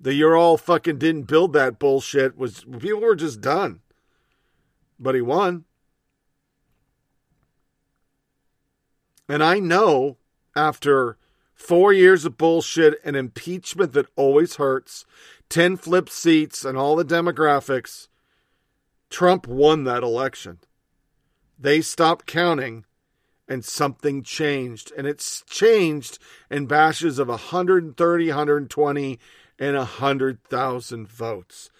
The 0.00 0.14
you're 0.14 0.36
all 0.36 0.56
fucking 0.56 0.98
didn't 0.98 1.24
build 1.24 1.52
that 1.54 1.80
bullshit 1.80 2.38
was 2.38 2.64
people 2.78 3.00
were 3.00 3.16
just 3.16 3.40
done. 3.40 3.80
But 4.96 5.16
he 5.16 5.20
won. 5.20 5.64
And 9.28 9.42
I 9.42 9.58
know 9.58 10.18
after 10.54 11.16
four 11.52 11.92
years 11.92 12.24
of 12.24 12.38
bullshit 12.38 12.94
and 13.04 13.16
impeachment 13.16 13.92
that 13.92 14.06
always 14.14 14.54
hurts, 14.54 15.04
10 15.52 15.76
flip 15.76 16.08
seats, 16.08 16.64
and 16.64 16.78
all 16.78 16.96
the 16.96 17.04
demographics, 17.04 18.08
Trump 19.10 19.46
won 19.46 19.84
that 19.84 20.02
election. 20.02 20.60
They 21.58 21.82
stopped 21.82 22.24
counting 22.24 22.86
and 23.46 23.62
something 23.62 24.22
changed. 24.22 24.92
And 24.96 25.06
it's 25.06 25.42
changed 25.42 26.18
in 26.50 26.64
bashes 26.64 27.18
of 27.18 27.28
130, 27.28 28.28
120, 28.28 29.18
and 29.58 29.76
100,000 29.76 31.06
votes. 31.06 31.70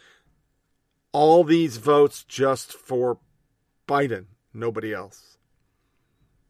All 1.12 1.42
these 1.42 1.78
votes 1.78 2.24
just 2.24 2.74
for 2.74 3.20
Biden, 3.88 4.26
nobody 4.52 4.92
else. 4.92 5.38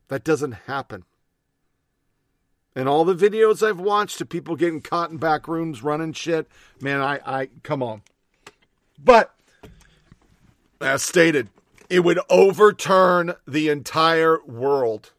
That 0.09 0.25
doesn't 0.25 0.53
happen. 0.67 1.05
And 2.75 2.89
all 2.89 3.05
the 3.05 3.15
videos 3.15 3.67
I've 3.67 3.81
watched 3.81 4.21
of 4.21 4.29
people 4.29 4.57
getting 4.57 4.81
caught 4.81 5.11
in 5.11 5.19
back 5.19 5.47
rooms 5.47 5.83
running 5.83 6.13
shit, 6.13 6.49
man, 6.81 7.01
I, 7.01 7.21
I 7.25 7.49
come 7.63 7.83
on. 7.83 8.03
But 8.99 9.35
as 10.81 11.03
stated, 11.03 11.51
it 11.91 12.01
would 12.01 12.19
overturn 12.31 13.35
the 13.47 13.69
entire 13.69 14.43
world. 14.47 15.13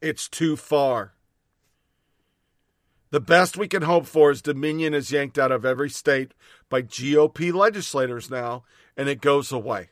It's 0.00 0.28
too 0.28 0.56
far. 0.56 1.12
The 3.10 3.20
best 3.20 3.56
we 3.56 3.68
can 3.68 3.82
hope 3.82 4.06
for 4.06 4.30
is 4.30 4.40
Dominion 4.40 4.94
is 4.94 5.10
yanked 5.10 5.38
out 5.38 5.52
of 5.52 5.64
every 5.64 5.90
state 5.90 6.32
by 6.68 6.82
GOP 6.82 7.52
legislators 7.52 8.30
now, 8.30 8.64
and 8.96 9.08
it 9.08 9.20
goes 9.20 9.50
away. 9.50 9.90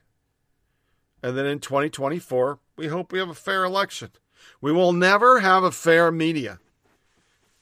And 1.23 1.37
then 1.37 1.47
in 1.47 1.59
2024, 1.59 2.61
we 2.77 2.87
hope 2.87 3.13
we 3.13 3.19
have 3.19 3.29
a 3.29 3.35
fair 3.35 3.65
election. 3.65 4.11
We 4.61 4.73
will 4.73 4.93
never 4.93 5.41
have 5.41 5.63
a 5.63 5.71
fair 5.71 6.11
media. 6.11 6.59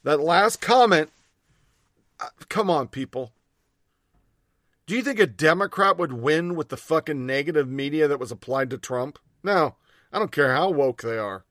That 0.03 0.21
last 0.21 0.61
comment, 0.61 1.11
uh, 2.21 2.29
come 2.49 2.71
on, 2.71 2.89
people. 2.89 3.33
Do 4.87 4.95
you 4.95 5.03
think 5.03 5.19
a 5.19 5.27
Democrat 5.27 5.99
would 5.99 6.13
win 6.13 6.55
with 6.55 6.69
the 6.69 6.77
fucking 6.77 7.27
negative 7.27 7.69
media 7.69 8.07
that 8.07 8.21
was 8.21 8.31
applied 8.31 8.71
to 8.71 8.79
Trump? 8.79 9.19
No, 9.43 9.75
I 10.13 10.19
don't 10.19 10.31
care 10.31 10.55
how 10.55 10.71
woke 10.71 11.03
they 11.03 11.19
are. 11.19 11.45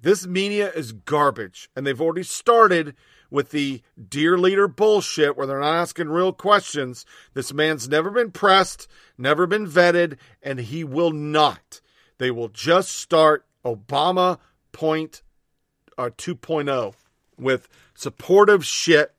This 0.00 0.26
media 0.26 0.70
is 0.72 0.92
garbage, 0.92 1.68
and 1.74 1.86
they've 1.86 2.00
already 2.00 2.22
started 2.22 2.94
with 3.30 3.50
the 3.50 3.82
dear 4.08 4.38
leader 4.38 4.68
bullshit 4.68 5.36
where 5.36 5.46
they're 5.46 5.60
not 5.60 5.74
asking 5.74 6.10
real 6.10 6.32
questions. 6.32 7.04
This 7.34 7.52
man's 7.52 7.88
never 7.88 8.10
been 8.10 8.30
pressed, 8.30 8.88
never 9.18 9.46
been 9.46 9.66
vetted, 9.66 10.18
and 10.42 10.60
he 10.60 10.84
will 10.84 11.10
not. 11.10 11.80
They 12.18 12.30
will 12.30 12.48
just 12.48 12.90
start 12.90 13.44
Obama 13.64 14.38
point 14.72 15.22
uh, 15.98 16.10
2.0 16.16 16.94
with 17.38 17.68
supportive 17.94 18.64
shit. 18.64 19.14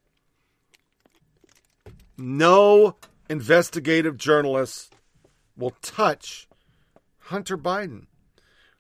No 2.17 2.95
investigative 3.29 4.17
journalists 4.17 4.89
will 5.55 5.73
touch 5.81 6.47
Hunter 7.19 7.57
Biden. 7.57 8.07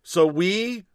So 0.03 0.25
we 0.25 0.85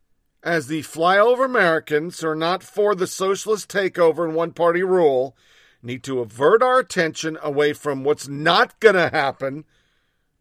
as 0.43 0.67
the 0.67 0.83
flyover 0.83 1.45
Americans 1.45 2.25
are 2.25 2.35
not 2.35 2.63
for 2.63 2.95
the 2.95 3.07
socialist 3.07 3.71
takeover 3.71 4.25
and 4.25 4.35
one 4.35 4.53
party 4.53 4.83
rule 4.83 5.37
need 5.83 6.03
to 6.05 6.21
avert 6.21 6.63
our 6.63 6.79
attention 6.79 7.39
away 7.43 7.73
from 7.73 8.05
what's 8.05 8.29
not 8.29 8.79
going 8.81 8.95
to 8.95 9.09
happen, 9.09 9.65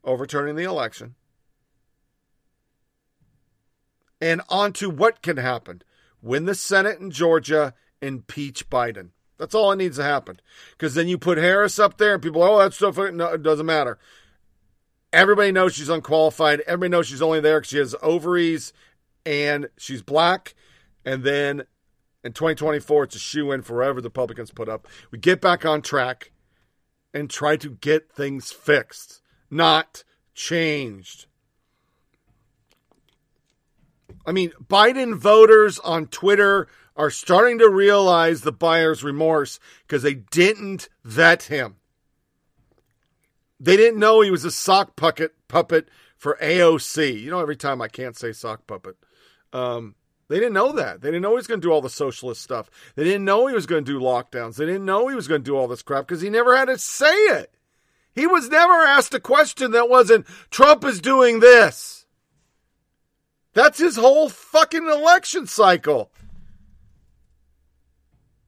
overturning 0.04 0.56
the 0.56 0.64
election, 0.64 1.16
and 4.22 4.42
onto 4.48 4.90
what 4.90 5.22
can 5.22 5.38
happen. 5.38 5.82
Win 6.22 6.46
the 6.46 6.56
Senate 6.56 7.00
in 7.00 7.10
Georgia, 7.10 7.74
impeach 8.02 8.70
Biden. 8.70 9.10
That's 9.38 9.56
all 9.56 9.72
that 9.72 9.78
needs 9.78 9.98
to 9.98 10.04
happen. 10.04 10.40
Because 10.72 10.94
then 10.94 11.08
you 11.08 11.18
put 11.18 11.40
Harris 11.40 11.80
up 11.80 11.98
there 11.98 12.14
and 12.14 12.22
people, 12.22 12.44
oh, 12.44 12.60
that 12.60 12.74
stuff 12.74 12.98
no, 12.98 13.34
it 13.34 13.42
doesn't 13.42 13.66
matter. 13.66 13.98
Everybody 15.12 15.52
knows 15.52 15.74
she's 15.74 15.90
unqualified. 15.90 16.62
Everybody 16.62 16.92
knows 16.92 17.08
she's 17.08 17.24
only 17.24 17.40
there 17.40 17.60
because 17.60 17.72
she 17.72 17.80
has 17.80 17.96
ovaries 18.04 18.72
and 19.26 19.68
she's 19.78 20.04
black. 20.04 20.54
And 21.04 21.24
then 21.24 21.64
in 22.24 22.34
2024, 22.34 23.06
it's 23.06 23.16
a 23.16 23.20
shoe 23.20 23.52
in 23.52 23.64
for 23.64 23.78
whatever 23.78 24.00
the 24.00 24.10
Republicans 24.10 24.52
put 24.52 24.70
up. 24.70 24.88
We 25.10 25.18
get 25.18 25.42
back 25.42 25.66
on 25.66 25.82
track 25.82 26.32
and 27.14 27.30
try 27.30 27.58
to 27.58 27.72
get 27.72 28.12
things 28.12 28.52
fixed, 28.52 29.22
not 29.50 30.04
changed. 30.36 31.26
I 34.26 34.32
mean, 34.32 34.52
Biden 34.64 35.16
voters 35.16 35.80
on 35.80 36.08
Twitter 36.08 36.68
are 36.96 37.10
starting 37.10 37.60
to 37.60 37.70
realize 37.70 38.42
the 38.42 38.52
buyer's 38.52 39.04
remorse 39.04 39.60
because 39.88 40.04
they 40.04 40.14
didn't 40.14 40.90
vet 41.04 41.44
him. 41.44 41.78
They 43.60 43.78
didn't 43.78 44.00
know 44.00 44.22
he 44.22 44.32
was 44.32 44.46
a 44.46 44.52
sock 44.52 44.96
puppet 44.96 45.34
puppet 45.48 45.90
for 46.18 46.38
AOC. 46.42 47.22
You 47.22 47.32
know, 47.32 47.40
every 47.40 47.56
time 47.56 47.82
I 47.82 47.88
can't 47.88 48.18
say 48.18 48.32
sock 48.32 48.68
puppet. 48.68 48.96
Um, 49.54 49.96
they 50.30 50.38
didn't 50.38 50.54
know 50.54 50.72
that. 50.72 51.02
They 51.02 51.10
didn't 51.10 51.24
know 51.24 51.32
he 51.32 51.36
was 51.36 51.48
going 51.48 51.60
to 51.60 51.68
do 51.68 51.72
all 51.72 51.82
the 51.82 51.90
socialist 51.90 52.42
stuff. 52.42 52.70
They 52.96 53.04
didn't 53.04 53.26
know 53.26 53.48
he 53.48 53.54
was 53.54 53.66
going 53.66 53.84
to 53.84 53.92
do 53.92 54.00
lockdowns. 54.00 54.56
They 54.56 54.66
didn't 54.66 54.86
know 54.86 55.08
he 55.08 55.16
was 55.16 55.28
going 55.28 55.42
to 55.42 55.46
do 55.46 55.58
all 55.58 55.68
this 55.68 55.82
crap 55.82 56.08
because 56.08 56.22
he 56.22 56.30
never 56.30 56.56
had 56.56 56.66
to 56.66 56.78
say 56.78 57.14
it. 57.14 57.54
He 58.14 58.28
was 58.28 58.50
never 58.50 58.74
asked 58.74 59.14
a 59.14 59.20
question 59.20 59.72
that 59.72 59.90
wasn't, 59.90 60.26
Trump 60.50 60.84
is 60.86 61.02
doing 61.02 61.40
this. 61.40 62.01
That's 63.54 63.80
his 63.80 63.98
whole 63.98 64.30
fucking 64.30 64.88
election 64.88 65.46
cycle. 65.48 66.12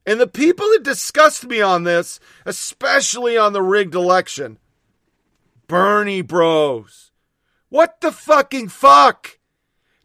And 0.05 0.19
the 0.19 0.27
people 0.27 0.69
that 0.71 0.83
disgust 0.83 1.45
me 1.45 1.61
on 1.61 1.83
this, 1.83 2.19
especially 2.45 3.37
on 3.37 3.53
the 3.53 3.61
rigged 3.61 3.95
election, 3.95 4.59
Bernie 5.67 6.21
bros. 6.21 7.11
What 7.69 8.01
the 8.01 8.11
fucking 8.11 8.69
fuck? 8.69 9.39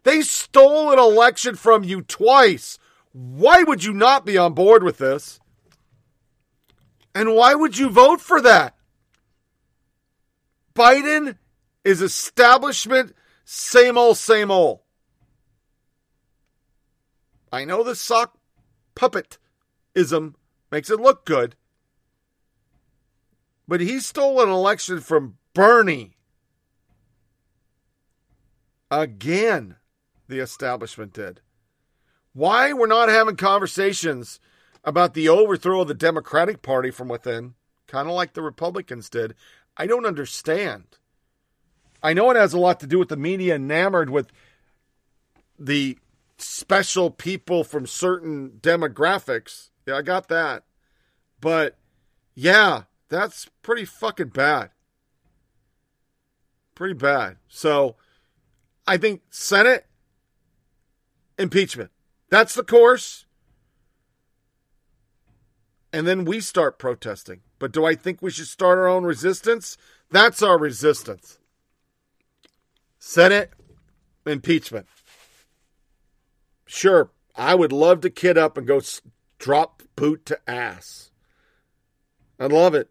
They 0.05 0.23
stole 0.23 0.93
an 0.93 0.99
election 0.99 1.57
from 1.57 1.85
you 1.85 2.03
twice. 2.03 2.79
Why 3.13 3.63
would 3.63 3.85
you 3.85 3.93
not 3.93 4.25
be 4.25 4.39
on 4.39 4.55
board 4.55 4.83
with 4.83 4.99
this? 4.99 5.41
And 7.15 7.35
why 7.35 7.55
would 7.55 7.77
you 7.77 7.91
vote 7.91 8.21
for 8.21 8.41
that? 8.41 8.77
Biden 10.75 11.37
is 11.85 12.01
establishment, 12.01 13.15
same 13.45 13.99
old, 13.99 14.17
same 14.17 14.51
old. 14.51 14.81
I 17.53 17.65
know 17.65 17.83
the 17.83 17.95
sock 17.95 18.37
puppet 18.95 19.39
ism 19.95 20.37
makes 20.71 20.91
it 20.91 21.01
look 21.01 21.25
good, 21.25 21.57
but 23.67 23.81
he 23.81 24.01
stole 24.01 24.43
an 24.43 24.49
election 24.49 25.01
from 25.01 25.39
Bernie. 25.55 26.17
Again 28.91 29.77
the 30.29 30.39
establishment 30.39 31.13
did. 31.13 31.41
Why 32.33 32.73
we're 32.73 32.87
not 32.87 33.09
having 33.09 33.37
conversations 33.37 34.39
about 34.85 35.15
the 35.15 35.29
overthrow 35.29 35.81
of 35.81 35.89
the 35.89 35.95
Democratic 35.95 36.63
Party 36.63 36.91
from 36.91 37.09
within, 37.09 37.55
kind 37.87 38.09
of 38.09 38.15
like 38.15 38.35
the 38.35 38.43
Republicans 38.43 39.11
did, 39.11 39.35
I 39.77 39.87
don't 39.87 40.07
understand. 40.07 40.99
I 42.03 42.13
know 42.13 42.31
it 42.31 42.37
has 42.37 42.53
a 42.53 42.59
lot 42.59 42.81
to 42.81 42.87
do 42.87 42.99
with 42.99 43.09
the 43.09 43.17
media 43.17 43.57
enamored 43.57 44.11
with 44.11 44.31
the 45.59 45.99
special 46.39 47.11
people 47.11 47.65
from 47.65 47.87
certain 47.87 48.59
demographics. 48.61 49.71
Yeah, 49.87 49.97
I 49.97 50.03
got 50.03 50.29
that. 50.29 50.65
But 51.41 51.77
yeah, 52.35 52.85
that's 53.09 53.49
pretty 53.63 53.85
fucking 53.85 54.29
bad. 54.29 54.71
Pretty 56.75 56.95
bad. 56.95 57.37
So 57.49 57.97
I 58.87 58.97
think 58.97 59.23
Senate 59.31 59.87
impeachment. 61.39 61.91
That's 62.31 62.55
the 62.55 62.63
course. 62.63 63.25
And 65.93 66.07
then 66.07 66.25
we 66.25 66.41
start 66.41 66.79
protesting. 66.79 67.41
But 67.59 67.73
do 67.73 67.85
I 67.85 67.95
think 67.95 68.21
we 68.21 68.31
should 68.31 68.47
start 68.47 68.79
our 68.79 68.87
own 68.89 69.05
resistance? 69.05 69.77
That's 70.11 70.43
our 70.43 70.59
resistance. 70.59 71.39
Senate 72.99 73.53
impeachment. 74.27 74.87
Sure, 76.71 77.11
I 77.35 77.55
would 77.55 77.73
love 77.73 78.03
to 78.03 78.11
kid 78.11 78.37
up 78.37 78.59
and 78.59 78.67
go 78.67 78.83
drop 79.39 79.83
boot 79.97 80.27
to 80.27 80.39
ass. 80.47 81.11
I'd 82.39 82.53
love 82.53 82.75
it. 82.75 82.91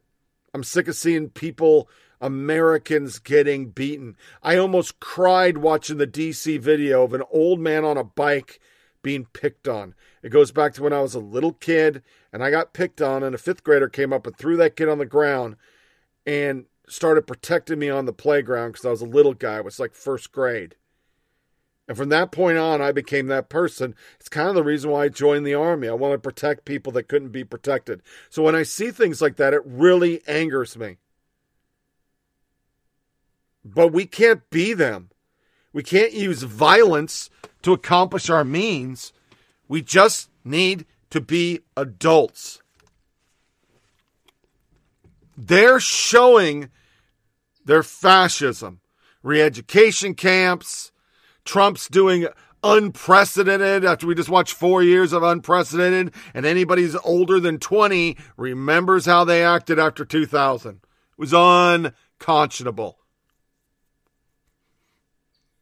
I'm 0.52 0.64
sick 0.64 0.88
of 0.88 0.96
seeing 0.96 1.30
people 1.30 1.88
Americans 2.20 3.20
getting 3.20 3.70
beaten. 3.70 4.18
I 4.42 4.58
almost 4.58 5.00
cried 5.00 5.60
watching 5.60 6.00
the 6.00 6.08
DC 6.08 6.60
video 6.60 7.04
of 7.04 7.14
an 7.14 7.22
old 7.32 7.60
man 7.60 7.86
on 7.86 7.98
a 7.98 8.04
bike 8.04 8.60
being 9.04 9.26
picked 9.26 9.68
on. 9.68 9.94
It 10.24 10.30
goes 10.30 10.52
back 10.52 10.74
to 10.74 10.84
when 10.84 10.92
I 10.92 11.02
was 11.02 11.14
a 11.14 11.20
little 11.20 11.54
kid 11.54 12.02
and 12.34 12.44
I 12.44 12.50
got 12.50 12.74
picked 12.74 13.00
on, 13.00 13.22
and 13.22 13.36
a 13.36 13.38
fifth 13.38 13.64
grader 13.64 13.90
came 13.90 14.12
up 14.12 14.26
and 14.26 14.36
threw 14.36 14.58
that 14.58 14.76
kid 14.76 14.90
on 14.90 14.98
the 14.98 15.06
ground 15.06 15.56
and 16.26 16.66
started 16.90 17.28
protecting 17.28 17.78
me 17.78 17.92
on 17.92 18.06
the 18.06 18.12
playground 18.12 18.72
because 18.72 18.88
I 18.88 18.90
was 18.90 19.02
a 19.02 19.06
little 19.06 19.36
guy. 19.36 19.58
It 19.58 19.66
was 19.66 19.80
like 19.80 19.94
first 19.94 20.32
grade. 20.32 20.74
And 21.88 21.96
from 21.96 22.10
that 22.10 22.32
point 22.32 22.58
on, 22.58 22.82
I 22.82 22.92
became 22.92 23.28
that 23.28 23.50
person. 23.50 23.96
It's 24.20 24.28
kind 24.28 24.50
of 24.50 24.56
the 24.56 24.64
reason 24.64 24.92
why 24.92 25.06
I 25.06 25.10
joined 25.10 25.46
the 25.48 25.54
army. 25.54 25.88
I 25.88 25.94
want 25.94 26.14
to 26.14 26.20
protect 26.20 26.66
people 26.66 26.92
that 26.94 27.08
couldn't 27.08 27.30
be 27.30 27.46
protected. 27.46 28.02
So 28.30 28.44
when 28.44 28.56
I 28.56 28.64
see 28.64 28.92
things 28.92 29.22
like 29.22 29.38
that, 29.38 29.54
it 29.54 29.62
really 29.66 30.22
angers 30.28 30.78
me. 30.78 30.98
But 33.64 33.94
we 33.94 34.06
can't 34.06 34.50
be 34.50 34.74
them. 34.74 35.12
We 35.72 35.84
can't 35.84 36.14
use 36.14 36.44
violence 36.44 37.30
to 37.62 37.72
accomplish 37.72 38.30
our 38.30 38.44
means. 38.44 39.14
We 39.68 39.82
just 39.82 40.30
need 40.44 40.86
to 41.10 41.22
be 41.22 41.62
adults. 41.78 42.62
They're 45.38 45.80
showing 45.80 46.70
their 47.64 47.84
fascism. 47.84 48.82
Re 49.24 49.42
education 49.42 50.16
camps. 50.16 50.92
Trump's 51.48 51.88
doing 51.88 52.28
unprecedented 52.64 53.86
after 53.86 54.06
we 54.06 54.16
just 54.16 54.30
watched 54.30 54.54
four 54.54 54.84
years 54.84 55.14
of 55.14 55.24
unprecedented 55.24 56.14
and 56.34 56.46
anybody 56.46 56.82
who's 56.82 56.96
older 56.98 57.40
than 57.40 57.58
20 57.58 58.18
remembers 58.36 59.06
how 59.06 59.24
they 59.24 59.44
acted 59.44 59.80
after 59.80 60.04
2000 60.04 60.76
it 60.76 60.82
was 61.18 61.34
unconscionable. 61.34 63.00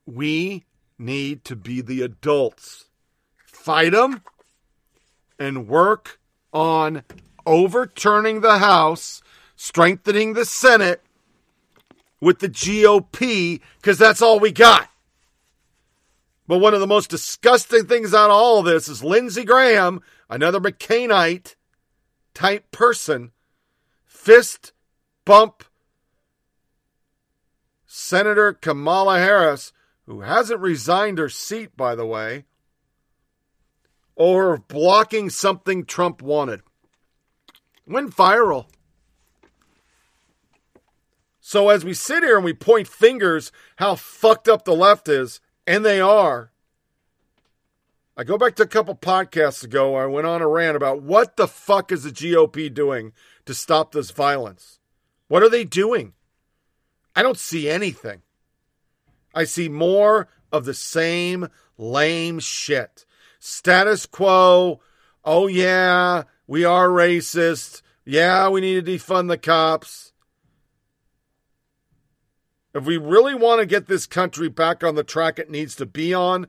We 0.05 0.65
need 0.97 1.43
to 1.45 1.55
be 1.55 1.81
the 1.81 2.01
adults. 2.01 2.85
Fight 3.45 3.91
them 3.91 4.23
and 5.37 5.67
work 5.67 6.19
on 6.53 7.03
overturning 7.45 8.41
the 8.41 8.57
house 8.57 9.21
strengthening 9.55 10.33
the 10.33 10.45
senate 10.45 11.01
with 12.19 12.39
the 12.39 12.49
gop 12.49 13.61
because 13.77 13.97
that's 13.97 14.21
all 14.21 14.39
we 14.39 14.51
got 14.51 14.89
but 16.47 16.59
one 16.59 16.73
of 16.73 16.79
the 16.79 16.87
most 16.87 17.09
disgusting 17.09 17.85
things 17.85 18.13
out 18.13 18.29
of 18.29 18.35
all 18.35 18.59
of 18.59 18.65
this 18.65 18.87
is 18.87 19.03
Lindsey 19.03 19.43
Graham, 19.43 20.01
another 20.29 20.59
McCainite 20.59 21.55
type 22.33 22.71
person, 22.71 23.31
fist 24.05 24.71
bump 25.25 25.63
Senator 27.97 28.51
Kamala 28.53 29.19
Harris, 29.19 29.71
who 30.05 30.21
hasn't 30.21 30.59
resigned 30.59 31.17
her 31.17 31.29
seat, 31.29 31.75
by 31.77 31.95
the 31.95 32.05
way, 32.05 32.43
or 34.15 34.57
blocking 34.57 35.29
something 35.29 35.85
Trump 35.85 36.21
wanted. 36.21 36.61
Went 37.87 38.13
viral. 38.13 38.65
So 41.39 41.69
as 41.69 41.85
we 41.85 41.93
sit 41.93 42.23
here 42.23 42.35
and 42.35 42.43
we 42.43 42.53
point 42.53 42.87
fingers 42.87 43.51
how 43.77 43.95
fucked 43.95 44.49
up 44.49 44.65
the 44.65 44.75
left 44.75 45.07
is, 45.07 45.39
and 45.67 45.85
they 45.85 45.99
are. 45.99 46.51
I 48.17 48.23
go 48.23 48.37
back 48.37 48.55
to 48.55 48.63
a 48.63 48.67
couple 48.67 48.95
podcasts 48.95 49.63
ago. 49.63 49.95
I 49.95 50.05
went 50.05 50.25
on 50.25 50.41
a 50.41 50.47
rant 50.47 50.77
about 50.77 51.01
what 51.01 51.35
the 51.35 51.47
fuck 51.47 51.91
is 51.91 52.03
the 52.03 52.11
GOP 52.11 52.73
doing 52.73 53.11
to 53.45 53.53
stop 53.53 53.91
this 53.91 54.11
violence? 54.11 54.79
What 55.27 55.43
are 55.43 55.49
they 55.49 55.63
doing? 55.63 56.13
I 57.15 57.23
don't 57.23 57.37
see 57.37 57.69
anything. 57.69 58.21
I 59.33 59.43
see 59.43 59.69
more 59.69 60.27
of 60.51 60.65
the 60.65 60.73
same 60.73 61.49
lame 61.77 62.39
shit. 62.39 63.05
Status 63.39 64.05
quo. 64.05 64.79
Oh, 65.23 65.47
yeah, 65.47 66.23
we 66.47 66.63
are 66.63 66.87
racist. 66.87 67.81
Yeah, 68.05 68.49
we 68.49 68.61
need 68.61 68.85
to 68.85 68.91
defund 68.91 69.27
the 69.27 69.37
cops. 69.37 70.13
If 72.75 72.83
we 72.83 72.97
really 72.97 73.33
want 73.33 73.61
to 73.61 73.65
get 73.65 73.87
this 73.87 74.05
country 74.05 74.49
back 74.49 74.83
on 74.83 74.95
the 74.95 75.03
track 75.03 75.39
it 75.39 75.49
needs 75.49 75.77
to 75.77 75.85
be 75.85 76.13
on, 76.13 76.47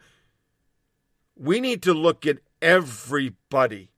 we 1.37 1.61
need 1.61 1.83
to 1.85 1.95
look 1.95 2.27
at 2.27 2.39
everybody 2.61 3.93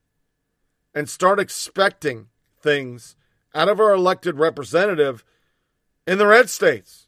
and 0.93 1.09
start 1.09 1.39
expecting 1.39 2.27
things 2.61 3.15
out 3.55 3.67
of 3.67 3.79
our 3.79 3.93
elected 3.93 4.37
representative 4.37 5.25
in 6.05 6.19
the 6.19 6.27
red 6.27 6.51
states. 6.51 7.07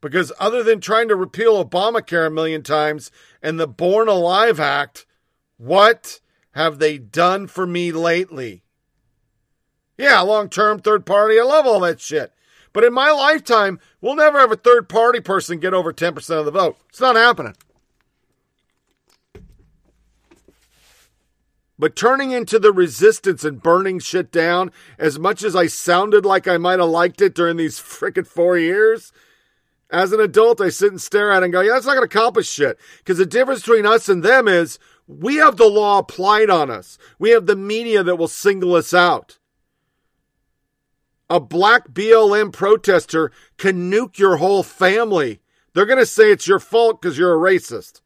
Because 0.00 0.32
other 0.40 0.62
than 0.62 0.80
trying 0.80 1.08
to 1.08 1.16
repeal 1.16 1.62
Obamacare 1.62 2.26
a 2.26 2.30
million 2.30 2.62
times 2.62 3.10
and 3.42 3.60
the 3.60 3.68
Born 3.68 4.08
Alive 4.08 4.58
Act, 4.58 5.04
what 5.58 6.20
have 6.52 6.78
they 6.78 6.96
done 6.96 7.48
for 7.48 7.66
me 7.66 7.92
lately? 7.92 8.62
Yeah, 9.98 10.20
long 10.20 10.48
term, 10.48 10.78
third 10.78 11.04
party, 11.04 11.38
I 11.38 11.42
love 11.42 11.66
all 11.66 11.80
that 11.80 12.00
shit. 12.00 12.32
But 12.76 12.84
in 12.84 12.92
my 12.92 13.10
lifetime, 13.10 13.80
we'll 14.02 14.16
never 14.16 14.38
have 14.38 14.52
a 14.52 14.56
third 14.56 14.86
party 14.86 15.20
person 15.20 15.60
get 15.60 15.72
over 15.72 15.94
10% 15.94 16.38
of 16.38 16.44
the 16.44 16.50
vote. 16.50 16.76
It's 16.90 17.00
not 17.00 17.16
happening. 17.16 17.54
But 21.78 21.96
turning 21.96 22.32
into 22.32 22.58
the 22.58 22.74
resistance 22.74 23.44
and 23.44 23.62
burning 23.62 23.98
shit 23.98 24.30
down, 24.30 24.72
as 24.98 25.18
much 25.18 25.42
as 25.42 25.56
I 25.56 25.68
sounded 25.68 26.26
like 26.26 26.46
I 26.46 26.58
might 26.58 26.78
have 26.78 26.90
liked 26.90 27.22
it 27.22 27.34
during 27.34 27.56
these 27.56 27.80
frickin' 27.80 28.26
four 28.26 28.58
years, 28.58 29.10
as 29.88 30.12
an 30.12 30.20
adult, 30.20 30.60
I 30.60 30.68
sit 30.68 30.90
and 30.90 31.00
stare 31.00 31.32
at 31.32 31.42
it 31.42 31.46
and 31.46 31.54
go, 31.54 31.62
yeah, 31.62 31.72
that's 31.72 31.86
not 31.86 31.94
going 31.94 32.06
to 32.06 32.14
accomplish 32.14 32.46
shit. 32.46 32.78
Because 32.98 33.16
the 33.16 33.24
difference 33.24 33.60
between 33.60 33.86
us 33.86 34.10
and 34.10 34.22
them 34.22 34.48
is 34.48 34.78
we 35.06 35.36
have 35.36 35.56
the 35.56 35.64
law 35.64 36.00
applied 36.00 36.50
on 36.50 36.70
us, 36.70 36.98
we 37.18 37.30
have 37.30 37.46
the 37.46 37.56
media 37.56 38.02
that 38.02 38.16
will 38.16 38.28
single 38.28 38.74
us 38.74 38.92
out 38.92 39.38
a 41.28 41.40
black 41.40 41.88
BLM 41.88 42.52
protester 42.52 43.32
can 43.56 43.90
nuke 43.90 44.18
your 44.18 44.36
whole 44.36 44.62
family. 44.62 45.40
They're 45.72 45.86
going 45.86 45.98
to 45.98 46.06
say 46.06 46.30
it's 46.30 46.46
your 46.46 46.58
fault 46.58 47.00
because 47.00 47.18
you're 47.18 47.34
a 47.34 47.52
racist. 47.52 48.00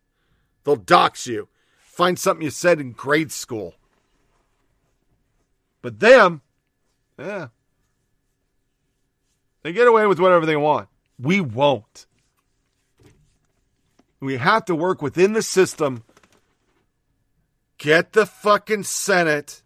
They'll 0.64 0.76
dox 0.76 1.26
you. 1.26 1.48
Find 1.82 2.18
something 2.18 2.44
you 2.44 2.50
said 2.50 2.80
in 2.80 2.92
grade 2.92 3.30
school. 3.30 3.74
But 5.82 6.00
them, 6.00 6.42
yeah, 7.18 7.48
they 9.62 9.72
get 9.72 9.86
away 9.86 10.06
with 10.06 10.18
whatever 10.18 10.46
they 10.46 10.56
want. 10.56 10.88
We 11.18 11.40
won't. 11.40 12.06
We 14.20 14.36
have 14.36 14.66
to 14.66 14.74
work 14.74 15.00
within 15.00 15.32
the 15.32 15.42
system. 15.42 16.04
Get 17.78 18.12
the 18.12 18.26
fucking 18.26 18.84
Senate. 18.84 19.62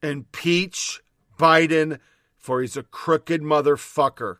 Impeach 0.00 1.00
Biden 1.38 1.98
for 2.36 2.60
he's 2.60 2.76
a 2.76 2.82
crooked 2.82 3.40
motherfucker. 3.40 4.36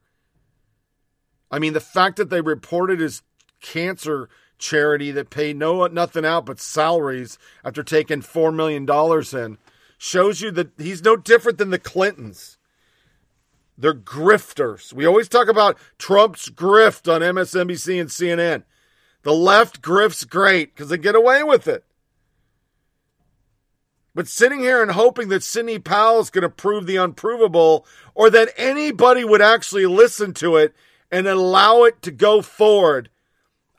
I 1.51 1.59
mean, 1.59 1.73
the 1.73 1.81
fact 1.81 2.17
that 2.17 2.29
they 2.29 2.41
reported 2.41 3.01
his 3.01 3.23
cancer 3.61 4.29
charity 4.59 5.11
that 5.13 5.31
paid 5.31 5.57
no 5.57 5.87
nothing 5.87 6.25
out 6.25 6.45
but 6.45 6.61
salaries 6.61 7.39
after 7.65 7.83
taking 7.83 8.21
four 8.21 8.53
million 8.53 8.85
dollars 8.85 9.33
in 9.33 9.57
shows 9.97 10.41
you 10.41 10.51
that 10.51 10.71
he's 10.77 11.03
no 11.03 11.17
different 11.17 11.59
than 11.59 11.71
the 11.71 11.79
Clintons. 11.79 12.59
They're 13.77 13.95
grifters. 13.95 14.93
We 14.93 15.07
always 15.07 15.29
talk 15.29 15.49
about 15.49 15.79
Trump's 15.99 16.51
grift 16.51 17.13
on 17.13 17.21
MSNBC 17.21 18.01
and 18.01 18.11
CNN. 18.11 18.65
The 19.23 19.33
left 19.33 19.81
grifts 19.81 20.29
great 20.29 20.75
because 20.75 20.89
they 20.89 20.99
get 20.99 21.15
away 21.15 21.43
with 21.45 21.69
it. 21.69 21.85
But 24.19 24.27
sitting 24.27 24.59
here 24.59 24.83
and 24.83 24.91
hoping 24.91 25.29
that 25.29 25.45
Sidney 25.45 25.79
Powell 25.79 26.19
is 26.19 26.29
going 26.29 26.43
to 26.43 26.49
prove 26.49 26.87
the 26.87 26.97
unprovable 26.97 27.87
or 28.17 28.31
that 28.31 28.53
anybody 28.57 29.25
would 29.25 29.41
actually 29.41 29.87
listen 29.87 30.35
to 30.35 30.57
it 30.57 30.75
and 31.09 31.29
allow 31.29 31.85
it 31.85 32.03
to 32.03 32.11
go 32.11 32.43
forward, 32.43 33.11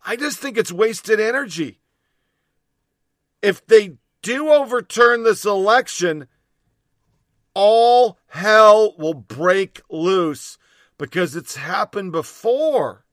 I 0.06 0.16
just 0.16 0.40
think 0.40 0.58
it's 0.58 0.72
wasted 0.72 1.20
energy. 1.20 1.82
If 3.42 3.68
they 3.68 3.98
do 4.22 4.48
overturn 4.48 5.24
this 5.24 5.44
election, 5.44 6.30
all 7.54 8.18
hell 8.28 8.96
will 8.98 9.16
break 9.16 9.82
loose 9.90 10.58
because 10.98 11.36
it's 11.36 11.58
happened 11.58 12.14
before. 12.14 13.04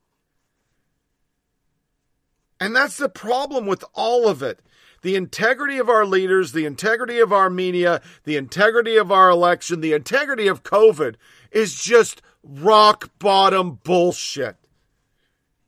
And 2.61 2.77
that's 2.77 2.99
the 2.99 3.09
problem 3.09 3.67
with 3.67 3.83
all 3.95 4.29
of 4.29 4.45
it 4.45 4.61
the 5.07 5.15
integrity 5.15 5.79
of 5.79 5.89
our 5.89 6.05
leaders, 6.05 6.51
the 6.51 6.67
integrity 6.67 7.21
of 7.21 7.33
our 7.33 7.49
media, 7.49 8.03
the 8.25 8.37
integrity 8.37 8.97
of 8.97 9.13
our 9.13 9.31
election, 9.31 9.81
the 9.81 9.93
integrity 9.93 10.49
of 10.49 10.65
COVID 10.65 11.15
is 11.53 11.81
just 11.81 12.23
rock 12.43 13.13
bottom 13.21 13.79
bullshit. 13.85 14.57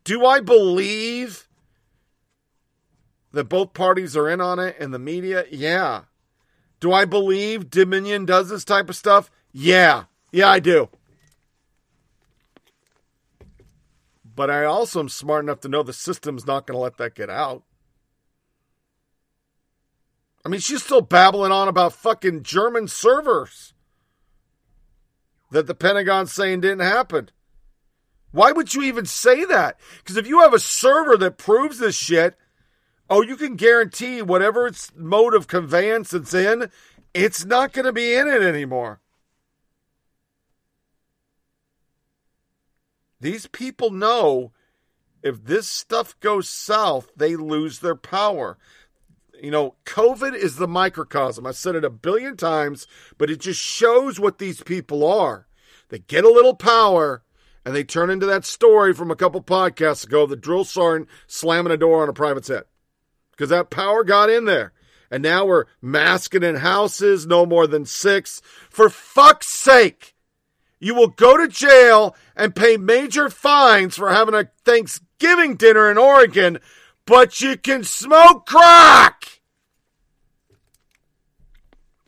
Do 0.03 0.27
I 0.27 0.41
believe 0.41 1.49
that 3.31 3.45
both 3.45 3.75
parties 3.75 4.17
are 4.17 4.29
in 4.29 4.41
on 4.41 4.59
it 4.59 4.75
and 4.81 4.93
the 4.93 4.99
media? 4.99 5.45
Yeah. 5.53 6.07
Do 6.81 6.93
I 6.93 7.05
believe 7.05 7.71
Dominion 7.71 8.25
does 8.25 8.49
this 8.49 8.65
type 8.65 8.89
of 8.89 8.97
stuff? 8.97 9.31
Yeah. 9.53 10.07
Yeah, 10.33 10.49
I 10.49 10.59
do. 10.59 10.89
But 14.35 14.51
I 14.51 14.65
also 14.65 14.99
am 14.99 15.09
smart 15.09 15.45
enough 15.45 15.61
to 15.61 15.69
know 15.69 15.85
the 15.85 15.93
system's 15.93 16.45
not 16.45 16.67
going 16.67 16.75
to 16.75 16.83
let 16.83 16.97
that 16.97 17.15
get 17.15 17.31
out. 17.31 17.63
I 20.49 20.51
mean, 20.51 20.61
she's 20.61 20.83
still 20.83 21.03
babbling 21.03 21.53
on 21.53 21.69
about 21.69 21.93
fucking 21.93 22.43
German 22.43 22.89
servers 22.89 23.75
that 25.51 25.67
the 25.67 25.75
Pentagon's 25.75 26.33
saying 26.33 26.63
didn't 26.63 26.81
happen. 26.81 27.29
Why 28.31 28.53
would 28.53 28.73
you 28.73 28.81
even 28.81 29.05
say 29.05 29.45
that? 29.45 29.79
Because 29.99 30.17
if 30.17 30.27
you 30.27 30.41
have 30.41 30.55
a 30.55 30.59
server 30.59 31.19
that 31.19 31.37
proves 31.37 31.79
this 31.79 31.95
shit, 31.95 32.35
oh, 33.11 33.21
you 33.21 33.37
can 33.37 33.57
guarantee 33.57 34.23
whatever 34.23 34.67
its 34.67 34.91
mode 34.97 35.35
of 35.35 35.49
conveyance 35.49 36.15
it's 36.15 36.33
in, 36.33 36.71
it's 37.13 37.45
not 37.45 37.75
going 37.75 37.85
to 37.85 37.93
be 37.93 38.15
in 38.15 38.27
it 38.27 38.41
anymore. 38.41 39.03
These 43.21 43.49
people 43.49 43.91
know 43.91 44.53
if 45.23 45.45
this 45.45 45.69
stuff 45.69 46.19
goes 46.21 46.49
south, 46.49 47.11
they 47.15 47.37
lose 47.37 47.81
their 47.81 47.97
power. 47.97 48.57
You 49.41 49.51
know, 49.51 49.77
COVID 49.85 50.35
is 50.35 50.57
the 50.57 50.67
microcosm. 50.67 51.47
I've 51.47 51.57
said 51.57 51.75
it 51.77 51.85
a 51.85 51.91
billion 51.91 52.37
times, 52.37 52.87
but 53.19 53.31
it 53.31 53.41
just 53.41 53.61
shows 53.61 54.19
what 54.19 54.39
these 54.39 54.63
people 54.63 55.07
are. 55.07 55.47
They 55.91 56.01
get 56.01 56.25
a 56.25 56.31
little 56.31 56.55
power 56.55 57.23
And 57.69 57.77
they 57.77 57.85
turn 57.85 58.09
into 58.09 58.25
that 58.25 58.47
story 58.47 58.95
from 58.95 59.11
a 59.11 59.15
couple 59.15 59.43
podcasts 59.43 60.03
ago 60.03 60.25
the 60.25 60.37
drill 60.37 60.65
sergeant 60.65 61.07
slamming 61.27 61.71
a 61.71 61.77
door 61.77 62.03
on 62.03 62.09
a 62.09 62.15
private's 62.15 62.49
head. 62.49 62.65
Because 63.33 63.51
that 63.51 63.69
power 63.69 64.05
got 64.05 64.31
in 64.31 64.47
there. 64.47 64.73
And 65.11 65.23
now 65.23 65.45
we're 65.45 65.67
masking 65.83 66.43
in 66.43 66.57
houses, 66.57 67.27
no 67.27 67.45
more 67.45 67.67
than 67.67 67.85
six. 67.85 68.41
For 68.71 68.89
fuck's 68.89 69.49
sake, 69.49 70.15
you 70.81 70.95
will 70.95 71.09
go 71.09 71.37
to 71.37 71.47
jail 71.47 72.17
and 72.35 72.57
pay 72.57 72.79
major 72.79 73.29
fines 73.29 73.97
for 73.97 74.11
having 74.11 74.35
a 74.35 74.49
Thanksgiving 74.65 75.57
dinner 75.57 75.91
in 75.91 75.99
Oregon, 75.99 76.61
but 77.09 77.41
you 77.41 77.57
can 77.57 77.83
smoke 77.85 78.45
crack. 78.45 79.41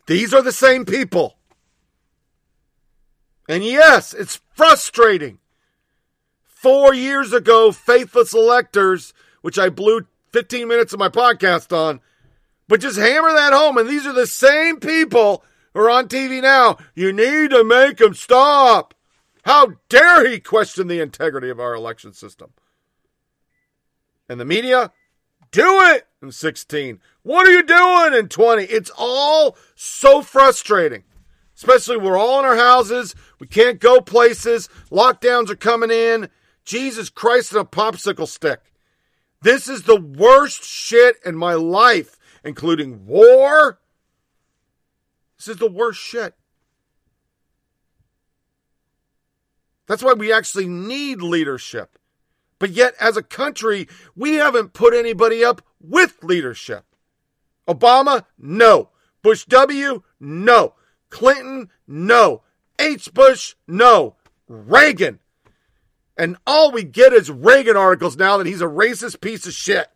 These 0.07 0.35
are 0.35 0.43
the 0.43 0.53
same 0.53 0.85
people. 0.85 1.39
And 3.49 3.65
yes, 3.65 4.13
it's 4.13 4.43
frustrating. 4.53 5.39
Four 6.45 6.93
years 6.93 7.33
ago, 7.33 7.73
faithless 7.73 8.35
electors, 8.35 9.15
which 9.41 9.59
I 9.59 9.71
blew 9.71 10.07
15 10.33 10.69
minutes 10.69 10.93
of 10.93 10.99
my 10.99 11.09
podcast 11.09 11.75
on, 11.75 12.01
but 12.69 12.81
just 12.81 12.99
hammer 12.99 13.33
that 13.33 13.55
home. 13.55 13.79
And 13.79 13.89
these 13.89 14.07
are 14.07 14.13
the 14.13 14.27
same 14.27 14.81
people 14.81 15.43
who 15.73 15.81
are 15.81 15.91
on 15.91 16.09
TV 16.09 16.43
now. 16.43 16.77
You 16.95 17.11
need 17.11 17.51
to 17.51 17.65
make 17.65 17.97
them 17.97 18.13
stop. 18.13 18.93
How 19.45 19.77
dare 19.89 20.29
he 20.29 20.41
question 20.41 20.89
the 20.89 21.01
integrity 21.01 21.49
of 21.49 21.59
our 21.59 21.75
election 21.75 22.13
system? 22.13 22.53
And 24.31 24.39
the 24.39 24.45
media, 24.45 24.93
do 25.51 25.81
it 25.87 26.07
in 26.23 26.31
16. 26.31 27.01
What 27.25 27.49
are 27.49 27.51
you 27.51 27.65
doing 27.65 28.15
in 28.17 28.29
20? 28.29 28.63
It's 28.63 28.93
all 28.97 29.57
so 29.75 30.23
frustrating. 30.23 31.03
Especially 31.57 31.97
we're 31.97 32.17
all 32.17 32.39
in 32.39 32.45
our 32.45 32.55
houses. 32.55 33.17
We 33.41 33.49
can't 33.49 33.81
go 33.81 34.01
places. 34.01 34.69
Lockdowns 34.89 35.51
are 35.51 35.57
coming 35.57 35.91
in. 35.91 36.29
Jesus 36.65 37.11
Christ, 37.11 37.51
and 37.51 37.63
a 37.63 37.65
popsicle 37.65 38.29
stick. 38.29 38.61
This 39.43 39.67
is 39.67 39.83
the 39.83 40.01
worst 40.01 40.63
shit 40.63 41.17
in 41.27 41.35
my 41.35 41.55
life, 41.55 42.17
including 42.45 43.07
war. 43.07 43.81
This 45.39 45.49
is 45.49 45.57
the 45.57 45.69
worst 45.69 45.99
shit. 45.99 46.35
That's 49.89 50.05
why 50.05 50.13
we 50.13 50.33
actually 50.33 50.69
need 50.69 51.21
leadership. 51.21 51.99
But 52.61 52.71
yet, 52.71 52.95
as 53.01 53.17
a 53.17 53.23
country, 53.23 53.89
we 54.15 54.35
haven't 54.35 54.75
put 54.75 54.95
anybody 54.95 55.43
up 55.43 55.63
with 55.81 56.23
leadership. 56.23 56.85
Obama, 57.67 58.27
no. 58.39 58.91
Bush 59.23 59.45
W, 59.47 60.03
no. 60.21 60.75
Clinton, 61.09 61.71
no. 61.89 62.43
H. 62.79 63.13
Bush, 63.13 63.55
no. 63.67 64.15
Reagan. 64.47 65.19
And 66.17 66.37
all 66.47 66.71
we 66.71 66.85
get 66.85 67.15
is 67.15 67.31
Reagan 67.31 67.77
articles 67.77 68.17
now 68.17 68.37
that 68.37 68.47
he's 68.47 68.61
a 68.61 68.67
racist 68.67 69.23
piece 69.23 69.47
of 69.47 69.55
shit. 69.55 69.89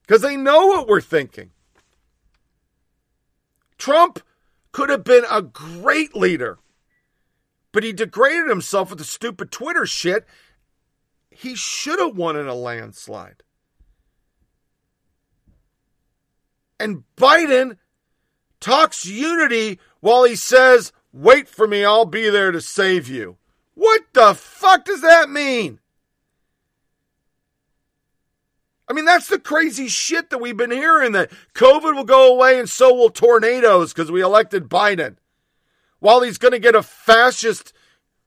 Because 0.00 0.22
they 0.22 0.36
know 0.36 0.66
what 0.66 0.88
we're 0.88 1.00
thinking. 1.00 1.50
Trump 3.76 4.20
could 4.72 4.88
have 4.88 5.04
been 5.04 5.24
a 5.30 5.42
great 5.42 6.16
leader, 6.16 6.58
but 7.70 7.82
he 7.82 7.92
degraded 7.92 8.48
himself 8.48 8.88
with 8.88 8.98
the 8.98 9.04
stupid 9.04 9.50
Twitter 9.50 9.84
shit. 9.84 10.26
He 11.34 11.54
should 11.54 11.98
have 11.98 12.16
won 12.16 12.36
in 12.36 12.46
a 12.46 12.54
landslide. 12.54 13.42
And 16.78 17.04
Biden 17.16 17.78
talks 18.60 19.06
unity 19.06 19.78
while 20.00 20.24
he 20.24 20.36
says, 20.36 20.92
Wait 21.12 21.48
for 21.48 21.66
me, 21.66 21.84
I'll 21.84 22.04
be 22.04 22.28
there 22.28 22.50
to 22.50 22.60
save 22.60 23.08
you. 23.08 23.36
What 23.74 24.02
the 24.12 24.34
fuck 24.34 24.84
does 24.84 25.00
that 25.00 25.30
mean? 25.30 25.80
I 28.88 28.92
mean, 28.92 29.04
that's 29.06 29.28
the 29.28 29.38
crazy 29.38 29.88
shit 29.88 30.30
that 30.30 30.40
we've 30.40 30.56
been 30.56 30.70
hearing 30.70 31.12
that 31.12 31.32
COVID 31.54 31.94
will 31.96 32.04
go 32.04 32.34
away 32.34 32.58
and 32.58 32.68
so 32.68 32.92
will 32.92 33.10
tornadoes 33.10 33.92
because 33.92 34.10
we 34.10 34.20
elected 34.20 34.68
Biden. 34.68 35.16
While 36.00 36.20
he's 36.20 36.36
going 36.36 36.52
to 36.52 36.58
get 36.58 36.74
a 36.74 36.82
fascist 36.82 37.72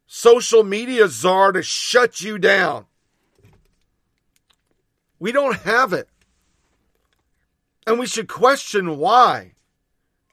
social 0.07 0.63
media 0.63 1.07
czar 1.07 1.51
to 1.51 1.61
shut 1.61 2.21
you 2.21 2.39
down. 2.39 2.86
We 5.19 5.31
don't 5.31 5.57
have 5.61 5.93
it. 5.93 6.09
And 7.85 7.97
we 7.99 8.07
should 8.07 8.27
question 8.27 8.97
why. 8.97 9.53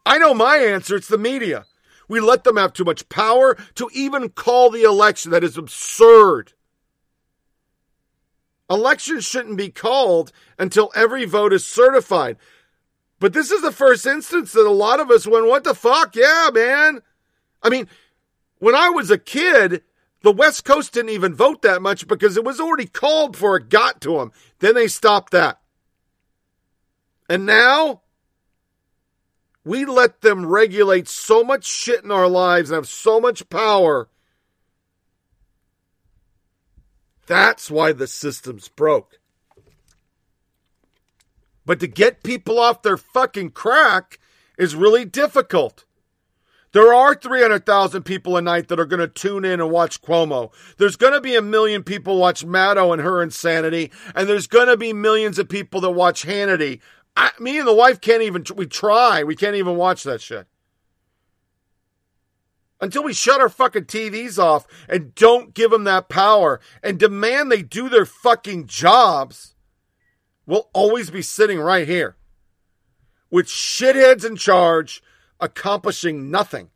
I 0.04 0.18
know 0.18 0.34
my 0.34 0.56
answer 0.56 0.96
it's 0.96 1.08
the 1.08 1.18
media. 1.18 1.64
We 2.08 2.20
let 2.20 2.44
them 2.44 2.56
have 2.56 2.72
too 2.72 2.84
much 2.84 3.08
power 3.08 3.56
to 3.76 3.88
even 3.94 4.28
call 4.28 4.70
the 4.70 4.82
election. 4.82 5.30
That 5.30 5.44
is 5.44 5.56
absurd. 5.56 6.52
Elections 8.68 9.24
shouldn't 9.24 9.56
be 9.56 9.70
called 9.70 10.32
until 10.58 10.90
every 10.94 11.24
vote 11.24 11.52
is 11.52 11.66
certified. 11.66 12.36
But 13.20 13.32
this 13.32 13.50
is 13.50 13.62
the 13.62 13.72
first 13.72 14.06
instance 14.06 14.52
that 14.52 14.66
a 14.66 14.70
lot 14.70 15.00
of 15.00 15.10
us 15.10 15.26
went, 15.26 15.46
what 15.46 15.64
the 15.64 15.74
fuck? 15.74 16.16
Yeah, 16.16 16.50
man. 16.52 17.00
I 17.62 17.70
mean, 17.70 17.88
when 18.58 18.74
I 18.74 18.90
was 18.90 19.10
a 19.10 19.18
kid, 19.18 19.82
the 20.24 20.32
West 20.32 20.64
Coast 20.64 20.94
didn't 20.94 21.10
even 21.10 21.34
vote 21.34 21.60
that 21.62 21.82
much 21.82 22.08
because 22.08 22.38
it 22.38 22.44
was 22.44 22.58
already 22.58 22.86
called 22.86 23.32
before 23.32 23.58
it 23.58 23.68
got 23.68 24.00
to 24.00 24.16
them. 24.16 24.32
Then 24.58 24.74
they 24.74 24.88
stopped 24.88 25.32
that. 25.32 25.60
And 27.28 27.44
now 27.44 28.00
we 29.66 29.84
let 29.84 30.22
them 30.22 30.46
regulate 30.46 31.08
so 31.08 31.44
much 31.44 31.66
shit 31.66 32.04
in 32.04 32.10
our 32.10 32.26
lives 32.26 32.70
and 32.70 32.76
have 32.76 32.88
so 32.88 33.20
much 33.20 33.50
power. 33.50 34.08
That's 37.26 37.70
why 37.70 37.92
the 37.92 38.06
system's 38.06 38.68
broke. 38.68 39.18
But 41.66 41.80
to 41.80 41.86
get 41.86 42.22
people 42.22 42.58
off 42.58 42.80
their 42.80 42.96
fucking 42.96 43.50
crack 43.50 44.18
is 44.56 44.74
really 44.74 45.04
difficult. 45.04 45.84
There 46.74 46.92
are 46.92 47.14
300,000 47.14 48.02
people 48.02 48.36
a 48.36 48.42
night 48.42 48.66
that 48.66 48.80
are 48.80 48.84
going 48.84 48.98
to 48.98 49.06
tune 49.06 49.44
in 49.44 49.60
and 49.60 49.70
watch 49.70 50.02
Cuomo. 50.02 50.52
There's 50.76 50.96
going 50.96 51.12
to 51.12 51.20
be 51.20 51.36
a 51.36 51.40
million 51.40 51.84
people 51.84 52.18
watch 52.18 52.44
Maddow 52.44 52.92
and 52.92 53.00
her 53.00 53.22
insanity. 53.22 53.92
And 54.12 54.28
there's 54.28 54.48
going 54.48 54.66
to 54.66 54.76
be 54.76 54.92
millions 54.92 55.38
of 55.38 55.48
people 55.48 55.80
that 55.82 55.92
watch 55.92 56.26
Hannity. 56.26 56.80
I, 57.16 57.30
me 57.38 57.60
and 57.60 57.68
the 57.68 57.72
wife 57.72 58.00
can't 58.00 58.24
even, 58.24 58.44
we 58.56 58.66
try. 58.66 59.22
We 59.22 59.36
can't 59.36 59.54
even 59.54 59.76
watch 59.76 60.02
that 60.02 60.20
shit. 60.20 60.48
Until 62.80 63.04
we 63.04 63.12
shut 63.12 63.40
our 63.40 63.48
fucking 63.48 63.84
TVs 63.84 64.36
off 64.36 64.66
and 64.88 65.14
don't 65.14 65.54
give 65.54 65.70
them 65.70 65.84
that 65.84 66.08
power 66.08 66.60
and 66.82 66.98
demand 66.98 67.52
they 67.52 67.62
do 67.62 67.88
their 67.88 68.04
fucking 68.04 68.66
jobs, 68.66 69.54
we'll 70.44 70.70
always 70.72 71.08
be 71.08 71.22
sitting 71.22 71.60
right 71.60 71.86
here 71.86 72.16
with 73.30 73.46
shitheads 73.46 74.24
in 74.24 74.34
charge 74.34 75.03
accomplishing 75.40 76.30
nothing. 76.30 76.70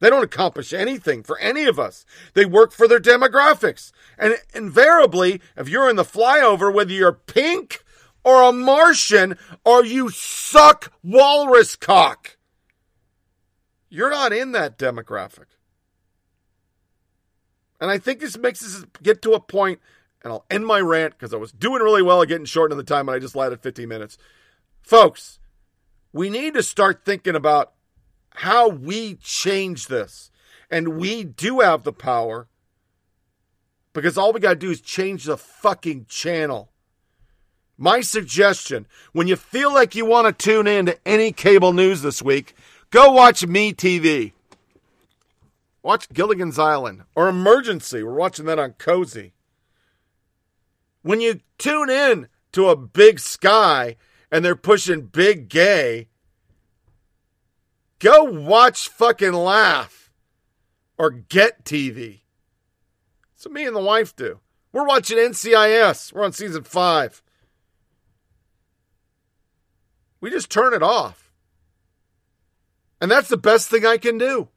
They 0.00 0.10
don't 0.10 0.24
accomplish 0.24 0.72
anything 0.72 1.22
for 1.22 1.38
any 1.38 1.64
of 1.64 1.78
us. 1.78 2.04
They 2.34 2.44
work 2.44 2.72
for 2.72 2.86
their 2.86 3.00
demographics. 3.00 3.92
And 4.18 4.36
invariably, 4.54 5.40
if 5.56 5.68
you're 5.68 5.88
in 5.88 5.96
the 5.96 6.04
flyover, 6.04 6.72
whether 6.72 6.92
you're 6.92 7.12
pink 7.12 7.82
or 8.22 8.42
a 8.42 8.52
Martian 8.52 9.38
or 9.64 9.84
you 9.84 10.10
suck 10.10 10.92
walrus 11.02 11.76
cock, 11.76 12.36
you're 13.88 14.10
not 14.10 14.32
in 14.32 14.52
that 14.52 14.78
demographic. 14.78 15.46
And 17.80 17.90
I 17.90 17.98
think 17.98 18.20
this 18.20 18.36
makes 18.36 18.64
us 18.64 18.84
get 19.02 19.22
to 19.22 19.32
a 19.32 19.40
point, 19.40 19.80
and 20.22 20.32
I'll 20.32 20.46
end 20.50 20.66
my 20.66 20.80
rant 20.80 21.14
because 21.14 21.34
I 21.34 21.36
was 21.36 21.52
doing 21.52 21.82
really 21.82 22.02
well 22.02 22.22
at 22.22 22.28
getting 22.28 22.46
short 22.46 22.72
on 22.72 22.78
the 22.78 22.84
time, 22.84 23.08
and 23.08 23.16
I 23.16 23.18
just 23.18 23.36
lied 23.36 23.52
at 23.52 23.62
15 23.62 23.88
minutes. 23.88 24.16
Folks, 24.82 25.38
we 26.14 26.30
need 26.30 26.54
to 26.54 26.62
start 26.62 27.04
thinking 27.04 27.34
about 27.34 27.72
how 28.30 28.68
we 28.68 29.16
change 29.16 29.88
this. 29.88 30.30
And 30.70 30.96
we 30.96 31.24
do 31.24 31.60
have 31.60 31.82
the 31.82 31.92
power 31.92 32.46
because 33.92 34.16
all 34.16 34.32
we 34.32 34.40
got 34.40 34.50
to 34.50 34.54
do 34.54 34.70
is 34.70 34.80
change 34.80 35.24
the 35.24 35.36
fucking 35.36 36.06
channel. 36.08 36.70
My 37.76 38.00
suggestion 38.00 38.86
when 39.12 39.26
you 39.26 39.34
feel 39.34 39.74
like 39.74 39.96
you 39.96 40.06
want 40.06 40.26
to 40.26 40.44
tune 40.44 40.68
in 40.68 40.86
to 40.86 40.98
any 41.04 41.32
cable 41.32 41.72
news 41.72 42.02
this 42.02 42.22
week, 42.22 42.54
go 42.90 43.10
watch 43.10 43.44
Me 43.44 43.72
TV. 43.72 44.32
Watch 45.82 46.08
Gilligan's 46.12 46.60
Island 46.60 47.02
or 47.16 47.28
Emergency. 47.28 48.04
We're 48.04 48.14
watching 48.14 48.46
that 48.46 48.60
on 48.60 48.74
Cozi. 48.74 49.32
When 51.02 51.20
you 51.20 51.40
tune 51.58 51.90
in 51.90 52.28
to 52.52 52.68
a 52.68 52.76
big 52.76 53.18
sky 53.18 53.96
and 54.34 54.44
they're 54.44 54.56
pushing 54.56 55.02
big 55.02 55.48
gay, 55.48 56.08
go 58.00 58.24
watch 58.24 58.88
fucking 58.88 59.32
Laff 59.32 60.10
or 60.98 61.10
Get 61.10 61.64
TV. 61.64 62.22
So 63.36 63.48
me 63.48 63.64
and 63.64 63.76
the 63.76 63.80
wife 63.80 64.16
do. 64.16 64.40
We're 64.72 64.88
watching 64.88 65.18
NCIS. 65.18 66.12
We're 66.12 66.24
on 66.24 66.32
season 66.32 66.64
five. 66.64 67.22
We 70.20 70.30
just 70.30 70.50
turn 70.50 70.74
it 70.74 70.82
off. 70.82 71.30
And 73.00 73.08
that's 73.08 73.28
the 73.28 73.36
best 73.36 73.70
thing 73.70 73.86
I 73.86 73.98
can 73.98 74.18
do. 74.18 74.48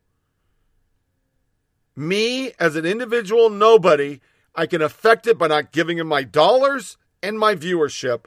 Me, 1.95 2.51
as 2.59 2.75
an 2.75 2.87
individual 2.87 3.51
nobody, 3.51 4.21
I 4.55 4.65
can 4.65 4.81
affect 4.81 5.27
it 5.27 5.37
by 5.37 5.45
not 5.45 5.71
giving 5.71 5.97
them 5.97 6.07
my 6.07 6.23
dollars 6.23 6.97
and 7.21 7.37
my 7.37 7.53
viewership 7.53 8.25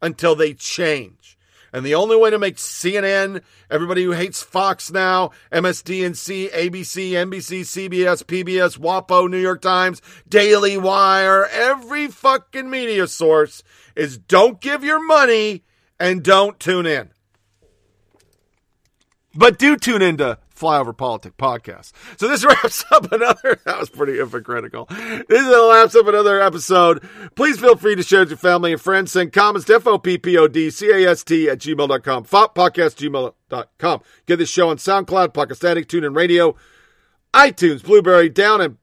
until 0.00 0.34
they 0.34 0.54
change. 0.54 1.36
And 1.72 1.84
the 1.84 1.94
only 1.94 2.16
way 2.16 2.30
to 2.30 2.38
make 2.38 2.56
CNN, 2.56 3.42
everybody 3.70 4.02
who 4.04 4.12
hates 4.12 4.42
Fox 4.42 4.90
now, 4.90 5.32
MSDNC, 5.52 6.50
ABC, 6.50 7.10
NBC, 7.10 7.60
CBS, 7.60 8.24
PBS, 8.24 8.78
WAPO, 8.78 9.28
New 9.28 9.38
York 9.38 9.60
Times, 9.60 10.00
Daily 10.28 10.78
Wire, 10.78 11.44
every 11.46 12.06
fucking 12.06 12.70
media 12.70 13.06
source 13.06 13.62
is 13.94 14.16
don't 14.16 14.60
give 14.60 14.84
your 14.84 15.04
money 15.04 15.64
and 16.00 16.22
don't 16.22 16.58
tune 16.58 16.86
in. 16.86 17.10
But 19.34 19.58
do 19.58 19.76
tune 19.76 20.00
into 20.00 20.38
Flyover 20.56 20.96
Politic 20.96 21.36
podcast. 21.36 21.92
So 22.18 22.28
this 22.28 22.44
wraps 22.46 22.84
up 22.90 23.12
another, 23.12 23.60
that 23.64 23.78
was 23.78 23.90
pretty 23.90 24.16
hypocritical. 24.16 24.86
This 24.86 25.40
is 25.40 25.46
the 25.46 25.68
wraps 25.70 25.94
up 25.94 26.06
another 26.06 26.40
episode. 26.40 27.02
Please 27.34 27.58
feel 27.58 27.76
free 27.76 27.94
to 27.94 28.02
share 28.02 28.20
with 28.20 28.30
your 28.30 28.38
family 28.38 28.72
and 28.72 28.80
friends. 28.80 29.12
Send 29.12 29.32
comments 29.32 29.66
to 29.66 29.74
F-O-P-P-O-D-C-A-S-T 29.76 31.48
at 31.50 31.58
gmail.com. 31.58 32.24
Podcast 32.24 32.96
gmail.com. 32.96 34.00
Get 34.26 34.36
this 34.36 34.50
show 34.50 34.70
on 34.70 34.78
SoundCloud, 34.78 35.28
Podcast 35.28 35.68
Addict, 35.68 35.90
TuneIn 35.90 36.16
Radio, 36.16 36.56
iTunes, 37.34 37.84
Blubrry, 37.84 38.28
Down, 38.28 38.60
and 38.60 38.78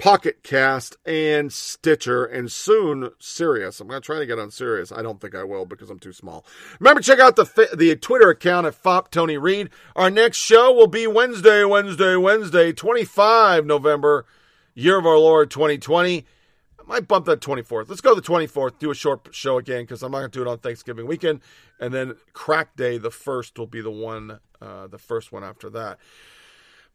Pocket 0.00 0.42
Cast 0.42 0.96
and 1.04 1.52
Stitcher, 1.52 2.24
and 2.24 2.50
soon 2.50 3.10
Sirius. 3.18 3.80
I'm 3.80 3.86
going 3.86 4.00
to 4.00 4.04
try 4.04 4.18
to 4.18 4.24
get 4.24 4.38
on 4.38 4.50
Sirius. 4.50 4.90
I 4.90 5.02
don't 5.02 5.20
think 5.20 5.34
I 5.34 5.44
will 5.44 5.66
because 5.66 5.90
I'm 5.90 5.98
too 5.98 6.14
small. 6.14 6.46
Remember, 6.78 7.02
check 7.02 7.18
out 7.18 7.36
the 7.36 7.68
the 7.76 7.94
Twitter 7.96 8.30
account 8.30 8.66
at 8.66 8.74
Fop 8.74 9.10
Tony 9.10 9.36
Reed. 9.36 9.68
Our 9.94 10.08
next 10.08 10.38
show 10.38 10.72
will 10.72 10.86
be 10.86 11.06
Wednesday, 11.06 11.64
Wednesday, 11.64 12.16
Wednesday, 12.16 12.72
25 12.72 13.66
November, 13.66 14.24
year 14.74 14.98
of 14.98 15.04
our 15.04 15.18
Lord 15.18 15.50
2020. 15.50 16.24
I 16.78 16.82
might 16.86 17.06
bump 17.06 17.26
that 17.26 17.40
24th. 17.40 17.90
Let's 17.90 18.00
go 18.00 18.14
the 18.14 18.22
24th. 18.22 18.78
Do 18.78 18.90
a 18.90 18.94
short 18.94 19.28
show 19.32 19.58
again 19.58 19.82
because 19.82 20.02
I'm 20.02 20.12
not 20.12 20.20
going 20.20 20.30
to 20.30 20.38
do 20.38 20.42
it 20.42 20.50
on 20.50 20.58
Thanksgiving 20.60 21.06
weekend, 21.06 21.40
and 21.78 21.92
then 21.92 22.14
Crack 22.32 22.74
Day, 22.74 22.96
the 22.96 23.10
first, 23.10 23.58
will 23.58 23.66
be 23.66 23.82
the 23.82 23.90
one, 23.90 24.40
uh, 24.62 24.86
the 24.86 24.98
first 24.98 25.30
one 25.30 25.44
after 25.44 25.68
that. 25.68 25.98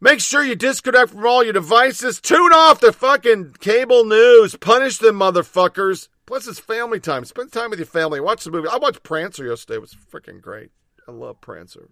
Make 0.00 0.20
sure 0.20 0.44
you 0.44 0.54
disconnect 0.54 1.10
from 1.10 1.26
all 1.26 1.42
your 1.42 1.54
devices. 1.54 2.20
Tune 2.20 2.52
off 2.52 2.80
the 2.80 2.92
fucking 2.92 3.56
cable 3.60 4.04
news. 4.04 4.54
Punish 4.56 4.98
them 4.98 5.18
motherfuckers. 5.18 6.08
Plus, 6.26 6.46
it's 6.46 6.58
family 6.58 7.00
time. 7.00 7.24
Spend 7.24 7.52
time 7.52 7.70
with 7.70 7.78
your 7.78 7.86
family. 7.86 8.20
Watch 8.20 8.44
the 8.44 8.50
movie. 8.50 8.68
I 8.68 8.76
watched 8.76 9.02
Prancer 9.02 9.46
yesterday. 9.46 9.76
It 9.76 9.80
was 9.80 9.94
freaking 9.94 10.40
great. 10.40 10.70
I 11.08 11.12
love 11.12 11.40
Prancer. 11.40 11.88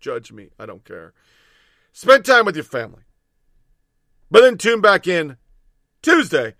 Judge 0.00 0.32
me. 0.32 0.48
I 0.58 0.66
don't 0.66 0.84
care. 0.84 1.12
Spend 1.92 2.24
time 2.24 2.44
with 2.44 2.56
your 2.56 2.64
family. 2.64 3.02
But 4.30 4.40
then 4.40 4.58
tune 4.58 4.80
back 4.80 5.06
in 5.06 5.36
Tuesday 6.02 6.54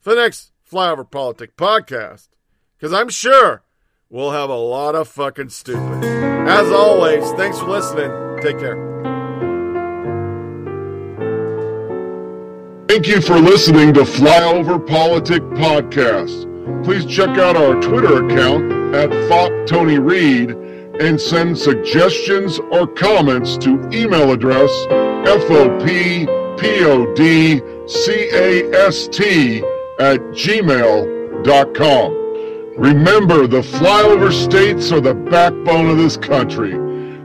for 0.00 0.14
the 0.14 0.20
next 0.22 0.52
Flyover 0.68 1.08
Politic 1.08 1.56
podcast. 1.56 2.28
Because 2.76 2.92
I'm 2.92 3.08
sure 3.08 3.62
we'll 4.10 4.32
have 4.32 4.50
a 4.50 4.56
lot 4.56 4.96
of 4.96 5.06
fucking 5.06 5.50
stupid. 5.50 6.04
As 6.48 6.72
always, 6.72 7.30
thanks 7.32 7.58
for 7.58 7.66
listening. 7.66 8.10
Take 8.42 8.58
care. 8.58 8.93
Thank 12.94 13.08
you 13.08 13.20
for 13.20 13.40
listening 13.40 13.92
to 13.94 14.02
Flyover 14.02 14.78
Politic 14.86 15.42
Podcast. 15.42 16.46
Please 16.84 17.04
check 17.04 17.30
out 17.30 17.56
our 17.56 17.74
Twitter 17.82 18.24
account 18.24 18.94
at 18.94 19.10
Fop 19.28 19.50
Tony 19.66 19.98
Reed 19.98 20.50
and 20.52 21.20
send 21.20 21.58
suggestions 21.58 22.60
or 22.70 22.86
comments 22.86 23.56
to 23.56 23.84
email 23.92 24.30
address 24.30 24.70
FOPPODCAST 25.26 26.28
at 29.98 30.20
gmail.com. 30.20 32.12
Remember, 32.78 33.48
the 33.48 33.60
flyover 33.60 34.32
states 34.32 34.92
are 34.92 35.00
the 35.00 35.14
backbone 35.14 35.90
of 35.90 35.98
this 35.98 36.16
country. 36.16 36.74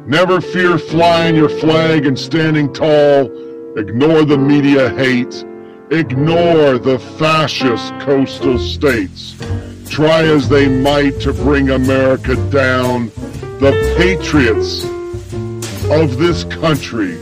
Never 0.08 0.42
fear 0.42 0.80
flying 0.80 1.36
your 1.36 1.50
flag 1.50 2.08
and 2.08 2.18
standing 2.18 2.74
tall. 2.74 3.26
Ignore 3.78 4.26
the 4.26 4.36
media 4.36 4.90
hate. 4.96 5.46
Ignore 5.92 6.78
the 6.78 7.00
fascist 7.18 7.92
coastal 8.02 8.60
states. 8.60 9.36
Try 9.90 10.22
as 10.22 10.48
they 10.48 10.68
might 10.68 11.20
to 11.22 11.34
bring 11.34 11.72
America 11.72 12.36
down, 12.52 13.08
the 13.60 13.72
patriots 13.98 14.84
of 15.90 16.20
this 16.20 16.44
country 16.44 17.18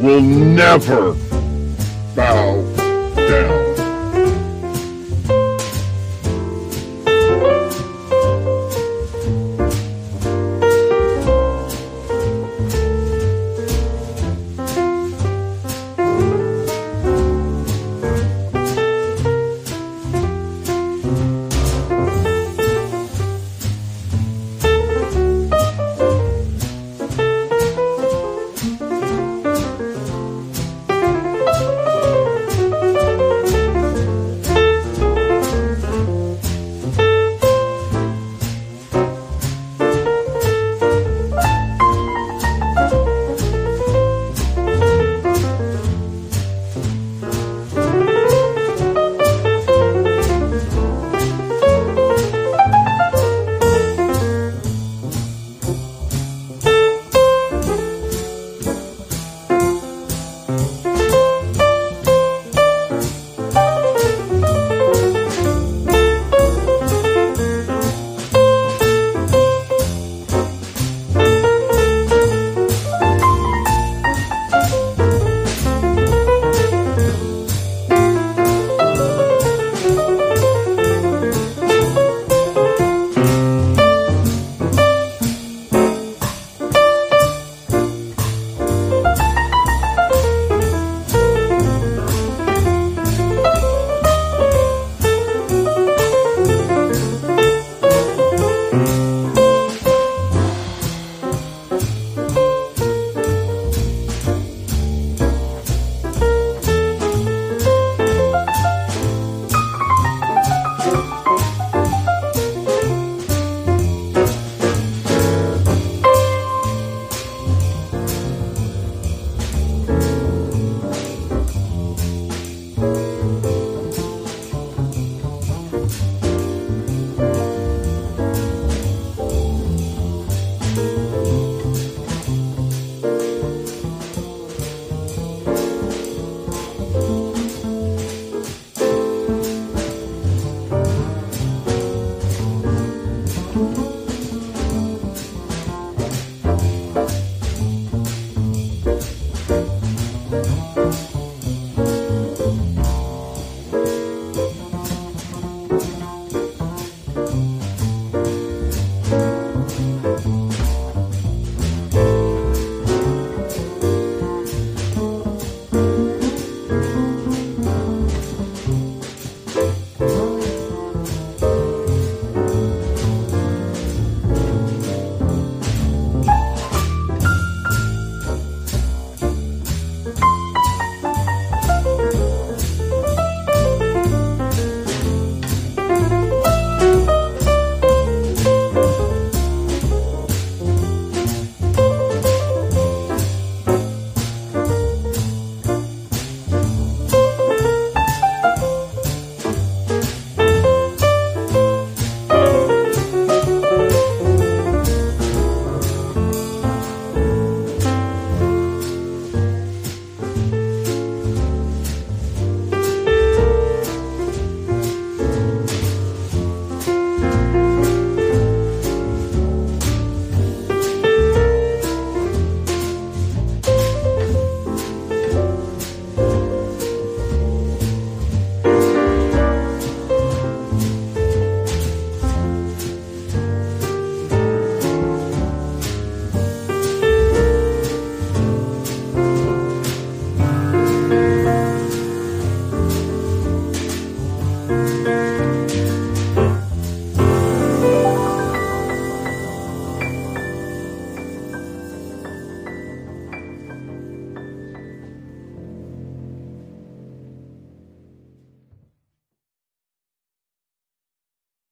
will 0.00 0.20
never 0.20 1.14
bow 2.14 2.62
down. 3.16 3.67